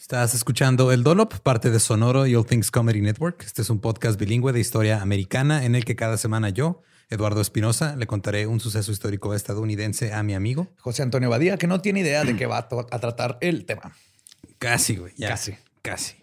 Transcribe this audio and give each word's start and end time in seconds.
Estás 0.00 0.32
escuchando 0.34 0.92
El 0.92 1.02
Dolop, 1.02 1.34
parte 1.40 1.68
de 1.70 1.78
Sonoro 1.78 2.26
y 2.26 2.34
All 2.34 2.46
Things 2.46 2.70
Comedy 2.70 3.02
Network. 3.02 3.42
Este 3.44 3.60
es 3.60 3.68
un 3.68 3.82
podcast 3.82 4.18
bilingüe 4.18 4.50
de 4.50 4.58
historia 4.58 5.02
americana 5.02 5.66
en 5.66 5.74
el 5.74 5.84
que 5.84 5.94
cada 5.94 6.16
semana 6.16 6.48
yo, 6.48 6.80
Eduardo 7.10 7.42
Espinosa, 7.42 7.96
le 7.96 8.06
contaré 8.06 8.46
un 8.46 8.60
suceso 8.60 8.92
histórico 8.92 9.34
estadounidense 9.34 10.14
a 10.14 10.22
mi 10.22 10.32
amigo 10.32 10.68
José 10.78 11.02
Antonio 11.02 11.28
Badía, 11.28 11.58
que 11.58 11.66
no 11.66 11.82
tiene 11.82 12.00
idea 12.00 12.24
de 12.24 12.34
qué 12.34 12.46
va 12.46 12.56
a, 12.60 12.68
a 12.90 12.98
tratar 12.98 13.36
el 13.42 13.66
tema. 13.66 13.92
Casi, 14.58 14.96
güey. 14.96 15.12
Casi. 15.16 15.54
Casi. 15.82 16.16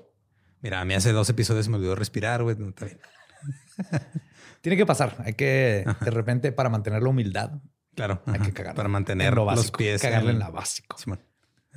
Mira, 0.61 0.81
a 0.81 0.85
mí 0.85 0.95
hace 0.95 1.11
dos 1.11 1.29
episodios 1.29 1.67
me 1.67 1.75
olvidó 1.77 1.93
respirar, 1.93 2.41
güey. 2.41 2.57
está 2.59 2.85
bien. 2.85 2.99
Tiene 4.61 4.75
que 4.75 4.87
pasar. 4.87 5.17
Hay 5.23 5.35
que, 5.35 5.85
de 6.01 6.11
repente, 6.11 6.51
para 6.51 6.69
mantener 6.69 7.03
la 7.03 7.09
humildad, 7.09 7.51
Claro. 7.93 8.21
hay 8.25 8.35
ajá, 8.35 8.45
que 8.45 8.53
cagar. 8.53 8.75
Para 8.75 8.89
mantener 8.89 9.35
lo 9.35 9.45
los 9.45 9.71
pies. 9.71 10.01
Cagarle 10.01 10.31
en 10.31 10.39
la 10.39 10.49
básico. 10.49 10.97
Simón, 10.97 11.19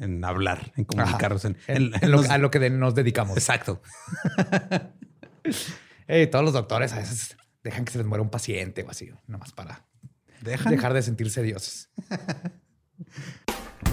en 0.01 0.25
hablar, 0.25 0.73
en 0.77 0.85
comunicarnos. 0.85 1.45
En, 1.45 1.93
lo- 2.11 2.23
a 2.29 2.39
lo 2.39 2.51
que 2.51 2.71
nos 2.71 2.95
dedicamos. 2.95 3.37
Exacto. 3.37 3.83
Ey, 6.09 6.27
todos 6.29 6.45
los 6.45 6.55
doctores 6.55 6.93
a 6.93 6.97
veces 6.97 7.37
dejan 7.63 7.85
que 7.85 7.93
se 7.93 7.99
les 7.99 8.07
muera 8.07 8.23
un 8.23 8.31
paciente 8.31 8.83
o 8.83 8.91
así, 8.91 9.11
nomás 9.27 9.53
para 9.53 9.87
Dejan. 10.41 10.73
dejar 10.73 10.93
de 10.95 11.03
sentirse 11.03 11.43
dioses. 11.43 11.91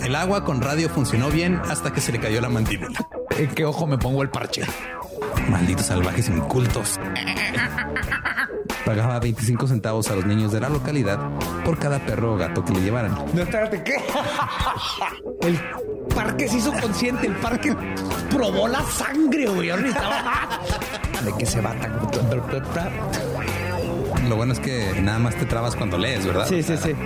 El 0.04 0.16
agua 0.16 0.44
con 0.46 0.62
radio 0.62 0.90
funcionó 0.90 1.30
bien 1.30 1.56
hasta 1.56 1.92
que 1.94 2.02
se 2.02 2.12
le 2.12 2.20
cayó 2.20 2.40
la 2.42 2.50
mandíbula. 2.50 3.00
¿En 3.38 3.50
qué 3.54 3.66
ojo 3.66 3.88
me 3.88 3.98
pongo 3.98 4.22
el 4.22 4.30
parche? 4.30 4.64
Malditos 5.50 5.88
salvajes 5.88 6.30
incultos. 6.30 7.00
Pagaba 8.88 9.20
25 9.20 9.68
centavos 9.68 10.10
a 10.10 10.16
los 10.16 10.26
niños 10.26 10.54
de 10.54 10.62
la 10.62 10.70
localidad 10.70 11.20
por 11.66 11.78
cada 11.78 12.00
perro 12.06 12.36
o 12.36 12.38
gato 12.38 12.64
que 12.64 12.72
le 12.72 12.80
llevaran. 12.80 13.14
No, 13.34 13.42
espérate, 13.42 13.84
¿qué? 13.84 13.96
El 15.42 15.60
parque 16.16 16.48
se 16.48 16.60
hizo 16.60 16.72
consciente, 16.72 17.28
el 17.28 17.36
parque 17.36 17.76
probó 18.30 18.70
la 18.70 18.82
sangre, 18.84 19.48
güey. 19.48 19.68
¿De 19.68 21.34
qué 21.38 21.46
se 21.46 21.60
va 21.60 21.74
tan? 21.74 22.00
Lo 24.30 24.38
bueno 24.38 24.54
es 24.54 24.60
que 24.62 25.02
nada 25.02 25.20
más 25.20 25.36
te 25.36 25.46
trabas 25.46 25.76
cuando 25.76 25.98
lees, 25.98 26.26
¿verdad? 26.26 26.48
Sí, 26.48 26.64
sí, 26.64 26.78
sí.– 26.78 26.96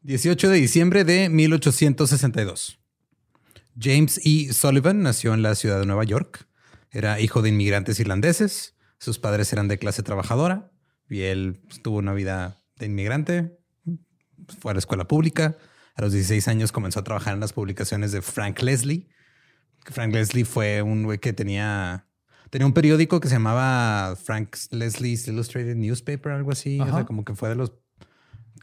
18 0.00 0.48
de 0.48 0.56
diciembre 0.56 1.04
de 1.04 1.28
1862. 1.28 2.81
James 3.78 4.20
E. 4.24 4.52
Sullivan 4.52 5.02
nació 5.02 5.34
en 5.34 5.42
la 5.42 5.54
ciudad 5.54 5.80
de 5.80 5.86
Nueva 5.86 6.04
York. 6.04 6.46
Era 6.90 7.20
hijo 7.20 7.42
de 7.42 7.48
inmigrantes 7.48 7.98
irlandeses. 8.00 8.76
Sus 8.98 9.18
padres 9.18 9.52
eran 9.52 9.68
de 9.68 9.78
clase 9.78 10.02
trabajadora 10.02 10.70
y 11.08 11.22
él 11.22 11.60
pues, 11.68 11.82
tuvo 11.82 11.98
una 11.98 12.12
vida 12.12 12.62
de 12.76 12.86
inmigrante. 12.86 13.58
Fue 14.60 14.72
a 14.72 14.74
la 14.74 14.78
escuela 14.78 15.06
pública. 15.06 15.56
A 15.94 16.02
los 16.02 16.12
16 16.12 16.48
años 16.48 16.72
comenzó 16.72 17.00
a 17.00 17.04
trabajar 17.04 17.34
en 17.34 17.40
las 17.40 17.52
publicaciones 17.52 18.12
de 18.12 18.22
Frank 18.22 18.60
Leslie. 18.62 19.08
Frank 19.84 20.14
Leslie 20.14 20.44
fue 20.44 20.82
un 20.82 21.02
güey 21.02 21.18
que 21.18 21.32
tenía, 21.32 22.06
tenía 22.50 22.66
un 22.66 22.72
periódico 22.72 23.20
que 23.20 23.28
se 23.28 23.34
llamaba 23.34 24.16
Frank 24.16 24.56
Leslie's 24.70 25.26
Illustrated 25.28 25.76
Newspaper, 25.76 26.32
algo 26.32 26.52
así. 26.52 26.80
O 26.80 26.86
sea, 26.86 27.04
como 27.04 27.24
que 27.24 27.34
fue 27.34 27.48
de 27.48 27.56
los 27.56 27.72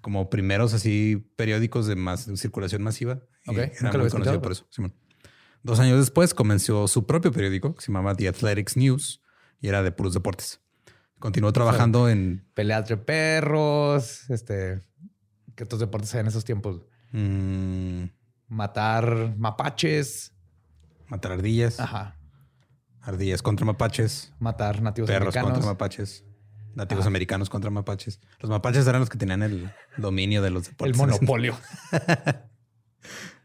como 0.02 0.30
primeros 0.30 0.74
así 0.74 1.28
periódicos 1.36 1.88
de 1.88 1.96
más 1.96 2.26
de 2.26 2.38
circulación 2.38 2.82
masiva. 2.84 3.20
Y 3.46 3.52
Ok, 3.52 3.58
era 3.58 3.98
muy 3.98 4.10
conocido 4.10 4.42
por 4.42 4.52
eso. 4.52 4.66
Simón. 4.70 4.94
Dos 5.62 5.80
años 5.80 6.00
después 6.00 6.34
comenzó 6.34 6.88
su 6.88 7.06
propio 7.06 7.32
periódico 7.32 7.76
que 7.76 7.82
se 7.82 7.88
llamaba 7.92 8.16
The 8.16 8.30
Athletics 8.30 8.78
News 8.78 9.22
y 9.60 9.68
era 9.68 9.84
de 9.84 9.92
puros 9.92 10.14
deportes. 10.14 10.62
Continuó 11.20 11.52
trabajando 11.52 12.08
en 12.08 12.48
Pelea 12.54 12.78
entre 12.78 12.96
perros, 12.96 14.30
este, 14.30 14.82
que 15.56 15.66
otros 15.66 15.82
deportes 15.82 16.14
hay 16.16 16.22
en 16.22 16.28
esos 16.28 16.46
tiempos. 16.46 16.82
mm, 17.12 18.04
Matar 18.48 19.36
mapaches, 19.38 20.34
matar 21.08 21.34
ardillas, 21.34 21.80
ajá, 21.80 22.18
ardillas 23.02 23.42
contra 23.44 23.66
mapaches, 23.66 24.34
matar 24.40 24.82
nativos 24.82 25.08
perros 25.10 25.36
americanos. 25.36 25.52
contra 25.60 25.72
mapaches, 25.72 26.26
nativos 26.76 27.06
americanos 27.06 27.50
contra 27.50 27.70
mapaches. 27.70 28.20
Los 28.40 28.50
mapaches 28.50 28.88
eran 28.88 29.02
los 29.02 29.10
que 29.10 29.18
tenían 29.18 29.44
el 29.44 29.72
dominio 29.98 30.42
de 30.42 30.50
los 30.50 30.68
el 30.68 30.72
deportes. 30.72 30.98
monopolio. 30.98 31.58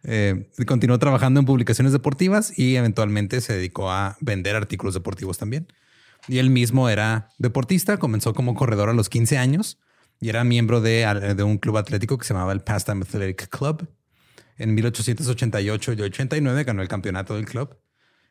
Eh, 0.07 0.51
continuó 0.67 0.99
trabajando 0.99 1.41
en 1.41 1.47
publicaciones 1.47 1.95
deportivas 1.95 2.59
y 2.59 2.77
eventualmente 2.77 3.41
se 3.41 3.55
dedicó 3.55 3.91
a 3.91 4.19
vender 4.21 4.55
artículos 4.55 4.93
deportivos 4.93 5.39
también. 5.39 5.67
Y 6.29 6.39
él 6.39 6.51
mismo 6.51 6.91
era 6.91 7.31
deportista, 7.39 7.97
comenzó 7.97 8.35
como 8.35 8.55
corredor 8.55 8.91
a 8.91 8.93
los 8.93 9.09
15 9.09 9.39
años 9.39 9.79
y 10.21 10.29
era 10.29 10.45
miembro 10.45 10.83
de, 10.83 11.35
de 11.35 11.43
un 11.43 11.57
club 11.57 11.79
atlético 11.79 12.19
que 12.19 12.27
se 12.27 12.35
llamaba 12.35 12.53
el 12.53 12.61
Pastime 12.61 13.03
Athletic 13.03 13.49
Club. 13.49 13.89
En 14.59 14.75
1888 14.75 15.93
y 15.95 16.03
89 16.03 16.65
ganó 16.65 16.83
el 16.83 16.89
campeonato 16.89 17.35
del 17.35 17.47
club. 17.47 17.79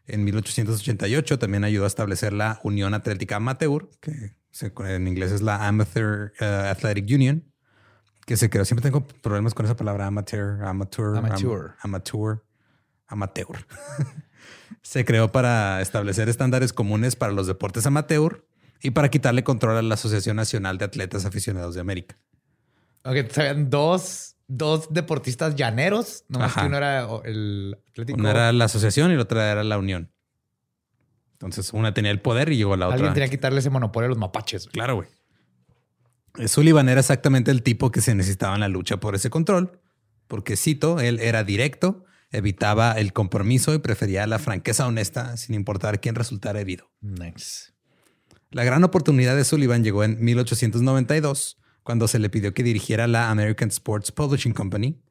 En 0.05 0.23
1888 0.23 1.39
también 1.39 1.63
ayudó 1.63 1.85
a 1.85 1.87
establecer 1.87 2.33
la 2.33 2.59
Unión 2.63 2.93
Atlética 2.93 3.37
Amateur, 3.37 3.89
que 4.01 4.33
en 4.61 5.07
inglés 5.07 5.31
es 5.31 5.41
la 5.41 5.67
Amateur 5.67 6.31
uh, 6.39 6.43
Athletic 6.69 7.05
Union, 7.09 7.43
que 8.25 8.37
se 8.37 8.49
creó. 8.49 8.65
Siempre 8.65 8.83
tengo 8.83 9.05
problemas 9.07 9.53
con 9.53 9.65
esa 9.65 9.75
palabra 9.75 10.07
amateur, 10.07 10.63
amateur, 10.63 11.17
Amateur. 11.17 11.65
am- 11.69 11.75
amateur, 11.81 12.43
amateur. 13.07 13.65
se 14.81 15.05
creó 15.05 15.31
para 15.31 15.81
establecer 15.81 16.29
estándares 16.29 16.73
comunes 16.73 17.15
para 17.15 17.31
los 17.33 17.47
deportes 17.47 17.85
amateur 17.85 18.45
y 18.81 18.91
para 18.91 19.09
quitarle 19.09 19.43
control 19.43 19.77
a 19.77 19.81
la 19.81 19.93
Asociación 19.95 20.35
Nacional 20.35 20.77
de 20.77 20.85
Atletas 20.85 21.25
Aficionados 21.25 21.73
de 21.75 21.81
América. 21.81 22.17
Ok, 23.05 23.29
sabían 23.31 23.69
dos, 23.69 24.35
dos 24.47 24.87
deportistas 24.93 25.55
llaneros, 25.55 26.23
nomás 26.29 26.51
Ajá. 26.51 26.61
que 26.61 26.67
uno 26.67 26.77
era 26.77 27.07
el 27.25 27.77
Atlético. 27.89 28.19
Una 28.19 28.31
era 28.31 28.51
la 28.53 28.65
asociación 28.65 29.11
y 29.11 29.15
la 29.15 29.23
otra 29.23 29.51
era 29.51 29.63
la 29.63 29.77
unión. 29.77 30.12
Entonces 31.43 31.73
una 31.73 31.93
tenía 31.93 32.11
el 32.11 32.21
poder 32.21 32.51
y 32.53 32.57
llegó 32.57 32.77
la 32.77 32.87
otra. 32.87 32.95
Alguien 32.95 33.13
tenía 33.13 33.27
que 33.27 33.35
quitarle 33.37 33.59
ese 33.59 33.69
monopolio 33.69 34.05
a 34.05 34.09
los 34.09 34.17
mapaches. 34.17 34.65
güey. 34.65 34.73
Claro, 34.73 34.95
güey. 34.95 35.09
Sullivan 36.47 36.87
era 36.87 37.01
exactamente 37.01 37.51
el 37.51 37.63
tipo 37.63 37.91
que 37.91 37.99
se 37.99 38.15
necesitaba 38.15 38.55
en 38.55 38.61
la 38.61 38.69
lucha 38.69 38.97
por 38.97 39.13
ese 39.13 39.29
control, 39.29 39.79
porque 40.27 40.55
cito, 40.55 40.99
él 40.99 41.19
era 41.19 41.43
directo, 41.43 42.05
evitaba 42.31 42.93
el 42.93 43.11
compromiso 43.11 43.73
y 43.73 43.79
prefería 43.79 44.25
la 44.25 44.39
franqueza 44.39 44.87
honesta 44.87 45.35
sin 45.37 45.53
importar 45.53 45.99
quién 45.99 46.15
resultara 46.15 46.61
herido. 46.61 46.89
Nice. 47.01 47.73
La 48.49 48.63
gran 48.63 48.83
oportunidad 48.83 49.35
de 49.35 49.43
Sullivan 49.43 49.83
llegó 49.83 50.03
en 50.03 50.23
1892, 50.23 51.59
cuando 51.83 52.07
se 52.07 52.19
le 52.19 52.29
pidió 52.29 52.53
que 52.53 52.63
dirigiera 52.63 53.05
la 53.07 53.29
American 53.29 53.67
Sports 53.67 54.11
Publishing 54.11 54.53
Company. 54.53 55.03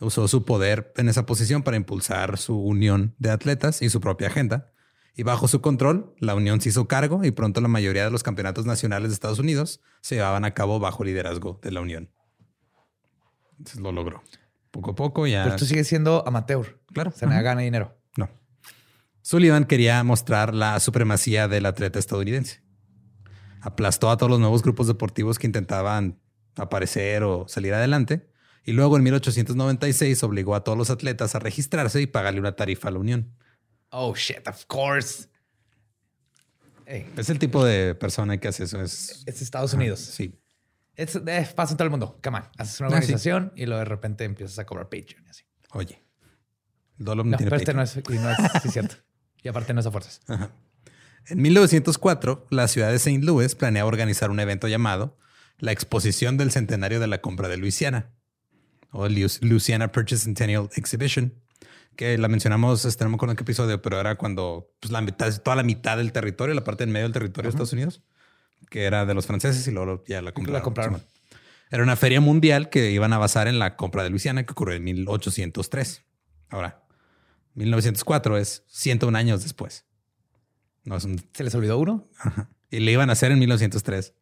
Usó 0.00 0.28
su 0.28 0.44
poder 0.44 0.92
en 0.96 1.08
esa 1.08 1.24
posición 1.24 1.62
para 1.62 1.76
impulsar 1.76 2.36
su 2.38 2.60
unión 2.60 3.14
de 3.18 3.30
atletas 3.30 3.82
y 3.82 3.88
su 3.88 4.00
propia 4.00 4.28
agenda. 4.28 4.70
Y 5.18 5.24
bajo 5.24 5.48
su 5.48 5.60
control, 5.60 6.14
la 6.20 6.36
unión 6.36 6.60
se 6.60 6.68
hizo 6.68 6.86
cargo 6.86 7.24
y 7.24 7.32
pronto 7.32 7.60
la 7.60 7.66
mayoría 7.66 8.04
de 8.04 8.10
los 8.12 8.22
campeonatos 8.22 8.66
nacionales 8.66 9.08
de 9.08 9.14
Estados 9.14 9.40
Unidos 9.40 9.80
se 10.00 10.14
llevaban 10.14 10.44
a 10.44 10.54
cabo 10.54 10.78
bajo 10.78 11.02
liderazgo 11.02 11.58
de 11.60 11.72
la 11.72 11.80
unión. 11.80 12.08
Entonces 13.58 13.80
lo 13.80 13.90
logró. 13.90 14.22
Poco 14.70 14.92
a 14.92 14.94
poco 14.94 15.26
ya... 15.26 15.42
Pero 15.42 15.56
esto 15.56 15.66
sigue 15.66 15.82
siendo 15.82 16.24
amateur. 16.24 16.80
Claro. 16.92 17.10
Se 17.10 17.26
Ajá. 17.26 17.42
gana 17.42 17.62
dinero. 17.62 17.98
No. 18.16 18.30
Sullivan 19.20 19.64
quería 19.64 20.04
mostrar 20.04 20.54
la 20.54 20.78
supremacía 20.78 21.48
del 21.48 21.66
atleta 21.66 21.98
estadounidense. 21.98 22.62
Aplastó 23.60 24.10
a 24.10 24.18
todos 24.18 24.30
los 24.30 24.38
nuevos 24.38 24.62
grupos 24.62 24.86
deportivos 24.86 25.40
que 25.40 25.48
intentaban 25.48 26.20
aparecer 26.54 27.24
o 27.24 27.48
salir 27.48 27.74
adelante. 27.74 28.30
Y 28.62 28.70
luego 28.70 28.96
en 28.96 29.02
1896 29.02 30.22
obligó 30.22 30.54
a 30.54 30.62
todos 30.62 30.78
los 30.78 30.90
atletas 30.90 31.34
a 31.34 31.40
registrarse 31.40 32.00
y 32.00 32.06
pagarle 32.06 32.38
una 32.38 32.54
tarifa 32.54 32.86
a 32.86 32.92
la 32.92 33.00
Unión. 33.00 33.34
Oh, 33.90 34.14
shit, 34.14 34.46
of 34.46 34.64
course. 34.66 35.28
Hey, 36.86 37.10
Es 37.16 37.28
el 37.30 37.38
tipo 37.38 37.64
de 37.64 37.94
persona 37.94 38.38
que 38.38 38.48
hace 38.48 38.64
eso. 38.64 38.80
Es, 38.80 39.22
es 39.26 39.42
Estados 39.42 39.72
Unidos. 39.74 40.00
sí. 40.00 40.38
Es, 40.96 41.14
eh, 41.14 41.48
pasa 41.54 41.74
en 41.74 41.76
todo 41.76 41.84
el 41.84 41.90
mundo. 41.90 42.18
Come 42.24 42.38
on. 42.38 42.44
Haces 42.58 42.80
una 42.80 42.88
Ah, 42.88 42.90
sí. 42.90 42.96
organización 42.96 43.52
y 43.54 43.66
luego 43.66 43.78
de 43.78 43.84
repente 43.84 44.24
empiezas 44.24 44.58
a 44.58 44.66
cobrar 44.66 44.88
Patreon. 44.88 45.24
y 45.26 45.28
así. 45.30 45.44
Oye. 45.70 46.02
Dolom 46.96 47.30
no 47.30 47.36
tiene 47.36 47.50
pero 47.50 47.60
este 47.60 47.72
no 47.72 47.82
es, 47.82 47.96
y 47.96 48.18
no 48.18 48.30
es 48.30 48.36
sí, 48.62 48.70
cierto. 48.70 48.96
Y 49.44 49.48
aparte 49.48 49.72
no 49.72 49.78
es 49.78 49.86
a 49.86 49.92
fuerzas. 49.92 50.20
Ajá. 50.26 50.50
En 51.28 51.40
1904, 51.40 52.46
la 52.50 52.66
ciudad 52.66 52.88
de 52.90 52.96
St. 52.96 53.20
Louis 53.24 53.54
planeaba 53.54 53.86
organizar 53.86 54.30
un 54.32 54.40
evento 54.40 54.66
llamado 54.66 55.16
la 55.58 55.70
Exposición 55.70 56.36
del 56.36 56.50
Centenario 56.50 56.98
de 56.98 57.06
la 57.06 57.20
Compra 57.20 57.46
de 57.46 57.56
Luisiana 57.58 58.10
o 58.90 59.06
Louisiana 59.08 59.92
Purchase 59.92 60.24
Centennial 60.24 60.68
Exhibition, 60.74 61.34
que 61.98 62.16
la 62.16 62.28
mencionamos, 62.28 62.84
este, 62.84 63.02
no 63.02 63.10
me 63.10 63.16
acuerdo 63.16 63.32
en 63.32 63.36
qué 63.36 63.42
episodio, 63.42 63.82
pero 63.82 63.98
era 63.98 64.14
cuando 64.14 64.72
pues, 64.78 64.92
la 64.92 65.00
mitad, 65.00 65.36
toda 65.42 65.56
la 65.56 65.64
mitad 65.64 65.96
del 65.96 66.12
territorio, 66.12 66.54
la 66.54 66.62
parte 66.62 66.84
en 66.84 66.92
medio 66.92 67.06
del 67.06 67.12
territorio 67.12 67.48
de 67.48 67.50
Estados 67.50 67.72
Unidos, 67.72 68.02
que 68.70 68.84
era 68.84 69.04
de 69.04 69.14
los 69.14 69.26
franceses 69.26 69.66
y 69.66 69.72
luego 69.72 70.04
ya 70.06 70.22
la 70.22 70.30
compraron. 70.30 71.02
Era 71.72 71.82
una 71.82 71.96
feria 71.96 72.20
mundial 72.20 72.70
que 72.70 72.92
iban 72.92 73.12
a 73.12 73.18
basar 73.18 73.48
en 73.48 73.58
la 73.58 73.74
compra 73.74 74.04
de 74.04 74.10
Luisiana 74.10 74.46
que 74.46 74.52
ocurrió 74.52 74.76
en 74.76 74.84
1803. 74.84 76.04
Ahora, 76.50 76.84
1904 77.54 78.38
es 78.38 78.62
101 78.68 79.18
años 79.18 79.42
después. 79.42 79.84
No 80.84 80.96
es 80.96 81.04
un 81.04 81.20
¿Se 81.34 81.42
les 81.42 81.54
olvidó 81.56 81.78
uno? 81.78 82.08
Ajá. 82.20 82.48
Y 82.70 82.78
le 82.78 82.92
iban 82.92 83.10
a 83.10 83.14
hacer 83.14 83.32
en 83.32 83.40
1903. 83.40 84.14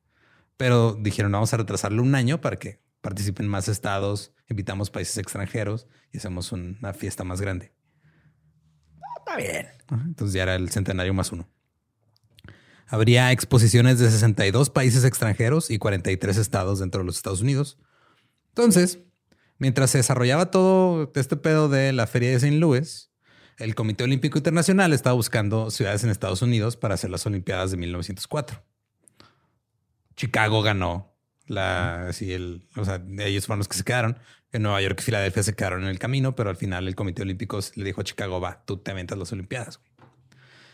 Pero 0.56 0.96
dijeron, 0.98 1.30
vamos 1.30 1.52
a 1.52 1.58
retrasarlo 1.58 2.02
un 2.02 2.14
año 2.14 2.40
para 2.40 2.56
que 2.56 2.80
participen 3.06 3.46
más 3.46 3.68
estados, 3.68 4.32
invitamos 4.48 4.90
países 4.90 5.16
extranjeros 5.18 5.86
y 6.10 6.18
hacemos 6.18 6.50
una 6.50 6.92
fiesta 6.92 7.22
más 7.22 7.40
grande. 7.40 7.72
Está 9.18 9.36
bien. 9.36 9.68
Entonces 10.06 10.34
ya 10.34 10.42
era 10.42 10.56
el 10.56 10.70
centenario 10.70 11.14
más 11.14 11.30
uno. 11.30 11.48
Habría 12.88 13.30
exposiciones 13.30 14.00
de 14.00 14.10
62 14.10 14.70
países 14.70 15.04
extranjeros 15.04 15.70
y 15.70 15.78
43 15.78 16.36
estados 16.36 16.80
dentro 16.80 17.02
de 17.02 17.06
los 17.06 17.16
Estados 17.16 17.42
Unidos. 17.42 17.78
Entonces, 18.48 18.98
mientras 19.58 19.90
se 19.90 19.98
desarrollaba 19.98 20.50
todo 20.50 21.12
este 21.14 21.36
pedo 21.36 21.68
de 21.68 21.92
la 21.92 22.08
feria 22.08 22.30
de 22.30 22.36
St. 22.36 22.56
Louis, 22.56 23.12
el 23.58 23.76
Comité 23.76 24.02
Olímpico 24.02 24.36
Internacional 24.36 24.92
estaba 24.92 25.14
buscando 25.14 25.70
ciudades 25.70 26.02
en 26.02 26.10
Estados 26.10 26.42
Unidos 26.42 26.76
para 26.76 26.94
hacer 26.94 27.10
las 27.10 27.24
Olimpiadas 27.24 27.70
de 27.70 27.76
1904. 27.76 28.64
Chicago 30.16 30.62
ganó 30.62 31.15
la, 31.46 32.08
así 32.08 32.32
el, 32.32 32.66
o 32.76 32.84
sea, 32.84 33.02
ellos 33.18 33.46
fueron 33.46 33.58
los 33.58 33.68
que 33.68 33.76
se 33.76 33.84
quedaron. 33.84 34.18
En 34.52 34.62
Nueva 34.62 34.80
York 34.80 34.98
y 35.00 35.02
Filadelfia 35.02 35.42
se 35.42 35.54
quedaron 35.54 35.82
en 35.82 35.88
el 35.88 35.98
camino, 35.98 36.34
pero 36.34 36.50
al 36.50 36.56
final 36.56 36.88
el 36.88 36.94
Comité 36.94 37.22
Olímpico 37.22 37.58
le 37.74 37.84
dijo 37.84 38.00
a 38.00 38.04
Chicago, 38.04 38.40
va, 38.40 38.64
tú 38.64 38.78
te 38.78 38.90
aventas 38.90 39.18
las 39.18 39.32
Olimpiadas. 39.32 39.78
güey". 39.78 39.90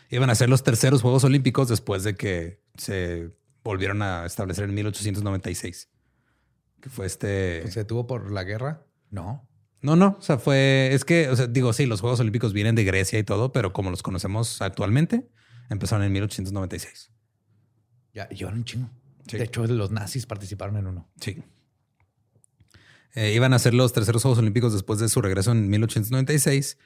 Iban 0.09 0.29
a 0.29 0.35
ser 0.35 0.49
los 0.49 0.63
terceros 0.63 1.01
Juegos 1.01 1.23
Olímpicos 1.23 1.67
después 1.67 2.03
de 2.03 2.15
que 2.15 2.61
se 2.77 3.31
volvieron 3.63 4.01
a 4.01 4.25
establecer 4.25 4.65
en 4.65 4.75
1896. 4.75 5.89
Que 6.81 6.89
fue 6.89 7.07
este... 7.07 7.59
Pues, 7.63 7.73
¿Se 7.73 7.79
detuvo 7.81 8.05
por 8.05 8.31
la 8.31 8.43
guerra? 8.43 8.85
No. 9.09 9.49
No, 9.81 9.97
no, 9.97 10.15
o 10.17 10.21
sea, 10.21 10.37
fue, 10.37 10.93
es 10.93 11.03
que, 11.03 11.27
o 11.29 11.35
sea, 11.35 11.47
digo, 11.47 11.73
sí, 11.73 11.85
los 11.85 11.99
Juegos 11.99 12.19
Olímpicos 12.21 12.53
vienen 12.53 12.73
de 12.75 12.85
Grecia 12.85 13.19
y 13.19 13.23
todo, 13.23 13.51
pero 13.51 13.73
como 13.73 13.89
los 13.89 14.01
conocemos 14.01 14.61
actualmente, 14.61 15.27
empezaron 15.69 16.05
en 16.05 16.13
1896. 16.13 17.11
Ya 18.13 18.29
llevan 18.29 18.55
un 18.55 18.63
chingo. 18.63 18.89
Sí. 19.27 19.37
De 19.37 19.43
hecho, 19.43 19.65
los 19.65 19.91
nazis 19.91 20.25
participaron 20.25 20.77
en 20.77 20.87
uno. 20.87 21.09
Sí. 21.19 21.43
Eh, 23.15 23.33
iban 23.33 23.53
a 23.53 23.59
ser 23.59 23.73
los 23.73 23.93
terceros 23.93 24.23
Juegos 24.23 24.39
Olímpicos 24.39 24.73
después 24.73 24.99
de 24.99 25.07
su 25.07 25.21
regreso 25.21 25.51
en 25.51 25.69
1896, 25.69 26.77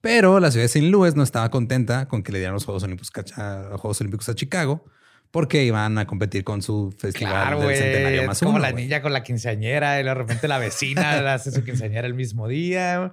pero 0.00 0.38
la 0.38 0.50
ciudad 0.50 0.62
de 0.62 0.66
St. 0.66 0.88
Louis 0.88 1.16
no 1.16 1.22
estaba 1.22 1.50
contenta 1.50 2.06
con 2.06 2.22
que 2.22 2.32
le 2.32 2.38
dieran 2.38 2.54
los 2.54 2.64
Juegos 2.64 2.84
Olímpicos, 2.84 3.10
a, 3.36 3.74
a 3.74 3.78
Juegos 3.78 4.00
Olímpicos 4.00 4.28
a 4.28 4.34
Chicago, 4.34 4.84
porque 5.32 5.64
iban 5.64 5.98
a 5.98 6.06
competir 6.06 6.44
con 6.44 6.62
su 6.62 6.94
festival 6.96 7.32
Claro, 7.32 7.60
del 7.60 7.76
centenario 7.76 8.26
más 8.26 8.36
Es 8.36 8.44
como 8.44 8.56
uno, 8.56 8.62
la 8.62 8.72
niña 8.72 9.02
con 9.02 9.12
la 9.12 9.22
quinceañera 9.24 10.00
y 10.00 10.04
de 10.04 10.14
repente 10.14 10.46
la 10.46 10.58
vecina 10.58 11.18
hace 11.34 11.50
su 11.50 11.64
quinceañera 11.64 12.06
el 12.06 12.14
mismo 12.14 12.46
día. 12.46 13.12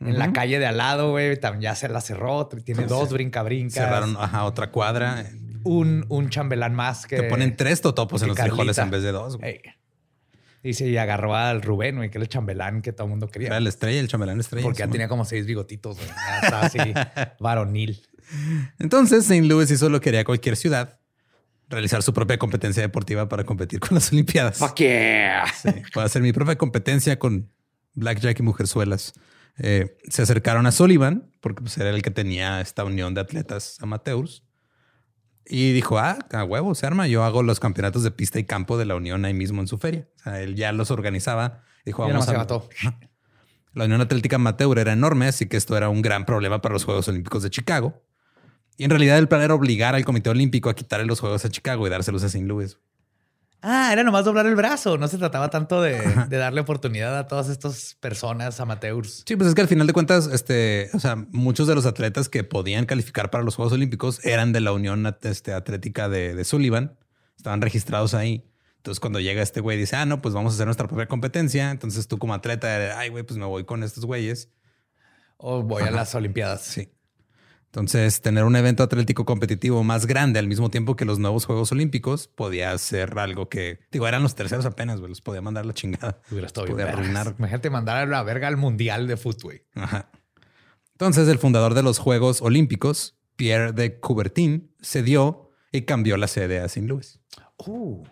En 0.00 0.18
la 0.18 0.32
calle 0.32 0.58
de 0.58 0.66
al 0.66 0.78
lado, 0.78 1.10
güey, 1.12 1.38
también 1.38 1.62
ya 1.62 1.74
se 1.76 1.88
la 1.88 2.00
cerró. 2.00 2.48
Tiene 2.48 2.86
dos 2.86 3.12
brinca-brincas. 3.12 3.74
Cerraron 3.74 4.16
ajá, 4.18 4.44
otra 4.44 4.72
cuadra. 4.72 5.24
Un, 5.64 6.04
un 6.08 6.30
chambelán 6.30 6.74
más 6.74 7.06
que... 7.06 7.16
Te 7.16 7.22
ponen 7.24 7.56
tres 7.56 7.80
totopos 7.80 8.22
en 8.22 8.28
los 8.28 8.38
frijoles 8.38 8.78
en 8.78 8.90
vez 8.90 9.02
de 9.02 9.12
dos. 9.12 9.36
güey. 9.38 9.60
Y 10.64 10.96
agarró 10.96 11.34
al 11.34 11.60
Rubén, 11.60 11.96
güey, 11.96 12.08
que 12.10 12.18
era 12.18 12.22
el 12.22 12.28
chambelán 12.28 12.82
que 12.82 12.92
todo 12.92 13.06
el 13.06 13.10
mundo 13.10 13.28
quería. 13.28 13.48
Era 13.48 13.60
la 13.60 13.68
estrella, 13.68 13.98
el 13.98 14.06
chambelán 14.06 14.38
estrella. 14.38 14.62
porque 14.62 14.78
ya 14.78 14.88
tenía 14.88 15.08
como 15.08 15.24
seis 15.24 15.44
bigotitos, 15.44 15.96
güey. 15.96 16.08
Ya 16.08 16.38
estaba 16.40 16.62
así, 16.66 16.78
varonil. 17.40 18.00
Entonces, 18.78 19.28
St. 19.28 19.44
Louis 19.46 19.70
hizo 19.70 19.88
lo 19.88 20.00
que 20.00 20.10
haría 20.10 20.24
cualquier 20.24 20.56
ciudad, 20.56 21.00
realizar 21.68 22.02
su 22.04 22.12
propia 22.12 22.38
competencia 22.38 22.80
deportiva 22.80 23.28
para 23.28 23.44
competir 23.44 23.80
con 23.80 23.96
las 23.96 24.12
Olimpiadas. 24.12 24.58
Fuck 24.58 24.76
yeah. 24.76 25.44
Sí, 25.52 25.70
puedo 25.92 26.06
hacer 26.06 26.22
mi 26.22 26.32
propia 26.32 26.56
competencia 26.56 27.18
con 27.18 27.50
Blackjack 27.94 28.38
y 28.38 28.42
Mujerzuelas. 28.44 29.14
Eh, 29.58 29.98
se 30.08 30.22
acercaron 30.22 30.66
a 30.66 30.72
Sullivan, 30.72 31.30
porque 31.40 31.62
pues, 31.62 31.76
era 31.76 31.90
el 31.90 32.02
que 32.02 32.10
tenía 32.10 32.60
esta 32.60 32.84
unión 32.84 33.14
de 33.14 33.20
atletas 33.20 33.78
amateurs. 33.80 34.44
Y 35.46 35.72
dijo, 35.72 35.98
ah, 35.98 36.18
a 36.32 36.44
huevo, 36.44 36.74
se 36.74 36.86
arma. 36.86 37.06
Yo 37.08 37.24
hago 37.24 37.42
los 37.42 37.60
campeonatos 37.60 38.02
de 38.02 38.10
pista 38.10 38.38
y 38.38 38.44
campo 38.44 38.78
de 38.78 38.84
la 38.84 38.94
Unión 38.94 39.24
ahí 39.24 39.34
mismo 39.34 39.60
en 39.60 39.68
su 39.68 39.78
feria. 39.78 40.08
O 40.20 40.22
sea, 40.22 40.40
él 40.40 40.54
ya 40.54 40.72
los 40.72 40.90
organizaba. 40.90 41.62
Dijo, 41.84 42.06
vamos 42.06 42.28
a... 42.28 42.32
mató. 42.34 42.68
La 43.74 43.86
Unión 43.86 44.02
Atlética 44.02 44.36
Amateur 44.36 44.78
era 44.78 44.92
enorme, 44.92 45.26
así 45.26 45.46
que 45.46 45.56
esto 45.56 45.74
era 45.78 45.88
un 45.88 46.02
gran 46.02 46.26
problema 46.26 46.60
para 46.60 46.74
los 46.74 46.84
Juegos 46.84 47.08
Olímpicos 47.08 47.42
de 47.42 47.48
Chicago. 47.48 48.02
Y 48.76 48.84
en 48.84 48.90
realidad 48.90 49.16
el 49.16 49.28
plan 49.28 49.40
era 49.40 49.54
obligar 49.54 49.94
al 49.94 50.04
Comité 50.04 50.28
Olímpico 50.28 50.68
a 50.68 50.74
quitarle 50.74 51.06
los 51.06 51.20
Juegos 51.20 51.44
a 51.46 51.48
Chicago 51.48 51.86
y 51.86 51.90
dárselos 51.90 52.22
a 52.22 52.26
St. 52.26 52.44
Louis. 52.46 52.78
Ah, 53.64 53.90
era 53.92 54.02
nomás 54.02 54.24
doblar 54.24 54.46
el 54.46 54.56
brazo. 54.56 54.98
No 54.98 55.06
se 55.06 55.18
trataba 55.18 55.48
tanto 55.48 55.80
de, 55.80 56.00
de 56.28 56.36
darle 56.36 56.60
oportunidad 56.60 57.16
a 57.16 57.28
todas 57.28 57.48
estas 57.48 57.96
personas 58.00 58.58
amateurs. 58.58 59.22
Sí, 59.24 59.36
pues 59.36 59.48
es 59.48 59.54
que 59.54 59.60
al 59.60 59.68
final 59.68 59.86
de 59.86 59.92
cuentas, 59.92 60.28
este, 60.32 60.90
o 60.94 60.98
sea, 60.98 61.14
muchos 61.30 61.68
de 61.68 61.76
los 61.76 61.86
atletas 61.86 62.28
que 62.28 62.42
podían 62.42 62.86
calificar 62.86 63.30
para 63.30 63.44
los 63.44 63.54
Juegos 63.54 63.72
Olímpicos 63.72 64.24
eran 64.24 64.52
de 64.52 64.60
la 64.60 64.72
Unión 64.72 65.06
este, 65.22 65.52
Atlética 65.52 66.08
de, 66.08 66.34
de 66.34 66.44
Sullivan, 66.44 66.98
estaban 67.36 67.60
registrados 67.60 68.14
ahí. 68.14 68.44
Entonces, 68.78 68.98
cuando 68.98 69.20
llega 69.20 69.42
este 69.42 69.60
güey, 69.60 69.78
dice, 69.78 69.94
ah, 69.94 70.06
no, 70.06 70.20
pues 70.20 70.34
vamos 70.34 70.52
a 70.52 70.56
hacer 70.56 70.66
nuestra 70.66 70.88
propia 70.88 71.06
competencia. 71.06 71.70
Entonces, 71.70 72.08
tú 72.08 72.18
como 72.18 72.34
atleta, 72.34 72.98
ay, 72.98 73.10
güey, 73.10 73.22
pues 73.22 73.38
me 73.38 73.44
voy 73.44 73.64
con 73.64 73.84
estos 73.84 74.04
güeyes. 74.04 74.48
O 75.36 75.62
voy 75.62 75.84
a 75.84 75.92
las 75.92 76.16
Olimpiadas. 76.16 76.62
Sí. 76.62 76.88
Entonces, 77.72 78.20
tener 78.20 78.44
un 78.44 78.54
evento 78.54 78.82
atlético 78.82 79.24
competitivo 79.24 79.82
más 79.82 80.04
grande 80.04 80.38
al 80.38 80.46
mismo 80.46 80.68
tiempo 80.68 80.94
que 80.94 81.06
los 81.06 81.18
nuevos 81.18 81.46
Juegos 81.46 81.72
Olímpicos 81.72 82.28
podía 82.28 82.76
ser 82.76 83.18
algo 83.18 83.48
que, 83.48 83.80
digo, 83.90 84.06
eran 84.06 84.22
los 84.22 84.34
terceros 84.34 84.66
apenas, 84.66 85.00
güey, 85.00 85.08
los 85.08 85.22
podía 85.22 85.40
mandar 85.40 85.64
la 85.64 85.72
chingada. 85.72 86.20
Hubiera 86.30 86.48
estado 86.48 86.66
bien 86.66 86.86
arruinar. 86.86 87.34
Imagínate 87.38 87.70
mandar 87.70 87.96
a 87.96 88.04
la 88.04 88.22
verga 88.24 88.48
al 88.48 88.58
mundial 88.58 89.06
de 89.06 89.16
fútbol. 89.16 89.62
Ajá. 89.74 90.10
Entonces, 90.92 91.26
el 91.28 91.38
fundador 91.38 91.72
de 91.72 91.82
los 91.82 91.98
Juegos 91.98 92.42
Olímpicos, 92.42 93.16
Pierre 93.36 93.72
de 93.72 93.98
Coubertin, 94.00 94.70
cedió 94.82 95.50
y 95.72 95.82
cambió 95.82 96.18
la 96.18 96.28
sede 96.28 96.60
a 96.60 96.66
St. 96.66 96.86
Louis. 96.86 97.20
Uh, 97.56 98.04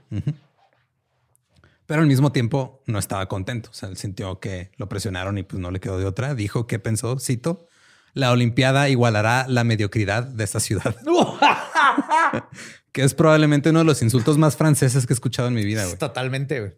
Pero 1.85 2.01
al 2.01 2.07
mismo 2.07 2.33
tiempo 2.33 2.83
no 2.87 2.99
estaba 2.99 3.27
contento. 3.27 3.69
O 3.69 3.75
sea, 3.75 3.91
él 3.91 3.99
sintió 3.99 4.41
que 4.41 4.71
lo 4.79 4.89
presionaron 4.89 5.37
y 5.37 5.43
pues 5.43 5.61
no 5.61 5.71
le 5.71 5.81
quedó 5.81 5.99
de 5.99 6.07
otra. 6.07 6.35
Dijo 6.35 6.67
que 6.67 6.79
pensó, 6.79 7.19
cito, 7.19 7.69
la 8.15 8.33
Olimpiada 8.33 8.89
igualará 8.89 9.47
la 9.49 9.65
mediocridad 9.65 10.25
de 10.25 10.45
esta 10.45 10.61
ciudad. 10.61 10.97
que 12.93 13.03
es 13.03 13.15
probablemente 13.15 13.71
uno 13.71 13.81
de 13.81 13.85
los 13.85 14.03
insultos 14.03 14.39
más 14.39 14.57
franceses 14.57 15.07
que 15.07 15.13
he 15.13 15.15
escuchado 15.15 15.49
en 15.49 15.55
mi 15.55 15.65
vida. 15.65 15.85
güey. 15.85 15.97
totalmente. 15.97 16.61
güey. 16.61 16.73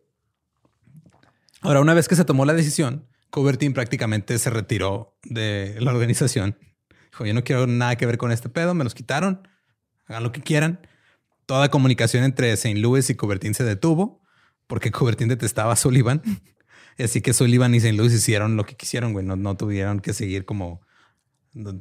Ahora, 1.63 1.81
una 1.81 1.95
vez 1.95 2.09
que 2.09 2.17
se 2.17 2.25
tomó 2.25 2.45
la 2.45 2.55
decisión, 2.55 3.07
Coubertin 3.31 3.73
prácticamente 3.73 4.39
se 4.39 4.51
retiró 4.51 5.17
de 5.25 5.77
la 5.81 5.93
organización. 5.93 6.59
Dijo, 7.13 7.25
yo 7.25 7.35
no 7.35 7.45
quiero 7.45 7.67
nada 7.67 7.97
que 7.97 8.07
ver 8.07 8.19
con 8.19 8.33
este 8.33 8.49
pedo, 8.49 8.75
me 8.75 8.85
los 8.85 8.95
quitaron, 8.95 9.49
hagan 10.07 10.23
lo 10.23 10.33
que 10.33 10.43
quieran. 10.43 10.87
Toda 11.47 11.71
comunicación 11.71 12.25
entre 12.25 12.53
St. 12.53 12.79
Louis 12.79 13.09
y 13.11 13.15
Coubertin 13.15 13.55
se 13.55 13.65
detuvo 13.65 14.23
porque 14.67 14.91
Coubertin 14.91 15.29
detestaba 15.29 15.73
a 15.73 15.77
Sullivan. 15.77 16.23
Así 16.99 17.21
que 17.21 17.33
Sullivan 17.33 17.75
y 17.75 17.79
St. 17.79 17.95
Louis 17.95 18.13
hicieron 18.13 18.57
lo 18.57 18.65
que 18.65 18.75
quisieron, 18.75 19.13
güey. 19.13 19.25
No, 19.25 19.37
no 19.37 19.57
tuvieron 19.57 20.01
que 20.01 20.13
seguir 20.13 20.45
como 20.45 20.83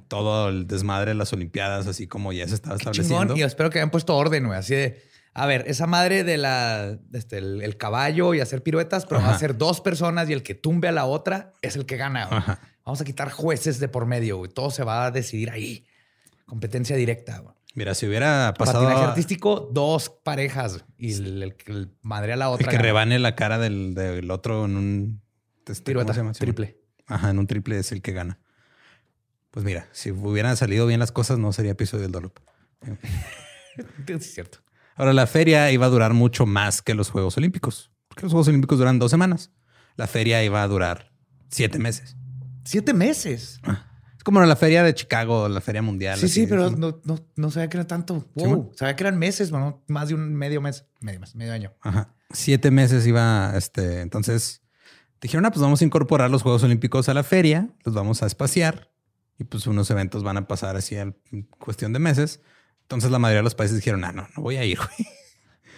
todo 0.08 0.50
el 0.50 0.68
desmadre 0.68 1.12
de 1.12 1.16
las 1.16 1.32
Olimpiadas, 1.34 1.88
así 1.88 2.08
como 2.08 2.34
ya 2.34 2.48
se 2.48 2.56
estaba 2.56 2.76
estableciendo. 2.76 3.22
Chingón. 3.24 3.38
Y 3.38 3.44
espero 3.44 3.70
que 3.70 3.80
hayan 3.80 3.92
puesto 3.92 4.16
orden, 4.16 4.46
güey. 4.48 4.58
Así 4.60 4.76
de, 4.76 5.02
a 5.34 5.46
ver, 5.46 5.64
esa 5.68 5.88
madre 5.88 6.24
de 6.24 6.38
la, 6.38 6.98
este, 7.14 7.38
el, 7.38 7.62
el 7.62 7.78
caballo 7.78 8.34
y 8.34 8.42
hacer 8.42 8.64
piruetas, 8.64 9.06
pero 9.06 9.22
va 9.22 9.28
a 9.28 9.30
Ajá. 9.32 9.40
ser 9.40 9.58
dos 9.58 9.80
personas 9.82 10.30
y 10.30 10.34
el 10.34 10.44
que 10.44 10.56
tumbe 10.56 10.88
a 10.88 10.92
la 10.92 11.06
otra 11.06 11.54
es 11.62 11.76
el 11.76 11.86
que 11.86 11.98
gana. 11.98 12.26
güey. 12.26 12.38
Ajá. 12.40 12.60
Vamos 12.86 13.00
a 13.00 13.06
quitar 13.06 13.32
jueces 13.32 13.80
de 13.80 13.88
por 13.88 14.06
medio, 14.06 14.38
güey. 14.38 14.52
Todo 14.52 14.72
se 14.72 14.84
va 14.84 15.06
a 15.06 15.12
decidir 15.12 15.52
ahí. 15.52 15.86
Competencia 16.46 16.96
directa. 16.96 17.40
güey. 17.40 17.56
Mira, 17.74 17.96
si 17.96 18.06
hubiera 18.06 18.54
pasado 18.58 18.84
Patinaje 18.84 19.06
artístico, 19.08 19.70
dos 19.72 20.10
parejas 20.10 20.84
y 20.98 21.14
el, 21.14 21.44
el, 21.44 21.56
el 21.68 21.90
madre 22.02 22.34
a 22.34 22.36
la 22.36 22.48
el 22.48 22.52
otra. 22.56 22.68
que 22.68 22.76
gana. 22.76 22.84
rebane 22.84 23.20
la 23.20 23.36
cara 23.36 23.58
del, 23.60 23.94
del 23.94 24.30
otro 24.30 24.66
en 24.66 24.76
un 24.76 25.22
este, 25.66 25.84
Pirueta, 25.86 26.14
triple. 26.34 26.78
Ajá, 27.08 27.30
en 27.30 27.40
un 27.40 27.48
triple 27.48 27.80
es 27.80 27.94
el 27.94 28.02
que 28.02 28.12
gana. 28.12 28.40
Pues 29.52 29.66
mira, 29.66 29.88
si 29.92 30.12
hubieran 30.12 30.56
salido 30.56 30.88
bien 30.88 31.00
las 31.00 31.12
cosas, 31.12 31.38
no 31.38 31.52
sería 31.52 31.72
episodio 31.72 32.04
del 32.04 32.12
Dolop. 32.12 32.40
Sí, 32.84 32.92
es 34.08 34.34
cierto. 34.34 34.60
Ahora, 34.96 35.14
la 35.14 35.28
feria 35.28 35.72
iba 35.72 35.86
a 35.86 35.90
durar 35.90 36.14
mucho 36.14 36.46
más 36.46 36.82
que 36.82 36.94
los 36.94 37.10
Juegos 37.10 37.38
Olímpicos, 37.38 37.92
porque 38.08 38.24
los 38.24 38.32
Juegos 38.32 38.48
Olímpicos 38.48 38.78
duran 38.78 38.98
dos 38.98 39.12
semanas. 39.12 39.52
La 39.98 40.08
feria 40.08 40.44
iba 40.44 40.64
a 40.64 40.68
durar 40.68 41.12
siete 41.50 41.80
meses. 41.80 42.16
Siete 42.64 42.94
meses. 42.94 43.60
Es 44.18 44.24
como 44.24 44.40
la 44.42 44.56
feria 44.56 44.84
de 44.84 44.94
Chicago, 44.94 45.50
la 45.50 45.60
feria 45.60 45.82
mundial. 45.82 46.18
Sí, 46.18 46.30
sí, 46.30 46.48
pero 46.48 46.70
no, 46.70 47.02
no, 47.04 47.20
no 47.36 47.52
sabía 47.52 47.70
que 47.70 47.78
era 47.78 47.88
tanto. 47.88 48.30
Wow. 48.36 48.72
sabía 48.76 48.96
que 48.96 49.04
eran 49.04 49.18
meses, 49.18 49.52
no 49.52 49.84
más 49.88 50.10
de 50.10 50.16
un 50.16 50.34
medio 50.34 50.62
mes. 50.62 50.86
Medio 51.02 51.20
mes, 51.20 51.36
medio 51.36 51.52
año. 51.52 51.74
Ajá. 51.82 52.14
Siete 52.32 52.72
meses 52.72 53.06
iba, 53.06 53.52
este, 53.58 54.02
entonces 54.02 54.62
dijeron, 55.20 55.46
ah, 55.46 55.52
pues 55.52 55.62
vamos 55.62 55.82
a 55.82 55.86
incorporar 55.86 56.32
los 56.32 56.42
Juegos 56.42 56.64
Olímpicos 56.64 57.10
a 57.10 57.14
la 57.14 57.24
feria, 57.24 57.70
los 57.84 57.94
vamos 57.94 58.24
a 58.24 58.28
espaciar 58.28 58.92
y 59.42 59.44
pues 59.44 59.66
unos 59.66 59.90
eventos 59.90 60.22
van 60.22 60.38
a 60.38 60.48
pasar 60.48 60.76
así 60.76 60.96
en 60.96 61.16
cuestión 61.58 61.94
de 61.94 62.00
meses. 62.00 62.42
Entonces 62.84 63.10
la 63.10 63.18
mayoría 63.18 63.40
de 63.40 63.46
los 63.46 63.56
países 63.56 63.76
dijeron, 63.76 64.04
ah, 64.04 64.12
no, 64.12 64.28
no 64.38 64.44
voy 64.44 64.58
a 64.58 64.66
ir, 64.66 64.78
güey. 64.78 65.10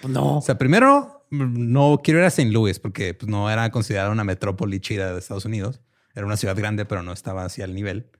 Pues 0.02 0.14
no. 0.14 0.40
O 0.40 0.42
sea, 0.42 0.58
primero, 0.58 1.26
no 1.30 2.02
quiero 2.04 2.20
ir 2.20 2.26
a 2.26 2.28
St. 2.28 2.52
Louis 2.52 2.80
porque 2.80 3.14
pues, 3.14 3.30
no 3.30 3.50
era 3.50 3.72
considerada 3.72 4.10
una 4.10 4.26
metrópoli 4.26 4.82
chida 4.82 5.14
de 5.14 5.20
Estados 5.20 5.46
Unidos. 5.46 5.80
Era 6.14 6.26
una 6.26 6.36
ciudad 6.36 6.58
grande, 6.58 6.84
pero 6.84 7.04
no 7.04 7.14
estaba 7.14 7.46
así 7.46 7.62
al 7.62 7.74
nivel. 7.74 8.12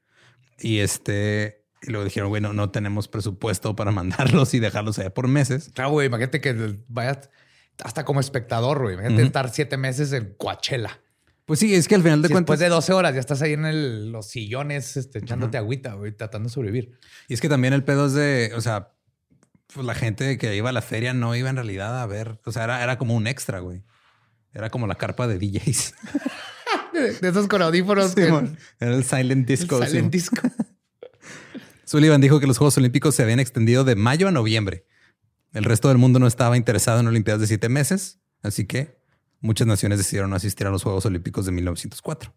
Y 0.60 0.80
este, 0.80 1.66
y 1.82 1.92
luego 1.92 2.06
dijeron, 2.06 2.30
bueno, 2.30 2.54
no 2.54 2.72
tenemos 2.72 3.10
presupuesto 3.10 3.76
para 3.76 3.92
mandarlos 3.92 4.54
y 4.54 4.62
dejarlos 4.62 4.98
allá 4.98 5.14
por 5.14 5.28
meses. 5.28 5.72
Claro, 5.74 5.92
güey, 5.92 6.08
imagínate 6.08 6.40
que 6.40 6.80
vayas 6.88 7.30
hasta 7.84 8.06
como 8.06 8.22
espectador, 8.22 8.82
güey. 8.82 8.94
Imagínate 8.94 9.24
estar 9.24 9.50
siete 9.50 9.76
meses 9.76 10.14
en 10.14 10.36
Coachella. 10.36 11.02
Pues 11.46 11.60
sí, 11.60 11.74
es 11.76 11.88
que 11.88 11.96
al 11.96 12.04
final 12.04 12.22
de 12.22 12.30
Si 12.30 12.34
cuentas. 12.34 12.54
después 12.58 12.60
de 12.62 12.74
12 12.74 12.94
horas 12.94 13.14
ya 13.14 13.20
estás 13.20 13.42
ahí 13.42 13.54
en 13.54 13.66
el- 13.66 14.12
los 14.12 14.28
sillones 14.30 14.96
este, 14.98 15.20
echándote 15.20 15.58
agüita, 15.58 15.94
güey, 15.94 16.12
tratando 16.14 16.48
de 16.48 16.54
sobrevivir. 16.54 16.98
Y 17.28 17.34
es 17.34 17.42
que 17.42 17.50
también 17.50 17.74
el 17.74 17.84
pedo 17.84 18.06
es 18.08 18.14
de, 18.14 18.52
o 18.56 18.62
sea, 18.62 18.94
pues 19.74 19.86
la 19.86 19.94
gente 19.96 20.38
que 20.38 20.56
iba 20.56 20.70
a 20.70 20.74
la 20.74 20.82
feria 20.82 21.14
no 21.14 21.36
iba 21.36 21.50
en 21.50 21.56
realidad 21.58 22.02
a 22.02 22.06
ver, 22.06 22.40
o 22.46 22.52
sea, 22.52 22.64
era, 22.64 22.82
era 22.84 22.98
como 22.98 23.16
un 23.16 23.28
extra, 23.28 23.60
güey. 23.60 23.84
Era 24.54 24.70
como 24.70 24.88
la 24.88 24.96
carpa 24.96 25.28
de 25.28 25.38
DJs. 25.38 25.94
De, 26.94 27.12
de 27.12 27.28
esos 27.30 27.48
con 27.48 27.60
audífonos. 27.64 28.14
que-. 28.14 28.22
Era 28.80 28.96
el 28.96 29.04
silent 29.04 29.48
disco. 29.48 29.78
Silent 29.78 29.92
Simón. 29.92 30.12
disco. 30.12 30.36
Sullivan 31.86 32.22
dijo 32.22 32.40
que 32.40 32.48
los 32.48 32.58
Juegos 32.58 32.78
Olímpicos 32.78 33.16
se 33.16 33.24
habían 33.24 33.40
extendido 33.40 33.84
de 33.84 33.96
mayo 33.96 34.28
a 34.28 34.32
noviembre. 34.32 34.86
El 35.54 35.64
resto 35.64 35.88
del 35.90 35.98
mundo 35.98 36.20
no 36.20 36.28
estaba 36.28 36.56
interesado 36.58 37.00
en 37.00 37.08
Olimpiadas 37.08 37.42
de 37.42 37.48
siete 37.48 37.70
meses, 37.70 38.20
así 38.42 38.66
que 38.66 38.98
muchas 39.44 39.68
naciones 39.68 40.00
decidieron 40.00 40.32
no 40.32 40.36
asistir 40.36 40.66
a 40.66 40.72
los 40.72 40.82
Juegos 40.82 41.06
Olímpicos 41.06 41.46
de 41.46 41.52
1904. 41.52 42.34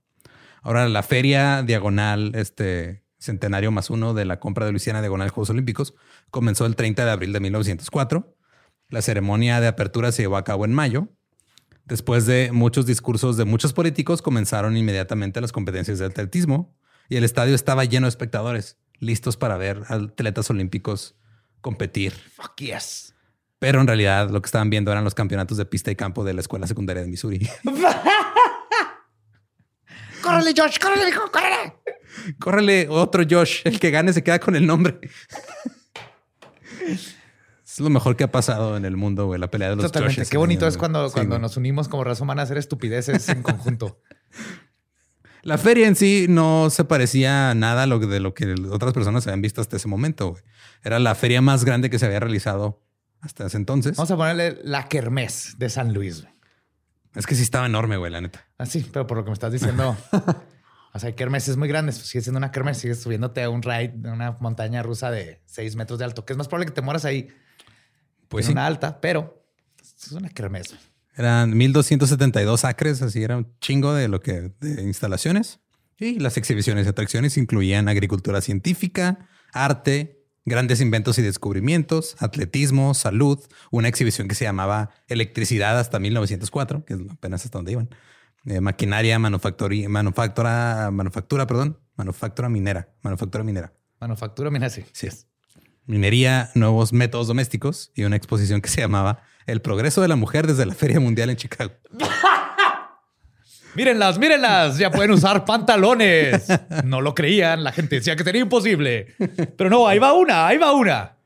Ahora 0.61 0.89
la 0.89 1.03
feria 1.03 1.63
diagonal, 1.63 2.33
este 2.35 3.05
centenario 3.19 3.71
más 3.71 3.89
uno 3.89 4.13
de 4.13 4.25
la 4.25 4.41
compra 4.41 4.67
de 4.67 4.73
Luisiana 4.73 5.01
diagonal 5.01 5.31
Juegos 5.31 5.51
Olímpicos, 5.51 5.95
comenzó 6.31 6.67
el 6.67 6.77
30 6.77 7.05
de 7.05 7.11
abril 7.11 7.33
de 7.33 7.41
1904. 7.41 8.37
La 8.91 9.03
ceremonia 9.03 9.61
de 9.61 9.69
apertura 9.69 10.13
se 10.13 10.23
llevó 10.23 10.37
a 10.37 10.45
cabo 10.45 10.65
en 10.65 10.75
mayo. 10.75 11.09
Después 11.85 12.27
de 12.27 12.51
muchos 12.53 12.85
discursos 12.85 13.37
de 13.37 13.45
muchos 13.45 13.73
políticos, 13.73 14.21
comenzaron 14.21 14.77
inmediatamente 14.77 15.41
las 15.41 15.53
competencias 15.53 16.01
de 16.01 16.07
atletismo 16.07 16.77
y 17.09 17.17
el 17.17 17.25
estadio 17.25 17.55
estaba 17.55 17.85
lleno 17.85 18.07
de 18.07 18.11
espectadores, 18.11 18.79
listos 18.99 19.37
para 19.37 19.57
ver 19.57 19.85
atletas 19.89 20.51
olímpicos 20.51 21.17
competir. 21.61 22.13
Fuck 22.13 22.57
yes. 22.59 23.06
Pero 23.59 23.81
en 23.81 23.87
realidad 23.87 24.29
lo 24.31 24.43
que 24.43 24.47
estaban 24.47 24.69
viendo 24.71 24.91
eran 24.93 25.03
los 25.05 25.15
campeonatos 25.15 25.57
de 25.57 25.65
pista 25.65 25.91
y 25.91 25.97
campo 25.97 26.25
de 26.25 26.35
la 26.35 26.41
escuela 26.41 26.67
secundaria 26.67 27.03
de 27.03 27.09
Missouri. 27.09 27.49
¡Córrele, 30.23 30.55
Josh! 30.57 30.79
¡Córrele, 30.81 31.09
hijo! 31.09 31.31
¡Córrele! 31.31 31.75
Córrele 32.41 32.87
otro 32.91 33.23
Josh, 33.29 33.61
el 33.65 33.79
que 33.79 33.91
gane 33.91 34.13
se 34.13 34.23
queda 34.25 34.39
con 34.41 34.57
el 34.57 34.67
nombre. 34.67 34.99
es 37.65 37.79
lo 37.79 37.91
mejor 37.91 38.17
que 38.17 38.25
ha 38.25 38.33
pasado 38.33 38.77
en 38.77 38.85
el 38.85 38.97
mundo, 38.97 39.27
güey, 39.27 39.39
la 39.41 39.51
pelea 39.51 39.71
de 39.71 39.77
los 39.77 39.87
Totalmente. 39.87 40.15
Joshes 40.17 40.31
Qué 40.31 40.37
bonito 40.37 40.67
es 40.67 40.77
cuando, 40.77 41.09
Sí, 41.09 41.13
cuando 41.15 41.37
güey. 41.37 41.43
nos 41.43 41.57
unimos 41.57 41.89
como 41.89 42.03
raza 42.05 42.25
humana 42.25 42.43
a 42.43 42.45
hacer 42.45 42.59
estupideces 42.59 43.29
en 43.29 43.43
conjunto. 43.43 44.01
La 45.43 45.59
feria 45.59 45.87
en 45.87 45.95
sí 45.95 46.27
no 46.29 46.71
se 46.71 46.83
parecía 46.83 47.51
a 47.51 47.55
nada 47.55 47.85
a 47.85 47.87
lo 47.87 48.01
que- 48.01 48.07
de 48.07 48.19
lo 48.19 48.35
que 48.35 48.53
otras 48.69 48.93
personas 48.93 49.25
habían 49.29 49.43
visto 49.43 49.61
hasta 49.61 49.77
ese 49.77 49.87
momento. 49.87 50.31
güey. 50.31 50.43
Era 50.83 50.99
la 50.99 51.15
feria 51.15 51.41
más 51.41 51.65
grande 51.65 51.89
que 51.89 52.01
se 52.01 52.07
había 52.07 52.19
realizado 52.19 52.83
hasta 53.21 53.47
ese 53.47 53.57
entonces. 53.57 53.97
Vamos 53.97 54.11
a 54.11 54.17
ponerle 54.17 54.59
la 54.65 54.89
kermés 54.89 55.55
de 55.59 55.69
San 55.71 55.93
Luis. 55.95 56.23
güey. 56.23 56.35
Es 57.15 57.27
que 57.27 57.35
sí 57.35 57.43
estaba 57.43 57.67
enorme, 57.67 57.97
güey, 57.97 58.13
la 58.13 58.21
neta. 58.21 58.47
Así, 58.59 58.87
pero 58.93 59.07
por 59.07 59.17
lo 59.17 59.25
que 59.25 59.31
me 59.31 59.35
estás 59.35 59.53
diciendo, 59.53 59.97
o 60.93 60.99
sea, 60.99 61.15
kermés 61.15 61.49
es 61.49 61.57
muy 61.57 61.67
grande. 61.69 61.93
Sigue 61.93 62.23
siendo 62.23 62.39
una 62.39 62.51
kermés, 62.51 62.79
sigues 62.79 63.01
subiéndote 63.03 63.43
a 63.43 63.51
un 63.51 63.63
ride 63.63 63.93
de 63.97 64.11
una 64.11 64.37
montaña 64.41 64.83
rusa 64.83 65.11
de 65.11 65.41
6 65.47 65.77
metros 65.77 65.99
de 65.99 66.05
alto, 66.05 66.25
que 66.25 66.33
es 66.35 66.37
más 66.37 66.49
probable 66.49 66.67
que 66.67 66.73
te 66.73 66.83
mueras 66.83 67.05
ahí 67.05 67.29
Pues 68.29 68.45
en 68.47 68.49
sí. 68.49 68.53
una 68.53 68.67
alta, 68.67 69.01
pero 69.01 69.43
es 69.83 70.13
una 70.13 70.29
kermés. 70.29 70.69
güey. 70.69 70.81
Eran 71.17 71.57
1272 71.57 72.65
acres, 72.67 73.01
así 73.01 73.23
era 73.23 73.39
un 73.39 73.51
chingo 73.61 73.95
de 73.95 74.09
lo 74.09 74.21
que 74.21 74.53
de 74.61 74.83
instalaciones. 74.83 75.61
Y 75.99 76.19
las 76.19 76.37
exhibiciones 76.37 76.85
y 76.85 76.91
atracciones 76.91 77.39
incluían 77.39 77.89
agricultura 77.89 78.43
científica, 78.43 79.27
arte, 79.55 80.16
grandes 80.47 80.81
inventos 80.81 81.19
y 81.19 81.23
descubrimientos, 81.23 82.17
atletismo, 82.21 82.95
salud, 82.95 83.38
una 83.71 83.88
exhibición 83.88 84.29
que 84.29 84.35
se 84.35 84.45
llamaba 84.45 84.91
Electricidad 85.09 85.79
hasta 85.79 85.99
1904, 85.99 86.85
que 86.87 86.95
es 86.95 87.00
apenas 87.11 87.45
hasta 87.45 87.59
donde 87.59 87.73
iban. 87.73 87.91
eh, 88.47 88.61
maquinaria, 88.61 89.19
manufactura, 89.19 89.75
manufactura, 89.88 90.91
manufactura, 90.93 91.47
perdón, 91.47 91.79
manufactura 91.97 92.49
minera, 92.49 92.88
manufactura 93.03 93.43
minera. 93.45 93.73
Manufactura, 94.00 94.50
mira, 94.50 94.71
sí. 94.71 94.85
Sí 94.93 95.09
es. 95.09 95.26
Minería, 95.87 96.50
nuevos 96.55 96.93
métodos 96.93 97.26
domésticos 97.26 97.91
y 97.95 98.05
una 98.05 98.17
exposición 98.17 98.61
que 98.61 98.69
se 98.69 98.81
llamaba 98.81 99.23
El 99.47 99.61
progreso 99.62 100.00
de 100.00 100.09
la 100.09 100.17
mujer 100.17 100.47
desde 100.47 100.65
la 100.67 100.75
Feria 100.75 101.00
Mundial 101.00 101.31
en 101.31 101.37
Chicago. 101.37 101.73
Mírenlas, 103.76 104.18
mírenlas, 104.18 104.78
ya 104.78 104.90
pueden 104.90 105.11
usar 105.11 105.45
pantalones. 105.45 106.47
No 106.85 107.00
lo 107.00 107.14
creían, 107.14 107.62
la 107.62 107.73
gente 107.73 107.97
decía 107.97 108.16
que 108.16 108.25
sería 108.25 108.42
imposible. 108.42 109.14
Pero 109.56 109.71
no, 109.71 109.87
ahí 109.87 109.99
va 109.99 110.14
una, 110.14 110.47
ahí 110.47 110.59
va 110.59 110.73
una. 110.73 111.16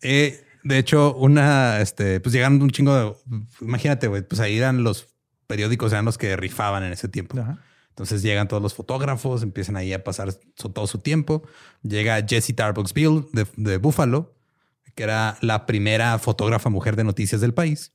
Eh, 0.00 0.42
de 0.62 0.78
hecho, 0.78 1.14
una, 1.14 1.80
este, 1.80 2.20
pues 2.20 2.32
llegaron 2.32 2.60
un 2.62 2.70
chingo 2.70 2.94
de, 2.94 3.14
imagínate, 3.60 4.08
güey, 4.08 4.22
pues 4.22 4.40
ahí 4.40 4.56
eran 4.56 4.82
los 4.82 5.08
periódicos, 5.46 5.92
eran 5.92 6.04
los 6.04 6.18
que 6.18 6.36
rifaban 6.36 6.82
en 6.82 6.92
ese 6.92 7.08
tiempo. 7.08 7.38
Ajá. 7.38 7.58
Entonces 7.90 8.22
llegan 8.22 8.46
todos 8.46 8.62
los 8.62 8.74
fotógrafos, 8.74 9.42
empiezan 9.42 9.76
ahí 9.76 9.92
a 9.92 10.04
pasar 10.04 10.32
todo 10.72 10.86
su 10.86 11.00
tiempo. 11.00 11.42
Llega 11.82 12.24
Jessie 12.26 12.54
Tarbox 12.54 12.94
Bill 12.94 13.26
de, 13.32 13.44
de 13.56 13.76
Buffalo, 13.78 14.36
que 14.94 15.02
era 15.02 15.36
la 15.40 15.66
primera 15.66 16.18
fotógrafa 16.20 16.70
mujer 16.70 16.94
de 16.94 17.02
noticias 17.02 17.40
del 17.40 17.54
país. 17.54 17.92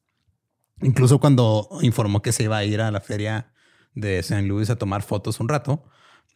Incluso 0.81 1.19
cuando 1.19 1.69
informó 1.81 2.21
que 2.21 2.33
se 2.33 2.43
iba 2.43 2.57
a 2.57 2.65
ir 2.65 2.81
a 2.81 2.91
la 2.91 2.99
feria 2.99 3.52
de 3.95 4.19
St. 4.19 4.43
Louis 4.43 4.69
a 4.69 4.75
tomar 4.75 5.03
fotos 5.03 5.39
un 5.39 5.49
rato, 5.49 5.83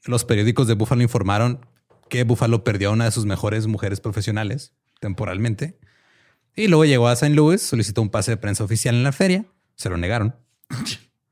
los 0.06 0.26
periódicos 0.26 0.68
de 0.68 0.76
Buffalo 0.76 1.02
informaron 1.02 1.66
que 2.10 2.24
Buffalo 2.24 2.64
perdió 2.64 2.90
a 2.90 2.94
una 2.94 3.06
de 3.06 3.12
sus 3.12 3.26
mejores 3.26 3.68
mujeres 3.68 4.00
profesionales 4.00 4.74
temporalmente. 5.00 5.80
Y 6.56 6.68
luego 6.68 6.86
llegó 6.86 7.08
a 7.08 7.14
St. 7.14 7.36
Louis, 7.36 7.62
solicitó 7.62 8.02
un 8.02 8.10
pase 8.10 8.32
de 8.32 8.38
prensa 8.38 8.64
oficial 8.64 8.96
en 8.96 9.04
la 9.04 9.12
feria, 9.12 9.46
se 9.76 9.90
lo 9.90 9.98
negaron. 9.98 10.36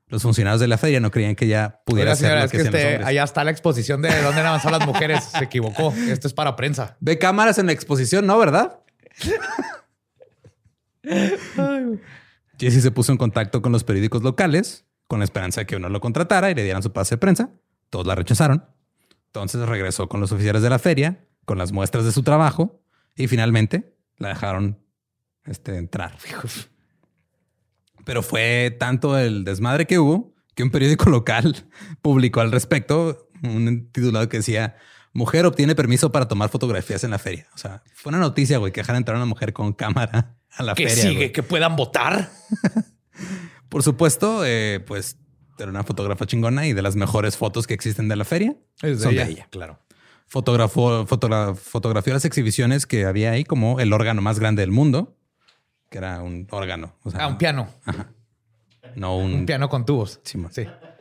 Los 0.08 0.22
funcionarios 0.22 0.60
de 0.60 0.68
la 0.68 0.78
feria 0.78 1.00
no 1.00 1.10
creían 1.10 1.34
que 1.34 1.48
ya 1.48 1.82
pudiera 1.84 2.12
Oiga, 2.12 2.16
ser 2.16 2.38
lo 2.38 2.44
es 2.44 2.50
que 2.52 2.58
que 2.58 2.60
hacían 2.60 2.72
los 2.72 2.80
este, 2.80 2.94
hombres. 2.94 3.08
allá 3.08 3.24
está 3.24 3.42
la 3.42 3.50
exposición 3.50 4.02
de 4.02 4.22
dónde 4.22 4.40
han 4.40 4.46
avanzado 4.46 4.78
las 4.78 4.86
mujeres. 4.86 5.24
Se 5.24 5.42
equivocó. 5.42 5.92
Esto 6.08 6.28
es 6.28 6.32
para 6.32 6.54
prensa. 6.54 6.96
Ve 7.00 7.18
cámaras 7.18 7.58
en 7.58 7.66
la 7.66 7.72
exposición, 7.72 8.24
¿no? 8.24 8.38
¿Verdad? 8.38 8.78
Jesse 12.56 12.82
se 12.82 12.90
puso 12.92 13.10
en 13.10 13.18
contacto 13.18 13.62
con 13.62 13.72
los 13.72 13.82
periódicos 13.82 14.22
locales 14.22 14.85
con 15.06 15.20
la 15.20 15.24
esperanza 15.24 15.60
de 15.60 15.66
que 15.66 15.76
uno 15.76 15.88
lo 15.88 16.00
contratara 16.00 16.50
y 16.50 16.54
le 16.54 16.64
dieran 16.64 16.82
su 16.82 16.92
pase 16.92 17.14
de 17.14 17.18
prensa. 17.18 17.50
Todos 17.90 18.06
la 18.06 18.14
rechazaron. 18.14 18.64
Entonces 19.26 19.66
regresó 19.68 20.08
con 20.08 20.20
los 20.20 20.32
oficiales 20.32 20.62
de 20.62 20.70
la 20.70 20.78
feria, 20.78 21.24
con 21.44 21.58
las 21.58 21.72
muestras 21.72 22.04
de 22.04 22.12
su 22.12 22.22
trabajo 22.22 22.80
y 23.14 23.28
finalmente 23.28 23.94
la 24.18 24.28
dejaron 24.28 24.78
este, 25.44 25.76
entrar. 25.76 26.16
Pero 28.04 28.22
fue 28.22 28.74
tanto 28.78 29.18
el 29.18 29.44
desmadre 29.44 29.86
que 29.86 29.98
hubo 29.98 30.34
que 30.54 30.62
un 30.62 30.70
periódico 30.70 31.10
local 31.10 31.66
publicó 32.02 32.40
al 32.40 32.52
respecto 32.52 33.28
un 33.42 33.90
titulado 33.92 34.28
que 34.28 34.38
decía 34.38 34.76
mujer 35.12 35.46
obtiene 35.46 35.74
permiso 35.74 36.12
para 36.12 36.28
tomar 36.28 36.48
fotografías 36.48 37.04
en 37.04 37.10
la 37.10 37.18
feria. 37.18 37.46
O 37.54 37.58
sea, 37.58 37.82
fue 37.94 38.10
una 38.10 38.18
noticia, 38.18 38.58
güey, 38.58 38.72
que 38.72 38.80
dejaran 38.80 39.00
entrar 39.00 39.16
a 39.16 39.18
una 39.18 39.26
mujer 39.26 39.52
con 39.52 39.72
cámara 39.72 40.36
a 40.50 40.62
la 40.62 40.74
¿Qué 40.74 40.88
feria. 40.88 41.02
sigue? 41.02 41.14
güey. 41.16 41.32
¿Que 41.32 41.42
puedan 41.42 41.76
votar? 41.76 42.30
Por 43.68 43.82
supuesto, 43.82 44.44
eh, 44.44 44.80
pues 44.86 45.18
era 45.58 45.70
una 45.70 45.82
fotógrafa 45.84 46.26
chingona 46.26 46.66
y 46.66 46.72
de 46.72 46.82
las 46.82 46.96
mejores 46.96 47.36
fotos 47.36 47.66
que 47.66 47.74
existen 47.74 48.08
de 48.08 48.16
la 48.16 48.24
feria 48.24 48.54
Es 48.82 48.98
de 48.98 49.04
son 49.04 49.12
ella. 49.14 49.24
de 49.24 49.30
ella. 49.32 49.48
Claro. 49.50 49.78
Fotografó, 50.26 51.06
fotogra- 51.06 51.54
fotografió 51.54 52.12
las 52.12 52.24
exhibiciones 52.24 52.86
que 52.86 53.04
había 53.06 53.30
ahí 53.30 53.44
como 53.44 53.80
el 53.80 53.92
órgano 53.92 54.22
más 54.22 54.38
grande 54.38 54.62
del 54.62 54.70
mundo, 54.72 55.16
que 55.90 55.98
era 55.98 56.20
un 56.22 56.46
órgano. 56.50 56.94
O 57.04 57.10
sea, 57.10 57.20
Ah, 57.24 57.28
un 57.28 57.38
piano. 57.38 57.68
no 58.96 59.16
un, 59.16 59.32
Un 59.32 59.46
piano 59.46 59.68
con 59.68 59.86
tubos. 59.86 60.20
Sí, 60.24 60.38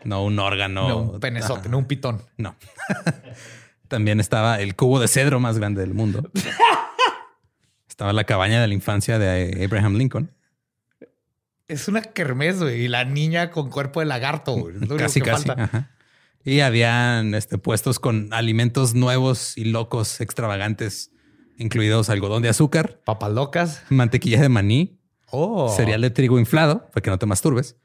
no 0.03 0.23
un 0.23 0.37
órgano. 0.39 0.87
No, 0.87 0.97
un 0.99 1.19
penezote, 1.19 1.61
Ajá. 1.61 1.69
no 1.69 1.77
un 1.79 1.85
pitón. 1.85 2.21
No. 2.37 2.55
También 3.87 4.19
estaba 4.19 4.59
el 4.59 4.75
cubo 4.75 4.99
de 4.99 5.07
cedro 5.07 5.39
más 5.39 5.57
grande 5.59 5.81
del 5.81 5.93
mundo. 5.93 6.29
estaba 7.89 8.13
la 8.13 8.23
cabaña 8.25 8.61
de 8.61 8.67
la 8.67 8.73
infancia 8.73 9.19
de 9.19 9.63
Abraham 9.65 9.95
Lincoln. 9.95 10.31
Es 11.67 11.87
una 11.87 12.01
kermés, 12.01 12.59
güey. 12.61 12.83
Y 12.83 12.87
la 12.87 13.05
niña 13.05 13.51
con 13.51 13.69
cuerpo 13.69 13.99
de 13.99 14.05
lagarto, 14.05 14.53
güey. 14.53 14.75
Casi, 14.97 15.19
que 15.21 15.29
casi. 15.31 15.47
falta. 15.47 15.63
ajá. 15.63 15.91
Y 16.43 16.59
habían 16.59 17.33
este, 17.33 17.57
puestos 17.57 17.99
con 17.99 18.31
alimentos 18.31 18.93
nuevos 18.93 19.57
y 19.57 19.65
locos, 19.65 20.21
extravagantes, 20.21 21.11
incluidos 21.57 22.09
algodón 22.11 22.43
de 22.43 22.49
azúcar, 22.49 23.01
Papas 23.03 23.31
locas. 23.31 23.81
mantequilla 23.89 24.39
de 24.41 24.49
maní, 24.49 24.99
Oh. 25.31 25.73
cereal 25.75 26.01
de 26.01 26.11
trigo 26.11 26.37
inflado, 26.37 26.87
para 26.91 27.01
que 27.01 27.09
no 27.09 27.17
te 27.17 27.25
masturbes, 27.25 27.77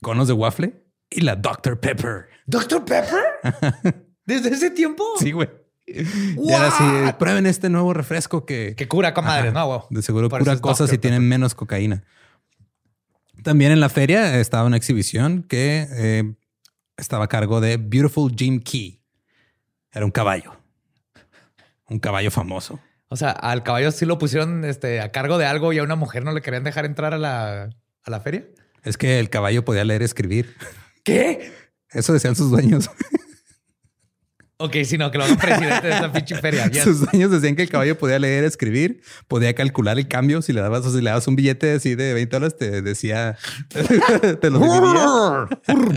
conos 0.00 0.28
de 0.28 0.32
waffle 0.32 0.82
y 1.10 1.20
la 1.20 1.36
Dr. 1.36 1.78
Pepper. 1.78 2.28
¿Dr. 2.46 2.84
Pepper? 2.86 3.22
¿Desde 4.24 4.48
ese 4.48 4.70
tiempo? 4.70 5.04
Sí, 5.18 5.32
güey. 5.32 5.50
Y 5.86 6.52
así, 6.52 6.82
What? 6.84 7.16
prueben 7.18 7.44
este 7.46 7.68
nuevo 7.68 7.92
refresco 7.92 8.46
que, 8.46 8.74
Que 8.76 8.88
cura 8.88 9.12
comadres, 9.12 9.52
¿no, 9.52 9.66
güey? 9.66 9.80
de 9.90 10.02
seguro 10.02 10.28
Por 10.30 10.38
cura 10.40 10.58
cosas 10.58 10.90
y 10.92 10.98
tienen 10.98 11.28
menos 11.28 11.54
cocaína. 11.54 12.04
También 13.42 13.72
en 13.72 13.80
la 13.80 13.88
feria 13.88 14.38
estaba 14.38 14.64
una 14.64 14.76
exhibición 14.76 15.42
que 15.42 15.86
eh, 15.90 16.34
estaba 16.96 17.24
a 17.24 17.28
cargo 17.28 17.60
de 17.60 17.76
Beautiful 17.76 18.34
Jim 18.36 18.60
Key. 18.60 19.02
Era 19.92 20.04
un 20.04 20.10
caballo. 20.10 20.56
Un 21.88 21.98
caballo 21.98 22.30
famoso. 22.30 22.80
O 23.08 23.16
sea, 23.16 23.30
al 23.30 23.62
caballo 23.62 23.90
sí 23.90 24.06
lo 24.06 24.18
pusieron 24.18 24.64
este, 24.64 25.00
a 25.00 25.10
cargo 25.10 25.38
de 25.38 25.46
algo 25.46 25.72
y 25.72 25.78
a 25.78 25.82
una 25.82 25.96
mujer 25.96 26.24
no 26.24 26.32
le 26.32 26.42
querían 26.42 26.62
dejar 26.62 26.84
entrar 26.84 27.12
a 27.12 27.18
la, 27.18 27.70
a 28.04 28.10
la 28.10 28.20
feria. 28.20 28.46
Es 28.84 28.96
que 28.96 29.18
el 29.18 29.30
caballo 29.30 29.64
podía 29.64 29.84
leer 29.84 30.02
y 30.02 30.04
escribir. 30.04 30.54
¿Qué? 31.02 31.52
Eso 31.90 32.12
decían 32.12 32.36
sus 32.36 32.50
dueños. 32.50 32.88
Ok, 34.62 34.76
sí, 34.84 34.98
no, 34.98 35.10
que 35.10 35.16
lo 35.16 35.24
hagan 35.24 35.38
presidente 35.38 35.86
de 35.86 35.94
esa 35.94 36.12
pinche 36.12 36.36
feria. 36.36 36.68
Yes. 36.68 36.84
Sus 36.84 37.10
dueños 37.10 37.30
decían 37.30 37.56
que 37.56 37.62
el 37.62 37.70
caballo 37.70 37.96
podía 37.96 38.18
leer, 38.18 38.44
escribir, 38.44 39.00
podía 39.26 39.54
calcular 39.54 39.98
el 39.98 40.06
cambio. 40.06 40.42
Si 40.42 40.52
le 40.52 40.60
dabas 40.60 40.84
o 40.84 40.90
si 40.90 41.00
le 41.00 41.08
dabas 41.08 41.26
un 41.28 41.34
billete 41.34 41.72
así 41.72 41.94
de 41.94 42.12
20 42.12 42.36
dólares, 42.36 42.58
te 42.58 42.82
decía, 42.82 43.38
te 44.40 44.50
lo 44.50 44.58
dividía. 44.58 45.96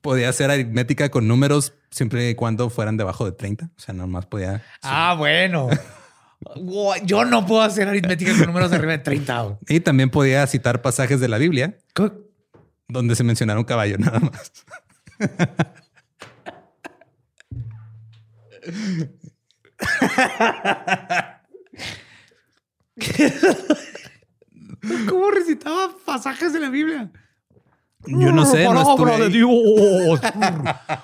podía 0.00 0.28
hacer 0.28 0.50
aritmética 0.50 1.08
con 1.08 1.28
números 1.28 1.72
siempre 1.90 2.28
y 2.30 2.34
cuando 2.34 2.68
fueran 2.68 2.96
debajo 2.96 3.24
de 3.24 3.30
30. 3.30 3.66
O 3.66 3.80
sea, 3.80 3.94
nomás 3.94 4.26
podía. 4.26 4.64
Ah, 4.82 5.14
bueno. 5.16 5.68
Yo 7.04 7.24
no 7.24 7.46
puedo 7.46 7.62
hacer 7.62 7.86
aritmética 7.86 8.32
con 8.36 8.46
números 8.46 8.70
de 8.70 8.76
arriba 8.76 8.92
de 8.92 8.98
30. 8.98 9.40
güey. 9.42 9.56
Y 9.68 9.78
también 9.78 10.10
podía 10.10 10.44
citar 10.48 10.82
pasajes 10.82 11.20
de 11.20 11.28
la 11.28 11.38
Biblia 11.38 11.78
¿Qué? 11.94 12.10
donde 12.88 13.14
se 13.14 13.22
mencionara 13.22 13.60
un 13.60 13.64
caballo 13.66 13.98
nada 13.98 14.18
más. 14.18 14.52
¿Cómo 25.08 25.30
recitaba 25.30 25.94
pasajes 26.04 26.52
de 26.52 26.58
la 26.60 26.68
Biblia? 26.70 27.10
Yo 28.06 28.30
no 28.32 28.46
sé, 28.46 28.64
no 28.64 28.80
estuve 28.80 29.18
de. 29.18 29.28
Dios. 29.30 30.20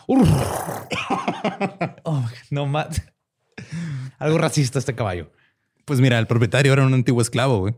Oh, 2.04 2.24
no 2.50 2.66
más. 2.66 3.02
Algo 4.18 4.38
racista 4.38 4.78
este 4.78 4.94
caballo. 4.94 5.30
Pues 5.84 6.00
mira, 6.00 6.18
el 6.18 6.26
propietario 6.26 6.72
era 6.72 6.86
un 6.86 6.94
antiguo 6.94 7.20
esclavo, 7.20 7.58
güey. 7.60 7.74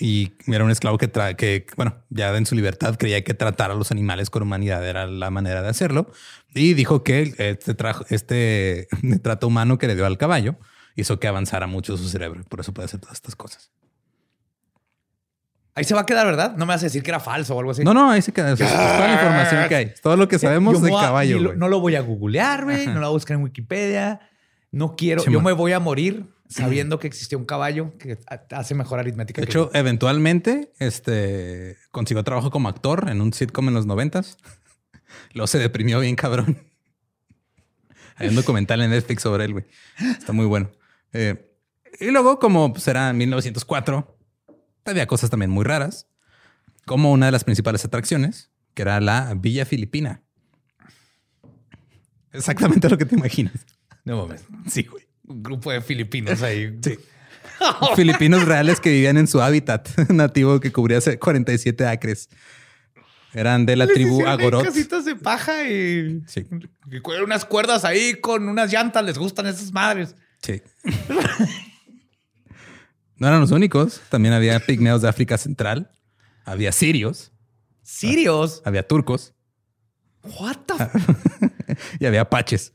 Y 0.00 0.34
era 0.46 0.64
un 0.64 0.70
esclavo 0.70 0.98
que, 0.98 1.10
tra- 1.12 1.36
que, 1.36 1.66
bueno, 1.76 1.96
ya 2.10 2.36
en 2.36 2.46
su 2.46 2.54
libertad 2.54 2.96
creía 2.98 3.22
que 3.24 3.34
tratar 3.34 3.70
a 3.70 3.74
los 3.74 3.90
animales 3.90 4.30
con 4.30 4.42
humanidad 4.42 4.86
era 4.88 5.06
la 5.06 5.30
manera 5.30 5.62
de 5.62 5.68
hacerlo. 5.68 6.10
Y 6.54 6.74
dijo 6.74 7.02
que 7.04 7.34
este, 7.38 7.74
trajo, 7.74 8.04
este 8.10 8.88
trato 9.22 9.46
humano 9.46 9.78
que 9.78 9.86
le 9.86 9.94
dio 9.94 10.06
al 10.06 10.18
caballo 10.18 10.56
hizo 10.96 11.18
que 11.20 11.26
avanzara 11.28 11.66
mucho 11.66 11.96
su 11.96 12.08
cerebro. 12.08 12.44
Por 12.48 12.60
eso 12.60 12.72
puede 12.72 12.86
hacer 12.86 13.00
todas 13.00 13.14
estas 13.16 13.34
cosas. 13.36 13.70
Ahí 15.76 15.82
se 15.82 15.94
va 15.94 16.02
a 16.02 16.06
quedar, 16.06 16.24
¿verdad? 16.24 16.52
No 16.56 16.66
me 16.66 16.72
vas 16.74 16.82
a 16.82 16.86
decir 16.86 17.02
que 17.02 17.10
era 17.10 17.18
falso 17.18 17.56
o 17.56 17.58
algo 17.58 17.72
así. 17.72 17.82
No, 17.82 17.92
no, 17.92 18.10
ahí 18.10 18.22
se 18.22 18.32
queda. 18.32 18.52
Es 18.52 18.58
toda 18.60 19.06
la 19.08 19.14
información 19.14 19.64
que 19.68 19.74
hay. 19.74 19.84
Es 19.86 20.00
todo 20.00 20.16
lo 20.16 20.28
que 20.28 20.38
sabemos 20.38 20.80
a- 20.84 20.88
caballo. 21.00 21.40
lo- 21.40 21.54
no 21.56 21.68
lo 21.68 21.80
voy 21.80 21.96
a 21.96 22.00
googlear, 22.00 22.62
güey. 22.64 22.86
No 22.86 22.94
lo 22.94 23.00
voy 23.00 23.06
a 23.06 23.10
buscar 23.10 23.36
en 23.36 23.42
Wikipedia. 23.42 24.20
No 24.70 24.94
quiero. 24.94 25.22
Sí, 25.22 25.32
yo 25.32 25.40
man. 25.40 25.46
me 25.46 25.52
voy 25.52 25.72
a 25.72 25.80
morir 25.80 26.26
sabiendo 26.48 26.98
que 26.98 27.06
existió 27.06 27.38
un 27.38 27.44
caballo 27.44 27.96
que 27.98 28.18
ha- 28.28 28.58
hace 28.58 28.74
mejor 28.74 28.98
aritmética. 28.98 29.40
De 29.40 29.46
hecho, 29.46 29.70
yo. 29.72 29.78
eventualmente 29.78 30.72
este, 30.78 31.76
consiguió 31.90 32.22
trabajo 32.24 32.50
como 32.50 32.68
actor 32.68 33.08
en 33.08 33.20
un 33.20 33.32
sitcom 33.32 33.68
en 33.68 33.74
los 33.74 33.86
noventas. 33.86 34.36
Luego 35.32 35.46
se 35.46 35.58
deprimió 35.58 36.00
bien 36.00 36.16
cabrón. 36.16 36.58
Hay 38.16 38.28
un 38.28 38.34
documental 38.36 38.80
en 38.82 38.90
Netflix 38.90 39.22
sobre 39.22 39.44
él, 39.44 39.52
güey. 39.52 39.64
Está 39.98 40.32
muy 40.32 40.46
bueno. 40.46 40.70
Eh, 41.12 41.50
y 42.00 42.10
luego, 42.10 42.38
como 42.38 42.72
pues, 42.72 42.86
era 42.88 43.12
1904, 43.12 44.16
había 44.84 45.06
cosas 45.06 45.30
también 45.30 45.50
muy 45.50 45.64
raras, 45.64 46.08
como 46.86 47.10
una 47.12 47.26
de 47.26 47.32
las 47.32 47.44
principales 47.44 47.84
atracciones, 47.84 48.50
que 48.74 48.82
era 48.82 49.00
la 49.00 49.34
Villa 49.34 49.64
Filipina. 49.64 50.22
Exactamente 52.32 52.88
lo 52.88 52.98
que 52.98 53.04
te 53.04 53.14
imaginas. 53.14 53.54
no 54.04 54.26
mames. 54.26 54.44
Sí, 54.68 54.82
güey. 54.84 55.03
Un 55.26 55.42
grupo 55.42 55.72
de 55.72 55.80
filipinos 55.80 56.42
ahí. 56.42 56.78
Sí. 56.82 56.98
Filipinos 57.96 58.44
reales 58.44 58.80
que 58.80 58.90
vivían 58.90 59.16
en 59.16 59.26
su 59.26 59.40
hábitat 59.40 59.88
nativo 60.10 60.60
que 60.60 60.72
cubría 60.72 60.98
hace 60.98 61.18
47 61.18 61.86
acres. 61.86 62.28
Eran 63.32 63.66
de 63.66 63.76
la 63.76 63.86
Les 63.86 63.94
tribu 63.94 64.26
Agorot. 64.26 64.64
Casitas 64.64 65.04
de 65.04 65.16
paja 65.16 65.68
y, 65.68 66.22
Sí, 66.26 66.46
y 66.90 67.22
unas 67.22 67.44
cuerdas 67.44 67.84
ahí 67.84 68.14
con 68.20 68.48
unas 68.48 68.72
llantas. 68.72 69.04
Les 69.04 69.18
gustan 69.18 69.46
esas 69.46 69.72
madres. 69.72 70.14
sí. 70.42 70.62
No 73.16 73.28
eran 73.28 73.40
los 73.40 73.52
únicos. 73.52 74.00
También 74.08 74.34
había 74.34 74.58
pigmeos 74.60 75.02
de 75.02 75.08
África 75.08 75.38
Central. 75.38 75.90
Había 76.44 76.72
sirios. 76.72 77.32
Sirios. 77.82 78.60
Había 78.64 78.86
turcos. 78.86 79.34
What 80.22 80.56
the 80.66 81.76
Y 82.00 82.06
había 82.06 82.22
apaches. 82.22 82.72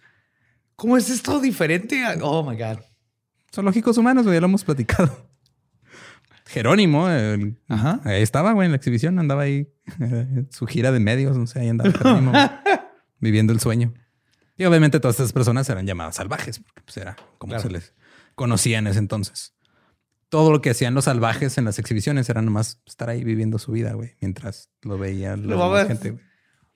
¿Cómo 0.80 0.98
es 0.98 1.10
esto 1.10 1.40
diferente? 1.40 2.04
a- 2.06 2.18
Oh 2.22 2.50
my 2.50 2.58
God. 2.58 2.80
Zoológicos 3.54 3.98
humanos, 3.98 4.24
güey. 4.26 4.36
Ya 4.38 4.42
lo 4.42 4.48
hemos 4.48 4.64
platicado. 4.64 5.30
Jerónimo, 6.48 7.08
el- 7.10 7.60
Ajá. 7.68 8.00
ahí 8.06 8.22
estaba, 8.24 8.54
güey, 8.54 8.66
en 8.66 8.72
la 8.72 8.78
exhibición. 8.78 9.20
Andaba 9.20 9.44
ahí. 9.44 9.68
eh, 10.00 10.46
su 10.52 10.66
gira 10.68 10.92
de 10.92 11.00
medios. 11.00 11.38
No 11.38 11.46
sé, 11.48 11.60
ahí 11.60 11.70
andaba 11.70 11.92
Jerónimo. 11.92 12.32
viviendo 13.20 13.54
el 13.54 13.60
sueño. 13.60 13.94
Y 14.58 14.66
obviamente 14.66 15.00
todas 15.00 15.16
estas 15.16 15.32
personas 15.34 15.70
eran 15.70 15.86
llamadas 15.86 16.16
salvajes, 16.16 16.60
porque 16.60 16.82
pues 16.84 16.98
era 16.98 17.16
como 17.38 17.52
Claro. 17.52 17.64
se 17.64 17.70
les 17.70 17.94
conocía 18.36 18.80
en 18.80 18.88
ese 18.88 19.00
entonces. 19.00 19.54
Todo 20.30 20.52
lo 20.52 20.62
que 20.62 20.70
hacían 20.72 20.94
los 20.94 21.06
salvajes 21.06 21.58
en 21.58 21.66
las 21.66 21.80
exhibiciones 21.80 22.30
era 22.30 22.42
nomás 22.42 22.82
estar 22.86 23.10
ahí 23.10 23.24
viviendo 23.24 23.58
su 23.58 23.72
vida, 23.72 23.94
güey, 23.94 24.16
mientras 24.22 24.70
lo 24.82 24.98
veía 24.98 25.36
la 25.38 25.86
gente, 25.86 26.12
güey. 26.12 26.24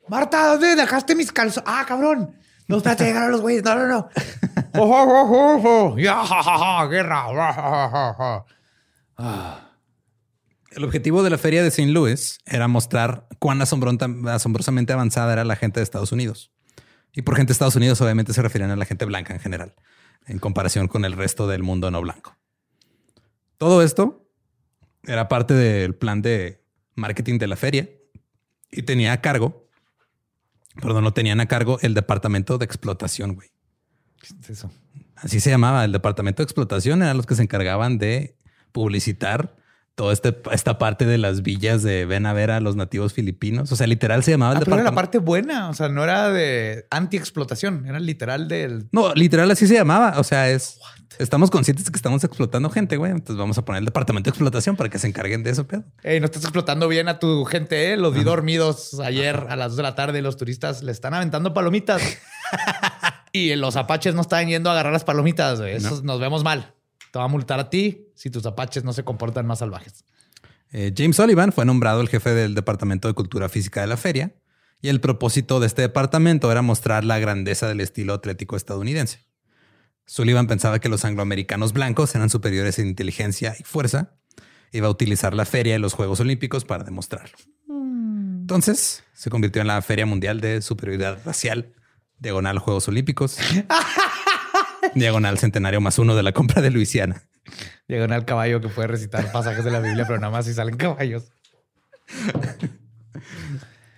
Marta, 0.10 0.48
¿dónde 0.48 0.76
dejaste 0.76 1.16
mis 1.16 1.32
calzones? 1.32 1.70
Ah, 1.70 1.86
cabrón. 1.88 2.36
No, 2.68 2.78
espérate, 2.78 3.06
llegaron 3.06 3.32
los 3.32 3.42
güeyes. 3.42 3.64
No, 3.64 3.76
no, 3.76 3.88
no. 3.88 4.10
Oh, 4.76 4.84
oh, 4.84 5.06
oh, 5.08 5.32
oh, 5.32 5.62
oh. 5.66 5.98
Ya, 5.98 6.26
ja, 6.26 6.44
ja, 6.44 6.58
ja, 6.58 6.86
guerra. 6.88 7.24
Ja, 7.24 7.54
ja, 7.54 8.16
ja, 8.18 8.46
ja. 9.18 9.70
El 10.72 10.84
objetivo 10.84 11.22
de 11.22 11.30
la 11.30 11.38
feria 11.38 11.62
de 11.62 11.68
St. 11.68 11.92
Louis 11.92 12.40
era 12.46 12.68
mostrar 12.68 13.28
cuán 13.40 13.62
asombrosamente 13.62 14.94
avanzada 14.94 15.34
era 15.34 15.44
la 15.44 15.56
gente 15.56 15.80
de 15.80 15.84
Estados 15.84 16.12
Unidos. 16.12 16.52
Y 17.14 17.22
por 17.22 17.36
gente 17.36 17.50
de 17.50 17.54
Estados 17.54 17.76
Unidos, 17.76 18.02
obviamente 18.02 18.34
se 18.34 18.42
refieren 18.42 18.72
a 18.72 18.76
la 18.76 18.86
gente 18.86 19.06
blanca 19.06 19.34
en 19.34 19.40
general, 19.40 19.76
en 20.26 20.40
comparación 20.40 20.88
con 20.88 21.06
el 21.06 21.14
resto 21.14 21.48
del 21.48 21.62
mundo 21.62 21.92
no 21.92 22.02
blanco. 22.02 22.36
Todo 23.58 23.84
esto 23.84 24.28
era 25.04 25.28
parte 25.28 25.54
del 25.54 25.94
plan 25.94 26.22
de 26.24 26.64
marketing 26.96 27.38
de 27.38 27.48
la 27.48 27.56
feria 27.56 27.90
y 28.72 28.82
tenía 28.82 29.14
a 29.14 29.22
cargo, 29.22 29.63
perdón, 30.82 31.04
no 31.04 31.14
tenían 31.14 31.40
a 31.40 31.48
cargo 31.48 31.80
el 31.82 31.94
departamento 31.94 32.58
de 32.58 32.66
explotación, 32.66 33.36
güey. 33.36 33.50
¿Qué 34.20 34.28
es 34.42 34.50
eso? 34.50 34.72
Así 35.16 35.40
se 35.40 35.50
llamaba 35.50 35.86
el 35.86 35.92
departamento 35.92 36.42
de 36.42 36.46
explotación. 36.46 37.02
Eran 37.02 37.18
los 37.18 37.26
que 37.26 37.36
se 37.36 37.44
encargaban 37.44 37.98
de 37.98 38.38
publicitar 38.72 39.56
toda 39.96 40.12
este, 40.14 40.36
esta 40.52 40.78
parte 40.78 41.06
de 41.06 41.18
las 41.18 41.42
villas 41.44 41.84
de 41.84 42.06
ven 42.06 42.26
a 42.26 42.34
ver 42.34 42.50
a 42.52 42.60
los 42.60 42.76
nativos 42.76 43.14
filipinos. 43.14 43.72
O 43.72 43.76
sea, 43.76 43.86
literal 43.88 44.24
se 44.24 44.32
llamaba 44.32 44.54
el 44.54 44.58
Ah, 44.58 44.60
pero 44.62 44.76
era 44.76 44.84
la 44.84 44.90
departamento. 44.90 44.96
parte 44.96 45.18
buena. 45.26 45.70
O 45.70 45.74
sea, 45.74 45.90
no 45.90 46.04
era 46.04 46.30
de 46.32 46.86
anti-explotación. 46.90 47.86
Era 47.86 48.00
literal 48.00 48.48
del... 48.48 48.88
No, 48.92 49.14
literal 49.14 49.50
así 49.52 49.68
se 49.68 49.76
llamaba. 49.76 50.16
O 50.18 50.24
sea, 50.24 50.50
es 50.50 50.80
estamos 51.20 51.52
conscientes 51.52 51.86
de 51.86 51.92
que 51.92 51.98
estamos 51.98 52.24
explotando 52.24 52.72
gente, 52.72 52.98
güey. 52.98 53.12
Entonces 53.12 53.38
vamos 53.38 53.58
a 53.60 53.66
poner 53.66 53.82
el 53.82 53.86
departamento 53.86 54.30
de 54.30 54.32
explotación 54.32 54.76
para 54.76 54.90
que 54.90 54.98
se 54.98 55.06
encarguen 55.08 55.44
de 55.44 55.52
eso, 55.52 55.68
pedo. 55.68 55.84
Ey, 56.02 56.20
no 56.20 56.26
estás 56.26 56.42
explotando 56.44 56.88
bien 56.88 57.08
a 57.08 57.20
tu 57.20 57.46
gente, 57.46 57.94
¿eh? 57.94 57.98
Los 57.98 58.16
vi 58.16 58.24
dormidos 58.24 59.00
ayer 59.00 59.46
a 59.48 59.56
las 59.56 59.70
2 59.70 59.78
de 59.78 59.84
la 59.84 59.94
tarde. 59.96 60.24
Los 60.24 60.38
turistas 60.38 60.82
le 60.82 60.92
están 60.92 61.14
aventando 61.14 61.54
palomitas. 61.54 62.02
y 63.32 63.56
los 63.56 63.76
apaches 63.76 64.16
no 64.16 64.22
están 64.22 64.48
yendo 64.48 64.70
a 64.70 64.74
agarrar 64.74 64.94
las 64.94 65.04
palomitas. 65.04 65.60
güey. 65.60 65.76
Eso 65.76 66.02
nos 66.04 66.20
vemos 66.20 66.44
mal. 66.44 66.74
Te 67.14 67.20
va 67.20 67.26
a 67.26 67.28
multar 67.28 67.60
a 67.60 67.70
ti 67.70 68.08
si 68.16 68.32
tus 68.32 68.44
apaches 68.48 68.84
no 68.84 68.92
se 68.92 69.04
comportan 69.04 69.46
más 69.46 69.60
salvajes. 69.60 70.04
Eh, 70.72 70.92
James 70.98 71.16
Sullivan 71.16 71.52
fue 71.52 71.64
nombrado 71.64 72.02
el 72.02 72.10
jefe 72.10 72.32
del 72.32 72.56
Departamento 72.56 73.08
de 73.08 73.14
Cultura 73.14 73.50
Física 73.50 73.82
de 73.82 73.88
la 73.88 73.98
feria 73.98 74.34
y 74.82 74.88
el 74.90 75.00
propósito 75.00 75.60
de 75.60 75.68
este 75.68 75.84
departamento 75.84 76.52
era 76.52 76.64
mostrar 76.64 77.04
la 77.04 77.20
grandeza 77.20 77.68
del 77.68 77.82
estilo 77.82 78.16
atlético 78.16 78.56
estadounidense. 78.56 79.28
Sullivan 80.08 80.48
pensaba 80.48 80.80
que 80.80 80.90
los 80.90 81.06
angloamericanos 81.06 81.72
blancos 81.72 82.16
eran 82.16 82.32
superiores 82.32 82.80
en 82.80 82.88
inteligencia 82.88 83.56
y 83.60 83.64
fuerza. 83.64 84.16
Iba 84.72 84.88
a 84.88 84.90
utilizar 84.90 85.36
la 85.36 85.46
feria 85.46 85.76
y 85.76 85.80
los 85.80 85.94
Juegos 85.94 86.20
Olímpicos 86.20 86.66
para 86.66 86.84
demostrarlo. 86.84 87.38
Entonces 87.70 89.04
se 89.14 89.30
convirtió 89.30 89.62
en 89.62 89.68
la 89.68 89.80
Feria 89.84 90.08
Mundial 90.08 90.42
de 90.42 90.64
Superioridad 90.64 91.20
Racial, 91.24 91.76
diagonal 92.18 92.58
Juegos 92.58 92.88
Olímpicos, 92.88 93.38
diagonal 94.96 95.38
centenario 95.38 95.82
más 95.82 96.00
uno 96.00 96.16
de 96.16 96.24
la 96.24 96.32
compra 96.32 96.62
de 96.62 96.72
Luisiana. 96.72 97.24
Llegan 97.88 98.12
al 98.12 98.26
caballo 98.26 98.62
que 98.62 98.70
puede 98.70 98.88
recitar 98.88 99.32
pasajes 99.32 99.64
de 99.66 99.72
la 99.72 99.80
Biblia, 99.80 100.06
pero 100.08 100.20
nada 100.20 100.32
más 100.32 100.46
si 100.46 100.54
salen 100.54 100.78
caballos. 100.78 101.32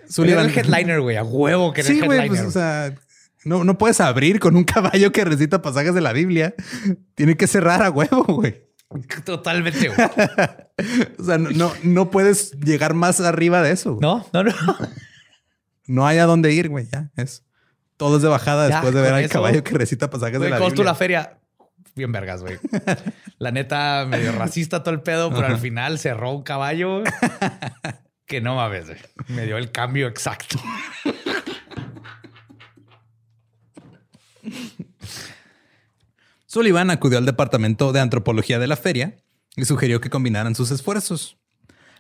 Sullivan 0.10 0.50
el 0.50 0.58
headliner, 0.58 1.02
güey. 1.02 1.18
A 1.18 1.24
huevo 1.24 1.74
que 1.74 1.84
Sí, 1.84 2.00
el 2.00 2.06
güey, 2.06 2.28
pues, 2.28 2.42
o 2.42 2.52
sea, 2.52 2.94
no, 3.44 3.64
no 3.64 3.78
puedes 3.78 4.02
abrir 4.02 4.40
con 4.40 4.56
un 4.56 4.64
caballo 4.64 5.12
que 5.12 5.24
recita 5.26 5.62
pasajes 5.62 5.94
de 5.94 6.02
la 6.02 6.14
Biblia. 6.14 6.56
Tiene 7.16 7.36
que 7.38 7.48
cerrar 7.48 7.84
a 7.84 7.90
huevo, 7.90 8.24
güey. 8.26 8.64
Totalmente, 9.24 9.90
güey. 9.90 9.98
O 11.18 11.24
sea, 11.24 11.38
no, 11.38 11.52
no, 11.52 11.72
no 11.84 12.12
puedes 12.12 12.52
llegar 12.60 12.96
más 12.96 13.22
arriba 13.22 13.62
de 13.62 13.72
eso. 13.72 13.96
güey. 13.96 14.02
No, 14.02 14.28
no, 14.34 14.44
no. 14.44 14.54
No 15.88 16.06
hay 16.06 16.18
a 16.18 16.26
dónde 16.26 16.52
ir, 16.52 16.68
güey. 16.68 16.86
Ya 16.92 17.10
es 17.16 17.46
todo 17.98 18.18
es 18.18 18.24
de 18.24 18.30
bajada 18.30 18.68
Ya, 18.70 18.76
después 18.76 18.94
de 18.94 19.02
ver 19.02 19.14
al 19.14 19.24
eso. 19.24 19.34
caballo 19.34 19.64
que 19.64 19.74
recita 19.74 20.10
pasajes 20.10 20.38
Güey, 20.38 20.48
de 20.48 20.52
la 20.52 20.58
¿cómo 20.58 20.68
estuvo 20.70 20.84
Biblia. 20.84 20.92
la 20.92 20.96
feria? 20.96 21.38
Bien 21.96 22.12
vergas, 22.12 22.42
güey. 22.42 22.58
La 23.38 23.52
neta, 23.52 24.06
medio 24.08 24.32
racista 24.34 24.84
todo 24.84 24.94
el 24.94 25.02
pedo, 25.02 25.30
pero 25.34 25.48
al 25.48 25.58
final 25.60 25.98
cerró 26.00 26.32
un 26.32 26.44
caballo 26.44 27.04
que 28.26 28.42
no 28.42 28.56
mames, 28.56 28.88
güey. 28.88 29.00
Me 29.30 29.46
dio 29.46 29.58
el 29.58 29.72
cambio 29.72 30.08
exacto. 30.08 30.58
Sullivan 36.48 36.90
acudió 36.90 37.18
al 37.18 37.26
departamento 37.26 37.92
de 37.92 38.00
antropología 38.00 38.60
de 38.60 38.68
la 38.68 38.78
feria 38.78 39.16
y 39.56 39.66
sugirió 39.66 40.02
que 40.02 40.10
combinaran 40.10 40.56
sus 40.56 40.72
esfuerzos. 40.72 41.38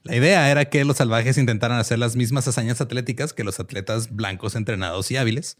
La 0.03 0.15
idea 0.15 0.49
era 0.51 0.65
que 0.65 0.85
los 0.85 0.97
salvajes 0.97 1.37
intentaran 1.37 1.79
hacer 1.79 1.97
las 1.97 2.15
mismas 2.15 2.47
hazañas 2.47 2.79
atléticas 2.79 3.33
que 3.33 3.43
los 3.43 3.59
atletas 3.59 4.13
blancos 4.15 4.55
entrenados 4.55 5.09
y 5.11 5.17
hábiles. 5.17 5.57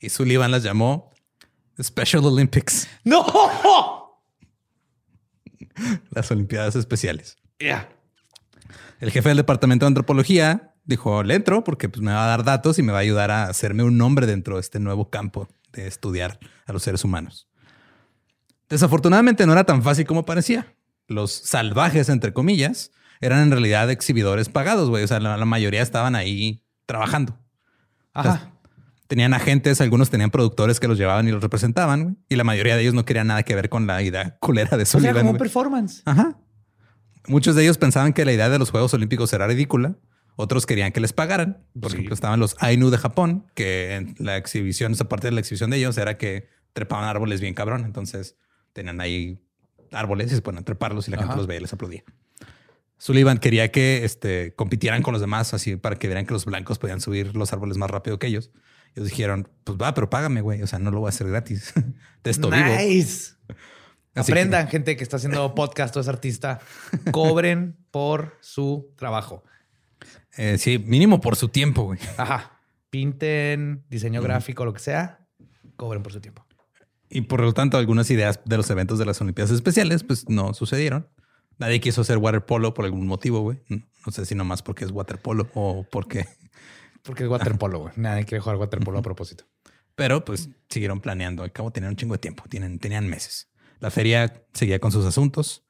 Y 0.00 0.08
Sullivan 0.08 0.50
las 0.50 0.62
llamó 0.62 1.10
Special 1.80 2.24
Olympics, 2.24 2.88
¡No! 3.04 4.18
las 6.10 6.30
Olimpiadas 6.30 6.76
Especiales. 6.76 7.36
Ya. 7.58 7.88
El 8.98 9.10
jefe 9.10 9.28
del 9.28 9.38
departamento 9.38 9.84
de 9.84 9.88
antropología 9.88 10.74
dijo, 10.84 11.22
le 11.22 11.34
entro 11.34 11.64
porque 11.64 11.88
pues, 11.88 12.02
me 12.02 12.12
va 12.12 12.24
a 12.24 12.28
dar 12.28 12.44
datos 12.44 12.78
y 12.78 12.82
me 12.82 12.92
va 12.92 12.98
a 12.98 13.02
ayudar 13.02 13.30
a 13.30 13.44
hacerme 13.44 13.82
un 13.82 13.96
nombre 13.96 14.26
dentro 14.26 14.56
de 14.56 14.60
este 14.60 14.80
nuevo 14.80 15.10
campo 15.10 15.48
de 15.72 15.86
estudiar 15.86 16.38
a 16.66 16.72
los 16.72 16.82
seres 16.82 17.04
humanos. 17.04 17.48
Desafortunadamente 18.68 19.46
no 19.46 19.52
era 19.52 19.64
tan 19.64 19.82
fácil 19.82 20.06
como 20.06 20.24
parecía. 20.24 20.74
Los 21.08 21.32
salvajes, 21.32 22.08
entre 22.08 22.32
comillas, 22.32 22.92
eran 23.20 23.40
en 23.40 23.50
realidad 23.50 23.90
exhibidores 23.90 24.48
pagados, 24.48 24.88
güey. 24.88 25.04
O 25.04 25.08
sea, 25.08 25.18
la, 25.20 25.36
la 25.36 25.44
mayoría 25.44 25.82
estaban 25.82 26.14
ahí 26.14 26.62
trabajando. 26.86 27.38
Ajá. 28.12 28.52
Tenían 29.10 29.34
agentes, 29.34 29.80
algunos 29.80 30.08
tenían 30.08 30.30
productores 30.30 30.78
que 30.78 30.86
los 30.86 30.96
llevaban 30.96 31.26
y 31.26 31.32
los 31.32 31.42
representaban, 31.42 32.02
güey. 32.04 32.14
Y 32.28 32.36
la 32.36 32.44
mayoría 32.44 32.76
de 32.76 32.82
ellos 32.82 32.94
no 32.94 33.04
querían 33.04 33.26
nada 33.26 33.42
que 33.42 33.56
ver 33.56 33.68
con 33.68 33.88
la 33.88 34.00
idea 34.02 34.36
culera 34.40 34.76
de 34.76 34.84
O 34.84 34.86
sea, 34.86 35.00
Sullivan. 35.00 35.16
como 35.16 35.30
güey. 35.30 35.38
performance. 35.40 36.02
Ajá. 36.04 36.38
Muchos 37.26 37.56
de 37.56 37.64
ellos 37.64 37.76
pensaban 37.76 38.12
que 38.12 38.24
la 38.24 38.32
idea 38.32 38.48
de 38.48 38.60
los 38.60 38.70
Juegos 38.70 38.94
Olímpicos 38.94 39.32
era 39.32 39.48
ridícula. 39.48 39.96
Otros 40.36 40.64
querían 40.64 40.92
que 40.92 41.00
les 41.00 41.12
pagaran. 41.12 41.66
Por 41.80 41.90
Sí. 41.90 41.96
ejemplo, 41.96 42.14
estaban 42.14 42.38
los 42.38 42.54
Ainu 42.60 42.90
de 42.90 42.98
Japón, 42.98 43.46
que 43.54 43.96
en 43.96 44.14
la 44.20 44.36
exhibición, 44.36 44.92
esa 44.92 45.08
parte 45.08 45.26
de 45.26 45.32
la 45.32 45.40
exhibición 45.40 45.70
de 45.70 45.78
ellos 45.78 45.98
era 45.98 46.16
que 46.16 46.46
trepaban 46.72 47.04
árboles 47.08 47.40
bien 47.40 47.52
cabrón. 47.54 47.84
Entonces 47.84 48.36
tenían 48.72 49.00
ahí 49.00 49.40
árboles 49.90 50.30
y 50.30 50.36
se 50.36 50.40
ponían 50.42 50.62
a 50.62 50.64
treparlos 50.64 51.08
y 51.08 51.10
la 51.10 51.18
gente 51.18 51.34
los 51.34 51.48
veía 51.48 51.58
y 51.58 51.62
les 51.62 51.72
aplaudía. 51.72 52.04
Sullivan 52.96 53.38
quería 53.38 53.72
que 53.72 54.04
este, 54.04 54.54
compitieran 54.54 55.02
con 55.02 55.12
los 55.12 55.20
demás, 55.20 55.52
así 55.52 55.76
para 55.76 55.96
que 55.96 56.06
vieran 56.06 56.26
que 56.26 56.32
los 56.32 56.44
blancos 56.44 56.78
podían 56.78 57.00
subir 57.00 57.34
los 57.34 57.52
árboles 57.52 57.76
más 57.76 57.90
rápido 57.90 58.18
que 58.18 58.26
ellos. 58.28 58.50
Ellos 58.94 59.08
dijeron, 59.08 59.48
pues 59.64 59.78
va, 59.78 59.94
pero 59.94 60.10
págame, 60.10 60.40
güey. 60.40 60.62
O 60.62 60.66
sea, 60.66 60.78
no 60.78 60.90
lo 60.90 61.00
voy 61.00 61.08
a 61.08 61.10
hacer 61.10 61.28
gratis. 61.28 61.72
De 62.24 62.30
esto 62.30 62.50
vivo. 62.50 62.64
Así 64.12 64.32
Aprendan, 64.32 64.66
gente 64.68 64.96
que 64.96 65.04
está 65.04 65.16
haciendo 65.16 65.54
podcast 65.54 65.96
o 65.96 66.00
es 66.00 66.08
artista. 66.08 66.60
Cobren 67.12 67.76
por 67.90 68.36
su 68.40 68.92
trabajo. 68.96 69.44
Eh, 70.36 70.58
sí, 70.58 70.78
mínimo 70.78 71.20
por 71.20 71.36
su 71.36 71.48
tiempo, 71.48 71.84
güey. 71.84 72.00
Ajá. 72.16 72.60
Pinten, 72.90 73.84
diseño 73.88 74.20
gráfico, 74.20 74.64
lo 74.64 74.72
que 74.72 74.80
sea. 74.80 75.26
Cobren 75.76 76.02
por 76.02 76.12
su 76.12 76.20
tiempo. 76.20 76.44
Y 77.08 77.22
por 77.22 77.40
lo 77.40 77.52
tanto, 77.52 77.76
algunas 77.76 78.10
ideas 78.10 78.40
de 78.44 78.56
los 78.56 78.68
eventos 78.70 78.98
de 78.98 79.04
las 79.04 79.20
Olimpiadas 79.20 79.52
Especiales, 79.52 80.02
pues 80.02 80.28
no 80.28 80.54
sucedieron. 80.54 81.08
Nadie 81.58 81.80
quiso 81.80 82.00
hacer 82.00 82.18
waterpolo 82.18 82.72
por 82.74 82.84
algún 82.84 83.06
motivo, 83.06 83.40
güey. 83.40 83.58
No 83.68 84.12
sé 84.12 84.24
si 84.26 84.34
nomás 84.34 84.62
porque 84.62 84.84
es 84.84 84.90
waterpolo 84.90 85.48
o 85.54 85.86
porque... 85.90 86.26
Porque 87.02 87.24
es 87.24 87.28
waterpolo, 87.28 87.78
güey. 87.80 87.92
Nadie 87.96 88.24
quiere 88.24 88.40
jugar 88.42 88.56
waterpolo 88.56 88.98
a 88.98 89.02
propósito. 89.02 89.44
Pero 89.94 90.24
pues 90.24 90.48
siguieron 90.68 91.00
planeando. 91.00 91.42
Al 91.42 91.52
cabo 91.52 91.70
tenían 91.70 91.90
un 91.90 91.96
chingo 91.96 92.14
de 92.14 92.18
tiempo, 92.18 92.44
tienen, 92.48 92.78
tenían 92.78 93.08
meses. 93.08 93.50
La 93.80 93.90
feria 93.90 94.44
seguía 94.52 94.78
con 94.78 94.92
sus 94.92 95.04
asuntos. 95.06 95.64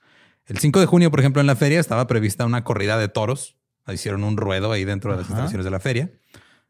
El 0.46 0.58
5 0.58 0.80
de 0.80 0.86
junio, 0.86 1.10
por 1.10 1.20
ejemplo, 1.20 1.40
en 1.40 1.46
la 1.46 1.56
feria 1.56 1.78
estaba 1.78 2.06
prevista 2.06 2.44
una 2.44 2.64
corrida 2.64 2.98
de 2.98 3.08
toros. 3.08 3.56
Hicieron 3.86 4.24
un 4.24 4.36
ruedo 4.36 4.72
ahí 4.72 4.84
dentro 4.84 5.10
de 5.12 5.18
las 5.18 5.26
Ajá. 5.26 5.34
instalaciones 5.34 5.64
de 5.64 5.70
la 5.70 5.80
feria. 5.80 6.12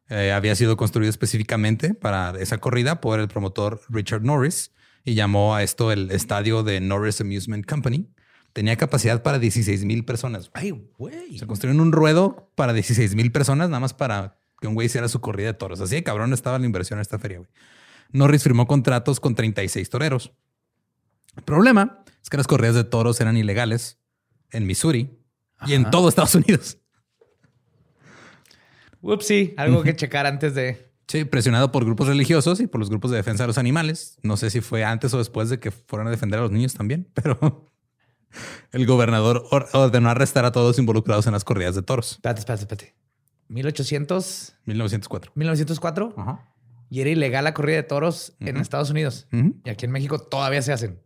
Eh, 0.08 0.32
había 0.32 0.54
sido 0.56 0.76
construido 0.76 1.08
específicamente 1.08 1.94
para 1.94 2.32
esa 2.40 2.58
corrida 2.58 3.00
por 3.00 3.20
el 3.20 3.28
promotor 3.28 3.80
Richard 3.88 4.22
Norris 4.22 4.72
y 5.04 5.14
llamó 5.14 5.54
a 5.54 5.62
esto 5.62 5.92
el 5.92 6.10
estadio 6.10 6.62
de 6.62 6.80
Norris 6.80 7.20
Amusement 7.20 7.64
Company. 7.64 8.10
Tenía 8.52 8.76
capacidad 8.76 9.22
para 9.22 9.38
16 9.38 9.84
mil 9.84 10.04
personas. 10.04 10.50
Ay, 10.54 10.72
güey. 10.98 11.38
Se 11.38 11.46
construyeron 11.46 11.80
un 11.80 11.92
ruedo 11.92 12.50
para 12.56 12.72
16 12.72 13.14
mil 13.14 13.30
personas, 13.30 13.68
nada 13.68 13.80
más 13.80 13.94
para 13.94 14.39
que 14.60 14.68
un 14.68 14.74
güey 14.74 14.86
hiciera 14.86 15.08
su 15.08 15.20
corrida 15.20 15.48
de 15.48 15.54
toros. 15.54 15.80
Así 15.80 15.96
de 15.96 16.02
cabrón 16.02 16.32
estaba 16.32 16.58
la 16.58 16.66
inversión 16.66 16.98
en 16.98 17.02
esta 17.02 17.18
feria, 17.18 17.38
güey. 17.38 17.50
Norris 18.12 18.42
firmó 18.42 18.66
contratos 18.66 19.20
con 19.20 19.34
36 19.34 19.88
toreros. 19.88 20.32
El 21.36 21.42
problema 21.44 22.02
es 22.22 22.28
que 22.28 22.36
las 22.36 22.46
corridas 22.46 22.74
de 22.74 22.84
toros 22.84 23.20
eran 23.20 23.36
ilegales 23.36 23.98
en 24.50 24.66
Missouri 24.66 25.16
y 25.66 25.74
en 25.74 25.90
todo 25.90 26.08
Estados 26.08 26.34
Unidos. 26.34 26.78
Upsi, 29.00 29.54
algo 29.56 29.82
que 29.82 29.96
checar 29.96 30.26
antes 30.26 30.54
de 30.54 30.90
Sí, 31.10 31.24
presionado 31.24 31.72
por 31.72 31.84
grupos 31.84 32.06
religiosos 32.06 32.60
y 32.60 32.68
por 32.68 32.78
los 32.78 32.88
grupos 32.88 33.10
de 33.10 33.16
defensa 33.16 33.42
de 33.42 33.48
los 33.48 33.58
animales. 33.58 34.16
No 34.22 34.36
sé 34.36 34.48
si 34.48 34.60
fue 34.60 34.84
antes 34.84 35.12
o 35.12 35.18
después 35.18 35.48
de 35.48 35.58
que 35.58 35.72
fueran 35.72 36.06
a 36.06 36.10
defender 36.10 36.38
a 36.38 36.42
los 36.42 36.52
niños 36.52 36.74
también, 36.74 37.10
pero 37.14 37.68
el 38.70 38.86
gobernador 38.86 39.44
ordenó 39.72 40.08
arrestar 40.08 40.44
a 40.44 40.52
todos 40.52 40.78
involucrados 40.78 41.26
en 41.26 41.32
las 41.32 41.42
corridas 41.42 41.74
de 41.74 41.82
toros. 41.82 42.12
Espérate, 42.12 42.38
espérate, 42.38 42.62
espérate. 42.62 42.99
1800. 43.50 44.54
1904. 44.64 45.32
1904. 45.34 46.14
Ajá. 46.16 46.46
Y 46.88 47.00
era 47.00 47.10
ilegal 47.10 47.44
la 47.44 47.54
corrida 47.54 47.76
de 47.76 47.82
toros 47.82 48.34
en. 48.40 48.56
Estados 48.56 48.90
Unidos. 48.90 49.28
Y 49.64 49.70
aquí 49.70 49.84
en 49.84 49.92
México 49.92 50.18
todavía 50.18 50.62
se 50.62 50.72
hacen. 50.72 51.00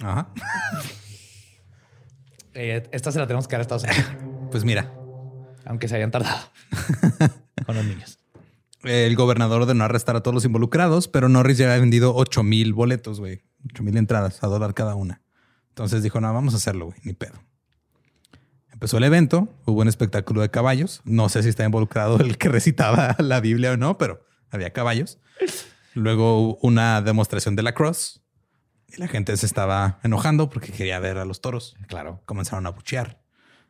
Ajá. 0.00 0.32
Eh, 2.54 2.86
esta 2.92 3.10
se 3.10 3.18
la 3.18 3.26
tenemos 3.26 3.48
que 3.48 3.52
dar 3.52 3.60
a 3.60 3.62
Estados 3.62 3.84
Unidos, 3.84 4.04
Pues 4.50 4.62
mira, 4.62 4.92
aunque 5.64 5.88
se 5.88 5.96
hayan 5.96 6.10
tardado 6.10 6.38
con 7.64 7.74
los 7.76 7.84
niños. 7.86 8.18
el 8.82 9.16
gobernador 9.16 9.62
ordenó 9.62 9.84
arrestar 9.84 10.16
a 10.16 10.22
todos 10.22 10.34
los 10.34 10.44
involucrados, 10.44 11.08
pero 11.08 11.30
Norris 11.30 11.56
ya 11.56 11.64
había 11.64 11.80
vendido 11.80 12.14
8 12.14 12.42
mil 12.42 12.74
boletos, 12.74 13.20
güey. 13.20 13.40
8 13.70 13.82
mil 13.82 13.96
entradas 13.96 14.44
a 14.44 14.48
dólar 14.48 14.74
cada 14.74 14.94
una. 14.94 15.22
Entonces 15.70 16.02
dijo, 16.02 16.20
no, 16.20 16.30
vamos 16.34 16.52
a 16.52 16.58
hacerlo, 16.58 16.84
güey, 16.88 16.98
ni 17.04 17.14
pedo. 17.14 17.42
Empezó 18.82 18.98
el 18.98 19.04
evento, 19.04 19.48
hubo 19.64 19.82
un 19.82 19.86
espectáculo 19.86 20.40
de 20.40 20.50
caballos. 20.50 21.02
No 21.04 21.28
sé 21.28 21.44
si 21.44 21.48
está 21.50 21.64
involucrado 21.64 22.18
el 22.18 22.36
que 22.36 22.48
recitaba 22.48 23.14
la 23.20 23.38
Biblia 23.38 23.70
o 23.70 23.76
no, 23.76 23.96
pero 23.96 24.26
había 24.50 24.72
caballos. 24.72 25.20
Luego 25.94 26.56
una 26.56 27.00
demostración 27.00 27.54
de 27.54 27.62
la 27.62 27.74
cross 27.74 28.24
y 28.88 28.96
la 28.96 29.06
gente 29.06 29.36
se 29.36 29.46
estaba 29.46 30.00
enojando 30.02 30.50
porque 30.50 30.72
quería 30.72 30.98
ver 30.98 31.18
a 31.18 31.24
los 31.24 31.40
toros. 31.40 31.76
Claro. 31.86 32.22
Comenzaron 32.24 32.66
a 32.66 32.70
buchear. 32.70 33.22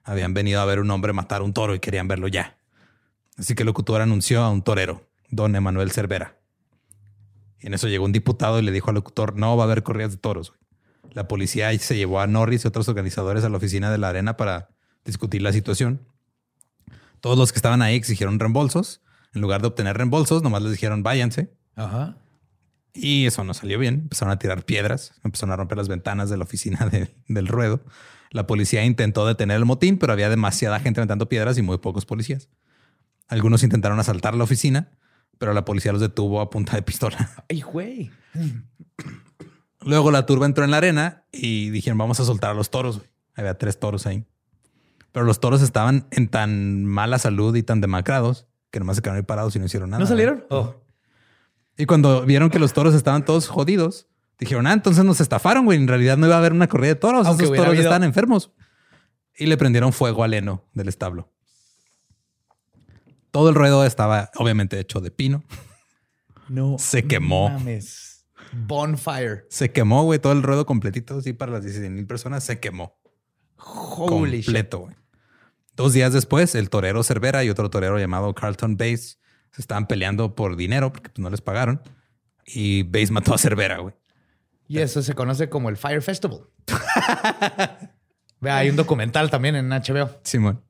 Habían 0.03 0.33
venido 0.33 0.63
a 0.63 0.65
ver 0.65 0.81
un 0.81 0.91
hombre 0.91 1.13
matar 1.13 1.43
un 1.43 1.53
toro 1.53 1.75
y 1.75 1.81
querían 1.81 2.09
verlo 2.09 2.27
ya. 2.29 2.57
Así 3.37 3.55
que 3.55 3.65
el 3.65 3.67
locutor 3.67 4.01
anunció 4.01 4.43
a 4.43 4.49
un 4.49 4.63
torero, 4.63 5.11
don 5.29 5.55
Emanuel 5.55 5.91
Cervera. 5.91 6.39
Y 7.61 7.67
en 7.67 7.75
eso 7.75 7.87
llegó 7.87 8.07
un 8.07 8.13
diputado 8.13 8.59
y 8.61 8.63
le 8.63 8.73
dijo 8.73 8.89
al 8.89 8.95
locutor, 8.95 9.37
no 9.37 9.59
va 9.59 9.65
a 9.65 9.67
haber 9.67 9.83
corridas 9.83 10.13
de 10.13 10.17
toros. 10.17 10.53
güey". 10.53 10.61
La 11.13 11.29
policía 11.29 11.79
se 11.79 11.99
llevó 11.99 12.21
a 12.21 12.27
Norris 12.27 12.65
y 12.65 12.69
otros 12.69 12.89
organizadores 12.89 13.45
a 13.45 13.51
la 13.51 13.59
oficina 13.59 13.91
de 13.91 13.99
la 13.99 14.09
arena 14.09 14.39
para 14.39 14.71
discutir 15.05 15.43
la 15.43 15.53
situación. 15.53 16.01
Todos 17.21 17.39
los 17.39 17.53
que 17.53 17.59
estaban 17.59 17.83
ahí 17.83 17.95
exigieron 17.95 18.39
reembolsos. 18.41 19.01
En 19.35 19.41
lugar 19.41 19.61
de 19.63 19.69
obtener 19.69 19.97
reembolsos, 19.97 20.43
nomás 20.43 20.63
les 20.63 20.73
dijeron 20.73 21.03
váyanse. 21.03 21.53
Ajá. 21.77 22.17
Y 22.95 23.27
eso 23.27 23.45
no 23.45 23.55
salió 23.55 23.79
bien. 23.79 23.95
Empezaron 24.03 24.33
a 24.33 24.39
tirar 24.39 24.65
piedras, 24.65 25.15
empezaron 25.25 25.53
a 25.53 25.57
romper 25.57 25.79
las 25.79 25.89
ventanas 25.89 26.29
de 26.29 26.37
la 26.37 26.45
oficina 26.45 26.87
de- 26.93 27.15
del 27.29 27.47
ruedo. 27.49 27.81
La 28.31 28.47
policía 28.47 28.85
intentó 28.85 29.27
detener 29.27 29.57
el 29.59 29.65
motín, 29.65 29.99
pero 29.99 30.13
había 30.13 30.29
demasiada 30.29 30.81
gente 30.81 31.01
aventando 31.01 31.29
piedras 31.29 31.57
y 31.59 31.63
muy 31.63 31.79
pocos 31.79 32.05
policías. 32.07 32.49
Algunos 33.29 33.63
intentaron 33.63 33.99
asaltar 34.01 34.35
la 34.35 34.45
oficina, 34.45 34.91
pero 35.39 35.55
la 35.55 35.65
policía 35.65 35.93
los 35.93 36.01
detuvo 36.01 36.41
a 36.41 36.51
punta 36.51 36.77
de 36.77 36.83
pistola. 36.83 37.31
Ay, 37.49 37.61
güey. 37.63 38.11
Luego 39.81 40.11
la 40.11 40.27
turba 40.27 40.47
entró 40.47 40.65
en 40.65 40.71
la 40.71 40.77
arena 40.79 41.25
y 41.33 41.71
dijeron, 41.71 41.99
vamos 41.99 42.21
a 42.21 42.25
soltar 42.25 42.51
a 42.51 42.55
los 42.55 42.71
toros. 42.71 42.99
güey". 42.99 43.09
Había 43.35 43.57
tres 43.59 43.79
toros 43.81 44.07
ahí. 44.07 44.25
Pero 45.13 45.27
los 45.27 45.41
toros 45.41 45.63
estaban 45.63 46.07
en 46.11 46.29
tan 46.29 46.85
mala 46.85 47.19
salud 47.19 47.55
y 47.55 47.63
tan 47.63 47.81
demacrados 47.81 48.47
que 48.71 48.79
nomás 48.81 48.97
se 48.97 49.03
quedaron 49.03 49.19
ahí 49.19 49.27
parados 49.27 49.55
y 49.55 49.59
no 49.59 49.67
hicieron 49.67 49.91
nada. 49.91 50.01
¿No 50.01 50.07
salieron? 50.07 50.45
Oh. 50.51 50.75
Y 51.77 51.85
cuando 51.87 52.25
vieron 52.25 52.49
que 52.51 52.59
los 52.59 52.73
toros 52.73 52.95
estaban 52.95 53.25
todos 53.25 53.49
jodidos, 53.49 54.09
dijeron, 54.39 54.67
ah, 54.67 54.73
entonces 54.73 55.05
nos 55.05 55.21
estafaron, 55.21 55.65
güey. 55.67 55.79
En 55.79 55.89
realidad 55.89 56.17
no 56.17 56.27
iba 56.27 56.37
a 56.37 56.39
haber 56.39 56.53
una 56.53 56.69
corrida 56.69 56.89
de 56.95 56.95
toros. 56.97 57.27
Aunque 57.27 57.45
Esos 57.45 57.57
toros 57.57 57.69
habido- 57.69 57.83
estaban 57.83 58.05
enfermos. 58.05 58.51
Y 59.37 59.47
le 59.47 59.57
prendieron 59.57 59.93
fuego 59.93 60.25
al 60.25 60.35
heno 60.35 60.65
del 60.75 60.89
establo. 60.89 61.31
Todo 63.31 63.49
el 63.49 63.55
ruedo 63.55 63.85
estaba 63.85 64.31
obviamente 64.37 64.79
hecho 64.79 65.01
de 65.01 65.11
pino. 65.11 65.43
No. 66.49 66.77
Se 66.79 67.07
quemó. 67.07 67.49
Mames. 67.51 68.27
Bonfire. 68.53 69.45
Se 69.49 69.73
quemó, 69.73 70.05
güey. 70.05 70.19
Todo 70.19 70.33
el 70.33 70.43
ruedo 70.43 70.67
completito, 70.67 71.17
así 71.19 71.33
para 71.33 71.53
las 71.53 71.63
16 71.63 71.91
mil 71.91 72.07
personas, 72.07 72.45
se 72.45 72.61
quemó. 72.61 72.99
Holy 73.57 74.39
shit. 74.39 74.45
completo, 74.47 74.79
güey. 74.81 74.95
Dos 75.77 75.93
días 75.93 76.13
después, 76.13 76.55
el 76.55 76.69
torero 76.71 77.03
Cervera 77.03 77.45
y 77.45 77.51
otro 77.51 77.71
torero 77.71 77.99
llamado 77.99 78.35
Carlton 78.35 78.77
Bass 78.77 79.19
se 79.53 79.61
estaban 79.63 79.87
peleando 79.87 80.35
por 80.35 80.57
dinero 80.57 80.93
porque 80.93 81.11
pues, 81.11 81.23
no 81.23 81.31
les 81.31 81.41
pagaron. 81.41 81.83
Y 82.47 82.83
Bass 82.85 83.11
mató 83.11 83.35
a 83.35 83.39
Cervera, 83.39 83.79
güey. 83.79 83.95
Y 84.69 84.79
eso 84.79 85.03
se 85.03 85.15
conoce 85.15 85.49
como 85.49 85.69
el 85.69 85.77
Fire 85.77 86.03
Festival. 86.03 86.41
Vea, 88.41 88.57
hay 88.57 88.71
un 88.71 88.77
documental 88.77 89.31
también 89.31 89.55
en 89.57 89.69
HBO. 89.71 90.11
Simón. 90.25 90.63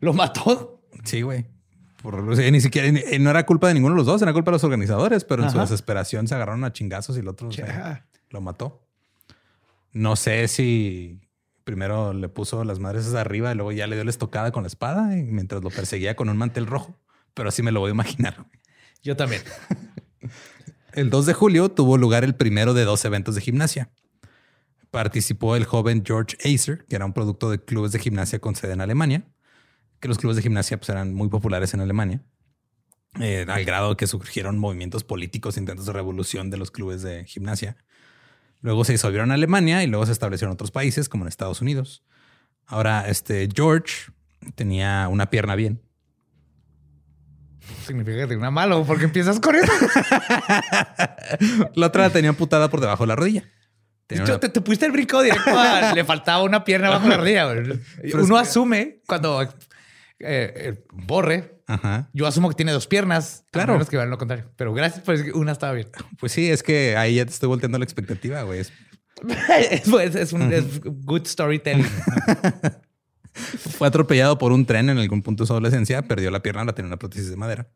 Lo 0.00 0.12
mató. 0.12 0.82
Sí, 1.04 1.22
güey. 1.22 1.46
Por- 2.02 2.18
o 2.18 2.36
sea, 2.36 2.50
ni 2.50 2.60
siquiera 2.60 2.90
ni- 2.90 3.18
no 3.18 3.30
era 3.30 3.46
culpa 3.46 3.68
de 3.68 3.74
ninguno 3.74 3.94
de 3.94 3.98
los 3.98 4.06
dos, 4.06 4.20
era 4.22 4.32
culpa 4.32 4.50
de 4.50 4.56
los 4.56 4.64
organizadores, 4.64 5.24
pero 5.24 5.42
en 5.42 5.50
su 5.50 5.56
Ajá. 5.56 5.64
desesperación 5.66 6.26
se 6.28 6.34
agarraron 6.34 6.64
a 6.64 6.72
chingazos 6.72 7.16
y 7.16 7.20
el 7.20 7.28
otro 7.28 7.48
o 7.48 7.52
sea, 7.52 7.66
Ya. 7.66 8.06
lo 8.30 8.40
mató. 8.40 8.86
No 9.92 10.16
sé 10.16 10.48
si 10.48 11.20
primero 11.64 12.12
le 12.12 12.28
puso 12.28 12.62
las 12.64 12.78
madres 12.78 13.12
arriba 13.14 13.52
y 13.52 13.54
luego 13.54 13.72
ya 13.72 13.86
le 13.86 13.96
dio 13.96 14.04
la 14.04 14.10
estocada 14.10 14.52
con 14.52 14.62
la 14.62 14.68
espada 14.68 15.16
y 15.16 15.24
mientras 15.24 15.62
lo 15.62 15.70
perseguía 15.70 16.14
con 16.14 16.28
un 16.28 16.36
mantel 16.36 16.66
rojo, 16.66 16.98
pero 17.32 17.48
así 17.48 17.62
me 17.62 17.72
lo 17.72 17.80
voy 17.80 17.88
a 17.88 17.94
imaginar. 17.94 18.46
Yo 19.02 19.16
también. 19.16 19.42
El 20.92 21.10
2 21.10 21.26
de 21.26 21.34
julio 21.34 21.70
tuvo 21.70 21.98
lugar 21.98 22.22
el 22.22 22.36
primero 22.36 22.72
de 22.72 22.84
dos 22.84 23.04
eventos 23.04 23.34
de 23.34 23.40
gimnasia. 23.40 23.90
Participó 24.92 25.56
el 25.56 25.64
joven 25.64 26.04
George 26.06 26.36
Acer, 26.44 26.86
que 26.88 26.94
era 26.94 27.04
un 27.04 27.12
producto 27.12 27.50
de 27.50 27.58
clubes 27.58 27.90
de 27.90 27.98
gimnasia 27.98 28.38
con 28.38 28.54
sede 28.54 28.74
en 28.74 28.80
Alemania, 28.80 29.26
que 29.98 30.06
los 30.06 30.18
clubes 30.18 30.36
de 30.36 30.42
gimnasia 30.42 30.76
pues, 30.76 30.88
eran 30.90 31.12
muy 31.12 31.28
populares 31.28 31.74
en 31.74 31.80
Alemania, 31.80 32.22
eh, 33.20 33.44
al 33.48 33.64
grado 33.64 33.96
que 33.96 34.06
surgieron 34.06 34.56
movimientos 34.56 35.02
políticos, 35.02 35.56
intentos 35.56 35.86
de 35.86 35.92
revolución 35.92 36.48
de 36.48 36.58
los 36.58 36.70
clubes 36.70 37.02
de 37.02 37.24
gimnasia. 37.24 37.76
Luego 38.64 38.82
se 38.84 38.92
disolvieron 38.92 39.30
Alemania 39.30 39.82
y 39.82 39.86
luego 39.86 40.06
se 40.06 40.12
establecieron 40.12 40.54
otros 40.54 40.70
países, 40.70 41.10
como 41.10 41.24
en 41.24 41.28
Estados 41.28 41.60
Unidos. 41.60 42.02
Ahora, 42.66 43.06
este 43.10 43.46
George 43.54 44.10
tenía 44.54 45.06
una 45.10 45.28
pierna 45.28 45.54
bien. 45.54 45.82
Significa 47.86 48.16
que 48.16 48.22
tiene 48.26 48.38
una 48.38 48.50
malo 48.50 48.84
porque 48.86 49.04
empiezas 49.04 49.38
con 49.38 49.54
eso. 49.54 49.70
La 51.74 51.86
otra 51.88 52.04
la 52.04 52.10
tenía 52.10 52.30
amputada 52.30 52.70
por 52.70 52.80
debajo 52.80 53.02
de 53.04 53.08
la 53.08 53.16
rodilla. 53.16 53.42
De 53.42 53.48
Tenía 54.06 54.24
hecho, 54.24 54.32
una- 54.32 54.40
te, 54.40 54.48
te 54.48 54.60
pusiste 54.62 54.86
el 54.86 54.92
brinco 54.92 55.20
directo 55.22 55.50
a- 55.58 55.92
le 55.94 56.02
faltaba 56.04 56.42
una 56.42 56.64
pierna 56.64 56.88
bajo 56.90 57.06
la 57.08 57.16
rodilla. 57.18 57.48
Uno 58.14 58.36
asume 58.38 59.00
cuando 59.06 59.46
eh, 60.20 60.52
eh, 60.56 60.84
borre, 60.92 61.60
yo 62.12 62.26
asumo 62.26 62.48
que 62.48 62.54
tiene 62.54 62.72
dos 62.72 62.86
piernas. 62.86 63.44
Claro. 63.50 63.72
Menos 63.74 63.88
que 63.88 63.96
vean 63.96 64.10
lo 64.10 64.18
contrario. 64.18 64.50
Pero 64.56 64.72
gracias 64.74 65.02
por 65.04 65.16
decir 65.16 65.32
que 65.32 65.38
una 65.38 65.52
estaba 65.52 65.72
bien. 65.72 65.88
Pues 66.18 66.32
sí, 66.32 66.50
es 66.50 66.62
que 66.62 66.96
ahí 66.96 67.16
ya 67.16 67.24
te 67.24 67.32
estoy 67.32 67.48
volteando 67.48 67.78
la 67.78 67.84
expectativa, 67.84 68.42
güey. 68.42 68.60
Es- 68.60 68.72
es, 69.28 69.88
es- 69.88 70.14
es 70.16 70.32
un 70.32 70.52
es 70.52 70.80
good 70.82 71.24
storytelling. 71.26 71.86
Fue 73.32 73.88
atropellado 73.88 74.38
por 74.38 74.52
un 74.52 74.64
tren 74.64 74.88
en 74.90 74.98
algún 74.98 75.22
punto 75.22 75.42
de 75.42 75.46
su 75.48 75.52
adolescencia, 75.52 76.02
perdió 76.02 76.30
la 76.30 76.40
pierna, 76.40 76.64
la 76.64 76.74
tenía 76.74 76.88
una 76.88 76.98
prótesis 76.98 77.30
de 77.30 77.36
madera. 77.36 77.68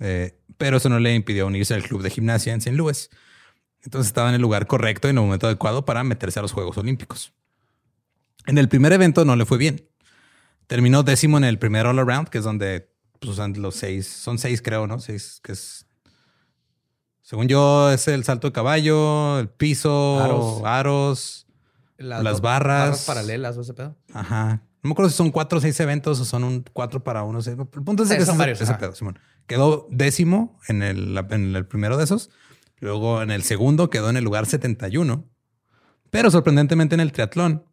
Eh, 0.00 0.38
pero 0.58 0.76
eso 0.76 0.88
no 0.88 0.98
le 0.98 1.14
impidió 1.14 1.46
unirse 1.46 1.74
al 1.74 1.82
club 1.82 2.02
de 2.02 2.10
gimnasia 2.10 2.52
en 2.52 2.58
St. 2.58 2.72
Louis. 2.76 3.08
Entonces 3.82 4.08
estaba 4.08 4.28
en 4.28 4.34
el 4.34 4.42
lugar 4.42 4.66
correcto 4.66 5.08
y 5.08 5.10
en 5.12 5.18
el 5.18 5.22
momento 5.24 5.46
adecuado 5.46 5.84
para 5.84 6.04
meterse 6.04 6.38
a 6.40 6.42
los 6.42 6.52
Juegos 6.52 6.76
Olímpicos. 6.76 7.32
En 8.46 8.58
el 8.58 8.68
primer 8.68 8.92
evento 8.92 9.24
no 9.24 9.34
le 9.36 9.46
fue 9.46 9.56
bien. 9.56 9.88
Terminó 10.68 11.02
décimo 11.02 11.36
en 11.38 11.44
el 11.44 11.58
primer 11.58 11.86
all 11.86 11.98
around, 11.98 12.28
que 12.28 12.38
es 12.38 12.44
donde 12.44 12.88
pues, 13.18 13.32
usan 13.32 13.54
los 13.60 13.74
seis, 13.74 14.06
son 14.06 14.38
seis 14.38 14.62
creo, 14.62 14.86
¿no? 14.86 15.00
Seis, 15.00 15.40
que 15.42 15.52
es... 15.52 15.86
Según 17.22 17.48
yo, 17.48 17.90
es 17.90 18.06
el 18.08 18.22
salto 18.24 18.46
de 18.48 18.52
caballo, 18.52 19.38
el 19.38 19.48
piso, 19.50 20.22
Aros. 20.22 20.62
aros 20.64 21.46
Las 21.98 22.22
do- 22.36 22.40
barras. 22.42 23.04
paralelas 23.04 23.56
o 23.58 23.60
ese 23.62 23.74
pedo. 23.74 23.96
Ajá. 24.14 24.62
No 24.82 24.88
me 24.88 24.92
acuerdo 24.92 25.10
si 25.10 25.16
son 25.16 25.30
cuatro 25.30 25.58
o 25.58 25.60
seis 25.60 25.78
eventos 25.80 26.20
o 26.20 26.24
son 26.24 26.44
un 26.44 26.64
cuatro 26.72 27.02
para 27.04 27.24
uno. 27.24 27.42
seis. 27.42 27.56
El 27.58 27.66
punto 27.66 28.04
es 28.04 28.08
Sí, 28.08 28.14
que 28.16 28.24
son 28.24 28.34
ese- 28.34 28.38
varios, 28.38 28.60
ese 28.60 28.74
pedo, 28.74 28.94
Simón. 28.94 29.18
Quedó 29.46 29.86
décimo 29.90 30.58
en 30.68 30.82
el, 30.82 31.18
en 31.30 31.56
el 31.56 31.66
primero 31.66 31.96
de 31.98 32.04
esos. 32.04 32.30
Luego 32.78 33.20
en 33.22 33.30
el 33.30 33.42
segundo 33.42 33.90
quedó 33.90 34.08
en 34.10 34.16
el 34.16 34.24
lugar 34.24 34.46
71. 34.46 35.28
Pero 36.10 36.30
sorprendentemente 36.30 36.94
en 36.94 37.00
el 37.00 37.12
triatlón 37.12 37.64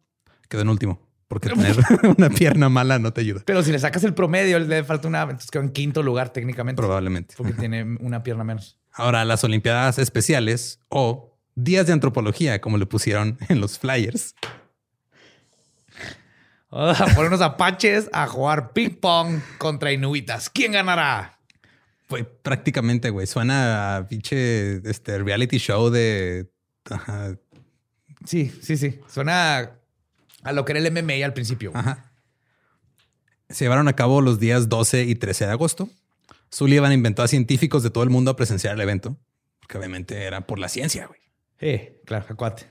quedó 0.48 0.62
en 0.62 0.68
último. 0.68 1.05
Porque 1.28 1.48
tener 1.48 1.76
una 2.18 2.30
pierna 2.30 2.68
mala 2.68 2.98
no 2.98 3.12
te 3.12 3.20
ayuda. 3.20 3.42
Pero 3.44 3.62
si 3.62 3.72
le 3.72 3.78
sacas 3.78 4.04
el 4.04 4.14
promedio, 4.14 4.58
le 4.58 4.84
falta 4.84 5.08
una. 5.08 5.22
Entonces 5.22 5.50
quedó 5.50 5.62
en 5.62 5.70
quinto 5.70 6.02
lugar 6.02 6.30
técnicamente. 6.30 6.80
Probablemente. 6.80 7.34
Porque 7.36 7.52
tiene 7.52 7.96
una 8.00 8.22
pierna 8.22 8.44
menos. 8.44 8.78
Ahora, 8.92 9.24
las 9.24 9.44
Olimpiadas 9.44 9.98
Especiales 9.98 10.80
o 10.88 11.36
Días 11.54 11.86
de 11.86 11.92
Antropología, 11.92 12.60
como 12.60 12.78
le 12.78 12.86
pusieron 12.86 13.38
en 13.48 13.60
los 13.60 13.78
flyers. 13.78 14.34
Vamos 16.70 17.00
a 17.00 17.06
poner 17.06 17.28
unos 17.28 17.40
apaches 17.40 18.10
a 18.12 18.26
jugar 18.26 18.72
ping 18.72 18.90
pong 18.90 19.40
contra 19.58 19.92
inuitas. 19.92 20.50
¿Quién 20.50 20.72
ganará? 20.72 21.38
Fue 22.08 22.24
prácticamente, 22.24 23.10
güey. 23.10 23.26
Suena 23.26 23.96
a 23.96 24.06
pinche 24.06 24.76
este, 24.88 25.18
reality 25.18 25.58
show 25.58 25.90
de... 25.90 26.48
ajá, 26.88 27.34
Sí, 28.24 28.52
sí, 28.60 28.76
sí. 28.76 29.00
Suena 29.08 29.72
a 30.46 30.52
lo 30.52 30.64
que 30.64 30.72
era 30.72 30.80
el 30.80 30.90
MMA 30.90 31.24
al 31.24 31.34
principio. 31.34 31.72
Ajá. 31.74 32.12
Se 33.48 33.64
llevaron 33.64 33.88
a 33.88 33.94
cabo 33.94 34.20
los 34.20 34.40
días 34.40 34.68
12 34.68 35.04
y 35.04 35.14
13 35.14 35.46
de 35.46 35.52
agosto. 35.52 35.88
Sullivan 36.50 36.92
inventó 36.92 37.22
a 37.22 37.28
científicos 37.28 37.82
de 37.82 37.90
todo 37.90 38.04
el 38.04 38.10
mundo 38.10 38.30
a 38.30 38.36
presenciar 38.36 38.74
el 38.74 38.80
evento, 38.80 39.16
que 39.68 39.78
obviamente 39.78 40.24
era 40.24 40.46
por 40.46 40.58
la 40.58 40.68
ciencia, 40.68 41.06
güey. 41.06 41.20
Eh, 41.60 42.00
claro, 42.04 42.26
acuate. 42.28 42.66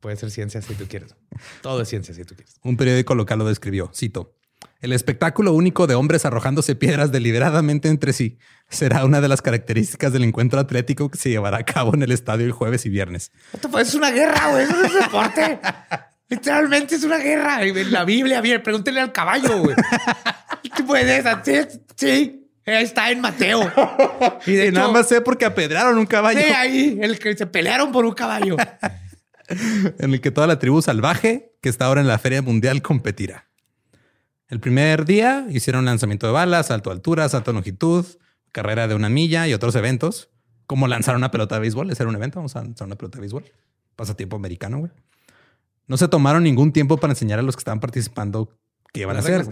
Puede 0.00 0.16
ser 0.16 0.30
ciencia 0.30 0.60
si 0.62 0.74
tú 0.74 0.86
quieres. 0.86 1.14
Todo 1.62 1.82
es 1.82 1.88
ciencia 1.88 2.14
si 2.14 2.24
tú 2.24 2.34
quieres. 2.34 2.56
Un 2.62 2.76
periódico 2.76 3.14
local 3.14 3.38
lo 3.38 3.46
describió, 3.46 3.90
cito. 3.94 4.36
El 4.80 4.92
espectáculo 4.92 5.52
único 5.52 5.86
de 5.86 5.94
hombres 5.94 6.24
arrojándose 6.24 6.74
piedras 6.74 7.12
deliberadamente 7.12 7.88
entre 7.88 8.12
sí 8.12 8.38
será 8.68 9.04
una 9.04 9.20
de 9.20 9.28
las 9.28 9.42
características 9.42 10.12
del 10.12 10.24
encuentro 10.24 10.58
atlético 10.60 11.10
que 11.10 11.18
se 11.18 11.30
llevará 11.30 11.58
a 11.58 11.64
cabo 11.64 11.94
en 11.94 12.02
el 12.02 12.12
estadio 12.12 12.46
el 12.46 12.52
jueves 12.52 12.84
y 12.86 12.88
viernes. 12.88 13.30
Es 13.78 13.94
una 13.94 14.10
guerra, 14.10 14.50
güey. 14.50 14.64
Eso 14.64 14.84
es 14.84 14.94
deporte. 14.94 15.60
Literalmente 16.32 16.94
es 16.94 17.04
una 17.04 17.18
guerra. 17.18 17.62
En 17.62 17.92
la 17.92 18.06
Biblia, 18.06 18.40
bien, 18.40 18.62
pregúntele 18.62 19.02
al 19.02 19.12
caballo, 19.12 19.58
güey. 19.58 19.76
¿Tú 20.76 20.86
puedes 20.86 21.26
hacer? 21.26 21.68
Sí. 21.94 22.48
Está 22.64 23.10
en 23.10 23.20
Mateo. 23.20 23.70
Y, 24.46 24.52
de 24.52 24.72
nada 24.72 24.88
más 24.90 25.08
sé 25.08 25.20
porque 25.20 25.44
apedraron 25.44 25.98
un 25.98 26.06
caballo. 26.06 26.40
Sí, 26.40 26.46
ahí, 26.46 26.98
el 27.02 27.18
que 27.18 27.36
se 27.36 27.46
pelearon 27.46 27.92
por 27.92 28.06
un 28.06 28.14
caballo. 28.14 28.56
en 29.48 30.14
el 30.14 30.20
que 30.22 30.30
toda 30.30 30.46
la 30.46 30.58
tribu 30.58 30.80
salvaje 30.80 31.52
que 31.60 31.68
está 31.68 31.84
ahora 31.84 32.00
en 32.00 32.08
la 32.08 32.18
Feria 32.18 32.40
Mundial 32.40 32.80
competirá. 32.80 33.50
El 34.48 34.58
primer 34.58 35.04
día 35.04 35.46
hicieron 35.50 35.84
lanzamiento 35.84 36.26
de 36.26 36.32
balas, 36.32 36.68
salto 36.68 36.88
a 36.88 36.94
altura, 36.94 37.28
salto 37.28 37.52
longitud, 37.52 38.06
carrera 38.52 38.88
de 38.88 38.94
una 38.94 39.10
milla 39.10 39.46
y 39.48 39.54
otros 39.54 39.74
eventos, 39.74 40.30
como 40.66 40.88
lanzar 40.88 41.14
una 41.14 41.30
pelota 41.30 41.56
de 41.56 41.60
béisbol. 41.60 41.90
Ese 41.90 42.02
era 42.02 42.10
un 42.10 42.16
evento, 42.16 42.38
vamos 42.38 42.56
a 42.56 42.62
lanzar 42.62 42.86
una 42.86 42.96
pelota 42.96 43.18
de 43.18 43.20
béisbol. 43.20 43.44
Pasatiempo 43.96 44.36
americano, 44.36 44.78
güey. 44.78 44.92
No 45.86 45.96
se 45.96 46.08
tomaron 46.08 46.42
ningún 46.42 46.72
tiempo 46.72 46.96
para 46.96 47.12
enseñar 47.12 47.38
a 47.38 47.42
los 47.42 47.56
que 47.56 47.60
estaban 47.60 47.80
participando 47.80 48.56
qué 48.92 49.00
iban 49.00 49.16
a 49.16 49.20
hacer. 49.20 49.46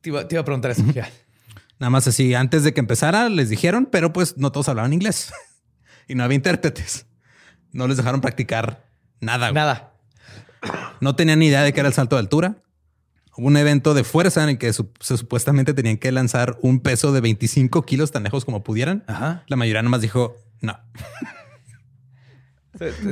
Te 0.00 0.10
iba, 0.10 0.20
a 0.20 0.44
preguntar 0.44 0.70
eso. 0.70 0.82
Nada 1.78 1.90
más 1.90 2.06
así, 2.06 2.34
antes 2.34 2.64
de 2.64 2.74
que 2.74 2.80
empezara, 2.80 3.28
les 3.28 3.48
dijeron, 3.48 3.88
pero 3.90 4.12
pues 4.12 4.36
no 4.36 4.52
todos 4.52 4.68
hablaban 4.68 4.92
inglés 4.92 5.32
y 6.08 6.14
no 6.14 6.24
había 6.24 6.36
intérpretes. 6.36 7.06
No 7.72 7.86
les 7.86 7.96
dejaron 7.96 8.20
practicar 8.20 8.84
nada. 9.20 9.52
Nada. 9.52 9.94
No 11.00 11.16
tenían 11.16 11.38
ni 11.38 11.46
idea 11.46 11.62
de 11.62 11.72
qué 11.72 11.80
era 11.80 11.88
el 11.88 11.94
salto 11.94 12.16
de 12.16 12.20
altura. 12.20 12.62
Hubo 13.36 13.46
un 13.46 13.56
evento 13.56 13.94
de 13.94 14.04
fuerza 14.04 14.42
en 14.42 14.50
el 14.50 14.58
que 14.58 14.72
se 14.72 14.84
supuestamente 14.98 15.72
tenían 15.72 15.96
que 15.96 16.12
lanzar 16.12 16.58
un 16.60 16.80
peso 16.80 17.12
de 17.12 17.20
25 17.20 17.86
kilos 17.86 18.10
tan 18.10 18.24
lejos 18.24 18.44
como 18.44 18.62
pudieran. 18.62 19.04
La 19.46 19.56
mayoría 19.56 19.82
nomás 19.82 20.02
dijo 20.02 20.36
no. 20.60 20.78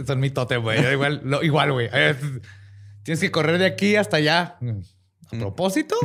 Son 0.06 0.20
mi 0.20 0.30
tote, 0.30 0.56
güey. 0.56 0.92
Igual, 0.92 1.22
igual, 1.42 1.72
güey. 1.72 1.90
Tienes 3.02 3.20
que 3.20 3.30
correr 3.30 3.58
de 3.58 3.66
aquí 3.66 3.96
hasta 3.96 4.18
allá. 4.18 4.58
¿A 5.30 5.38
propósito? 5.38 5.96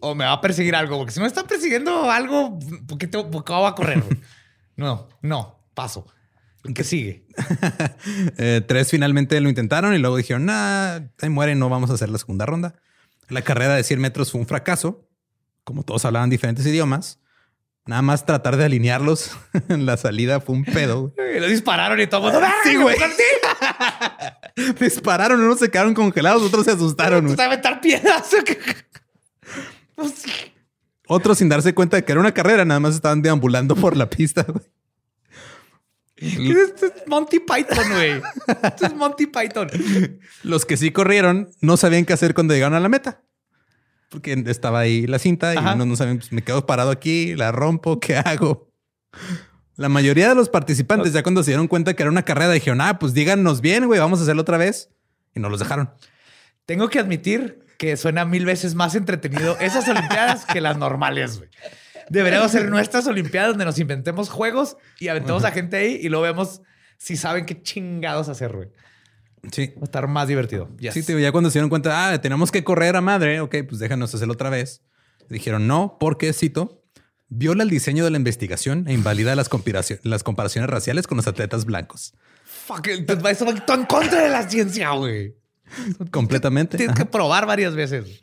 ¿O 0.00 0.14
me 0.14 0.24
va 0.24 0.32
a 0.32 0.40
perseguir 0.40 0.74
algo? 0.74 0.98
Porque 0.98 1.12
si 1.12 1.20
no 1.20 1.26
está 1.26 1.44
persiguiendo 1.44 2.10
algo, 2.10 2.58
¿por 2.88 2.98
qué, 2.98 3.06
te, 3.06 3.22
por 3.22 3.44
qué 3.44 3.52
va 3.52 3.68
a 3.68 3.74
correr? 3.74 4.02
No, 4.76 5.08
no, 5.20 5.68
paso. 5.74 6.06
¿Qué 6.74 6.84
sigue? 6.84 7.26
Eh, 8.38 8.62
tres 8.66 8.90
finalmente 8.90 9.40
lo 9.40 9.48
intentaron 9.48 9.94
y 9.94 9.98
luego 9.98 10.16
dijeron, 10.16 10.46
nah, 10.46 11.00
ahí 11.20 11.28
mueren, 11.28 11.58
no 11.58 11.68
vamos 11.68 11.90
a 11.90 11.94
hacer 11.94 12.08
la 12.08 12.18
segunda 12.18 12.46
ronda. 12.46 12.74
La 13.28 13.42
carrera 13.42 13.74
de 13.76 13.84
100 13.84 14.00
metros 14.00 14.32
fue 14.32 14.40
un 14.40 14.46
fracaso. 14.46 15.08
Como 15.64 15.84
todos 15.84 16.04
hablaban 16.04 16.30
diferentes 16.30 16.66
idiomas, 16.66 17.20
Nada 17.84 18.02
más 18.02 18.24
tratar 18.24 18.56
de 18.56 18.64
alinearlos 18.64 19.36
en 19.68 19.86
la 19.86 19.96
salida 19.96 20.40
fue 20.40 20.54
un 20.54 20.64
pedo. 20.64 21.12
lo 21.40 21.46
dispararon 21.46 22.00
y 22.00 22.06
todo. 22.06 22.30
Sí, 22.64 22.76
güey. 22.76 22.96
dispararon, 24.80 25.40
unos 25.40 25.58
se 25.58 25.70
quedaron 25.70 25.94
congelados, 25.94 26.42
otros 26.42 26.64
se 26.64 26.72
asustaron. 26.72 27.38
a 27.38 27.48
meter 27.48 27.80
piedras. 27.80 28.30
Otros 31.08 31.38
sin 31.38 31.48
darse 31.48 31.74
cuenta 31.74 31.96
de 31.96 32.04
que 32.04 32.12
era 32.12 32.20
una 32.20 32.32
carrera, 32.32 32.64
nada 32.64 32.80
más 32.80 32.94
estaban 32.94 33.20
deambulando 33.20 33.74
por 33.74 33.96
la 33.96 34.08
pista. 34.08 34.44
Güey. 34.44 34.64
Esto 36.16 36.86
es 36.86 36.92
Monty 37.08 37.40
Python, 37.40 37.88
güey. 37.90 38.22
Esto 38.62 38.86
es 38.86 38.94
Monty 38.94 39.26
Python. 39.26 39.68
Los 40.44 40.64
que 40.64 40.76
sí 40.76 40.92
corrieron 40.92 41.50
no 41.60 41.76
sabían 41.76 42.04
qué 42.04 42.12
hacer 42.12 42.32
cuando 42.32 42.54
llegaron 42.54 42.76
a 42.76 42.80
la 42.80 42.88
meta 42.88 43.22
porque 44.12 44.44
estaba 44.46 44.80
ahí 44.80 45.06
la 45.06 45.18
cinta 45.18 45.54
y 45.54 45.56
no, 45.56 45.86
no 45.86 45.96
saben, 45.96 46.18
pues, 46.18 46.30
me 46.30 46.42
quedo 46.42 46.66
parado 46.66 46.90
aquí, 46.90 47.34
la 47.34 47.50
rompo, 47.50 47.98
¿qué 48.00 48.16
hago? 48.16 48.68
La 49.76 49.88
mayoría 49.88 50.28
de 50.28 50.34
los 50.34 50.48
participantes 50.48 51.12
ya 51.14 51.22
cuando 51.22 51.42
se 51.42 51.50
dieron 51.50 51.66
cuenta 51.66 51.94
que 51.94 52.02
era 52.02 52.10
una 52.10 52.22
carrera 52.22 52.52
dijeron, 52.52 52.80
ah, 52.82 52.98
pues 52.98 53.14
díganos 53.14 53.60
bien, 53.62 53.86
güey, 53.86 53.98
vamos 53.98 54.20
a 54.20 54.22
hacerlo 54.22 54.42
otra 54.42 54.58
vez. 54.58 54.90
Y 55.34 55.40
no 55.40 55.48
los 55.48 55.58
dejaron. 55.58 55.90
Tengo 56.66 56.88
que 56.90 56.98
admitir 56.98 57.64
que 57.78 57.96
suena 57.96 58.24
mil 58.26 58.44
veces 58.44 58.74
más 58.74 58.94
entretenido 58.94 59.56
esas 59.58 59.88
Olimpiadas 59.88 60.44
que 60.44 60.60
las 60.60 60.76
normales, 60.76 61.38
güey. 61.38 61.50
Deberíamos 62.10 62.52
ser 62.52 62.68
nuestras 62.68 63.06
Olimpiadas 63.06 63.50
donde 63.50 63.64
nos 63.64 63.78
inventemos 63.78 64.28
juegos 64.28 64.76
y 65.00 65.08
aventemos 65.08 65.44
a 65.44 65.50
gente 65.50 65.78
ahí 65.78 65.98
y 66.00 66.10
lo 66.10 66.20
vemos 66.20 66.60
si 66.98 67.16
saben 67.16 67.46
qué 67.46 67.60
chingados 67.62 68.28
hacer, 68.28 68.52
güey. 68.52 68.68
Sí. 69.50 69.72
Va 69.76 69.82
a 69.82 69.84
estar 69.84 70.06
más 70.06 70.28
divertido. 70.28 70.70
Sí, 70.92 71.02
ya 71.20 71.32
cuando 71.32 71.50
se 71.50 71.58
dieron 71.58 71.68
cuenta, 71.68 72.12
ah, 72.12 72.20
tenemos 72.20 72.52
que 72.52 72.62
correr 72.62 72.94
a 72.96 73.00
madre, 73.00 73.40
ok, 73.40 73.56
pues 73.68 73.80
déjanos 73.80 74.14
hacerlo 74.14 74.34
otra 74.34 74.50
vez. 74.50 74.82
Dijeron 75.28 75.66
no, 75.66 75.96
porque, 75.98 76.32
cito, 76.32 76.82
viola 77.28 77.62
el 77.62 77.70
diseño 77.70 78.04
de 78.04 78.10
la 78.10 78.18
investigación 78.18 78.86
e 78.86 78.92
invalida 78.92 79.34
las, 79.34 79.50
las 80.02 80.22
comparaciones 80.22 80.70
raciales 80.70 81.06
con 81.06 81.16
los 81.16 81.26
atletas 81.26 81.64
blancos. 81.64 82.14
Fuck, 82.44 82.88
eso 82.88 83.46
va 83.46 83.74
en 83.74 83.84
contra 83.86 84.22
de 84.22 84.28
la 84.28 84.48
ciencia, 84.48 84.90
güey. 84.92 85.34
Completamente. 86.10 86.76
Tienes 86.76 86.96
que 86.96 87.06
probar 87.06 87.46
varias 87.46 87.74
veces. 87.74 88.22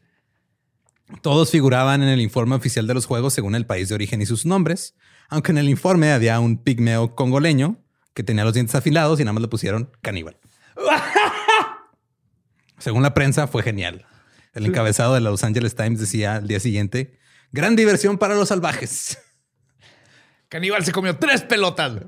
Todos 1.21 1.49
figuraban 1.49 2.03
en 2.03 2.09
el 2.09 2.21
informe 2.21 2.55
oficial 2.55 2.85
de 2.85 2.93
los 2.93 3.05
juegos 3.05 3.33
según 3.33 3.55
el 3.55 3.65
país 3.65 3.89
de 3.89 3.95
origen 3.95 4.21
y 4.21 4.25
sus 4.25 4.45
nombres, 4.45 4.95
aunque 5.27 5.51
en 5.51 5.57
el 5.57 5.67
informe 5.67 6.11
había 6.11 6.39
un 6.39 6.57
pigmeo 6.57 7.15
congoleño 7.15 7.77
que 8.13 8.23
tenía 8.23 8.43
los 8.43 8.53
dientes 8.53 8.75
afilados 8.75 9.19
y 9.19 9.23
nada 9.23 9.33
más 9.33 9.41
le 9.41 9.47
pusieron 9.47 9.91
caníbal. 10.01 10.37
Según 12.77 13.03
la 13.03 13.13
prensa, 13.13 13.47
fue 13.47 13.63
genial. 13.63 14.05
El 14.53 14.65
encabezado 14.65 15.13
de 15.13 15.21
la 15.21 15.29
Los 15.29 15.43
Angeles 15.43 15.75
Times 15.75 15.99
decía 15.99 16.35
al 16.35 16.47
día 16.47 16.59
siguiente: 16.59 17.19
gran 17.51 17.75
diversión 17.75 18.17
para 18.17 18.35
los 18.35 18.49
salvajes. 18.49 19.19
Caníbal 20.49 20.83
se 20.83 20.91
comió 20.91 21.17
tres 21.17 21.43
pelotas. 21.43 22.01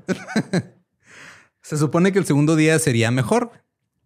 se 1.62 1.76
supone 1.76 2.12
que 2.12 2.18
el 2.18 2.26
segundo 2.26 2.56
día 2.56 2.78
sería 2.78 3.10
mejor, 3.10 3.52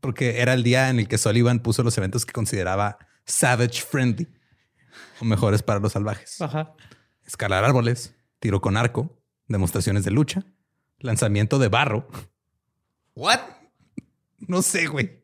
porque 0.00 0.40
era 0.40 0.52
el 0.52 0.62
día 0.62 0.90
en 0.90 0.98
el 0.98 1.08
que 1.08 1.18
Sullivan 1.18 1.60
puso 1.60 1.82
los 1.82 1.96
eventos 1.96 2.26
que 2.26 2.32
consideraba 2.32 2.98
savage 3.24 3.80
friendly 3.80 4.28
o 5.20 5.24
mejores 5.24 5.62
para 5.62 5.80
los 5.80 5.92
salvajes. 5.92 6.38
Escalar 7.24 7.64
árboles, 7.64 8.14
tiro 8.38 8.60
con 8.60 8.76
arco, 8.76 9.18
demostraciones 9.48 10.04
de 10.04 10.10
lucha, 10.10 10.44
lanzamiento 10.98 11.58
de 11.58 11.68
barro. 11.68 12.08
What? 13.14 13.40
No 14.46 14.62
sé, 14.62 14.86
güey. 14.86 15.22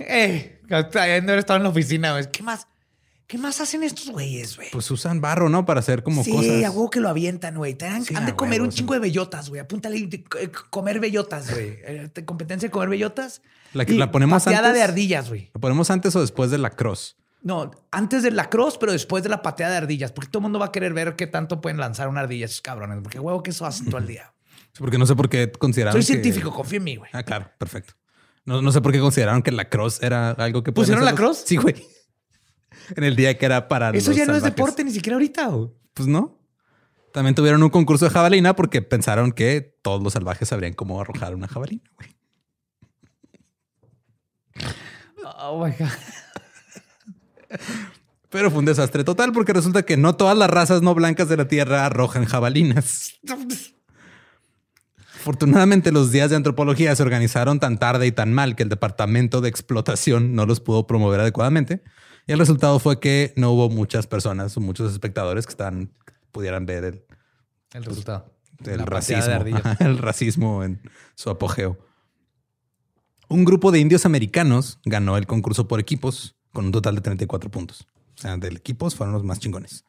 Eh, 0.00 0.60
no 0.68 0.78
estado 1.34 1.56
en 1.56 1.62
la 1.62 1.68
oficina, 1.68 2.12
güey. 2.12 2.30
¿Qué 2.32 2.42
más? 2.42 2.66
¿Qué 3.26 3.38
más 3.38 3.60
hacen 3.60 3.82
estos 3.82 4.10
güeyes, 4.10 4.56
güey? 4.56 4.68
Pues 4.70 4.90
usan 4.90 5.20
barro, 5.20 5.48
¿no? 5.48 5.64
Para 5.64 5.80
hacer 5.80 6.02
como 6.02 6.22
cosas. 6.22 6.44
Sí, 6.44 6.62
a 6.62 6.70
huevo 6.70 6.90
que 6.90 7.00
lo 7.00 7.08
avientan, 7.08 7.56
güey. 7.56 7.76
han 7.80 8.26
de 8.26 8.36
comer 8.36 8.60
un 8.60 8.70
chingo 8.70 8.92
de 8.92 9.00
bellotas, 9.00 9.48
güey. 9.48 9.60
Apúntale 9.60 9.96
eh, 9.98 10.52
comer 10.70 11.00
bellotas, 11.00 11.50
güey. 11.50 11.78
Eh, 11.84 12.10
competencia 12.26 12.68
de 12.68 12.70
comer 12.70 12.90
bellotas. 12.90 13.40
La, 13.72 13.86
que 13.86 13.94
la 13.94 14.12
ponemos 14.12 14.44
pateada 14.44 14.72
de 14.72 14.82
ardillas, 14.82 15.30
güey. 15.30 15.50
¿La 15.54 15.60
ponemos 15.60 15.90
antes 15.90 16.14
o 16.14 16.20
después 16.20 16.50
de 16.50 16.58
la 16.58 16.70
cross? 16.70 17.16
No, 17.40 17.70
antes 17.90 18.22
de 18.22 18.30
la 18.30 18.50
cross, 18.50 18.76
pero 18.78 18.92
después 18.92 19.22
de 19.22 19.30
la 19.30 19.40
pateada 19.40 19.72
de 19.72 19.78
ardillas. 19.78 20.12
Porque 20.12 20.30
todo 20.30 20.40
el 20.40 20.44
mundo 20.44 20.58
va 20.58 20.66
a 20.66 20.72
querer 20.72 20.92
ver 20.92 21.16
qué 21.16 21.26
tanto 21.26 21.60
pueden 21.62 21.78
lanzar 21.78 22.08
una 22.08 22.20
ardilla 22.20 22.44
esos 22.44 22.60
cabrones. 22.60 22.98
Porque 23.02 23.18
huevo 23.18 23.42
que 23.42 23.50
eso 23.50 23.64
hacen 23.64 23.86
todo 23.86 23.98
el 23.98 24.06
día. 24.06 24.33
Porque 24.78 24.98
no 24.98 25.06
sé 25.06 25.14
por 25.14 25.28
qué 25.28 25.50
consideraron. 25.52 26.02
Soy 26.02 26.14
científico, 26.14 26.52
confío 26.52 26.78
en 26.78 26.84
mí, 26.84 26.96
güey. 26.96 27.10
Ah, 27.12 27.22
claro, 27.22 27.50
perfecto. 27.58 27.94
No, 28.44 28.70
sé 28.72 28.80
por 28.82 28.92
qué 28.92 29.00
consideraron 29.00 29.42
que 29.42 29.50
la 29.52 29.70
cross 29.70 30.02
era 30.02 30.32
algo 30.32 30.62
que 30.62 30.72
pusieron 30.72 31.04
la 31.04 31.14
cross. 31.14 31.44
Sí, 31.46 31.56
güey. 31.56 31.74
En 32.96 33.04
el 33.04 33.16
día 33.16 33.38
que 33.38 33.46
era 33.46 33.66
para. 33.66 33.90
Eso 33.90 34.12
ya 34.12 34.26
no 34.26 34.36
es 34.36 34.42
deporte 34.42 34.84
ni 34.84 34.90
siquiera 34.90 35.14
ahorita. 35.14 35.46
Güey. 35.46 35.70
Pues 35.94 36.06
no. 36.06 36.38
También 37.14 37.34
tuvieron 37.34 37.62
un 37.62 37.70
concurso 37.70 38.04
de 38.04 38.10
jabalina 38.10 38.54
porque 38.56 38.82
pensaron 38.82 39.32
que 39.32 39.78
todos 39.80 40.02
los 40.02 40.12
salvajes 40.12 40.48
sabrían 40.48 40.74
cómo 40.74 41.00
arrojar 41.00 41.34
una 41.34 41.48
jabalina. 41.48 41.88
Güey. 41.96 42.10
Oh 45.38 45.64
my 45.64 45.72
God. 45.78 45.88
Pero 48.28 48.50
fue 48.50 48.58
un 48.58 48.64
desastre 48.64 49.04
total 49.04 49.32
porque 49.32 49.52
resulta 49.52 49.84
que 49.84 49.96
no 49.96 50.16
todas 50.16 50.36
las 50.36 50.50
razas 50.50 50.82
no 50.82 50.94
blancas 50.94 51.28
de 51.28 51.36
la 51.36 51.48
Tierra 51.48 51.86
arrojan 51.86 52.24
jabalinas. 52.24 53.14
Afortunadamente 55.24 55.90
los 55.90 56.12
días 56.12 56.28
de 56.28 56.36
antropología 56.36 56.94
se 56.94 57.02
organizaron 57.02 57.58
tan 57.58 57.78
tarde 57.78 58.06
y 58.06 58.12
tan 58.12 58.34
mal 58.34 58.54
que 58.56 58.62
el 58.62 58.68
departamento 58.68 59.40
de 59.40 59.48
explotación 59.48 60.34
no 60.34 60.44
los 60.44 60.60
pudo 60.60 60.86
promover 60.86 61.18
adecuadamente. 61.18 61.82
Y 62.26 62.32
el 62.32 62.38
resultado 62.38 62.78
fue 62.78 63.00
que 63.00 63.32
no 63.34 63.50
hubo 63.52 63.70
muchas 63.70 64.06
personas 64.06 64.54
o 64.54 64.60
muchos 64.60 64.92
espectadores 64.92 65.46
que 65.46 65.52
están, 65.52 65.90
pudieran 66.30 66.66
ver 66.66 66.84
el, 66.84 67.04
el 67.72 67.84
resultado. 67.86 68.34
El 68.66 68.80
racismo, 68.80 69.32
el 69.80 69.96
racismo 69.96 70.62
en 70.62 70.82
su 71.14 71.30
apogeo. 71.30 71.78
Un 73.30 73.46
grupo 73.46 73.72
de 73.72 73.78
indios 73.78 74.04
americanos 74.04 74.78
ganó 74.84 75.16
el 75.16 75.26
concurso 75.26 75.66
por 75.66 75.80
equipos 75.80 76.36
con 76.52 76.66
un 76.66 76.72
total 76.72 76.96
de 76.96 77.00
34 77.00 77.50
puntos. 77.50 77.86
O 78.18 78.20
sea, 78.20 78.36
del 78.36 78.58
equipos 78.58 78.94
fueron 78.94 79.14
los 79.14 79.24
más 79.24 79.38
chingones. 79.38 79.86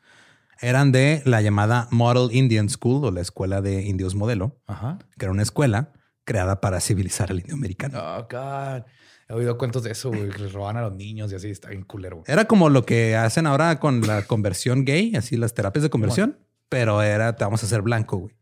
Eran 0.62 0.92
de 0.92 1.22
la 1.26 1.42
llamada 1.42 1.88
Model 1.92 2.36
Indian 2.36 2.70
School 2.70 3.06
o 3.06 3.12
la 3.12 3.22
escuela 3.22 3.62
de 3.62 3.84
indios 3.84 4.16
modelo, 4.16 4.60
Ajá. 4.68 5.00
que 5.18 5.26
era 5.26 5.32
una 5.32 5.44
escuela 5.44 5.92
creada 6.24 6.62
para 6.62 6.80
civilizar 6.82 7.30
al 7.32 7.40
indio 7.40 7.54
americano. 7.56 8.00
Oh, 8.02 8.28
God. 8.30 8.84
He 9.28 9.34
oído 9.34 9.58
cuentos 9.58 9.84
de 9.84 9.92
eso, 9.92 10.10
güey, 10.10 10.30
que 10.30 10.40
les 10.40 10.54
roban 10.54 10.78
a 10.78 10.82
los 10.82 10.94
niños 10.94 11.32
y 11.32 11.36
así. 11.36 11.50
Está 11.50 11.70
bien 11.70 11.84
culero. 11.84 12.18
güey. 12.18 12.26
Era 12.32 12.46
como 12.46 12.70
lo 12.70 12.86
que 12.86 13.16
hacen 13.16 13.48
ahora 13.48 13.80
con 13.80 14.02
la 14.06 14.22
conversión 14.24 14.86
gay, 14.86 15.16
así 15.16 15.36
las 15.36 15.54
terapias 15.54 15.84
de 15.84 15.90
conversión, 15.90 16.38
pero 16.70 17.02
era 17.02 17.36
te 17.36 17.44
vamos 17.44 17.64
a 17.64 17.66
hacer 17.66 17.82
blanco, 17.82 18.18
güey. 18.18 18.36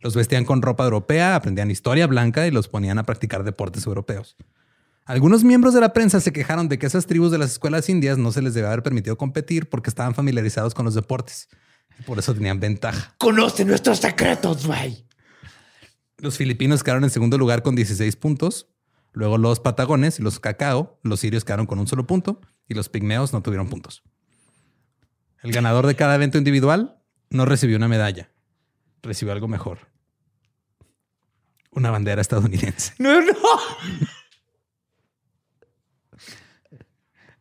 Los 0.00 0.14
vestían 0.14 0.44
con 0.44 0.62
ropa 0.62 0.84
europea, 0.84 1.34
aprendían 1.34 1.72
historia 1.72 2.06
blanca 2.06 2.46
y 2.46 2.52
los 2.52 2.68
ponían 2.68 2.98
a 2.98 3.02
practicar 3.02 3.42
deportes 3.42 3.84
europeos. 3.86 4.36
Algunos 5.08 5.42
miembros 5.42 5.72
de 5.72 5.80
la 5.80 5.94
prensa 5.94 6.20
se 6.20 6.34
quejaron 6.34 6.68
de 6.68 6.78
que 6.78 6.84
esas 6.84 7.06
tribus 7.06 7.30
de 7.30 7.38
las 7.38 7.52
escuelas 7.52 7.88
indias 7.88 8.18
no 8.18 8.30
se 8.30 8.42
les 8.42 8.52
debía 8.52 8.68
haber 8.68 8.82
permitido 8.82 9.16
competir 9.16 9.70
porque 9.70 9.88
estaban 9.88 10.14
familiarizados 10.14 10.74
con 10.74 10.84
los 10.84 10.94
deportes. 10.94 11.48
Y 11.98 12.02
por 12.02 12.18
eso 12.18 12.34
tenían 12.34 12.60
ventaja. 12.60 13.14
Conoce 13.16 13.64
nuestros 13.64 14.00
secretos, 14.00 14.66
güey. 14.66 15.06
Los 16.18 16.36
filipinos 16.36 16.84
quedaron 16.84 17.04
en 17.04 17.10
segundo 17.10 17.38
lugar 17.38 17.62
con 17.62 17.74
16 17.74 18.16
puntos. 18.16 18.68
Luego 19.14 19.38
los 19.38 19.60
patagones 19.60 20.18
y 20.18 20.22
los 20.22 20.40
cacao, 20.40 21.00
los 21.02 21.20
sirios 21.20 21.42
quedaron 21.42 21.64
con 21.64 21.78
un 21.78 21.86
solo 21.86 22.06
punto 22.06 22.42
y 22.68 22.74
los 22.74 22.90
pigmeos 22.90 23.32
no 23.32 23.40
tuvieron 23.40 23.70
puntos. 23.70 24.02
El 25.42 25.52
ganador 25.52 25.86
de 25.86 25.96
cada 25.96 26.16
evento 26.16 26.36
individual 26.36 27.00
no 27.30 27.46
recibió 27.46 27.78
una 27.78 27.88
medalla, 27.88 28.30
recibió 29.00 29.32
algo 29.32 29.48
mejor. 29.48 29.88
Una 31.70 31.90
bandera 31.90 32.20
estadounidense. 32.20 32.92
No, 32.98 33.22
no. 33.22 33.32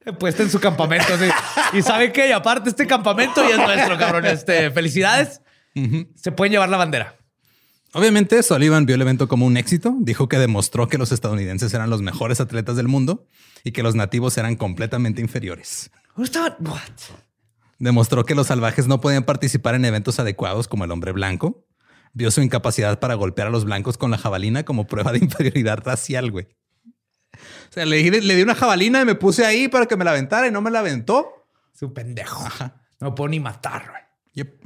Puesta 0.19 0.43
en 0.43 0.49
su 0.49 0.59
campamento. 0.59 1.13
así. 1.13 1.29
Y 1.77 1.81
sabe 1.81 2.11
que, 2.11 2.33
aparte, 2.33 2.69
este 2.69 2.87
campamento 2.87 3.41
ya 3.47 3.55
es 3.55 3.57
nuestro, 3.57 3.97
cabrón. 3.97 4.25
Este, 4.25 4.71
felicidades. 4.71 5.41
Se 6.15 6.31
pueden 6.31 6.51
llevar 6.51 6.69
la 6.69 6.77
bandera. 6.77 7.15
Obviamente, 7.93 8.41
Sullivan 8.41 8.85
vio 8.85 8.95
el 8.95 9.01
evento 9.01 9.27
como 9.27 9.45
un 9.45 9.57
éxito. 9.57 9.95
Dijo 9.99 10.27
que 10.27 10.37
demostró 10.37 10.87
que 10.87 10.97
los 10.97 11.11
estadounidenses 11.11 11.73
eran 11.73 11.89
los 11.89 12.01
mejores 12.01 12.41
atletas 12.41 12.75
del 12.75 12.87
mundo 12.87 13.27
y 13.63 13.71
que 13.71 13.83
los 13.83 13.95
nativos 13.95 14.37
eran 14.37 14.55
completamente 14.55 15.21
inferiores. 15.21 15.91
What? 16.17 16.53
Demostró 17.79 18.25
que 18.25 18.33
los 18.33 18.47
salvajes 18.47 18.87
no 18.87 19.01
podían 19.01 19.23
participar 19.23 19.75
en 19.75 19.85
eventos 19.85 20.19
adecuados 20.19 20.67
como 20.67 20.83
el 20.83 20.91
hombre 20.91 21.11
blanco. 21.11 21.65
Vio 22.13 22.31
su 22.31 22.41
incapacidad 22.41 22.99
para 22.99 23.13
golpear 23.13 23.49
a 23.49 23.51
los 23.51 23.65
blancos 23.65 23.97
con 23.97 24.09
la 24.09 24.17
jabalina 24.17 24.63
como 24.63 24.87
prueba 24.87 25.11
de 25.11 25.19
inferioridad 25.21 25.79
racial, 25.83 26.31
güey. 26.31 26.47
O 27.69 27.73
sea, 27.73 27.85
le, 27.85 27.97
di- 27.97 28.21
le 28.21 28.35
di 28.35 28.41
una 28.41 28.55
jabalina 28.55 29.01
y 29.01 29.05
me 29.05 29.15
puse 29.15 29.45
ahí 29.45 29.67
para 29.67 29.85
que 29.85 29.95
me 29.97 30.03
la 30.05 30.11
aventara 30.11 30.47
y 30.47 30.51
no 30.51 30.61
me 30.61 30.71
la 30.71 30.79
aventó. 30.79 31.47
Su 31.73 31.93
pendejo. 31.93 32.45
No 32.99 33.13
puedo 33.15 33.29
ni 33.29 33.39
matar, 33.39 33.87
güey. 33.89 34.01
Yep. 34.33 34.65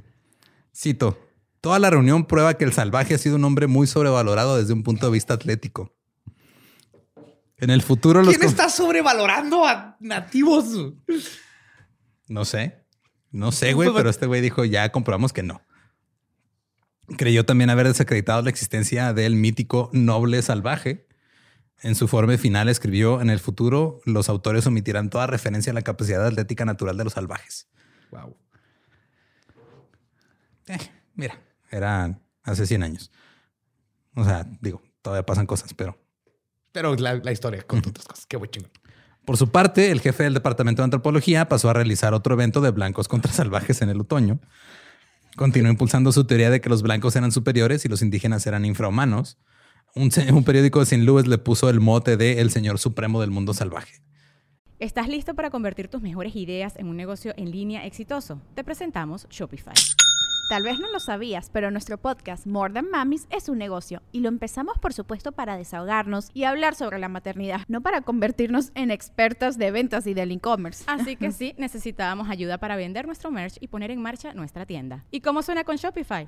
Cito. 0.75 1.19
Toda 1.59 1.77
la 1.79 1.89
reunión 1.89 2.25
prueba 2.25 2.55
que 2.55 2.63
el 2.63 2.73
salvaje 2.73 3.13
ha 3.13 3.17
sido 3.17 3.35
un 3.35 3.43
hombre 3.43 3.67
muy 3.67 3.85
sobrevalorado 3.87 4.57
desde 4.57 4.73
un 4.73 4.83
punto 4.83 5.05
de 5.07 5.11
vista 5.11 5.33
atlético. 5.35 5.93
En 7.57 7.69
el 7.69 7.81
futuro 7.83 8.23
los... 8.23 8.35
¿Quién 8.35 8.49
está 8.49 8.69
sobrevalorando 8.69 9.65
a 9.67 9.95
nativos? 9.99 10.65
No 12.27 12.45
sé. 12.45 12.83
No 13.29 13.51
sé, 13.51 13.73
güey, 13.73 13.89
pero 13.93 14.09
este 14.09 14.25
güey 14.25 14.41
dijo, 14.41 14.65
ya 14.65 14.91
comprobamos 14.91 15.31
que 15.33 15.43
no. 15.43 15.61
Creyó 17.17 17.45
también 17.45 17.69
haber 17.69 17.87
desacreditado 17.87 18.41
la 18.41 18.49
existencia 18.49 19.13
del 19.13 19.35
mítico 19.35 19.89
noble 19.93 20.41
salvaje. 20.41 21.07
En 21.83 21.95
su 21.95 22.07
forma 22.07 22.37
final 22.37 22.69
escribió, 22.69 23.21
en 23.21 23.29
el 23.29 23.39
futuro 23.39 24.01
los 24.05 24.29
autores 24.29 24.67
omitirán 24.67 25.09
toda 25.09 25.25
referencia 25.27 25.71
a 25.71 25.73
la 25.73 25.81
capacidad 25.81 26.25
atlética 26.25 26.63
natural 26.63 26.95
de 26.97 27.03
los 27.03 27.13
salvajes. 27.13 27.67
Wow. 28.11 28.37
Eh, 30.67 30.77
mira, 31.15 31.41
era 31.71 32.19
hace 32.43 32.67
100 32.67 32.83
años. 32.83 33.11
O 34.15 34.23
sea, 34.23 34.45
digo, 34.61 34.81
todavía 35.01 35.25
pasan 35.25 35.47
cosas, 35.47 35.73
pero... 35.73 35.97
Pero 36.71 36.95
la, 36.95 37.15
la 37.15 37.31
historia 37.31 37.63
con 37.63 37.79
otras 37.79 38.05
cosas. 38.05 38.25
Qué 38.27 38.37
chingón. 38.49 38.71
Por 39.25 39.37
su 39.37 39.49
parte, 39.49 39.91
el 39.91 40.01
jefe 40.01 40.23
del 40.23 40.33
Departamento 40.33 40.81
de 40.81 40.85
Antropología 40.85 41.47
pasó 41.47 41.69
a 41.69 41.73
realizar 41.73 42.13
otro 42.13 42.33
evento 42.33 42.61
de 42.61 42.71
blancos 42.71 43.07
contra 43.07 43.31
salvajes 43.33 43.81
en 43.81 43.89
el 43.89 44.01
otoño. 44.01 44.39
Continuó 45.35 45.71
impulsando 45.71 46.11
su 46.11 46.25
teoría 46.25 46.49
de 46.49 46.61
que 46.61 46.69
los 46.69 46.81
blancos 46.81 47.15
eran 47.15 47.31
superiores 47.31 47.85
y 47.85 47.89
los 47.89 48.01
indígenas 48.01 48.45
eran 48.47 48.65
infrahumanos. 48.65 49.37
Un, 49.95 50.43
periódico 50.43 50.79
de 50.79 50.83
St. 50.83 51.03
Louis 51.03 51.27
le 51.27 51.37
puso 51.37 51.69
el 51.69 51.81
mote 51.81 52.15
de 52.15 52.39
el 52.39 52.49
señor 52.49 52.79
supremo 52.79 53.19
del 53.19 53.31
mundo 53.31 53.53
salvaje. 53.53 54.01
¿Estás 54.79 55.07
listo 55.07 55.35
para 55.35 55.49
convertir 55.49 55.89
tus 55.89 56.01
mejores 56.01 56.35
ideas 56.35 56.75
en 56.77 56.87
un 56.87 56.97
negocio 56.97 57.33
en 57.37 57.51
línea 57.51 57.85
exitoso? 57.85 58.41
Te 58.55 58.63
presentamos 58.63 59.27
Shopify. 59.29 59.75
Tal 60.49 60.63
vez 60.63 60.79
no 60.79 60.91
lo 60.91 60.99
sabías, 60.99 61.49
pero 61.49 61.71
nuestro 61.71 61.97
podcast 61.97 62.47
More 62.47 62.73
Than 62.73 62.89
Mamis 62.89 63.27
es 63.29 63.47
un 63.47 63.57
negocio 63.57 64.01
y 64.11 64.21
lo 64.21 64.27
empezamos 64.27 64.77
por 64.79 64.91
supuesto 64.91 65.31
para 65.31 65.55
desahogarnos 65.55 66.29
y 66.33 66.45
hablar 66.45 66.75
sobre 66.75 66.99
la 66.99 67.07
maternidad, 67.09 67.61
no 67.67 67.81
para 67.81 68.01
convertirnos 68.01 68.71
en 68.75 68.91
expertas 68.91 69.57
de 69.57 69.71
ventas 69.71 70.07
y 70.07 70.13
del 70.13 70.31
e-commerce. 70.31 70.83
Así 70.87 71.15
que 71.15 71.31
sí, 71.31 71.53
necesitábamos 71.57 72.29
ayuda 72.29 72.57
para 72.57 72.75
vender 72.75 73.05
nuestro 73.05 73.29
merch 73.29 73.57
y 73.61 73.67
poner 73.67 73.91
en 73.91 74.01
marcha 74.01 74.33
nuestra 74.33 74.65
tienda. 74.65 75.05
¿Y 75.11 75.21
cómo 75.21 75.41
suena 75.41 75.63
con 75.63 75.75
Shopify? 75.75 76.27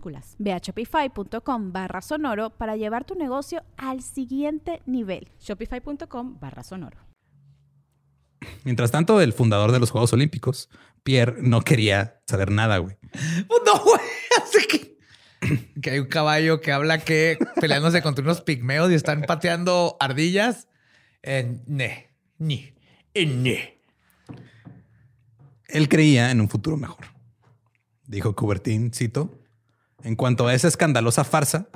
Ve 0.39 0.53
a 0.53 0.57
shopify.com 0.57 1.71
barra 1.71 2.01
sonoro 2.01 2.49
para 2.51 2.75
llevar 2.75 3.05
tu 3.05 3.15
negocio 3.15 3.63
al 3.77 4.01
siguiente 4.01 4.81
nivel. 4.85 5.29
Shopify.com 5.39 6.39
barra 6.39 6.63
sonoro. 6.63 6.97
Mientras 8.63 8.91
tanto, 8.91 9.21
el 9.21 9.33
fundador 9.33 9.71
de 9.71 9.79
los 9.79 9.91
Juegos 9.91 10.13
Olímpicos, 10.13 10.69
Pierre, 11.03 11.41
no 11.41 11.61
quería 11.61 12.21
saber 12.27 12.51
nada, 12.51 12.77
güey. 12.77 12.97
No, 13.65 13.83
güey. 13.83 14.01
Así 14.41 14.67
que... 14.67 14.97
que 15.81 15.91
hay 15.91 15.99
un 15.99 16.07
caballo 16.07 16.61
que 16.61 16.71
habla 16.71 16.99
que 16.99 17.37
peleándose 17.59 18.01
contra 18.01 18.23
unos 18.23 18.41
pigmeos 18.41 18.91
y 18.91 18.95
están 18.95 19.21
pateando 19.23 19.97
ardillas. 19.99 20.67
En 21.23 21.63
ne, 21.67 22.09
ni, 22.39 22.73
en 23.13 23.43
ne. 23.43 23.79
Él 25.67 25.87
creía 25.87 26.31
en 26.31 26.41
un 26.41 26.49
futuro 26.49 26.77
mejor. 26.77 27.05
Dijo 28.07 28.35
Coubertin, 28.35 28.91
cito, 28.91 29.40
en 30.03 30.15
cuanto 30.15 30.47
a 30.47 30.53
esa 30.53 30.67
escandalosa 30.67 31.23
farsa, 31.23 31.67